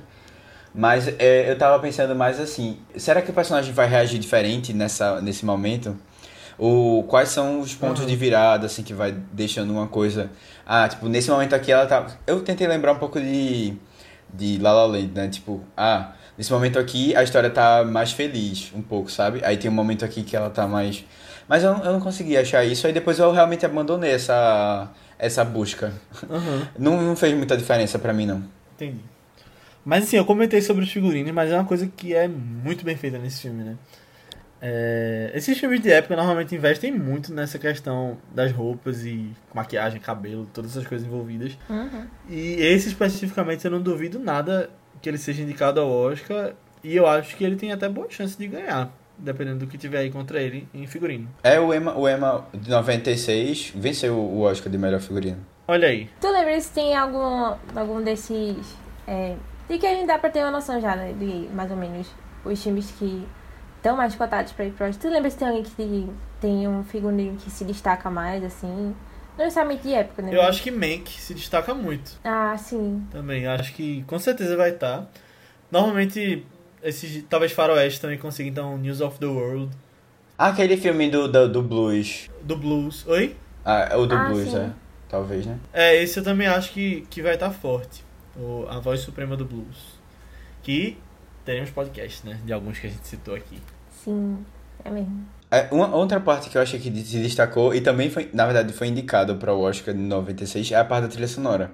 Mas 0.74 1.07
é, 1.19 1.51
eu 1.51 1.57
tava 1.57 1.78
pensando 1.80 2.15
mais 2.15 2.39
assim, 2.39 2.80
será 2.95 3.21
que 3.21 3.30
o 3.30 3.34
personagem 3.34 3.71
vai 3.71 3.88
reagir 3.88 4.19
diferente 4.19 4.74
nessa, 4.74 5.21
nesse 5.21 5.45
momento? 5.45 5.95
Ou 6.57 7.03
quais 7.03 7.30
são 7.30 7.59
os 7.59 7.76
pontos 7.76 8.01
uhum. 8.01 8.07
de 8.07 8.15
virada, 8.15 8.65
assim, 8.65 8.84
que 8.84 8.93
vai 8.93 9.11
deixando 9.32 9.71
uma 9.71 9.88
coisa... 9.88 10.32
Ah, 10.65 10.88
tipo, 10.88 11.07
nesse 11.07 11.30
momento 11.30 11.53
aqui 11.53 11.71
ela 11.71 11.86
tá... 11.86 12.07
Eu 12.26 12.41
tentei 12.41 12.67
lembrar 12.67 12.93
um 12.93 12.97
pouco 12.97 13.19
de, 13.19 13.74
de 14.34 14.57
La 14.59 14.71
La 14.71 14.86
Land, 14.86 15.11
né? 15.13 15.28
Tipo, 15.28 15.61
ah, 15.78 16.13
nesse 16.38 16.51
momento 16.51 16.80
aqui 16.80 17.15
a 17.15 17.24
história 17.24 17.49
tá 17.49 17.84
mais 17.84 18.11
feliz, 18.11 18.71
um 18.76 18.82
pouco, 18.82 19.11
sabe? 19.11 19.41
Aí 19.43 19.57
tem 19.57 19.69
um 19.69 19.74
momento 19.74 20.03
aqui 20.03 20.24
que 20.24 20.36
ela 20.36 20.49
tá 20.49 20.67
mais... 20.67 21.05
Mas 21.47 21.63
eu, 21.63 21.71
eu 21.71 21.91
não 21.91 21.99
consegui 21.99 22.38
achar 22.38 22.63
isso, 22.63 22.88
aí 22.88 22.93
depois 22.93 23.19
eu 23.19 23.32
realmente 23.32 23.65
abandonei 23.65 24.11
essa, 24.11 24.89
essa 25.19 25.43
busca. 25.43 25.91
Uhum. 26.30 26.65
Não, 26.80 27.01
não 27.01 27.15
fez 27.15 27.36
muita 27.36 27.57
diferença 27.57 27.99
para 27.99 28.13
mim, 28.13 28.26
não. 28.26 28.43
Entendi. 28.76 29.12
Mas 29.86 30.05
assim, 30.05 30.17
eu 30.17 30.25
comentei 30.25 30.61
sobre 30.61 30.84
os 30.84 30.91
figurinos, 30.91 31.31
mas 31.31 31.51
é 31.51 31.55
uma 31.55 31.65
coisa 31.65 31.88
que 31.88 32.13
é 32.13 32.27
muito 32.27 32.86
bem 32.86 32.95
feita 32.95 33.17
nesse 33.17 33.41
filme, 33.41 33.63
né? 33.63 33.77
É... 34.65 35.29
Esses 35.36 35.57
filmes 35.57 35.81
de 35.81 35.91
época 35.91 36.15
normalmente 36.15 36.55
investem 36.55 36.89
muito 36.89 37.34
nessa 37.34 37.59
questão 37.59 38.17
das 38.34 38.53
roupas 38.53 39.05
e 39.05 39.29
maquiagem, 39.53 39.99
cabelo, 39.99 40.47
todas 40.53 40.71
essas 40.71 40.88
coisas 40.88 41.05
envolvidas. 41.05 41.57
Uhum. 41.69 42.07
E 42.29 42.53
esse 42.61 42.88
especificamente 42.88 43.65
eu 43.65 43.71
não 43.71 43.81
duvido 43.81 44.19
nada 44.19 44.69
que 45.01 45.09
ele 45.09 45.17
seja 45.17 45.43
indicado 45.43 45.81
ao 45.81 45.89
Oscar. 45.91 46.53
E 46.81 46.95
eu 46.95 47.05
acho 47.05 47.36
que 47.36 47.43
ele 47.43 47.57
tem 47.57 47.73
até 47.73 47.89
boa 47.89 48.07
chance 48.09 48.38
de 48.38 48.47
ganhar, 48.47 48.89
dependendo 49.17 49.59
do 49.59 49.67
que 49.67 49.77
tiver 49.77 49.99
aí 49.99 50.09
contra 50.09 50.41
ele 50.41 50.65
em 50.73 50.88
figurino. 50.88 51.27
É, 51.43 51.59
o 51.59 51.73
Emma, 51.73 51.97
o 51.97 52.07
Emma 52.07 52.47
de 52.53 52.69
96 52.69 53.73
venceu 53.75 54.17
o 54.17 54.41
Oscar 54.41 54.71
de 54.71 54.77
melhor 54.77 55.01
figurino. 55.01 55.45
Olha 55.67 55.89
aí. 55.89 56.09
Tu 56.21 56.27
lembra 56.29 56.59
se 56.61 56.71
tem 56.71 56.95
algum, 56.95 57.53
algum 57.75 58.01
desses. 58.01 58.77
É 59.05 59.36
e 59.70 59.78
que 59.78 59.86
a 59.86 59.93
gente 59.93 60.07
dá 60.07 60.18
pra 60.18 60.30
ter 60.30 60.39
uma 60.39 60.51
noção 60.51 60.80
já, 60.80 60.95
né? 60.95 61.14
De 61.14 61.49
mais 61.53 61.72
ou 61.72 61.78
menos 61.78 62.07
os 62.43 62.61
times 62.61 62.91
que 62.91 63.26
estão 63.78 63.95
mais 63.95 64.16
cotados 64.16 64.51
pra 64.51 64.66
ir 64.66 64.72
pro 64.72 64.93
Tu 64.93 65.09
lembra 65.09 65.30
se 65.30 65.38
tem 65.38 65.47
alguém 65.47 65.64
que 65.64 66.09
tem 66.39 66.68
um 66.68 66.84
figurino 66.84 67.38
que 67.38 67.49
se 67.49 67.64
destaca 67.64 68.09
mais, 68.09 68.43
assim? 68.43 68.95
Não 69.38 69.45
necessariamente 69.45 69.84
de 69.84 69.93
época, 69.93 70.22
né? 70.22 70.36
Eu 70.36 70.41
acho 70.41 70.61
que 70.61 70.70
Mank 70.70 71.09
se 71.09 71.34
destaca 71.34 71.74
muito. 71.74 72.20
Ah, 72.24 72.55
sim. 72.57 73.05
Também, 73.11 73.47
acho 73.47 73.74
que 73.74 74.03
com 74.03 74.20
certeza 74.20 74.55
vai 74.55 74.72
estar. 74.72 74.99
Tá. 74.99 75.07
Normalmente, 75.72 76.45
esses, 76.84 77.24
talvez 77.28 77.51
Faroeste 77.51 77.99
também 77.99 78.18
consiga, 78.18 78.47
então, 78.47 78.78
News 78.78 79.01
of 79.01 79.18
the 79.18 79.26
World. 79.26 79.72
Ah, 80.38 80.47
aquele 80.49 80.78
filme 80.78 81.09
do, 81.09 81.28
do, 81.28 81.49
do 81.49 81.64
blues. 81.64 82.30
Do 82.43 82.55
blues. 82.55 83.07
Oi? 83.07 83.36
Ah, 83.66 83.89
é 83.91 83.95
o 83.95 84.05
do 84.05 84.16
ah, 84.16 84.26
blues, 84.26 84.49
sim. 84.49 84.57
é. 84.57 84.70
Talvez, 85.09 85.45
né? 85.45 85.57
É, 85.72 86.01
esse 86.01 86.20
eu 86.20 86.24
também 86.24 86.47
acho 86.47 86.72
que, 86.72 87.07
que 87.09 87.22
vai 87.22 87.34
estar 87.34 87.47
tá 87.47 87.53
forte 87.53 88.03
o, 88.36 88.65
a 88.69 88.79
voz 88.79 88.99
suprema 88.99 89.36
do 89.36 89.45
blues. 89.45 90.01
Que 90.61 90.97
teremos 91.45 91.69
podcast, 91.69 92.25
né? 92.25 92.39
De 92.45 92.53
alguns 92.53 92.79
que 92.79 92.88
a 92.88 92.89
gente 92.89 93.07
citou 93.07 93.36
aqui. 93.36 93.59
Sim, 94.03 94.45
é 94.84 94.89
mesmo. 94.89 95.25
É, 95.51 95.67
uma 95.71 95.93
outra 95.95 96.19
parte 96.19 96.49
que 96.49 96.57
eu 96.57 96.61
achei 96.61 96.79
que 96.79 96.89
se 97.03 97.19
destacou 97.19 97.75
e 97.75 97.81
também 97.81 98.09
foi, 98.09 98.29
na 98.34 98.45
verdade, 98.45 98.73
foi 98.73 98.88
indicado 98.88 99.36
para 99.36 99.53
o 99.53 99.61
Oscar 99.61 99.93
de 99.93 99.99
96 99.99 100.71
é 100.71 100.75
a 100.75 100.84
parte 100.84 101.03
da 101.03 101.09
trilha 101.09 101.27
sonora. 101.27 101.71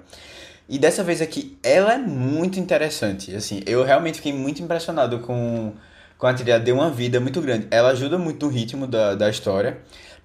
E 0.68 0.78
dessa 0.78 1.02
vez 1.02 1.22
aqui, 1.22 1.58
ela 1.62 1.94
é 1.94 1.98
muito 1.98 2.60
interessante. 2.60 3.34
Assim, 3.34 3.62
eu 3.66 3.82
realmente 3.82 4.16
fiquei 4.16 4.32
muito 4.32 4.62
impressionado 4.62 5.20
com, 5.20 5.72
com 6.18 6.26
a 6.26 6.34
trilha, 6.34 6.60
deu 6.60 6.74
uma 6.74 6.90
vida 6.90 7.18
muito 7.20 7.40
grande. 7.40 7.66
Ela 7.70 7.90
ajuda 7.90 8.18
muito 8.18 8.44
no 8.44 8.52
ritmo 8.52 8.86
da, 8.86 9.14
da 9.14 9.30
história. 9.30 9.78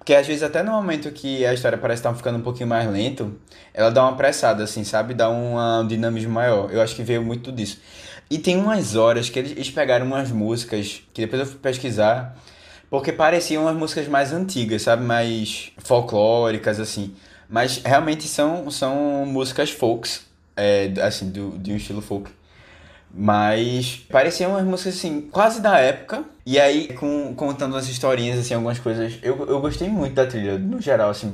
Porque 0.06 0.14
às 0.14 0.24
vezes 0.24 0.44
até 0.44 0.62
no 0.62 0.70
momento 0.70 1.10
que 1.10 1.44
a 1.44 1.52
história 1.52 1.76
parece 1.76 1.98
estar 1.98 2.14
ficando 2.14 2.38
um 2.38 2.40
pouquinho 2.40 2.68
mais 2.68 2.88
lento, 2.88 3.34
ela 3.74 3.90
dá 3.90 4.04
uma 4.04 4.16
pressada, 4.16 4.62
assim, 4.62 4.84
sabe? 4.84 5.14
Dá 5.14 5.28
um 5.28 5.84
dinamismo 5.84 6.32
maior. 6.32 6.72
Eu 6.72 6.80
acho 6.80 6.94
que 6.94 7.02
veio 7.02 7.20
muito 7.24 7.50
disso. 7.50 7.80
E 8.30 8.38
tem 8.38 8.56
umas 8.56 8.94
horas 8.94 9.28
que 9.28 9.36
eles, 9.36 9.68
pegaram 9.68 10.06
umas 10.06 10.30
músicas, 10.30 11.02
que 11.12 11.22
depois 11.22 11.40
eu 11.40 11.46
fui 11.48 11.58
pesquisar, 11.58 12.36
porque 12.88 13.10
pareciam 13.10 13.64
umas 13.64 13.74
músicas 13.76 14.06
mais 14.06 14.32
antigas, 14.32 14.82
sabe? 14.82 15.02
Mais 15.02 15.72
folclóricas, 15.78 16.78
assim. 16.78 17.12
Mas 17.48 17.82
realmente 17.84 18.28
são, 18.28 18.70
são 18.70 19.26
músicas 19.26 19.72
folks, 19.72 20.24
é, 20.56 20.88
assim, 21.02 21.30
do, 21.30 21.58
de 21.58 21.72
um 21.72 21.76
estilo 21.76 22.00
folk. 22.00 22.30
Mas 23.18 24.04
pareciam 24.10 24.50
umas 24.50 24.64
músicas 24.64 24.96
assim, 24.96 25.22
quase 25.22 25.62
da 25.62 25.78
época. 25.78 26.22
E 26.44 26.60
aí, 26.60 26.92
com, 26.92 27.34
contando 27.34 27.72
umas 27.72 27.88
historinhas, 27.88 28.38
assim, 28.38 28.52
algumas 28.52 28.78
coisas. 28.78 29.18
Eu, 29.22 29.46
eu 29.46 29.58
gostei 29.58 29.88
muito 29.88 30.14
da 30.14 30.26
trilha, 30.26 30.58
no 30.58 30.82
geral, 30.82 31.08
assim, 31.08 31.30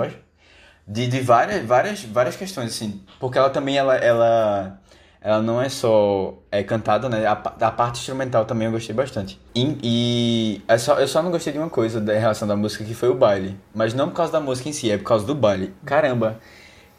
de, 0.86 1.08
de 1.08 1.20
várias, 1.20 1.66
várias, 1.66 2.04
várias 2.04 2.36
questões, 2.36 2.68
assim. 2.68 3.02
Porque 3.18 3.36
ela 3.36 3.50
também, 3.50 3.76
ela, 3.76 3.96
ela, 3.96 4.80
ela 5.20 5.42
não 5.42 5.60
é 5.60 5.68
só 5.68 6.38
é 6.52 6.62
cantada, 6.62 7.08
né? 7.08 7.26
A, 7.26 7.32
a 7.32 7.70
parte 7.72 7.98
instrumental 7.98 8.44
também 8.44 8.66
eu 8.66 8.72
gostei 8.72 8.94
bastante. 8.94 9.40
E, 9.52 9.76
e 9.82 10.62
é 10.68 10.78
só, 10.78 11.00
eu 11.00 11.08
só 11.08 11.20
não 11.20 11.32
gostei 11.32 11.52
de 11.52 11.58
uma 11.58 11.70
coisa 11.70 12.00
da 12.00 12.12
relação 12.12 12.46
da 12.46 12.54
música, 12.54 12.84
que 12.84 12.94
foi 12.94 13.08
o 13.08 13.14
baile. 13.14 13.58
Mas 13.74 13.92
não 13.92 14.08
por 14.08 14.14
causa 14.14 14.30
da 14.30 14.40
música 14.40 14.68
em 14.68 14.72
si, 14.72 14.88
é 14.88 14.96
por 14.96 15.04
causa 15.04 15.26
do 15.26 15.34
baile. 15.34 15.74
Caramba, 15.84 16.38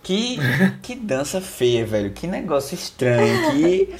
que, 0.01 0.37
que 0.83 0.93
dança 0.93 1.39
feia, 1.39 1.85
velho. 1.85 2.11
Que 2.11 2.27
negócio 2.27 2.75
estranho, 2.75 3.53
que... 3.53 3.95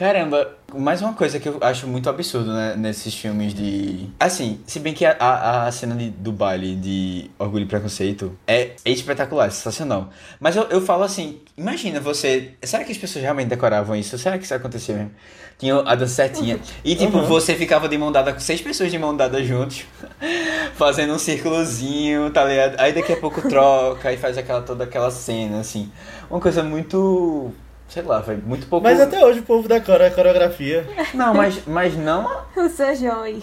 Caramba, 0.00 0.56
mais 0.74 1.02
uma 1.02 1.12
coisa 1.12 1.38
que 1.38 1.46
eu 1.46 1.58
acho 1.60 1.86
muito 1.86 2.08
absurdo 2.08 2.50
né, 2.50 2.74
nesses 2.74 3.14
filmes 3.14 3.52
de. 3.52 4.08
Assim, 4.18 4.58
se 4.66 4.80
bem 4.80 4.94
que 4.94 5.04
a, 5.04 5.14
a, 5.20 5.66
a 5.66 5.72
cena 5.72 5.94
de, 5.94 6.08
do 6.08 6.32
baile 6.32 6.74
de 6.74 7.30
Orgulho 7.38 7.64
e 7.64 7.66
Preconceito 7.66 8.34
é 8.46 8.70
espetacular, 8.86 9.48
é 9.48 9.50
sensacional. 9.50 10.08
Mas 10.40 10.56
eu, 10.56 10.62
eu 10.70 10.80
falo 10.80 11.02
assim: 11.02 11.42
imagina 11.54 12.00
você. 12.00 12.54
Será 12.62 12.82
que 12.82 12.92
as 12.92 12.96
pessoas 12.96 13.22
realmente 13.22 13.48
decoravam 13.48 13.94
isso? 13.94 14.16
Será 14.16 14.38
que 14.38 14.44
isso 14.44 14.54
acontecia 14.54 14.94
mesmo? 14.94 15.10
Tinha 15.58 15.76
a 15.80 15.94
dança 15.94 16.14
certinha. 16.14 16.58
E 16.82 16.96
tipo, 16.96 17.18
uhum. 17.18 17.26
você 17.26 17.54
ficava 17.54 17.86
de 17.86 17.98
mão 17.98 18.10
dada 18.10 18.32
com 18.32 18.40
seis 18.40 18.62
pessoas 18.62 18.90
de 18.90 18.98
mão 18.98 19.14
dada 19.14 19.44
juntos, 19.44 19.84
fazendo 20.76 21.12
um 21.12 21.18
círculozinho, 21.18 22.30
tá 22.30 22.42
ligado? 22.46 22.80
Aí 22.80 22.94
daqui 22.94 23.12
a 23.12 23.18
pouco 23.18 23.46
troca 23.46 24.10
e 24.10 24.16
faz 24.16 24.38
aquela 24.38 24.62
toda 24.62 24.84
aquela 24.84 25.10
cena, 25.10 25.60
assim. 25.60 25.92
Uma 26.30 26.40
coisa 26.40 26.62
muito 26.62 27.52
Sei 27.90 28.04
lá, 28.04 28.22
foi 28.22 28.36
muito 28.36 28.68
pouco. 28.68 28.84
Mas 28.84 29.00
até 29.00 29.22
hoje 29.24 29.40
o 29.40 29.42
povo 29.42 29.66
decora 29.66 30.06
a 30.06 30.10
coreografia. 30.12 30.88
Não, 31.12 31.34
mas, 31.34 31.60
mas 31.66 31.96
não. 31.96 32.40
O 32.56 32.68
São 32.68 32.94
João 32.94 33.22
aí. 33.22 33.42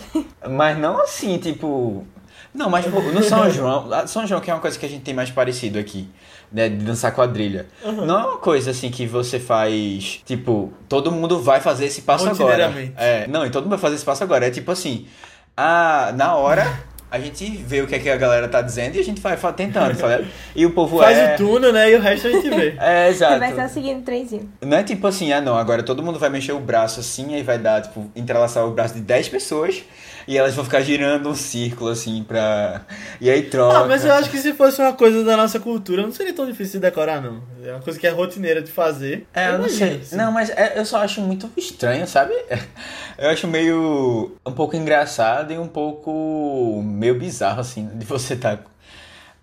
Mas 0.50 0.78
não 0.78 1.02
assim, 1.02 1.38
tipo. 1.38 2.08
Não, 2.54 2.70
mas 2.70 2.86
no 2.88 3.24
São 3.24 3.50
João. 3.50 3.89
São 4.08 4.26
João, 4.26 4.39
que 4.39 4.50
é 4.50 4.54
uma 4.54 4.62
coisa 4.62 4.80
que 4.80 4.86
a 4.86 4.89
gente 4.89 5.04
tem 5.04 5.14
mais 5.14 5.30
parecido 5.30 5.78
aqui, 5.78 6.10
né? 6.50 6.70
De 6.70 6.78
dançar 6.78 7.14
quadrilha. 7.14 7.68
Uhum. 7.84 8.06
Não 8.06 8.20
é 8.20 8.26
uma 8.26 8.38
coisa 8.38 8.72
assim 8.72 8.89
que 8.89 9.06
você 9.06 9.38
faz. 9.38 10.22
Tipo, 10.26 10.72
todo 10.88 11.12
mundo 11.12 11.41
vai 11.41 11.60
fazer 11.60 11.86
esse 11.86 12.02
passo 12.04 12.30
agora. 12.30 12.74
É, 12.95 13.28
não, 13.28 13.45
e 13.45 13.50
todo 13.50 13.64
mundo 13.64 13.72
vai 13.72 13.80
fazer 13.80 13.95
esse 13.95 14.06
passo 14.06 14.24
agora. 14.24 14.48
É 14.48 14.50
tipo 14.50 14.72
assim. 14.72 15.08
Ah, 15.58 16.14
na 16.16 16.36
hora 16.36 16.66
a 17.10 17.20
gente 17.20 17.45
vê 17.45 17.82
o 17.82 17.88
que, 17.88 17.95
é 17.95 17.99
que 17.99 18.10
a 18.10 18.18
galera 18.18 18.47
tá 18.47 18.62
dizendo 18.62 18.95
e 18.95 18.99
a 18.99 19.03
gente 19.03 19.22
vai, 19.22 19.36
vai 19.36 19.53
tentando, 19.53 19.97
tá 19.97 20.20
E 20.55 20.66
o 20.66 20.72
povo 20.72 20.99
Faz 20.99 21.18
é... 21.18 21.34
o 21.34 21.38
túnel, 21.38 21.72
né? 21.72 21.91
E 21.91 21.95
o 21.95 22.01
resto 22.01 22.28
a 22.28 22.32
gente 22.32 22.49
vê. 22.49 22.76
é, 22.80 23.10
exato. 23.10 23.39
Vai 23.39 23.51
estar 23.51 23.70
seguindo 23.70 23.99
o 23.99 24.03
trenzinho. 24.03 24.49
Não 24.62 24.78
é 24.78 24.84
tipo 24.84 25.08
assim, 25.08 25.32
ah 25.32 25.39
não, 25.39 25.58
agora 25.58 25.84
todo 25.84 26.03
mundo 26.03 26.20
vai 26.20 26.30
mexer 26.30 26.51
o 26.51 26.60
braço 26.60 26.99
assim, 26.99 27.34
aí 27.34 27.43
vai 27.43 27.58
dar, 27.58 27.82
tipo, 27.82 28.12
entrelaçar 28.16 28.66
o 28.66 28.72
braço 28.72 28.95
de 28.95 29.01
10 29.01 29.30
pessoas 29.30 29.84
e 30.28 30.38
elas 30.38 30.54
vão 30.54 30.66
ficar 30.66 30.82
girando 30.82 31.30
um 31.30 31.36
círculo 31.36 31.90
assim 31.90 32.24
pra. 32.24 32.82
E 33.22 33.30
aí 33.30 33.44
troca. 33.44 33.78
Ah, 33.78 33.86
mas 33.86 34.04
eu 34.04 34.14
acho 34.14 34.30
que 34.30 34.38
se 34.38 34.54
fosse 34.54 34.82
uma 34.82 34.94
coisa 34.94 35.24
da 35.24 35.38
nossa 35.38 35.60
cultura, 35.60 36.02
não 36.02 36.12
seria 36.12 36.34
tão 36.34 36.46
difícil 36.46 36.80
de 36.80 36.88
decorar, 36.88 37.22
não. 37.22 37.42
É 37.64 37.72
uma 37.72 37.82
coisa 37.82 37.98
que 37.98 38.06
é 38.06 38.10
rotineira 38.10 38.62
de 38.62 38.72
fazer. 38.72 39.26
É, 39.34 39.50
eu 39.50 39.60
não 39.60 39.70
sei. 39.70 39.98
Assim. 39.98 40.16
Não, 40.16 40.32
mas 40.32 40.50
é, 40.50 40.78
eu 40.78 40.86
só 40.86 40.98
acho 40.98 41.22
muito 41.22 41.50
estranho, 41.56 42.06
sabe? 42.08 42.34
Eu 43.18 43.32
acho 43.32 43.48
meio. 43.48 44.36
um 44.46 44.52
pouco 44.52 44.76
engraçado 44.76 45.52
e 45.52 45.58
um 45.58 45.68
pouco 45.68 46.84
meio 46.86 47.18
bizarro, 47.18 47.62
assim, 47.62 47.90
de 47.96 48.06
você 48.06 48.36
estar 48.36 48.58
tá 48.58 48.64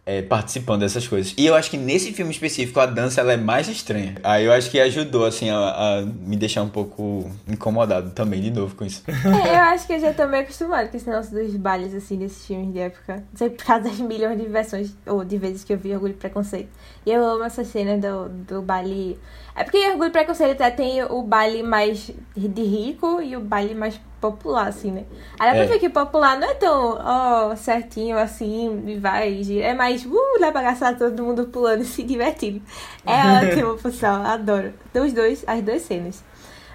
é, 0.06 0.20
participando 0.22 0.80
dessas 0.80 1.08
coisas. 1.08 1.34
E 1.36 1.46
eu 1.46 1.54
acho 1.54 1.70
que 1.70 1.76
nesse 1.76 2.12
filme 2.12 2.30
específico 2.30 2.78
a 2.78 2.86
dança 2.86 3.20
ela 3.20 3.32
é 3.32 3.36
mais 3.36 3.68
estranha. 3.68 4.16
Aí 4.22 4.44
eu 4.44 4.52
acho 4.52 4.70
que 4.70 4.78
ajudou, 4.78 5.24
assim, 5.24 5.48
a, 5.50 5.56
a 5.56 6.02
me 6.02 6.36
deixar 6.36 6.62
um 6.62 6.68
pouco 6.68 7.30
incomodado 7.48 8.10
também, 8.10 8.40
de 8.40 8.50
novo, 8.50 8.74
com 8.74 8.84
isso. 8.84 9.02
É, 9.44 9.56
eu 9.56 9.60
acho 9.60 9.86
que 9.86 9.94
eu 9.94 10.00
já 10.00 10.12
tô 10.12 10.26
meio 10.26 10.42
acostumado 10.42 10.90
com 10.90 10.96
esse 10.96 11.08
negócio 11.08 11.32
dos 11.32 11.56
bailes, 11.56 11.94
assim, 11.94 12.18
desses 12.18 12.46
filmes 12.46 12.72
de 12.72 12.78
época. 12.78 13.16
Não 13.16 13.36
sei 13.36 13.50
por 13.50 13.64
causa 13.64 13.88
das 13.88 13.98
milhões 13.98 14.38
de 14.38 14.46
versões, 14.46 14.94
ou 15.06 15.24
de 15.24 15.38
vezes 15.38 15.64
que 15.64 15.72
eu 15.72 15.78
vi 15.78 15.92
Orgulho 15.92 16.12
e 16.12 16.16
Preconceito. 16.16 16.68
E 17.04 17.10
eu 17.10 17.24
amo 17.24 17.44
essa 17.44 17.64
cena 17.64 17.96
do, 17.96 18.28
do 18.28 18.62
baile 18.62 19.18
é 19.56 19.62
porque 19.62 19.78
Orgulho 19.88 20.08
e 20.08 20.12
Preconceito 20.12 20.60
até 20.60 20.70
tem 20.70 21.04
o 21.04 21.22
baile 21.22 21.62
mais 21.62 22.10
de 22.36 22.62
rico 22.62 23.22
e 23.22 23.36
o 23.36 23.40
baile 23.40 23.74
mais 23.74 24.00
popular, 24.24 24.68
assim, 24.68 24.90
né? 24.90 25.04
Aí 25.38 25.50
dá 25.50 25.54
pra 25.54 25.64
é. 25.64 25.66
ver 25.66 25.78
que 25.78 25.90
popular 25.90 26.38
não 26.38 26.48
é 26.48 26.54
tão, 26.54 26.98
ó, 26.98 27.50
oh, 27.52 27.56
certinho 27.56 28.16
assim, 28.16 28.82
e 28.86 28.96
vai. 28.96 29.42
É 29.60 29.74
mais, 29.74 30.06
uh, 30.06 30.40
dá 30.40 30.50
pra 30.50 30.62
gastar 30.62 30.96
todo 30.96 31.22
mundo 31.22 31.44
pulando 31.44 31.82
e 31.82 31.84
se 31.84 32.02
divertindo. 32.02 32.62
É 33.06 33.20
ótimo, 33.52 33.76
pessoal, 33.76 34.22
adoro. 34.24 34.72
Dos 34.94 35.12
dois, 35.12 35.44
as 35.46 35.60
duas 35.60 35.82
cenas. 35.82 36.24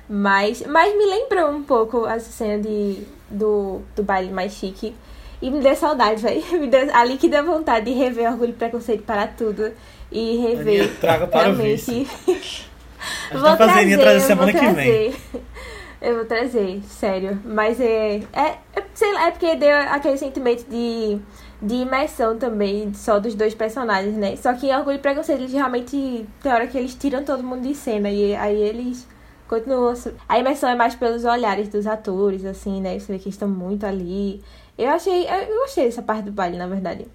Mas, 0.07 0.63
mas 0.67 0.95
me 0.95 1.05
lembrou 1.05 1.49
um 1.49 1.63
pouco 1.63 2.05
essa 2.05 2.31
cena 2.31 2.61
de, 2.61 3.03
do, 3.29 3.81
do 3.95 4.03
baile 4.03 4.31
mais 4.31 4.53
chique. 4.53 4.95
E 5.41 5.49
me 5.49 5.59
deu 5.59 5.75
saudade, 5.75 6.21
velho. 6.21 6.43
Ali 6.93 7.17
que 7.17 7.29
deu 7.29 7.43
vontade 7.43 7.85
de 7.85 7.97
rever 7.97 8.29
Orgulho 8.29 8.51
e 8.51 8.53
Preconceito 8.53 9.03
para 9.03 9.25
tudo. 9.25 9.71
E 10.11 10.37
rever. 10.37 10.97
Traga 10.99 11.27
para 11.27 11.51
realmente. 11.51 12.07
o 13.31 13.39
vou 13.39 13.41
tá 13.41 13.57
trazer, 13.57 13.97
trazer 13.97 14.21
semana 14.21 14.51
que 14.51 14.67
vem. 14.67 15.15
Eu 16.01 16.15
vou 16.15 16.25
trazer, 16.25 16.81
sério. 16.83 17.39
Mas 17.43 17.79
é, 17.79 18.21
é, 18.31 18.57
é. 18.73 18.83
Sei 18.93 19.13
lá, 19.13 19.27
é 19.27 19.31
porque 19.31 19.55
deu 19.55 19.75
aquele 19.75 20.17
sentimento 20.17 20.65
de, 20.69 21.19
de 21.61 21.75
imersão 21.75 22.37
também, 22.37 22.93
só 22.93 23.19
dos 23.19 23.35
dois 23.35 23.53
personagens, 23.53 24.15
né? 24.15 24.35
Só 24.37 24.53
que 24.53 24.73
Orgulho 24.73 24.95
e 24.95 24.99
Preconceito, 24.99 25.41
eles 25.41 25.53
realmente. 25.53 26.25
Tem 26.41 26.51
hora 26.51 26.67
que 26.67 26.77
eles 26.77 26.95
tiram 26.95 27.23
todo 27.23 27.43
mundo 27.43 27.67
de 27.67 27.75
cena. 27.75 28.09
E 28.09 28.33
aí 28.35 28.55
eles 28.55 29.05
continuam. 29.47 29.93
A 30.27 30.39
imersão 30.39 30.69
é 30.69 30.75
mais 30.75 30.95
pelos 30.95 31.25
olhares 31.25 31.67
dos 31.67 31.85
atores, 31.85 32.45
assim, 32.45 32.79
né? 32.79 32.97
Você 32.97 33.11
vê 33.11 33.19
que 33.19 33.25
eles 33.25 33.35
estão 33.35 33.49
muito 33.49 33.85
ali. 33.85 34.41
Eu 34.77 34.89
achei. 34.89 35.27
Eu 35.27 35.57
gostei 35.59 35.85
dessa 35.85 36.01
parte 36.01 36.23
do 36.25 36.31
baile, 36.31 36.57
na 36.57 36.67
verdade. 36.67 37.05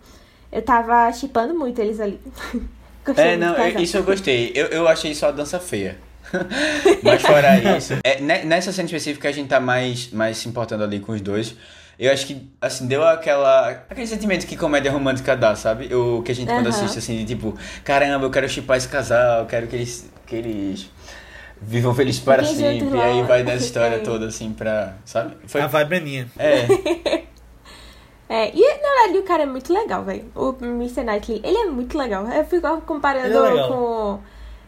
Eu 0.52 0.60
tava 0.62 1.10
chipando 1.12 1.54
muito 1.54 1.80
eles 1.80 1.98
ali. 2.00 2.20
Gostei 3.04 3.32
é, 3.32 3.36
não, 3.36 3.54
isso 3.82 3.98
eu 3.98 4.02
gostei. 4.02 4.50
Eu, 4.54 4.68
eu 4.68 4.88
achei 4.88 5.14
só 5.14 5.28
a 5.28 5.30
dança 5.30 5.60
feia. 5.60 5.98
Mas 7.02 7.22
fora 7.22 7.58
isso. 7.76 7.94
É, 8.04 8.20
nessa 8.20 8.72
cena 8.72 8.86
específica 8.86 9.28
a 9.28 9.32
gente 9.32 9.48
tá 9.48 9.60
mais, 9.60 10.10
mais 10.10 10.38
se 10.38 10.48
importando 10.48 10.84
ali 10.84 11.00
com 11.00 11.12
os 11.12 11.20
dois. 11.20 11.56
Eu 11.98 12.12
acho 12.12 12.26
que, 12.26 12.50
assim, 12.60 12.86
deu 12.86 13.04
aquela. 13.04 13.68
aquele 13.88 14.06
sentimento 14.06 14.46
que 14.46 14.56
comédia 14.56 14.90
romântica 14.90 15.36
dá, 15.36 15.54
sabe? 15.54 15.94
O 15.94 16.22
que 16.22 16.32
a 16.32 16.34
gente 16.34 16.48
uhum. 16.48 16.56
quando 16.56 16.68
assiste, 16.68 16.98
assim, 16.98 17.18
de 17.18 17.24
tipo, 17.24 17.56
caramba, 17.84 18.26
eu 18.26 18.30
quero 18.30 18.48
chipar 18.48 18.76
esse 18.76 18.88
casal, 18.88 19.40
eu 19.40 19.46
quero 19.46 19.66
que 19.68 19.76
eles. 19.76 20.10
que 20.26 20.34
eles 20.34 20.90
vivam 21.62 21.94
felizes 21.94 22.20
para 22.20 22.44
sempre. 22.44 22.96
E 22.96 23.00
aí 23.00 23.22
vai 23.22 23.44
nessa 23.44 23.64
história 23.64 24.00
toda, 24.02 24.26
assim, 24.26 24.52
pra. 24.52 24.94
Sabe? 25.04 25.36
Foi... 25.46 25.60
A 25.60 25.68
vibe 25.68 25.96
é 25.96 26.00
minha. 26.00 26.28
É. 26.36 27.24
É, 28.26 28.50
e 28.54 28.60
na 28.60 29.02
verdade 29.02 29.18
o 29.18 29.22
cara 29.22 29.42
é 29.42 29.46
muito 29.46 29.72
legal, 29.72 30.02
velho. 30.02 30.24
O 30.34 30.56
Mr. 30.60 31.04
Knightley, 31.04 31.40
ele 31.44 31.56
é 31.56 31.66
muito 31.66 31.96
legal. 31.96 32.26
Eu 32.26 32.44
fico 32.44 32.80
comparando 32.82 33.44
é 33.44 33.68
com, 33.68 34.18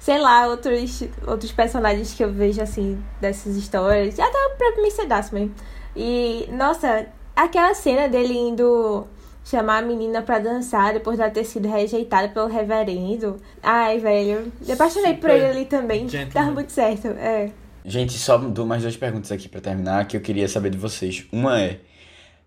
sei 0.07 0.21
lá, 0.21 0.47
outros, 0.47 1.03
outros 1.27 1.51
personagens 1.51 2.15
que 2.15 2.23
eu 2.23 2.33
vejo, 2.33 2.63
assim, 2.63 2.97
dessas 3.21 3.57
histórias. 3.57 4.17
Até 4.21 4.39
o 4.39 4.57
próprio 4.57 4.85
Mr. 4.87 5.35
Mesmo. 5.35 5.53
E, 5.97 6.49
nossa, 6.53 7.07
aquela 7.35 7.75
cena 7.75 8.09
dele 8.09 8.35
indo 8.35 9.05
chamar 9.45 9.79
a 9.79 9.83
menina 9.83 10.23
pra 10.23 10.39
dançar 10.39 10.93
depois 10.93 11.19
dela 11.19 11.29
ter 11.33 11.43
sido 11.43 11.67
rejeitada 11.67 12.29
pelo 12.29 12.47
reverendo. 12.47 13.41
Ai, 13.61 13.99
velho. 13.99 14.53
Eu 14.65 14.75
apaixonei 14.75 15.15
Super 15.15 15.21
por 15.21 15.31
ele 15.31 15.45
ali 15.45 15.65
também. 15.65 16.09
Gentleman. 16.09 16.33
Tava 16.33 16.53
muito 16.53 16.71
certo, 16.71 17.09
é. 17.09 17.51
Gente, 17.85 18.13
só 18.13 18.39
mais 18.39 18.83
duas 18.83 18.97
perguntas 18.97 19.33
aqui 19.33 19.49
pra 19.49 19.61
terminar 19.61 20.07
que 20.07 20.17
eu 20.17 20.21
queria 20.21 20.47
saber 20.47 20.71
de 20.71 20.79
vocês. 20.79 21.27
Uma 21.33 21.61
é. 21.61 21.81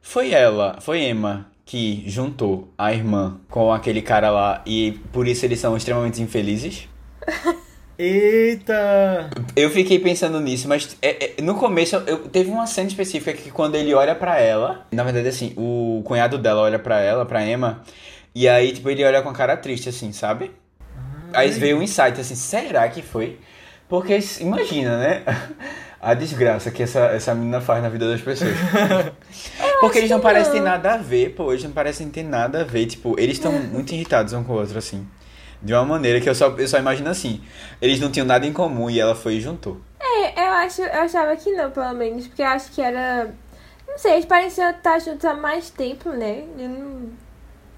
Foi 0.01 0.31
ela, 0.31 0.79
foi 0.79 1.01
Emma 1.01 1.51
que 1.65 2.05
juntou 2.07 2.69
a 2.77 2.93
irmã 2.93 3.41
com 3.49 3.73
aquele 3.73 4.01
cara 4.01 4.31
lá 4.31 4.63
e 4.65 4.93
por 5.11 5.27
isso 5.27 5.45
eles 5.45 5.59
são 5.59 5.75
extremamente 5.75 6.21
infelizes? 6.21 6.87
Eita! 7.97 9.29
Eu 9.55 9.69
fiquei 9.69 9.99
pensando 9.99 10.39
nisso, 10.39 10.69
mas 10.69 10.95
é, 11.01 11.33
é, 11.37 11.41
no 11.41 11.55
começo 11.55 11.97
eu, 12.07 12.19
teve 12.29 12.49
uma 12.49 12.65
cena 12.65 12.87
específica 12.87 13.33
que 13.33 13.51
quando 13.51 13.75
ele 13.75 13.93
olha 13.93 14.15
para 14.15 14.39
ela, 14.39 14.85
na 14.89 15.03
verdade 15.03 15.27
assim, 15.27 15.53
o 15.57 16.01
cunhado 16.05 16.37
dela 16.37 16.61
olha 16.61 16.79
para 16.79 17.01
ela, 17.01 17.25
para 17.25 17.45
Emma, 17.45 17.83
e 18.33 18.47
aí 18.47 18.71
tipo 18.71 18.89
ele 18.89 19.03
olha 19.03 19.21
com 19.21 19.27
a 19.27 19.33
cara 19.33 19.57
triste 19.57 19.89
assim, 19.89 20.13
sabe? 20.13 20.51
Ai. 21.33 21.47
Aí 21.47 21.51
veio 21.51 21.77
um 21.77 21.83
insight 21.83 22.19
assim, 22.21 22.35
será 22.35 22.87
que 22.87 23.01
foi? 23.01 23.37
Porque 23.89 24.17
imagina, 24.39 24.97
né? 24.97 25.23
a 26.01 26.13
desgraça 26.13 26.71
que 26.71 26.83
essa, 26.83 27.07
essa 27.07 27.35
menina 27.35 27.59
faz 27.59 27.83
na 27.83 27.89
vida 27.89 28.09
das 28.09 28.21
pessoas. 28.21 28.53
Porque 29.81 29.97
eles 29.97 30.09
não 30.09 30.19
parecem 30.19 30.53
ter 30.53 30.61
nada 30.61 30.93
a 30.93 30.97
ver, 30.97 31.35
pô. 31.35 31.51
Eles 31.51 31.63
não 31.63 31.71
parecem 31.71 32.09
ter 32.09 32.23
nada 32.23 32.61
a 32.61 32.63
ver. 32.63 32.85
Tipo, 32.85 33.19
eles 33.19 33.35
estão 33.37 33.51
muito 33.51 33.93
irritados 33.93 34.33
um 34.33 34.43
com 34.43 34.53
o 34.53 34.55
outro, 34.57 34.77
assim. 34.77 35.05
De 35.61 35.73
uma 35.73 35.85
maneira 35.85 36.21
que 36.21 36.29
eu 36.29 36.35
só, 36.35 36.47
eu 36.49 36.67
só 36.67 36.77
imagino 36.77 37.09
assim. 37.09 37.41
Eles 37.81 37.99
não 37.99 38.11
tinham 38.11 38.25
nada 38.25 38.45
em 38.45 38.53
comum 38.53 38.89
e 38.89 38.99
ela 38.99 39.15
foi 39.15 39.35
e 39.35 39.41
juntou. 39.41 39.77
É, 39.99 40.47
eu 40.47 40.51
acho, 40.53 40.81
eu 40.81 41.01
achava 41.01 41.35
que 41.35 41.51
não, 41.51 41.69
pelo 41.71 41.93
menos. 41.93 42.27
Porque 42.27 42.41
eu 42.41 42.47
acho 42.47 42.71
que 42.71 42.81
era. 42.81 43.29
Não 43.87 43.97
sei, 43.97 44.13
eles 44.13 44.25
pareciam 44.25 44.69
estar 44.69 44.99
juntos 44.99 45.25
há 45.25 45.33
mais 45.33 45.69
tempo, 45.69 46.09
né? 46.09 46.43
Eu 46.57 46.69
não 46.69 47.09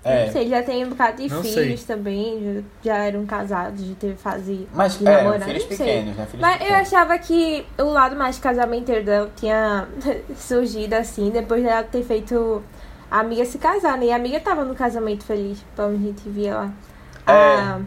é. 0.03 0.25
Não 0.25 0.31
sei, 0.31 0.47
já 0.49 0.63
tem 0.63 0.83
um 0.83 0.89
bocado 0.89 1.21
de 1.21 1.29
não 1.29 1.43
filhos 1.43 1.81
sei. 1.81 1.95
também, 1.95 2.63
já, 2.83 2.91
já, 2.91 3.03
eram 3.03 3.23
casados, 3.25 3.85
já 3.85 3.93
teve 3.93 4.15
fase 4.15 4.67
Mas, 4.73 4.97
de 4.97 5.07
é, 5.07 5.17
namorar. 5.17 5.47
filhos 5.47 5.63
pequenos, 5.65 6.17
né? 6.17 6.25
Filhos 6.25 6.41
Mas 6.41 6.57
pequenos. 6.57 6.73
eu 6.73 6.81
achava 6.81 7.17
que 7.19 7.65
o 7.77 7.83
lado 7.83 8.15
mais 8.15 8.39
casamenteiro 8.39 9.05
dela 9.05 9.31
tinha 9.35 9.87
surgido 10.35 10.95
assim, 10.95 11.29
depois 11.29 11.63
dela 11.63 11.83
ter 11.83 12.03
feito 12.03 12.63
a 13.11 13.19
amiga 13.19 13.45
se 13.45 13.59
casar, 13.59 13.95
né? 13.95 14.05
E 14.07 14.11
a 14.11 14.15
amiga 14.15 14.39
tava 14.39 14.65
no 14.65 14.73
casamento 14.73 15.23
feliz, 15.23 15.59
como 15.75 15.89
a 15.89 15.97
gente 15.99 16.27
via 16.27 16.55
lá. 16.55 16.71
É. 17.27 17.31
A... 17.31 17.81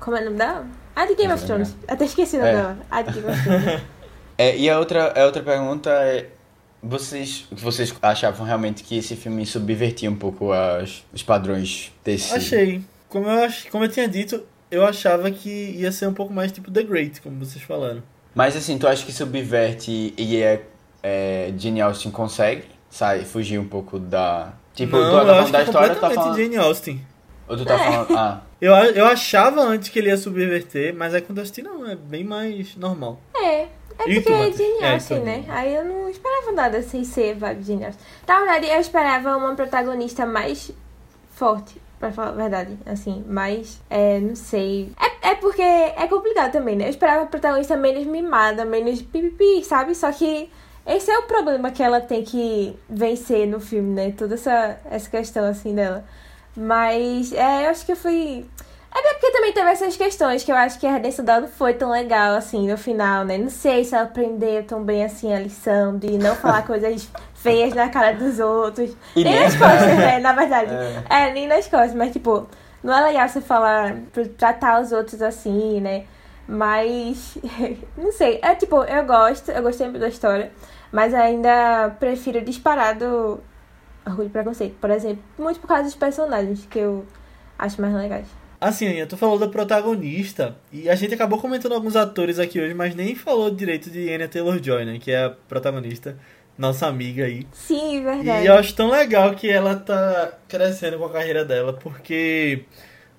Como 0.00 0.16
é 0.16 0.20
o 0.20 0.24
nome 0.24 0.36
dela? 0.36 0.66
A 0.94 1.06
de 1.06 1.14
Game 1.14 1.32
of 1.32 1.44
Thrones. 1.44 1.76
Até 1.86 2.04
esqueci 2.04 2.36
o 2.36 2.40
nome 2.40 2.50
é. 2.50 2.56
dela. 2.56 2.78
A 2.90 3.02
de 3.02 3.12
Game 3.12 3.30
of 3.30 3.42
Thrones. 3.42 3.82
É, 4.40 4.56
e 4.56 4.70
a 4.70 4.78
outra, 4.78 5.20
a 5.20 5.26
outra 5.26 5.42
pergunta 5.42 5.90
é 5.90 6.28
vocês, 6.80 7.44
vocês 7.50 7.92
achavam 8.00 8.46
realmente 8.46 8.84
que 8.84 8.96
esse 8.96 9.16
filme 9.16 9.44
subvertia 9.44 10.08
um 10.08 10.14
pouco 10.14 10.52
as, 10.52 11.04
os 11.12 11.24
padrões 11.24 11.92
desse. 12.04 12.32
Achei. 12.32 12.80
Como 13.08 13.28
eu, 13.28 13.44
ach, 13.44 13.68
como 13.68 13.82
eu 13.82 13.88
tinha 13.88 14.06
dito, 14.06 14.40
eu 14.70 14.86
achava 14.86 15.28
que 15.32 15.50
ia 15.50 15.90
ser 15.90 16.06
um 16.06 16.14
pouco 16.14 16.32
mais 16.32 16.52
tipo 16.52 16.70
The 16.70 16.84
Great, 16.84 17.20
como 17.20 17.44
vocês 17.44 17.64
falaram. 17.64 18.00
Mas 18.32 18.54
assim, 18.54 18.78
tu 18.78 18.86
acha 18.86 19.04
que 19.04 19.12
subverte 19.12 20.14
e 20.16 20.40
é, 20.40 20.62
é 21.02 21.52
Jane 21.58 21.80
Austen 21.80 22.12
consegue 22.12 22.62
sai, 22.90 23.24
fugir 23.24 23.58
um 23.58 23.66
pouco 23.66 23.98
da. 23.98 24.52
Tipo, 24.74 24.96
Não, 24.96 25.10
tu 25.10 25.16
tá 25.16 25.24
falando 25.26 25.50
da 25.50 25.62
história, 25.62 25.94
tu 25.94 26.00
tá 26.00 26.10
falando. 26.10 26.36
Jane 26.36 26.56
Austen. 26.56 27.00
Ou 27.48 27.56
tu 27.56 27.64
tá 27.64 27.74
é. 27.74 27.78
falando. 27.78 28.16
Ah. 28.16 28.42
Eu, 28.60 28.72
eu 28.72 29.06
achava 29.06 29.60
antes 29.60 29.88
que 29.88 30.00
ele 30.00 30.08
ia 30.08 30.16
subverter, 30.16 30.92
mas 30.92 31.14
aí 31.14 31.20
quando 31.20 31.38
eu 31.38 31.42
assisti, 31.42 31.62
não, 31.62 31.88
é 31.88 31.94
bem 31.94 32.24
mais 32.24 32.74
normal. 32.74 33.20
É, 33.32 33.60
é 33.60 33.68
porque 33.96 34.32
é 34.32 34.50
Jane 34.50 34.82
é, 34.82 34.94
Austen, 34.94 35.20
né? 35.20 35.44
Aí 35.46 35.76
eu 35.76 35.84
não 35.84 36.08
esperava 36.08 36.50
nada 36.50 36.82
sem 36.82 37.04
ser 37.04 37.36
vibe 37.36 37.62
Jane 37.62 37.84
Austen. 37.84 38.04
Na 38.26 38.38
verdade, 38.38 38.66
eu 38.66 38.80
esperava 38.80 39.36
uma 39.36 39.54
protagonista 39.54 40.26
mais 40.26 40.72
forte, 41.36 41.80
pra 42.00 42.10
falar 42.10 42.30
a 42.30 42.32
verdade. 42.32 42.76
Assim, 42.84 43.24
mais, 43.28 43.80
é, 43.88 44.18
não 44.18 44.34
sei. 44.34 44.90
É, 45.00 45.30
é 45.30 45.34
porque 45.36 45.62
é 45.62 46.06
complicado 46.08 46.50
também, 46.50 46.74
né? 46.74 46.86
Eu 46.86 46.90
esperava 46.90 47.20
uma 47.20 47.26
protagonista 47.26 47.76
menos 47.76 48.06
mimada, 48.06 48.64
menos 48.64 49.02
pipipi, 49.02 49.64
sabe? 49.64 49.94
Só 49.94 50.10
que 50.10 50.50
esse 50.86 51.10
é 51.10 51.18
o 51.18 51.24
problema 51.24 51.70
que 51.70 51.82
ela 51.82 52.00
tem 52.00 52.24
que 52.24 52.74
vencer 52.88 53.46
no 53.46 53.60
filme, 53.60 53.94
né? 53.94 54.12
Toda 54.16 54.34
essa, 54.34 54.80
essa 54.90 55.10
questão, 55.10 55.44
assim, 55.44 55.74
dela. 55.74 56.04
Mas, 56.58 57.32
é, 57.32 57.66
eu 57.66 57.70
acho 57.70 57.86
que 57.86 57.92
eu 57.92 57.96
fui 57.96 58.44
é 58.94 59.14
porque 59.14 59.30
também 59.30 59.52
teve 59.52 59.70
essas 59.70 59.96
questões 59.96 60.42
que 60.42 60.50
eu 60.50 60.56
acho 60.56 60.78
que 60.78 60.86
a 60.86 60.92
redenção 60.92 61.24
dela 61.24 61.42
não 61.42 61.48
foi 61.48 61.74
tão 61.74 61.90
legal 61.90 62.34
assim 62.34 62.68
no 62.68 62.76
final, 62.76 63.24
né? 63.24 63.38
Não 63.38 63.50
sei 63.50 63.84
se 63.84 63.94
ela 63.94 64.04
aprendeu 64.04 64.64
tão 64.64 64.82
bem 64.82 65.04
assim 65.04 65.32
a 65.32 65.38
lição 65.38 65.96
de 65.96 66.18
não 66.18 66.34
falar 66.34 66.62
coisas 66.66 67.08
feias 67.34 67.74
na 67.74 67.88
cara 67.88 68.12
dos 68.12 68.40
outros. 68.40 68.96
E 69.14 69.22
nem 69.22 69.38
nas 69.38 69.54
costas, 69.56 69.98
né? 69.98 70.18
Na 70.18 70.32
verdade. 70.32 70.72
É. 70.74 71.28
é, 71.28 71.32
nem 71.32 71.46
nas 71.46 71.68
costas, 71.68 71.94
mas 71.94 72.12
tipo, 72.12 72.48
não 72.82 72.96
é 72.96 73.02
legal 73.02 73.28
você 73.28 73.40
falar, 73.40 73.94
tratar 74.36 74.80
os 74.80 74.90
outros 74.90 75.22
assim, 75.22 75.80
né? 75.80 76.04
Mas, 76.46 77.36
não 77.96 78.10
sei. 78.10 78.40
É 78.42 78.54
tipo, 78.54 78.82
eu 78.82 79.04
gosto, 79.04 79.50
eu 79.50 79.62
gostei 79.62 79.86
muito 79.86 80.00
da 80.00 80.08
história, 80.08 80.50
mas 80.90 81.14
ainda 81.14 81.90
prefiro 82.00 82.40
disparado 82.40 83.40
Orgulho 84.08 84.28
e 84.28 84.30
Preconceito, 84.30 84.74
por 84.80 84.90
exemplo, 84.90 85.22
muito 85.38 85.60
por 85.60 85.66
causa 85.66 85.84
dos 85.84 85.94
personagens 85.94 86.66
que 86.68 86.78
eu 86.78 87.04
acho 87.58 87.80
mais 87.80 87.94
legais. 87.94 88.26
Assim, 88.60 88.88
Aninha, 88.88 89.06
tu 89.06 89.16
falou 89.16 89.38
da 89.38 89.46
protagonista, 89.46 90.56
e 90.72 90.88
a 90.90 90.94
gente 90.96 91.14
acabou 91.14 91.38
comentando 91.40 91.74
alguns 91.74 91.94
atores 91.94 92.40
aqui 92.40 92.60
hoje, 92.60 92.74
mas 92.74 92.94
nem 92.94 93.14
falou 93.14 93.50
direito 93.50 93.88
de 93.88 94.12
Anya 94.12 94.26
Taylor-Joy, 94.26 94.84
né, 94.84 94.98
que 94.98 95.12
é 95.12 95.26
a 95.26 95.30
protagonista. 95.30 96.16
nossa 96.56 96.88
amiga 96.88 97.24
aí. 97.24 97.46
Sim, 97.52 98.02
verdade. 98.02 98.44
E 98.44 98.46
eu 98.46 98.54
acho 98.54 98.74
tão 98.74 98.90
legal 98.90 99.32
que 99.34 99.48
ela 99.48 99.76
tá 99.76 100.32
crescendo 100.48 100.98
com 100.98 101.04
a 101.04 101.12
carreira 101.12 101.44
dela, 101.44 101.72
porque 101.72 102.64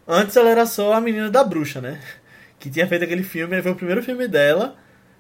antes 0.06 0.36
ela 0.36 0.50
era 0.50 0.66
só 0.66 0.92
a 0.92 1.00
menina 1.00 1.30
da 1.30 1.42
bruxa, 1.42 1.80
né? 1.80 2.02
Que 2.60 2.70
tinha 2.70 2.86
feito 2.86 3.06
aquele 3.06 3.24
filme, 3.24 3.62
foi 3.62 3.72
o 3.72 3.76
primeiro 3.76 4.04
filme 4.04 4.28
dela, 4.28 4.76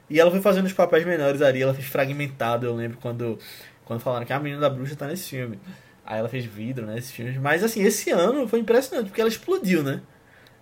e 0.09 0.19
ela 0.19 0.29
foi 0.29 0.41
fazendo 0.41 0.65
os 0.65 0.73
papéis 0.73 1.05
menores 1.05 1.41
ali, 1.41 1.61
ela 1.61 1.73
fez 1.73 1.87
fragmentado, 1.87 2.65
eu 2.65 2.75
lembro 2.75 2.97
quando, 3.01 3.39
quando 3.89 4.01
falaram 4.01 4.23
que 4.23 4.31
a 4.31 4.39
menina 4.39 4.61
da 4.61 4.69
bruxa 4.69 4.95
tá 4.95 5.07
nesse 5.07 5.27
filme. 5.31 5.59
Aí 6.05 6.19
ela 6.19 6.29
fez 6.29 6.45
vidro, 6.45 6.85
né, 6.85 6.97
esses 6.97 7.11
filmes. 7.11 7.37
Mas 7.37 7.63
assim, 7.63 7.81
esse 7.83 8.11
ano 8.11 8.47
foi 8.47 8.59
impressionante, 8.59 9.07
porque 9.07 9.19
ela 9.19 9.29
explodiu, 9.29 9.81
né? 9.83 9.99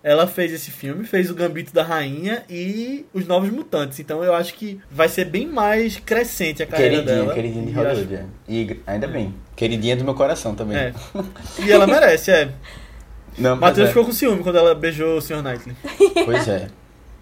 Ela 0.02 0.26
fez 0.26 0.52
esse 0.52 0.70
filme, 0.70 1.04
fez 1.04 1.30
o 1.30 1.34
Gambito 1.34 1.74
da 1.74 1.82
Rainha 1.82 2.42
e 2.48 3.04
os 3.12 3.26
Novos 3.26 3.50
Mutantes. 3.50 3.98
Então 4.00 4.22
eu 4.24 4.32
acho 4.34 4.54
que 4.54 4.80
vai 4.90 5.08
ser 5.08 5.26
bem 5.26 5.46
mais 5.46 5.98
crescente 5.98 6.62
a 6.62 6.66
carreira 6.66 6.96
Queridinha, 7.02 7.16
dela. 7.22 7.34
queridinha 7.34 7.66
de 7.66 7.70
E 7.72 7.74
acho- 7.74 7.82
Hollywood. 7.88 8.14
é. 8.14 8.24
E 8.48 8.80
ainda 8.86 9.06
bem. 9.08 9.34
Queridinha 9.56 9.96
do 9.96 10.04
meu 10.04 10.14
coração 10.14 10.54
também. 10.54 10.76
É. 10.78 10.92
E 11.58 11.70
ela 11.70 11.86
merece, 11.86 12.30
é. 12.30 12.48
Não, 13.36 13.56
Matheus 13.56 13.86
é. 13.86 13.88
ficou 13.90 14.04
com 14.06 14.12
ciúme 14.12 14.42
quando 14.42 14.56
ela 14.58 14.74
beijou 14.74 15.18
o 15.18 15.20
Sr. 15.20 15.42
Knightley. 15.42 15.76
Pois 16.24 16.48
é. 16.48 16.68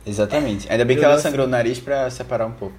Exatamente. 0.07 0.71
Ainda 0.71 0.85
bem 0.85 0.97
que 0.97 1.03
Eu 1.03 1.07
ela 1.07 1.15
gosto. 1.15 1.25
sangrou 1.27 1.47
o 1.47 1.49
nariz 1.49 1.79
pra 1.81 2.09
separar 2.11 2.47
um 2.47 2.53
pouco. 2.53 2.75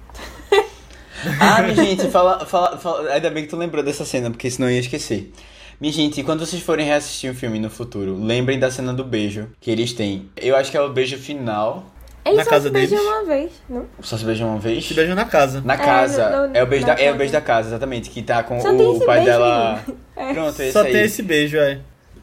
Ah, 1.40 1.62
minha 1.62 1.74
gente, 1.74 2.08
fala, 2.10 2.44
fala, 2.46 2.76
fala- 2.78 3.10
ainda 3.10 3.30
bem 3.30 3.44
que 3.44 3.50
tu 3.50 3.56
lembrou 3.56 3.82
dessa 3.82 4.04
cena, 4.04 4.30
porque 4.30 4.50
senão 4.50 4.68
eu 4.68 4.74
ia 4.74 4.80
esquecer. 4.80 5.32
Minha 5.80 5.92
gente, 5.92 6.22
quando 6.22 6.44
vocês 6.44 6.62
forem 6.62 6.84
reassistir 6.86 7.30
um 7.30 7.34
filme 7.34 7.58
no 7.58 7.70
futuro, 7.70 8.16
lembrem 8.20 8.58
da 8.58 8.70
cena 8.70 8.92
do 8.92 9.04
beijo 9.04 9.48
que 9.60 9.70
eles 9.70 9.92
têm. 9.92 10.28
Eu 10.36 10.56
acho 10.56 10.70
que 10.70 10.76
é 10.76 10.80
o 10.80 10.88
beijo 10.90 11.16
final. 11.18 11.84
Eles 12.24 12.38
Na 12.38 12.44
só 12.44 12.50
casa 12.50 12.64
se 12.68 12.70
beijam 12.72 12.98
deles. 12.98 13.12
uma 13.12 13.24
vez, 13.24 13.52
não? 13.68 13.86
Só 14.02 14.18
se 14.18 14.24
beijam 14.24 14.48
uma 14.50 14.58
vez? 14.58 14.84
Se 14.84 14.92
beijam 14.92 15.14
na 15.14 15.24
casa. 15.24 15.62
Na 15.64 15.74
É, 15.74 15.76
casa. 15.78 16.30
no- 16.30 16.48
no- 16.48 16.56
é, 16.56 16.62
o 16.62 16.66
beijo 16.66 16.86
na 16.86 16.94
da, 16.94 17.00
é 17.00 17.04
o 17.04 17.06
casa. 17.06 17.18
beijo 17.18 17.32
da 17.32 17.40
casa, 17.40 17.68
exatamente. 17.68 18.10
Que 18.10 18.22
tá 18.22 18.42
com 18.42 18.60
Só 18.60 18.68
tem 18.70 18.80
o 18.86 18.96
esse 18.96 19.06
pai 19.06 19.16
beijo, 19.20 19.30
dela. 19.30 19.84
É. 20.16 20.32
Pronto, 20.34 20.60
esse 20.60 20.72
Só 20.72 20.82
aí. 20.82 20.92
tem 20.92 21.02
esse 21.04 21.22
beijo, 21.22 21.56
é. 21.56 21.78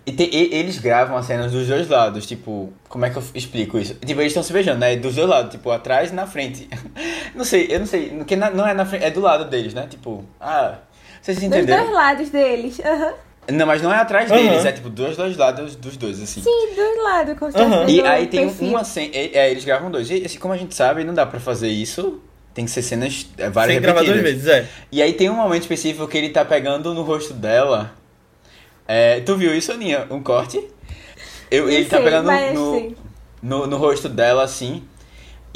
E, 0.06 0.12
tem- 0.12 0.30
e- 0.32 0.54
eles 0.54 0.78
gravam 0.78 1.18
as 1.18 1.26
cenas 1.26 1.52
dos 1.52 1.68
dois 1.68 1.88
lados, 1.90 2.26
tipo, 2.28 2.72
como 2.88 3.06
é 3.06 3.10
que 3.10 3.18
eu 3.18 3.24
explico 3.34 3.80
isso? 3.80 3.96
Tipo, 3.96 4.22
eles 4.22 4.32
estão 4.32 4.44
se 4.44 4.54
beijando, 4.54 4.80
né? 4.80 4.96
Dos 4.96 5.16
dois 5.16 5.28
lados, 5.28 5.52
tipo, 5.52 5.72
atrás 5.72 6.12
e 6.12 6.14
na 6.14 6.28
frente. 6.28 6.70
não 7.34 7.44
sei, 7.44 7.68
eu 7.72 7.80
não 7.80 7.88
sei, 7.88 8.10
porque 8.10 8.36
na- 8.36 8.52
não 8.52 8.68
é 8.68 8.74
na 8.74 8.86
frente, 8.86 9.04
é 9.04 9.10
do 9.10 9.20
lado 9.20 9.46
deles, 9.46 9.74
né? 9.74 9.88
Tipo, 9.90 10.24
ah, 10.40 10.76
vocês 11.22 11.38
Dos 11.38 11.46
entenderam? 11.48 11.84
dois 11.86 11.96
lados 11.96 12.30
deles. 12.30 12.80
Aham. 12.82 13.14
Não, 13.52 13.66
mas 13.68 13.82
não 13.82 13.92
é 13.94 13.98
atrás 13.98 14.30
Aham. 14.32 14.42
deles, 14.42 14.66
é 14.66 14.72
tipo 14.72 14.90
dos 14.90 15.18
dois 15.18 15.36
lados 15.38 15.76
dos 15.76 15.98
dois, 15.98 16.22
assim. 16.22 16.42
Sim, 16.42 16.68
dos 16.76 17.04
lados, 17.04 17.36
Aham. 17.56 17.86
tivesse 17.86 17.92
E 17.94 18.02
aí 18.02 18.28
tem 18.28 18.48
perfil. 18.48 18.68
uma 18.70 18.84
cena, 18.84 19.10
é, 19.14 19.50
eles 19.52 19.66
gravam 19.66 19.90
dois. 19.90 20.10
E 20.12 20.24
assim, 20.26 20.38
como 20.38 20.54
a 20.54 20.58
gente 20.58 20.74
sabe, 20.76 21.04
não 21.04 21.14
dá 21.16 21.26
pra 21.26 21.40
fazer 21.40 21.70
isso. 21.70 22.22
Tem 22.54 22.64
que 22.66 22.72
ser 22.72 22.82
cenas 22.84 23.28
é, 23.38 23.50
várias 23.50 23.74
Sem 23.74 23.82
gravar 23.82 24.02
duas 24.04 24.16
repetidas. 24.16 24.44
vezes, 24.44 24.66
é. 24.66 24.70
E 24.92 25.02
aí 25.02 25.14
tem 25.14 25.30
um 25.30 25.36
momento 25.36 25.64
específico 25.64 26.08
que 26.08 26.18
ele 26.18 26.30
tá 26.30 26.46
pegando 26.46 26.94
no 26.94 27.02
rosto 27.02 27.34
dela. 27.34 27.92
É, 28.88 29.20
tu 29.22 29.36
viu 29.36 29.56
isso, 29.56 29.72
Aninha? 29.72 30.08
Um 30.10 30.22
corte? 30.22 30.64
Eu, 31.50 31.70
ele 31.70 31.86
tá 31.86 31.98
sei, 31.98 32.06
pegando 32.06 32.26
mas 32.26 32.54
no, 32.54 32.96
no, 33.42 33.68
no 33.68 33.78
rosto 33.78 34.10
dela, 34.10 34.44
assim. 34.44 34.84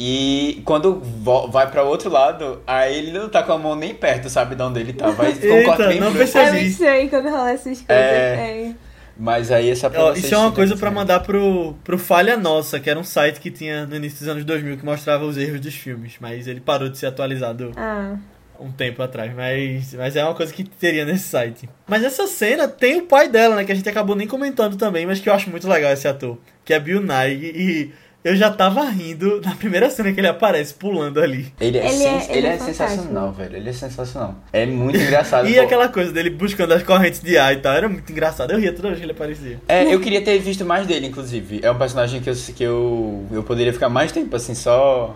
E 0.01 0.61
quando 0.63 1.01
vai 1.51 1.69
pra 1.69 1.83
outro 1.83 2.09
lado, 2.09 2.61
aí 2.65 2.97
ele 2.97 3.11
não 3.11 3.27
tá 3.27 3.43
com 3.43 3.51
a 3.51 3.57
mão 3.57 3.75
nem 3.75 3.93
perto, 3.93 4.29
sabe 4.29 4.55
de 4.55 4.61
onde 4.63 4.79
ele 4.79 4.93
tá. 4.93 5.11
Vai 5.11 5.33
ficar 5.33 5.55
um 5.55 5.63
corte 5.65 5.87
bem 5.87 5.99
não 5.99 6.13
brusco. 6.13 6.17
percebi. 6.33 6.45
É 6.47 6.51
muito 6.51 6.71
estranho 6.71 7.09
quando 7.09 7.29
rola 7.29 7.51
essas 7.51 7.81
coisas. 7.81 7.87
É. 7.89 8.69
É. 8.69 8.73
Mas 9.19 9.51
aí 9.51 9.69
essa 9.69 9.89
vocês 9.89 10.23
isso 10.23 10.33
é 10.33 10.37
uma 10.37 10.53
coisa 10.53 10.77
pra 10.77 10.89
mandar 10.89 11.19
pro, 11.19 11.75
pro 11.83 11.97
Falha 11.97 12.37
Nossa, 12.37 12.79
que 12.79 12.89
era 12.89 12.97
um 12.97 13.03
site 13.03 13.41
que 13.41 13.51
tinha 13.51 13.85
no 13.85 13.97
início 13.97 14.19
dos 14.19 14.29
anos 14.29 14.45
2000 14.45 14.77
que 14.77 14.85
mostrava 14.85 15.25
os 15.25 15.35
erros 15.37 15.59
dos 15.59 15.75
filmes, 15.75 16.13
mas 16.21 16.47
ele 16.47 16.61
parou 16.61 16.87
de 16.87 16.97
ser 16.97 17.07
atualizado 17.07 17.73
Ah. 17.75 18.15
Um 18.59 18.71
tempo 18.71 19.01
atrás, 19.01 19.33
mas, 19.35 19.93
mas 19.93 20.15
é 20.15 20.23
uma 20.23 20.33
coisa 20.35 20.51
que 20.53 20.63
teria 20.63 21.05
nesse 21.05 21.27
site. 21.29 21.69
Mas 21.87 22.03
essa 22.03 22.27
cena 22.27 22.67
tem 22.67 22.97
o 22.99 23.03
pai 23.05 23.27
dela, 23.29 23.55
né, 23.55 23.63
que 23.63 23.71
a 23.71 23.75
gente 23.75 23.87
acabou 23.89 24.15
nem 24.15 24.27
comentando 24.27 24.75
também, 24.77 25.05
mas 25.05 25.19
que 25.19 25.29
eu 25.29 25.33
acho 25.33 25.49
muito 25.49 25.67
legal 25.67 25.91
esse 25.91 26.07
ator, 26.07 26.37
que 26.65 26.73
é 26.73 26.79
Bill 26.79 27.01
Nighy, 27.01 27.51
e 27.55 27.91
eu 28.21 28.35
já 28.35 28.51
tava 28.51 28.83
rindo 28.89 29.39
na 29.41 29.55
primeira 29.55 29.89
cena 29.89 30.11
que 30.11 30.19
ele 30.19 30.27
aparece 30.27 30.73
pulando 30.73 31.21
ali. 31.21 31.53
Ele 31.59 31.77
é, 31.77 31.85
Ele 31.85 31.93
sens- 31.93 32.27
é- 32.27 32.31
ele 32.31 32.37
ele 32.39 32.47
é 32.47 32.53
é 32.55 32.57
sensacional, 32.59 33.31
velho. 33.31 33.55
Ele 33.55 33.69
é 33.69 33.73
sensacional. 33.73 34.35
É 34.51 34.65
muito 34.65 34.97
engraçado. 34.99 35.47
E 35.47 35.55
pô. 35.55 35.61
aquela 35.61 35.87
coisa 35.87 36.11
dele 36.11 36.29
buscando 36.29 36.73
as 36.73 36.83
correntes 36.83 37.21
de 37.21 37.37
ar 37.37 37.53
e 37.53 37.57
tal, 37.61 37.73
era 37.73 37.87
muito 37.87 38.11
engraçado. 38.11 38.51
Eu 38.51 38.59
ria 38.59 38.73
toda 38.73 38.89
vez 38.89 38.99
que 38.99 39.05
ele 39.05 39.13
aparecia. 39.13 39.57
É, 39.69 39.93
eu 39.93 40.01
queria 40.01 40.21
ter 40.21 40.37
visto 40.39 40.65
mais 40.65 40.85
dele, 40.85 41.07
inclusive. 41.07 41.61
É 41.63 41.71
um 41.71 41.77
personagem 41.77 42.19
que 42.21 42.29
eu, 42.29 42.35
que 42.35 42.63
eu, 42.63 43.25
eu 43.31 43.41
poderia 43.43 43.71
ficar 43.71 43.87
mais 43.87 44.11
tempo, 44.11 44.35
assim, 44.35 44.53
só. 44.53 45.15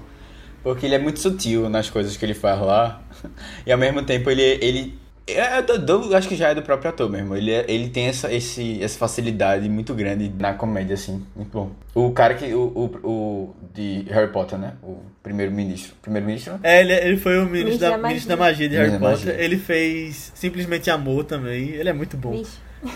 Porque 0.63 0.85
ele 0.85 0.95
é 0.95 0.99
muito 0.99 1.19
sutil 1.19 1.69
nas 1.69 1.89
coisas 1.89 2.15
que 2.17 2.25
ele 2.25 2.33
faz 2.33 2.59
lá. 2.61 3.01
E 3.65 3.71
ao 3.71 3.77
mesmo 3.77 4.03
tempo 4.03 4.29
ele. 4.29 4.41
ele 4.41 4.99
é 5.25 5.61
do, 5.61 5.77
do- 5.79 6.13
acho 6.15 6.27
que 6.27 6.35
já 6.35 6.49
é 6.49 6.55
do 6.55 6.61
próprio 6.61 6.89
ator 6.89 7.09
mesmo. 7.09 7.33
Ele, 7.35 7.51
é- 7.51 7.63
ele 7.69 7.89
tem 7.89 8.07
essa, 8.07 8.29
esse, 8.33 8.83
essa 8.83 8.97
facilidade 8.99 9.69
muito 9.69 9.93
grande 9.93 10.29
na 10.37 10.53
comédia, 10.53 10.95
assim. 10.95 11.25
Muito 11.35 11.49
bom. 11.51 11.71
O 11.95 12.11
cara 12.11 12.33
que. 12.33 12.53
O, 12.53 12.63
o, 13.03 13.07
o 13.09 13.55
de 13.73 14.05
Harry 14.09 14.29
Potter, 14.31 14.57
né? 14.59 14.73
O 14.83 14.97
primeiro-ministro. 15.21 15.93
Primeiro-ministro? 16.01 16.59
É, 16.61 16.81
ele, 16.81 16.93
ele 16.93 17.17
foi 17.17 17.37
o 17.37 17.45
ministro 17.45 17.63
Ministro 17.65 17.79
da, 17.79 17.89
da 17.91 17.97
Magia. 17.97 18.07
ministro 18.09 18.29
da 18.29 18.37
magia 18.37 18.69
de 18.69 18.75
Harry 18.75 18.91
Potter. 18.91 19.09
Magia. 19.09 19.33
Ele 19.41 19.57
fez 19.57 20.31
Simplesmente 20.35 20.89
Amor 20.91 21.23
também. 21.23 21.69
Ele 21.69 21.87
é 21.89 21.93
muito 21.93 22.17
bom. 22.17 22.43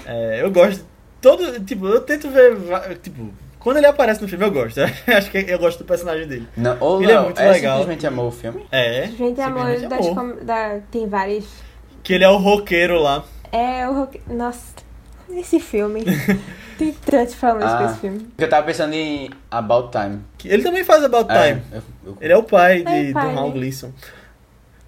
É, 0.06 0.42
eu 0.42 0.52
gosto. 0.52 0.86
Todo. 1.22 1.60
Tipo, 1.62 1.88
eu 1.88 2.02
tento 2.02 2.30
ver. 2.30 2.58
Tipo, 3.02 3.30
quando 3.60 3.78
ele 3.78 3.86
aparece 3.88 4.22
no 4.22 4.28
filme, 4.28 4.46
eu 4.46 4.52
gosto. 4.52 4.80
Acho 5.08 5.30
que 5.32 5.38
eu 5.38 5.60
gosto 5.60 5.80
do 5.80 5.86
personagem 5.86 6.28
dele. 6.28 6.48
Não, 6.56 6.78
ou 6.80 7.02
Ele 7.02 7.12
é 7.12 7.16
não, 7.16 7.24
muito 7.26 7.40
é 7.42 7.52
legal. 7.52 7.78
simplesmente 7.80 8.08
amou 8.08 8.28
o 8.28 8.32
filme? 8.32 8.66
É. 8.72 9.08
Gente, 9.18 9.40
amor, 9.42 9.80
das 9.80 10.08
Amor. 10.08 10.16
com- 10.16 10.46
da, 10.46 10.80
tem 10.92 11.08
vários. 11.08 11.46
Que 12.04 12.14
ele 12.14 12.24
é 12.24 12.30
o 12.30 12.38
roqueiro 12.38 13.00
lá. 13.00 13.24
É 13.52 13.88
o 13.88 13.94
rock... 13.94 14.22
Nossa, 14.30 14.74
esse 15.32 15.60
filme. 15.60 16.04
tem 16.78 16.92
tantos 16.94 17.36
problemas 17.36 17.74
com 17.74 17.84
Ah. 17.84 17.86
esse 17.92 18.00
filme. 18.00 18.28
Eu 18.38 18.50
tava 18.50 18.66
pensando 18.66 18.94
em 18.94 19.30
About 19.52 19.90
Time. 19.92 20.20
Que 20.38 20.48
ele 20.48 20.64
também 20.64 20.84
faz 20.84 21.04
About 21.04 21.28
Time. 21.28 21.62
É, 21.72 21.78
eu- 21.78 21.84
eu- 22.06 22.18
Ele 22.22 22.34
é 22.34 22.38
o 22.38 22.44
pai 22.44 22.84
de 22.84 23.08
É 23.08 23.10
o 23.10 23.14
pai, 23.14 23.34
do 23.34 23.40
Hal 23.40 23.48
né? 23.48 23.54
Gleason. 23.54 23.92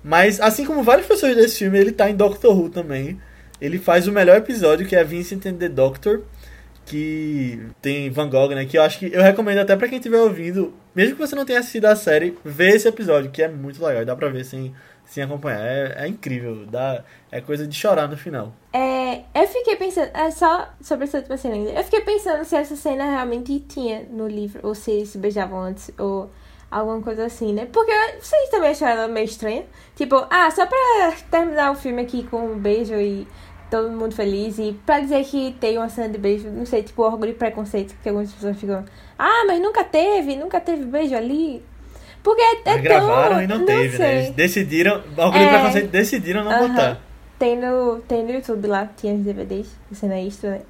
Mas, 0.03 0.39
assim 0.39 0.65
como 0.65 0.81
várias 0.83 1.05
pessoas 1.07 1.35
desse 1.35 1.59
filme, 1.59 1.77
ele 1.77 1.91
tá 1.91 2.09
em 2.09 2.15
Doctor 2.15 2.57
Who 2.57 2.69
também. 2.69 3.19
Ele 3.59 3.77
faz 3.77 4.07
o 4.07 4.11
melhor 4.13 4.37
episódio, 4.37 4.87
que 4.87 4.95
é 4.95 5.03
Vincent 5.03 5.45
and 5.45 5.55
the 5.55 5.67
Doctor. 5.67 6.21
Que 6.89 7.67
tem 7.81 8.09
Van 8.09 8.27
Gogh, 8.27 8.49
né? 8.49 8.65
Que 8.65 8.79
eu 8.79 8.81
acho 8.81 8.97
que 8.97 9.13
eu 9.13 9.21
recomendo 9.21 9.59
até 9.59 9.75
pra 9.75 9.87
quem 9.87 9.99
estiver 9.99 10.19
ouvindo, 10.19 10.73
mesmo 10.95 11.15
que 11.15 11.21
você 11.21 11.35
não 11.35 11.45
tenha 11.45 11.59
assistido 11.59 11.85
a 11.85 11.95
série, 11.95 12.35
ver 12.43 12.75
esse 12.75 12.87
episódio, 12.87 13.29
que 13.29 13.43
é 13.43 13.47
muito 13.47 13.83
legal. 13.85 14.03
Dá 14.03 14.15
pra 14.15 14.27
ver 14.29 14.43
sem, 14.43 14.73
sem 15.05 15.23
acompanhar. 15.23 15.61
É, 15.61 16.05
é 16.05 16.07
incrível. 16.07 16.65
Dá, 16.65 17.03
é 17.31 17.39
coisa 17.41 17.67
de 17.67 17.75
chorar 17.75 18.07
no 18.07 18.17
final. 18.17 18.53
É, 18.73 19.21
eu 19.35 19.47
fiquei 19.47 19.75
pensando, 19.75 20.09
é 20.15 20.31
só 20.31 20.69
sobre 20.81 21.03
essa 21.03 21.19
última 21.19 21.37
cena 21.37 21.53
ainda. 21.53 21.71
Eu 21.71 21.83
fiquei 21.83 22.01
pensando 22.01 22.43
se 22.43 22.55
essa 22.55 22.75
cena 22.75 23.05
realmente 23.05 23.59
tinha 23.59 24.07
no 24.09 24.27
livro, 24.27 24.59
ou 24.63 24.73
se 24.73 24.89
eles 24.89 25.09
se 25.09 25.19
beijavam 25.19 25.61
antes, 25.61 25.91
ou 25.99 26.31
alguma 26.71 27.01
coisa 27.01 27.25
assim, 27.25 27.53
né? 27.53 27.67
Porque 27.71 27.91
vocês 28.19 28.49
também 28.49 28.71
acharam 28.71 29.11
meio 29.11 29.25
estranha. 29.25 29.65
Tipo, 29.95 30.25
ah, 30.29 30.49
só 30.51 30.65
pra 30.65 31.13
terminar 31.29 31.71
o 31.71 31.75
filme 31.75 32.01
aqui 32.01 32.23
com 32.23 32.53
um 32.53 32.57
beijo 32.57 32.95
e 32.95 33.27
todo 33.69 33.89
mundo 33.91 34.13
feliz. 34.13 34.57
E 34.57 34.77
pra 34.85 34.99
dizer 34.99 35.23
que 35.25 35.55
tem 35.59 35.77
uma 35.77 35.89
cena 35.89 36.09
de 36.09 36.17
beijo, 36.17 36.49
não 36.49 36.65
sei, 36.65 36.83
tipo 36.83 37.01
orgulho 37.03 37.31
e 37.31 37.35
preconceito, 37.35 37.95
que 38.01 38.09
algumas 38.09 38.31
pessoas 38.31 38.57
ficam, 38.57 38.83
ah, 39.17 39.43
mas 39.47 39.61
nunca 39.61 39.83
teve, 39.83 40.35
nunca 40.35 40.59
teve 40.59 40.83
beijo 40.85 41.15
ali. 41.15 41.63
Porque 42.23 42.41
é, 42.41 42.61
é 42.65 42.77
gravaram 42.79 43.35
tão, 43.35 43.43
e 43.43 43.47
não, 43.47 43.65
teve, 43.65 43.97
né? 43.97 44.05
sei. 44.05 44.17
Eles 44.17 44.29
decidiram, 44.31 44.95
Orgulho 45.17 45.43
e 45.43 45.45
É. 45.45 45.49
Preconceito 45.49 45.89
decidiram 45.89 46.43
não 46.43 46.51
Aham. 46.51 46.67
botar. 46.67 47.01
Tem 47.37 47.57
no, 47.57 48.01
tem 48.01 48.23
no 48.23 48.31
YouTube 48.31 48.67
lá, 48.67 48.89
tinha 48.97 49.13
os 49.13 49.21
DVDs, 49.21 49.67
cena 49.93 50.19
extra, 50.19 50.51
né? 50.51 50.61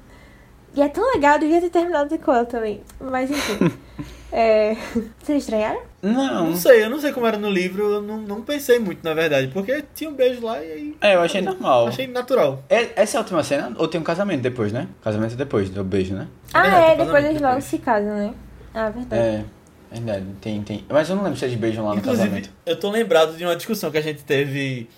E 0.74 0.82
é 0.82 0.88
tão 0.88 1.12
legal, 1.12 1.38
devia 1.38 1.60
ter 1.60 1.70
terminado 1.70 2.16
com 2.18 2.32
ela 2.32 2.44
também. 2.44 2.80
Mas 3.00 3.30
enfim. 3.30 3.72
é... 4.30 4.76
Vocês 5.20 5.42
estranharam? 5.42 5.89
Não. 6.02 6.46
Não 6.50 6.56
sei, 6.56 6.82
eu 6.84 6.88
não 6.90 6.98
sei 6.98 7.12
como 7.12 7.26
era 7.26 7.36
no 7.36 7.50
livro, 7.50 7.82
eu 7.82 8.02
não, 8.02 8.16
não 8.18 8.40
pensei 8.42 8.78
muito, 8.78 9.04
na 9.04 9.12
verdade. 9.12 9.48
Porque 9.48 9.84
tinha 9.94 10.08
um 10.08 10.14
beijo 10.14 10.42
lá 10.44 10.62
e 10.62 10.72
aí. 10.72 10.96
É, 11.00 11.14
eu 11.14 11.20
achei 11.20 11.42
normal. 11.42 11.88
Achei 11.88 12.06
natural. 12.06 12.64
É, 12.70 12.88
essa 12.96 13.16
é 13.16 13.18
a 13.18 13.20
última 13.20 13.42
cena? 13.44 13.72
Ou 13.76 13.86
tem 13.86 14.00
um 14.00 14.04
casamento 14.04 14.40
depois, 14.40 14.72
né? 14.72 14.88
Casamento 15.02 15.36
depois 15.36 15.68
do 15.68 15.84
beijo, 15.84 16.14
né? 16.14 16.26
Ah, 16.54 16.66
é, 16.66 16.96
tem 16.96 17.04
depois 17.04 17.24
eles 17.24 17.40
logo 17.42 17.60
se 17.60 17.78
casam, 17.78 18.16
né? 18.16 18.32
Ah, 18.72 18.88
verdade. 18.88 19.22
É, 19.22 19.44
verdade. 19.92 20.26
Tem, 20.40 20.62
tem. 20.62 20.84
Mas 20.88 21.10
eu 21.10 21.16
não 21.16 21.22
lembro 21.24 21.38
se 21.38 21.44
eles 21.44 21.56
beijam 21.58 21.84
lá 21.84 21.92
no 21.92 21.98
Inclusive, 21.98 22.22
casamento. 22.24 22.50
eu 22.64 22.76
tô 22.80 22.90
lembrado 22.90 23.36
de 23.36 23.44
uma 23.44 23.54
discussão 23.56 23.90
que 23.90 23.98
a 23.98 24.02
gente 24.02 24.22
teve 24.24 24.88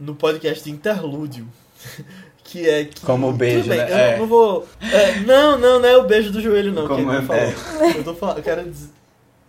no 0.00 0.14
podcast 0.14 0.68
Interlúdio. 0.70 1.46
Que 2.44 2.68
é 2.68 2.84
que. 2.84 3.00
Como 3.06 3.28
o 3.28 3.32
beijo, 3.32 3.60
Tudo 3.62 3.68
bem, 3.70 3.78
né? 3.78 3.90
eu 3.92 3.96
É. 3.96 4.18
não 4.18 4.26
vou. 4.26 4.66
é, 4.82 5.20
não, 5.20 5.56
não, 5.56 5.78
não 5.80 5.88
é 5.88 5.96
o 5.96 6.02
beijo 6.02 6.30
do 6.32 6.40
joelho, 6.40 6.72
não. 6.72 6.86
Como 6.88 7.08
que 7.08 7.08
ele 7.16 7.18
é- 7.18 7.52
falou. 7.52 7.90
Eu 7.96 8.04
tô 8.04 8.14
falando. 8.14 8.38
Eu 8.38 8.42
quero 8.42 8.64
dizer. 8.68 8.88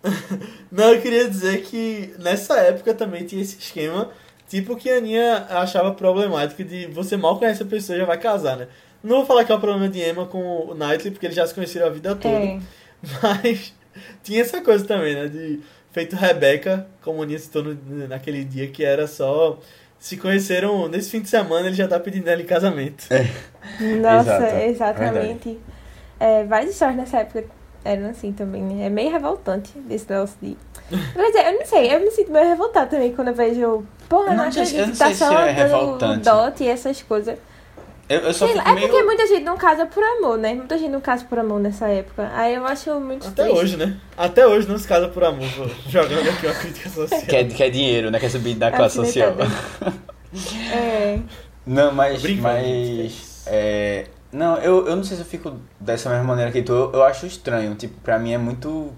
não, 0.72 0.94
eu 0.94 1.02
queria 1.02 1.30
dizer 1.30 1.62
que 1.62 2.14
nessa 2.20 2.58
época 2.60 2.94
também 2.94 3.26
tinha 3.26 3.42
esse 3.42 3.58
esquema. 3.58 4.10
Tipo 4.48 4.76
que 4.76 4.90
a 4.90 4.98
Aninha 4.98 5.48
achava 5.50 5.94
problemático 5.94 6.64
de 6.64 6.86
você 6.88 7.18
mal 7.18 7.40
conhece 7.40 7.64
a 7.64 7.66
pessoa 7.66 7.96
e 7.96 8.00
já 8.02 8.06
vai 8.06 8.18
casar, 8.18 8.58
né? 8.58 8.68
Não 9.04 9.18
vou 9.18 9.26
falar 9.26 9.44
que 9.46 9.52
é 9.52 9.56
o 9.56 9.60
problema 9.60 9.90
de 9.90 10.00
Emma 10.02 10.26
com 10.26 10.40
o 10.42 10.74
Knightley, 10.76 11.12
porque 11.12 11.26
eles 11.26 11.36
já 11.36 11.48
se 11.48 11.54
conheceram 11.54 11.88
a 11.88 11.90
vida 11.90 12.16
toda. 12.16 12.36
É. 12.36 12.60
Mas 13.22 13.74
tinha 14.22 14.42
essa 14.42 14.62
coisa 14.62 14.86
também, 14.86 15.16
né? 15.16 15.28
De 15.28 15.60
feito 15.92 16.16
Rebeca, 16.16 16.88
como 17.02 17.22
a 17.22 17.24
Aninha 17.24 17.40
citou 17.40 17.64
no- 17.64 18.08
naquele 18.08 18.44
dia, 18.44 18.68
que 18.68 18.84
era 18.84 19.08
só 19.08 19.60
se 20.00 20.18
conheceram 20.18 20.88
nesse 20.90 21.10
fim 21.10 21.22
de 21.22 21.30
semana, 21.30 21.68
ele 21.68 21.76
já 21.76 21.88
tá 21.88 21.98
pedindo 22.00 22.28
ela 22.28 22.42
em 22.42 22.46
casamento. 22.46 23.06
É. 23.10 23.24
Nossa, 23.96 24.36
Exato, 24.36 24.56
exatamente. 24.66 25.60
É, 26.20 26.44
várias 26.44 26.72
histórias 26.74 26.98
nessa 26.98 27.20
época 27.20 27.46
eram 27.84 28.10
assim 28.10 28.32
também, 28.32 28.62
né? 28.64 28.86
É 28.86 28.90
meio 28.90 29.12
revoltante 29.12 29.72
esse 29.90 30.10
negócio 30.10 30.36
de. 30.42 30.58
Quer 30.90 31.26
dizer, 31.28 31.46
eu 31.48 31.60
não 31.60 31.66
sei, 31.66 31.96
eu 31.96 32.00
me 32.00 32.12
sinto 32.12 32.32
meio 32.32 32.48
revoltada 32.48 32.88
também 32.88 33.14
quando 33.14 33.30
eu 33.30 33.34
vejo. 33.34 33.84
Porra, 34.10 34.34
não, 34.34 34.46
não 34.46 34.52
sei 34.52 34.66
que 34.66 34.98
tá 34.98 35.06
sei 35.06 35.14
se 35.14 35.16
só 35.16 35.40
é 35.40 35.54
dando 35.54 35.72
revoltante. 35.72 36.24
dote 36.24 36.64
e 36.64 36.68
essas 36.68 37.02
coisas. 37.02 37.38
Eu, 38.10 38.20
eu 38.20 38.34
só 38.34 38.46
Sei 38.46 38.56
lá, 38.56 38.64
fico 38.64 38.78
é 38.78 38.82
porque 38.82 38.94
meio... 38.94 39.06
muita 39.06 39.26
gente 39.28 39.44
não 39.44 39.58
casa 39.58 39.86
por 39.86 40.04
amor, 40.04 40.38
né? 40.38 40.54
Muita 40.54 40.78
gente 40.78 40.92
não 40.92 41.00
casa 41.00 41.24
por 41.26 41.40
amor 41.40 41.60
nessa 41.60 41.88
época. 41.88 42.30
Aí 42.36 42.54
eu 42.54 42.66
acho 42.66 43.00
muito 43.00 43.28
Até 43.28 43.44
triste. 43.44 43.60
hoje, 43.60 43.78
né? 43.78 43.98
Até 44.18 44.46
hoje 44.46 44.68
não 44.68 44.78
se 44.78 44.88
casa 44.88 45.08
por 45.08 45.24
amor. 45.24 45.48
pô. 45.56 45.64
Jogando 45.90 46.30
aqui 46.30 46.46
uma 46.46 46.54
crítica 46.54 46.90
social. 46.90 47.22
Quer, 47.22 47.48
quer 47.48 47.70
dinheiro, 47.70 48.12
né? 48.12 48.20
Quer 48.20 48.30
subir 48.30 48.56
da 48.56 48.72
classe 48.72 48.96
social. 48.96 49.34
É. 50.74 51.20
Não, 51.64 51.92
mas. 51.92 52.20
Brincando, 52.24 52.58
gente, 52.66 53.04
mas 53.04 53.44
é, 53.46 54.08
não, 54.34 54.58
eu, 54.58 54.88
eu 54.88 54.96
não 54.96 55.04
sei 55.04 55.16
se 55.16 55.24
eu 55.24 55.28
fico 55.28 55.54
dessa 55.80 56.10
mesma 56.10 56.24
maneira 56.26 56.52
que 56.52 56.62
tu. 56.62 56.72
Eu, 56.74 56.92
eu 56.94 57.04
acho 57.04 57.26
estranho. 57.26 57.76
Tipo, 57.76 58.00
pra 58.02 58.18
mim 58.20 58.34
é 58.34 58.38
muito 58.38 58.92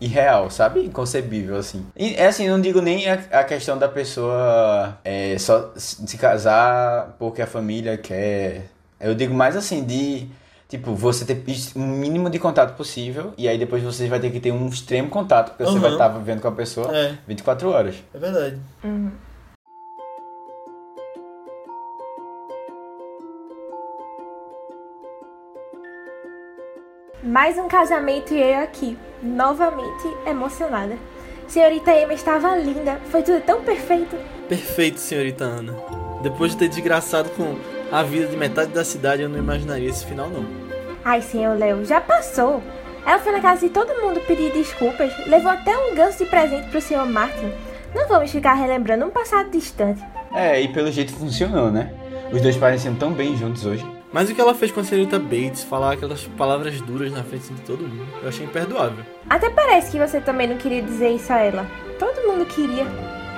irreal, 0.00 0.50
sabe? 0.50 0.84
Inconcebível, 0.84 1.56
assim. 1.56 1.86
E 1.96 2.14
é 2.14 2.26
assim, 2.26 2.48
não 2.48 2.60
digo 2.60 2.80
nem 2.80 3.08
a, 3.08 3.14
a 3.32 3.44
questão 3.44 3.78
da 3.78 3.88
pessoa 3.88 4.98
é, 5.04 5.36
só 5.38 5.72
se 5.76 6.16
casar 6.18 7.16
porque 7.18 7.42
a 7.42 7.46
família 7.46 7.96
quer. 7.96 8.66
Eu 9.00 9.14
digo 9.14 9.34
mais 9.34 9.56
assim, 9.56 9.84
de. 9.84 10.28
Tipo, 10.68 10.94
você 10.94 11.26
ter 11.26 11.44
o 11.76 11.78
mínimo 11.80 12.30
de 12.30 12.38
contato 12.38 12.74
possível 12.74 13.34
e 13.36 13.46
aí 13.46 13.58
depois 13.58 13.82
você 13.82 14.08
vai 14.08 14.18
ter 14.18 14.30
que 14.30 14.40
ter 14.40 14.50
um 14.52 14.66
extremo 14.68 15.10
contato, 15.10 15.50
porque 15.50 15.64
você 15.64 15.74
Uhum. 15.74 15.80
vai 15.82 15.92
estar 15.92 16.08
vivendo 16.08 16.40
com 16.40 16.48
a 16.48 16.52
pessoa 16.52 16.96
É, 16.96 17.12
24 17.28 17.68
horas. 17.68 17.96
é 18.14 18.18
verdade. 18.18 18.56
Uhum. 18.82 19.10
Mais 27.22 27.56
um 27.56 27.68
casamento 27.68 28.34
e 28.34 28.42
eu 28.42 28.64
aqui, 28.64 28.98
novamente 29.22 30.08
emocionada. 30.26 30.96
Senhorita 31.46 31.92
Emma 31.92 32.14
estava 32.14 32.56
linda, 32.56 32.98
foi 33.12 33.22
tudo 33.22 33.40
tão 33.42 33.62
perfeito. 33.62 34.16
Perfeito, 34.48 34.98
senhorita 34.98 35.44
Ana. 35.44 35.72
Depois 36.20 36.50
de 36.50 36.58
ter 36.58 36.68
desgraçado 36.68 37.30
com 37.30 37.56
a 37.92 38.02
vida 38.02 38.26
de 38.26 38.36
metade 38.36 38.72
da 38.72 38.84
cidade, 38.84 39.22
eu 39.22 39.28
não 39.28 39.38
imaginaria 39.38 39.88
esse 39.88 40.04
final, 40.04 40.28
não. 40.28 40.44
Ai, 41.04 41.22
senhor 41.22 41.56
Léo, 41.56 41.84
já 41.84 42.00
passou. 42.00 42.60
Ela 43.06 43.20
foi 43.20 43.30
na 43.30 43.40
casa 43.40 43.68
de 43.68 43.72
todo 43.72 44.02
mundo 44.02 44.20
pedir 44.26 44.50
desculpas, 44.50 45.12
levou 45.28 45.52
até 45.52 45.78
um 45.78 45.94
ganso 45.94 46.18
de 46.18 46.26
presente 46.28 46.70
pro 46.70 46.80
senhor 46.80 47.06
Martin. 47.06 47.52
Não 47.94 48.08
vamos 48.08 48.32
ficar 48.32 48.54
relembrando 48.54 49.06
um 49.06 49.10
passado 49.10 49.48
distante. 49.48 50.02
É, 50.34 50.60
e 50.60 50.66
pelo 50.72 50.90
jeito 50.90 51.12
funcionou, 51.12 51.70
né? 51.70 51.94
Os 52.32 52.40
dois 52.40 52.56
pareciam 52.56 52.96
tão 52.96 53.12
bem 53.12 53.36
juntos 53.36 53.64
hoje. 53.64 54.01
Mas 54.12 54.28
o 54.28 54.34
que 54.34 54.40
ela 54.40 54.54
fez 54.54 54.70
com 54.70 54.80
a 54.80 54.84
senhorita 54.84 55.18
Bates, 55.18 55.64
falar 55.64 55.94
aquelas 55.94 56.24
palavras 56.36 56.80
duras 56.82 57.10
na 57.10 57.22
frente 57.24 57.52
de 57.52 57.60
todo 57.62 57.82
mundo, 57.82 58.06
eu 58.22 58.28
achei 58.28 58.44
imperdoável. 58.44 59.04
Até 59.28 59.48
parece 59.48 59.90
que 59.90 59.98
você 59.98 60.20
também 60.20 60.46
não 60.46 60.58
queria 60.58 60.82
dizer 60.82 61.10
isso 61.10 61.32
a 61.32 61.38
ela. 61.38 61.66
Todo 61.98 62.28
mundo 62.28 62.44
queria. 62.44 62.84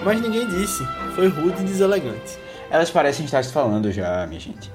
Mas 0.05 0.21
ninguém 0.21 0.47
disse. 0.49 0.85
Foi 1.15 1.29
rude 1.29 1.63
e 1.63 1.65
deselegante. 1.65 2.39
Elas 2.71 2.91
parecem 2.91 3.25
estar 3.25 3.45
se 3.45 3.53
falando 3.53 3.93
já, 3.93 4.27
minha 4.27 4.41
gente. 4.41 4.73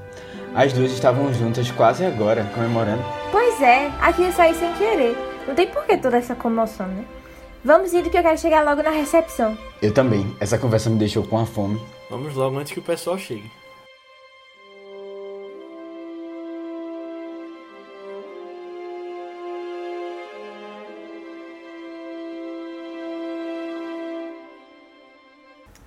As 0.55 0.71
duas 0.71 0.91
estavam 0.91 1.33
juntas 1.33 1.69
quase 1.71 2.05
agora, 2.05 2.49
comemorando. 2.55 3.03
Pois 3.29 3.61
é, 3.61 3.91
aqui 4.01 4.21
ia 4.21 4.31
sair 4.31 4.55
sem 4.55 4.71
querer. 4.73 5.17
Não 5.47 5.53
tem 5.53 5.67
por 5.67 5.85
que 5.85 5.97
toda 5.97 6.17
essa 6.17 6.33
comoção, 6.33 6.87
né? 6.87 7.03
Vamos 7.63 7.93
indo 7.93 8.09
que 8.09 8.17
eu 8.17 8.21
quero 8.21 8.37
chegar 8.37 8.63
logo 8.63 8.81
na 8.81 8.89
recepção. 8.89 9.57
Eu 9.81 9.93
também. 9.93 10.33
Essa 10.39 10.57
conversa 10.57 10.89
me 10.89 10.97
deixou 10.97 11.23
com 11.23 11.37
a 11.37 11.45
fome. 11.45 11.79
Vamos 12.09 12.33
logo 12.35 12.57
antes 12.57 12.71
que 12.71 12.79
o 12.79 12.83
pessoal 12.83 13.17
chegue. 13.17 13.51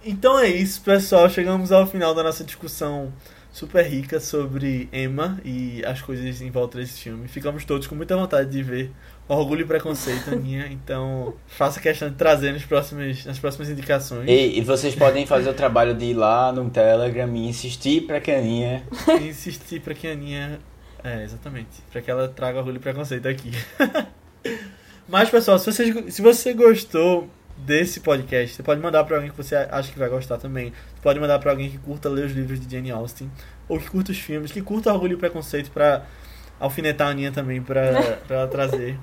Então 0.05 0.39
é 0.39 0.49
isso, 0.49 0.81
pessoal. 0.83 1.29
Chegamos 1.31 1.71
ao 1.71 1.87
final 1.87 2.15
da 2.15 2.23
nossa 2.23 2.43
discussão 2.43 3.13
super 3.53 3.85
rica 3.85 4.19
sobre 4.19 4.89
Emma 4.93 5.39
e 5.45 5.85
as 5.85 6.01
coisas 6.01 6.41
em 6.41 6.51
volta 6.51 6.79
desse 6.79 7.01
filme. 7.01 7.29
Ficamos 7.29 7.65
todos 7.65 7.87
com 7.87 7.95
muita 7.95 8.17
vontade 8.17 8.51
de 8.51 8.63
ver 8.63 8.91
Orgulho 9.29 9.63
e 9.63 9.65
Preconceito, 9.65 10.31
Aninha. 10.33 10.67
Então, 10.71 11.35
faça 11.47 11.81
questão 11.81 12.09
de 12.09 12.17
trazer 12.17 12.53
nos 12.53 12.65
próximos, 12.65 13.25
nas 13.25 13.39
próximas 13.39 13.69
indicações. 13.69 14.29
E, 14.29 14.59
e 14.59 14.61
vocês 14.63 14.95
podem 14.95 15.27
fazer 15.27 15.51
o 15.51 15.55
trabalho 15.55 15.95
de 15.95 16.07
ir 16.07 16.15
lá 16.15 16.51
no 16.53 16.69
Telegram 16.71 17.33
e 17.37 17.49
insistir 17.49 18.03
pra 18.07 18.21
que 18.21 18.31
a 18.31 18.39
Aninha. 18.39 18.83
E 19.21 19.29
insistir 19.29 19.81
pra 19.81 19.95
que 19.95 20.09
a 20.09 20.13
Aninha. 20.13 20.59
É, 21.05 21.23
exatamente. 21.23 21.83
Pra 21.91 22.01
que 22.01 22.11
ela 22.11 22.29
traga 22.29 22.59
orgulho 22.59 22.77
e 22.77 22.81
preconceito 22.81 23.29
aqui. 23.29 23.53
Mas, 25.09 25.29
pessoal, 25.29 25.59
se 25.59 25.71
você, 25.71 26.11
se 26.11 26.23
você 26.23 26.55
gostou 26.55 27.29
desse 27.57 28.01
podcast, 28.01 28.57
você 28.57 28.63
pode 28.63 28.81
mandar 28.81 29.05
pra 29.05 29.17
alguém 29.17 29.31
que 29.31 29.37
você 29.37 29.55
acha 29.55 29.93
que 29.93 29.99
vai 29.99 30.09
gostar 30.09 30.39
também. 30.39 30.71
Você 30.71 31.03
pode 31.03 31.21
mandar 31.21 31.39
pra 31.39 31.51
alguém 31.51 31.71
que 31.71 31.79
curta 31.79 32.09
ler 32.09 32.27
os 32.27 32.33
livros 32.33 32.61
de 32.61 32.75
Jane 32.75 32.91
Austen. 32.91 33.31
Ou 33.69 33.79
que 33.79 33.89
curta 33.89 34.13
os 34.13 34.19
filmes, 34.19 34.51
que 34.51 34.63
curta 34.63 34.93
orgulho 34.93 35.15
e 35.15 35.17
preconceito 35.17 35.71
pra 35.71 36.05
alfinetar 36.59 37.09
a 37.09 37.11
Aninha 37.11 37.33
também, 37.33 37.63
pra, 37.63 37.83
pra 38.27 38.37
ela 38.37 38.49
trazer. 38.49 38.99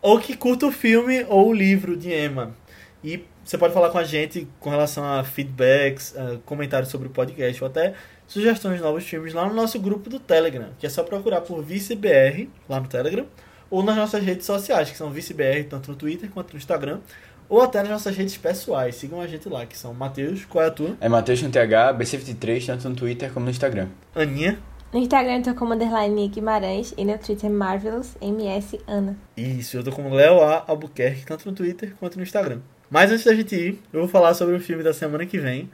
Ou 0.00 0.18
que 0.20 0.36
curta 0.36 0.66
o 0.66 0.72
filme 0.72 1.24
ou 1.28 1.48
o 1.48 1.52
livro 1.52 1.96
de 1.96 2.12
Emma. 2.12 2.54
E 3.02 3.24
você 3.44 3.56
pode 3.56 3.72
falar 3.72 3.90
com 3.90 3.98
a 3.98 4.04
gente 4.04 4.46
com 4.60 4.70
relação 4.70 5.04
a 5.04 5.24
feedbacks, 5.24 6.14
a 6.16 6.38
comentários 6.44 6.90
sobre 6.90 7.08
o 7.08 7.10
podcast, 7.10 7.62
ou 7.62 7.70
até 7.70 7.94
sugestões 8.26 8.76
de 8.76 8.82
novos 8.82 9.04
filmes 9.04 9.32
lá 9.32 9.46
no 9.46 9.54
nosso 9.54 9.80
grupo 9.80 10.10
do 10.10 10.20
Telegram, 10.20 10.68
que 10.78 10.86
é 10.86 10.88
só 10.90 11.02
procurar 11.02 11.40
por 11.40 11.62
ViceBR 11.62 12.48
lá 12.68 12.78
no 12.78 12.86
Telegram, 12.86 13.26
ou 13.70 13.82
nas 13.82 13.96
nossas 13.96 14.22
redes 14.22 14.44
sociais, 14.44 14.90
que 14.90 14.96
são 14.96 15.10
ViceBR, 15.10 15.64
tanto 15.64 15.90
no 15.90 15.96
Twitter 15.96 16.28
quanto 16.30 16.52
no 16.52 16.58
Instagram, 16.58 17.00
ou 17.48 17.62
até 17.62 17.80
nas 17.80 17.90
nossas 17.90 18.16
redes 18.16 18.36
pessoais. 18.36 18.94
Sigam 18.94 19.20
a 19.20 19.26
gente 19.26 19.48
lá, 19.48 19.64
que 19.66 19.76
são 19.76 19.94
Matheus, 19.94 20.44
qual 20.44 20.64
é 20.64 20.68
a 20.68 20.70
tua? 20.70 20.96
É 21.00 21.08
Matheus 21.08 21.40
com 21.40 21.50
TH, 21.50 21.94
B53, 21.94 22.66
tanto 22.66 22.88
no 22.88 22.96
Twitter 22.96 23.32
como 23.32 23.44
no 23.44 23.50
Instagram. 23.50 23.88
Aninha. 24.14 24.58
No 24.92 24.98
Instagram 24.98 25.38
eu 25.38 25.42
tô 25.42 25.54
como 25.54 25.74
underline 25.74 26.28
Guimarães 26.28 26.94
e 26.96 27.04
no 27.04 27.18
Twitter 27.18 27.50
Marvelous 27.50 28.16
MS 28.22 28.80
Ana. 28.86 29.16
Isso, 29.36 29.76
eu 29.76 29.84
tô 29.84 29.92
como 29.92 30.14
Léo 30.14 30.40
A. 30.40 30.64
Albuquerque, 30.66 31.26
tanto 31.26 31.48
no 31.48 31.54
Twitter 31.54 31.92
quanto 32.00 32.16
no 32.16 32.22
Instagram. 32.22 32.60
Mas 32.90 33.10
antes 33.10 33.24
da 33.24 33.34
gente 33.34 33.54
ir, 33.54 33.82
eu 33.92 34.00
vou 34.00 34.08
falar 34.08 34.32
sobre 34.32 34.54
o 34.54 34.60
filme 34.60 34.82
da 34.82 34.94
semana 34.94 35.26
que 35.26 35.38
vem, 35.38 35.70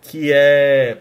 que 0.00 0.30
é 0.32 0.98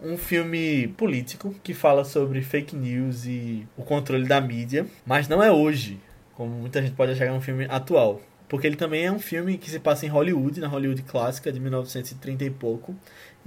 um 0.00 0.16
filme 0.16 0.88
político 0.96 1.54
que 1.62 1.74
fala 1.74 2.04
sobre 2.04 2.40
fake 2.40 2.76
news 2.76 3.24
e 3.24 3.66
o 3.76 3.82
controle 3.82 4.26
da 4.26 4.40
mídia, 4.40 4.86
mas 5.04 5.28
não 5.28 5.42
é 5.42 5.50
hoje, 5.50 5.98
como 6.34 6.50
muita 6.50 6.80
gente 6.80 6.94
pode 6.94 7.12
achar 7.12 7.24
que 7.24 7.30
é 7.30 7.34
um 7.34 7.40
filme 7.40 7.66
atual. 7.68 8.20
Porque 8.52 8.66
ele 8.66 8.76
também 8.76 9.06
é 9.06 9.10
um 9.10 9.18
filme 9.18 9.56
que 9.56 9.70
se 9.70 9.78
passa 9.78 10.04
em 10.04 10.10
Hollywood, 10.10 10.60
na 10.60 10.68
Hollywood 10.68 11.02
clássica 11.04 11.50
de 11.50 11.58
1930 11.58 12.44
e 12.44 12.50
pouco, 12.50 12.94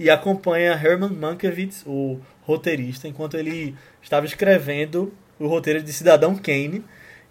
e 0.00 0.10
acompanha 0.10 0.72
Herman 0.72 1.10
Mankiewicz, 1.10 1.84
o 1.86 2.18
roteirista, 2.42 3.06
enquanto 3.06 3.36
ele 3.36 3.76
estava 4.02 4.26
escrevendo 4.26 5.14
o 5.38 5.46
roteiro 5.46 5.80
de 5.80 5.92
Cidadão 5.92 6.34
Kane 6.34 6.84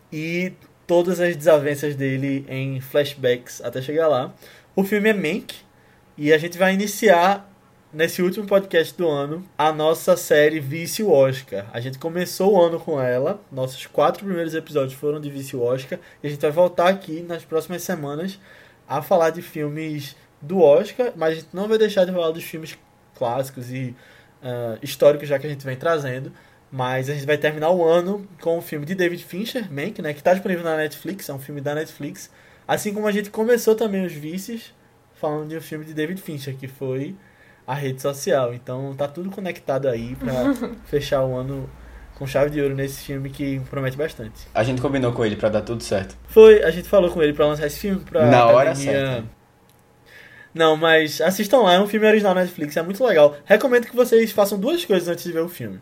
e 0.09 0.53
todas 0.87 1.19
as 1.19 1.35
desavenças 1.35 1.97
dele 1.97 2.45
em 2.47 2.79
flashbacks 2.79 3.61
até 3.61 3.81
chegar 3.81 4.07
lá. 4.07 4.33
O 4.73 4.85
filme 4.85 5.09
é 5.09 5.13
Mank 5.13 5.53
e 6.17 6.31
a 6.31 6.37
gente 6.37 6.57
vai 6.57 6.73
iniciar 6.73 7.45
nesse 7.95 8.21
último 8.21 8.45
podcast 8.45 8.93
do 8.97 9.07
ano 9.07 9.41
a 9.57 9.71
nossa 9.71 10.17
série 10.17 10.59
Vício 10.59 11.09
Oscar. 11.09 11.65
A 11.71 11.79
gente 11.79 11.97
começou 11.97 12.53
o 12.53 12.61
ano 12.61 12.77
com 12.77 13.01
ela, 13.01 13.39
nossos 13.49 13.87
quatro 13.87 14.25
primeiros 14.25 14.53
episódios 14.53 14.93
foram 14.93 15.17
de 15.17 15.29
Vício 15.29 15.61
Oscar 15.61 15.97
e 16.21 16.27
a 16.27 16.29
gente 16.29 16.41
vai 16.41 16.51
voltar 16.51 16.89
aqui 16.89 17.21
nas 17.21 17.45
próximas 17.45 17.83
semanas 17.83 18.37
a 18.85 19.01
falar 19.01 19.29
de 19.29 19.41
filmes 19.41 20.13
do 20.41 20.59
Oscar, 20.59 21.13
mas 21.15 21.31
a 21.31 21.35
gente 21.35 21.47
não 21.53 21.69
vai 21.69 21.77
deixar 21.77 22.03
de 22.03 22.11
falar 22.11 22.31
dos 22.31 22.43
filmes 22.43 22.77
clássicos 23.15 23.71
e 23.71 23.95
uh, 24.43 24.77
históricos 24.83 25.29
já 25.29 25.39
que 25.39 25.47
a 25.47 25.49
gente 25.49 25.65
vem 25.65 25.77
trazendo. 25.77 26.33
Mas 26.69 27.09
a 27.09 27.13
gente 27.13 27.25
vai 27.25 27.37
terminar 27.37 27.69
o 27.69 27.85
ano 27.85 28.27
com 28.41 28.57
o 28.57 28.61
filme 28.61 28.85
de 28.85 28.93
David 28.93 29.23
Fincher, 29.23 29.71
Mank, 29.71 30.01
né, 30.01 30.11
que 30.11 30.19
está 30.19 30.33
disponível 30.33 30.65
na 30.65 30.75
Netflix, 30.75 31.29
é 31.29 31.33
um 31.33 31.39
filme 31.39 31.61
da 31.61 31.73
Netflix. 31.73 32.29
Assim 32.67 32.93
como 32.93 33.07
a 33.07 33.11
gente 33.13 33.29
começou 33.29 33.73
também 33.73 34.05
os 34.05 34.11
vícios 34.11 34.73
falando 35.13 35.47
de 35.47 35.55
um 35.55 35.61
filme 35.61 35.85
de 35.85 35.93
David 35.93 36.21
Fincher, 36.21 36.57
que 36.57 36.67
foi 36.67 37.15
a 37.67 37.73
rede 37.73 38.01
social. 38.01 38.53
Então 38.53 38.93
tá 38.95 39.07
tudo 39.07 39.29
conectado 39.29 39.87
aí 39.87 40.15
para 40.15 40.53
fechar 40.85 41.23
o 41.23 41.35
ano 41.35 41.69
com 42.15 42.25
chave 42.25 42.49
de 42.49 42.61
ouro 42.61 42.75
nesse 42.75 43.03
filme 43.03 43.29
que 43.29 43.59
promete 43.69 43.97
bastante. 43.97 44.47
A 44.53 44.63
gente 44.63 44.81
combinou 44.81 45.11
com 45.11 45.25
ele 45.25 45.35
pra 45.35 45.49
dar 45.49 45.61
tudo 45.61 45.83
certo. 45.83 46.15
Foi, 46.27 46.63
a 46.63 46.71
gente 46.71 46.87
falou 46.87 47.11
com 47.11 47.21
ele 47.21 47.33
para 47.33 47.45
lançar 47.45 47.67
esse 47.67 47.79
filme 47.79 47.99
pra 47.99 48.25
Na 48.25 48.45
hora 48.45 48.71
academia... 48.71 48.91
certa. 48.91 49.35
Não, 50.53 50.77
mas 50.77 51.19
assistam 51.19 51.59
lá, 51.59 51.73
é 51.73 51.79
um 51.81 51.87
filme 51.87 52.07
original 52.07 52.33
na 52.33 52.41
Netflix, 52.41 52.77
é 52.77 52.81
muito 52.81 53.03
legal. 53.03 53.35
Recomendo 53.43 53.87
que 53.87 53.95
vocês 53.95 54.31
façam 54.31 54.57
duas 54.57 54.85
coisas 54.85 55.09
antes 55.09 55.25
de 55.25 55.33
ver 55.33 55.41
o 55.41 55.49
filme. 55.49 55.81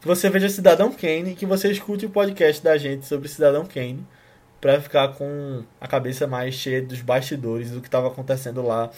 Que 0.00 0.06
você 0.06 0.30
veja 0.30 0.48
Cidadão 0.48 0.92
Kane 0.92 1.32
e 1.32 1.34
que 1.34 1.44
você 1.44 1.68
escute 1.72 2.06
o 2.06 2.10
podcast 2.10 2.62
da 2.62 2.78
gente 2.78 3.06
sobre 3.06 3.26
Cidadão 3.26 3.66
Kane 3.66 4.06
para 4.60 4.80
ficar 4.80 5.08
com 5.08 5.64
a 5.80 5.88
cabeça 5.88 6.28
mais 6.28 6.54
cheia 6.54 6.80
dos 6.80 7.00
bastidores 7.00 7.72
do 7.72 7.80
que 7.80 7.88
estava 7.88 8.06
acontecendo 8.06 8.64
lá 8.64 8.88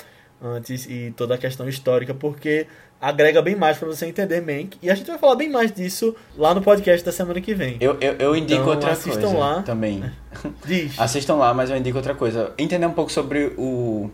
antes 0.43 0.87
e 0.87 1.13
toda 1.17 1.35
a 1.35 1.39
questão 1.39 1.69
histórica, 1.69 2.13
porque 2.15 2.67
agrega 3.01 3.43
bem 3.43 3.55
mais 3.55 3.77
para 3.79 3.89
você 3.89 4.07
entender 4.07 4.41
Mank. 4.41 4.79
E 4.83 4.91
a 4.91 4.95
gente 4.95 5.07
vai 5.07 5.19
falar 5.19 5.37
bem 5.37 5.51
mais 5.51 5.71
disso 5.73 6.15
lá 6.37 6.55
no 6.55 6.63
podcast 6.63 7.05
da 7.05 7.13
semana 7.13 7.41
que 7.41 7.55
vem. 7.55 7.77
Eu, 7.81 7.97
eu, 8.01 8.15
eu 8.15 8.37
indico 8.37 8.61
Então, 8.61 8.73
outra 8.75 8.93
assistam 8.93 9.21
coisa 9.21 9.37
lá. 9.37 9.63
também. 9.63 10.03
Diz. 10.65 10.99
Assistam 10.99 11.35
lá, 11.37 11.53
mas 11.55 11.71
eu 11.71 11.77
indico 11.77 11.97
outra 11.99 12.15
coisa. 12.15 12.53
Entender 12.59 12.87
um 12.87 12.93
pouco 12.93 13.13
sobre 13.13 13.53
o 13.59 14.11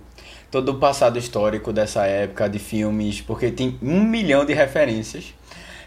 todo 0.51 0.69
o 0.71 0.75
passado 0.75 1.19
histórico 1.19 1.73
dessa 1.73 2.05
época 2.07 2.47
de 2.47 2.59
filmes, 2.59 3.23
porque 3.23 3.51
tem 3.51 3.79
um 3.83 4.03
milhão 4.05 4.45
de 4.45 4.53
referências 4.53 5.33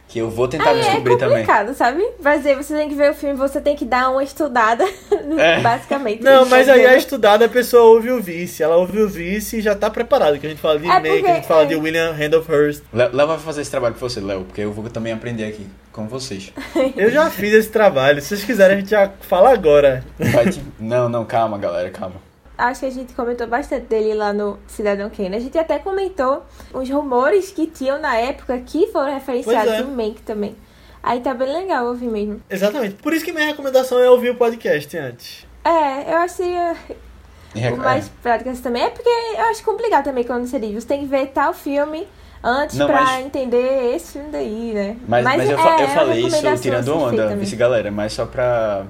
que 0.07 0.19
eu 0.19 0.29
vou 0.29 0.47
tentar 0.47 0.69
Aí 0.69 0.79
é 0.79 0.83
descobrir 0.83 1.17
também. 1.17 1.37
complicado, 1.39 1.73
sabe? 1.73 2.01
Pra 2.21 2.37
dizer, 2.37 2.55
você 2.55 2.73
tem 2.75 2.87
que 2.87 2.95
ver 2.95 3.11
o 3.11 3.13
filme, 3.13 3.35
você 3.35 3.59
tem 3.59 3.75
que 3.75 3.83
dar 3.83 4.09
uma 4.11 4.23
estudada, 4.23 4.85
É. 5.37 5.59
basicamente. 5.59 6.23
Não, 6.23 6.45
mas 6.45 6.69
aí 6.69 6.85
a 6.85 6.95
estudada 6.95 7.45
a 7.45 7.49
pessoa 7.49 7.83
ouve 7.83 8.11
o 8.11 8.21
vice. 8.21 8.61
Ela 8.63 8.75
ouve 8.77 8.99
o 9.01 9.09
vice 9.09 9.57
e 9.57 9.61
já 9.61 9.75
tá 9.75 9.89
preparada. 9.89 10.37
Que 10.37 10.45
a 10.45 10.49
gente 10.49 10.61
fala 10.61 10.79
de 10.79 10.85
É 10.85 10.89
Mank, 10.93 11.09
porque- 11.09 11.27
a 11.31 11.35
gente 11.35 11.47
fala 11.47 11.63
é. 11.63 11.65
de 11.65 11.75
William 11.75 12.11
Randolph 12.13 12.49
Hearst. 12.49 12.83
Léo 12.93 13.09
Léo 13.15 13.27
vai 13.27 13.39
fazer 13.39 13.61
esse 13.61 13.71
trabalho 13.71 13.93
com 13.95 13.99
você, 13.99 14.19
Léo, 14.21 14.43
porque 14.45 14.61
eu 14.61 14.71
vou 14.71 14.87
também 14.89 15.11
aprender 15.11 15.45
aqui 15.45 15.65
com 15.91 16.07
vocês. 16.07 16.53
Eu 16.95 17.09
já 17.09 17.29
fiz 17.29 17.53
esse 17.53 17.69
trabalho. 17.69 18.21
Se 18.21 18.27
vocês 18.29 18.43
quiserem, 18.43 18.77
a 18.77 18.79
gente 18.79 18.89
já 18.91 19.09
fala 19.21 19.51
agora. 19.53 20.03
Vai 20.19 20.49
te- 20.49 20.61
Não, 20.79 21.07
não, 21.09 21.25
calma, 21.25 21.57
galera, 21.57 21.89
calma. 21.89 22.15
Acho 22.57 22.81
que 22.81 22.85
a 22.85 22.91
gente 22.91 23.13
comentou 23.13 23.47
bastante 23.47 23.85
dele 23.87 24.13
lá 24.13 24.31
no 24.31 24.57
Cidadão 24.67 25.09
Kane. 25.09 25.35
A 25.35 25.39
gente 25.39 25.57
até 25.57 25.77
comentou 25.79 26.43
os 26.73 26.89
rumores 26.89 27.51
que 27.51 27.67
tinham 27.67 27.99
na 27.99 28.15
época 28.15 28.57
que 28.59 28.87
foram 28.87 29.13
referenciados 29.13 29.73
é. 29.73 29.81
em 29.81 29.85
Mank 29.85 30.21
também. 30.21 30.55
Aí 31.03 31.19
tá 31.19 31.33
bem 31.33 31.51
legal 31.51 31.85
ouvir 31.85 32.07
mesmo. 32.07 32.41
Exatamente. 32.49 32.95
Por 32.95 33.13
isso 33.13 33.23
que 33.23 33.31
minha 33.31 33.45
recomendação 33.45 33.99
é 33.99 34.09
ouvir 34.09 34.31
o 34.31 34.35
podcast 34.35 34.97
antes. 34.97 35.45
É, 35.63 36.13
eu 36.13 36.17
acho 36.17 36.37
que 36.37 36.43
o 37.73 37.77
mais 37.77 38.07
é. 38.07 38.09
prático 38.21 38.49
assim 38.49 38.61
também 38.61 38.83
é 38.83 38.89
porque 38.89 39.09
eu 39.09 39.45
acho 39.45 39.63
complicado 39.63 40.03
também 40.05 40.23
quando 40.23 40.47
você 40.47 40.59
diz. 40.59 40.73
Você 40.83 40.87
tem 40.87 41.01
que 41.01 41.05
ver 41.05 41.27
tal 41.27 41.53
filme 41.53 42.07
antes 42.43 42.77
Não, 42.77 42.87
pra 42.87 43.01
mas- 43.01 43.25
entender 43.25 43.95
esse 43.95 44.13
filme 44.13 44.29
daí, 44.31 44.73
né? 44.73 44.97
Mas, 45.07 45.23
mas, 45.23 45.49
eu, 45.49 45.57
é, 45.57 45.61
é 45.61 45.73
eu 45.81 45.85
uma 45.85 45.87
falei 45.89 46.25
isso 46.25 46.37
tirando 46.61 46.79
a 46.79 46.83
ser 46.83 46.91
onda, 46.91 47.35
mesmo. 47.35 47.57
galera, 47.57 47.91
mas 47.91 48.13
só 48.13 48.25
pra 48.25 48.85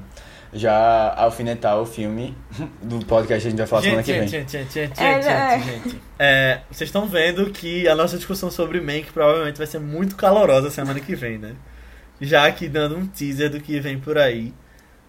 já 0.58 1.14
alfinetar 1.16 1.78
o 1.80 1.86
filme 1.86 2.36
do 2.82 3.06
podcast 3.06 3.41
que 3.43 3.47
a 3.47 3.49
gente 3.51 3.58
vai 3.60 3.68
falar 3.68 3.82
semana 3.84 4.03
que 4.03 4.14
vem. 4.14 4.28
gente, 4.28 4.51
gente, 4.51 4.74
gente, 4.74 4.99
É, 5.03 5.14
gente, 5.22 5.26
né? 5.26 5.60
gente, 5.62 5.84
gente. 5.89 6.01
É, 6.18 6.62
vocês 6.72 6.88
estão 6.88 7.06
vendo 7.08 7.51
que 7.51 7.88
a 7.88 7.93
nossa 7.95 8.16
discussão 8.18 8.49
sobre 8.49 8.80
Mank 8.80 9.12
provavelmente 9.12 9.58
vai 9.58 9.68
ser 9.68 9.80
muito 9.80 10.16
calorosa 10.16 10.70
semana 10.70 10.99
que 10.99 11.14
vem, 11.16 11.38
né? 11.38 11.56
Já 12.22 12.45
aqui 12.47 12.70
dando 12.70 12.95
um 12.97 13.06
teaser 13.06 13.49
do 13.49 13.60
que 13.60 13.80
vem 13.80 13.99
por 13.99 14.18
aí. 14.18 14.53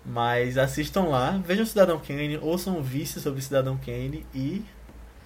Mas 0.05 0.57
assistam 0.59 1.03
lá, 1.05 1.41
vejam 1.45 1.65
Cidadão 1.67 1.99
Kane, 1.99 2.39
ouçam 2.41 2.79
o 2.79 2.83
vice 2.83 3.21
sobre 3.21 3.41
Cidadão 3.43 3.77
Kane 3.77 4.25
e 4.35 4.65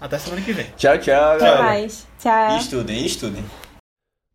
até 0.00 0.18
semana 0.18 0.40
que 0.42 0.52
vem. 0.52 0.66
Tchau, 0.76 0.96
tchau, 0.98 1.32
Até 1.34 1.44
galera. 1.44 1.62
mais. 1.62 2.06
Tchau. 2.18 2.56
E 2.56 2.58
estudem, 2.58 3.04
estudem. 3.04 3.44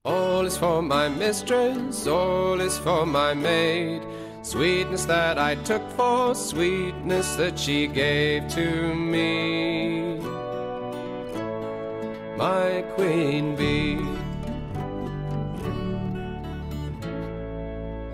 All 0.04 0.46
is 0.46 0.56
for 0.58 0.84
my 0.84 1.10
mistress, 1.10 2.06
all 2.08 2.60
is 2.62 2.78
for 2.78 3.08
my 3.08 3.34
maid. 3.34 4.04
Sweetness 4.46 5.06
that 5.06 5.39
I 5.39 5.56
took 5.56 5.82
for 5.93 6.36
sweetness 6.36 7.36
that 7.36 7.58
she 7.58 7.88
gave 7.88 8.48
to 8.50 8.93
me. 8.93 10.20
My 12.38 12.84
queen 12.93 13.56
bee. 13.56 13.96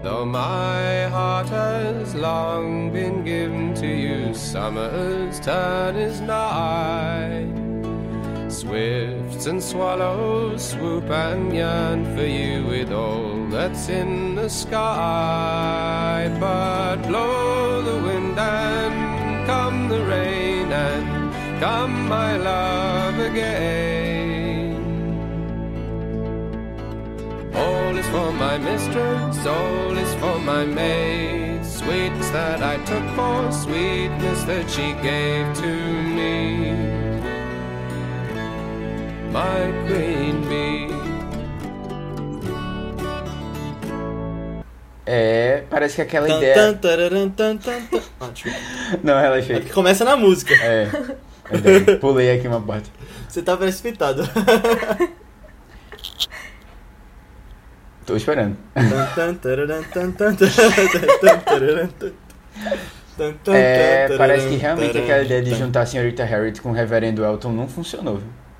Though 0.01 0.25
my 0.25 1.09
heart 1.09 1.49
has 1.49 2.15
long 2.15 2.93
been 2.93 3.25
given 3.25 3.73
to 3.75 3.87
you, 3.87 4.33
summer's 4.33 5.37
turn 5.41 5.97
is 5.97 6.21
nigh. 6.21 7.70
Swifts 8.51 9.45
and 9.45 9.63
swallows 9.63 10.71
swoop 10.71 11.09
and 11.09 11.55
yearn 11.55 12.03
for 12.15 12.25
you 12.25 12.65
with 12.65 12.91
all 12.91 13.47
that's 13.47 13.87
in 13.87 14.35
the 14.35 14.49
sky. 14.49 16.29
But 16.37 16.97
blow 17.07 17.81
the 17.81 17.95
wind 18.05 18.37
and 18.37 19.47
come 19.47 19.87
the 19.87 20.03
rain 20.03 20.69
and 20.69 21.61
come 21.61 22.09
my 22.09 22.35
love 22.35 23.17
again. 23.19 24.75
All 27.55 27.95
is 27.95 28.07
for 28.07 28.33
my 28.33 28.57
mistress, 28.57 29.45
all 29.47 29.97
is 29.97 30.13
for 30.15 30.39
my 30.39 30.65
maid. 30.65 31.65
Sweetness 31.65 32.29
that 32.31 32.61
I 32.61 32.75
took 32.83 33.07
for 33.15 33.49
sweetness 33.51 34.43
that 34.43 34.69
she 34.69 34.91
gave 35.01 35.55
to 35.63 36.03
me. 36.03 37.00
My 39.31 39.71
queen 39.87 40.41
bee. 40.49 40.91
É, 45.05 45.63
parece 45.69 45.95
que 45.95 46.01
aquela 46.03 46.27
Tan, 46.27 46.37
ideia. 46.37 46.53
tan, 46.55 46.73
tararam, 46.75 47.29
tan, 47.29 47.57
tan, 47.57 47.81
tan. 47.85 47.99
Ah. 48.19 48.29
Não, 49.03 49.17
É 49.17 49.21
relaxei. 49.23 49.59
que 49.61 49.69
começa 49.71 50.05
na 50.05 50.15
música. 50.15 50.53
É. 50.53 50.87
Pulei 51.99 52.31
aqui 52.31 52.47
uma 52.47 52.61
parte. 52.61 52.89
Você 53.27 53.41
tá 53.41 53.57
precipitado. 53.57 54.23
Tô 58.05 58.15
esperando. 58.15 58.57
É, 63.53 64.17
parece 64.17 64.47
que 64.47 64.55
realmente 64.55 64.97
aquela 64.97 65.23
ideia 65.23 65.41
de 65.41 65.53
juntar 65.55 65.81
a 65.81 65.85
senhorita 65.85 66.23
Harriet 66.23 66.59
com 66.61 66.69
o 66.69 66.73
reverendo 66.73 67.23
Elton 67.23 67.51
não 67.51 67.67
funcionou. 67.67 68.17
viu? 68.17 68.27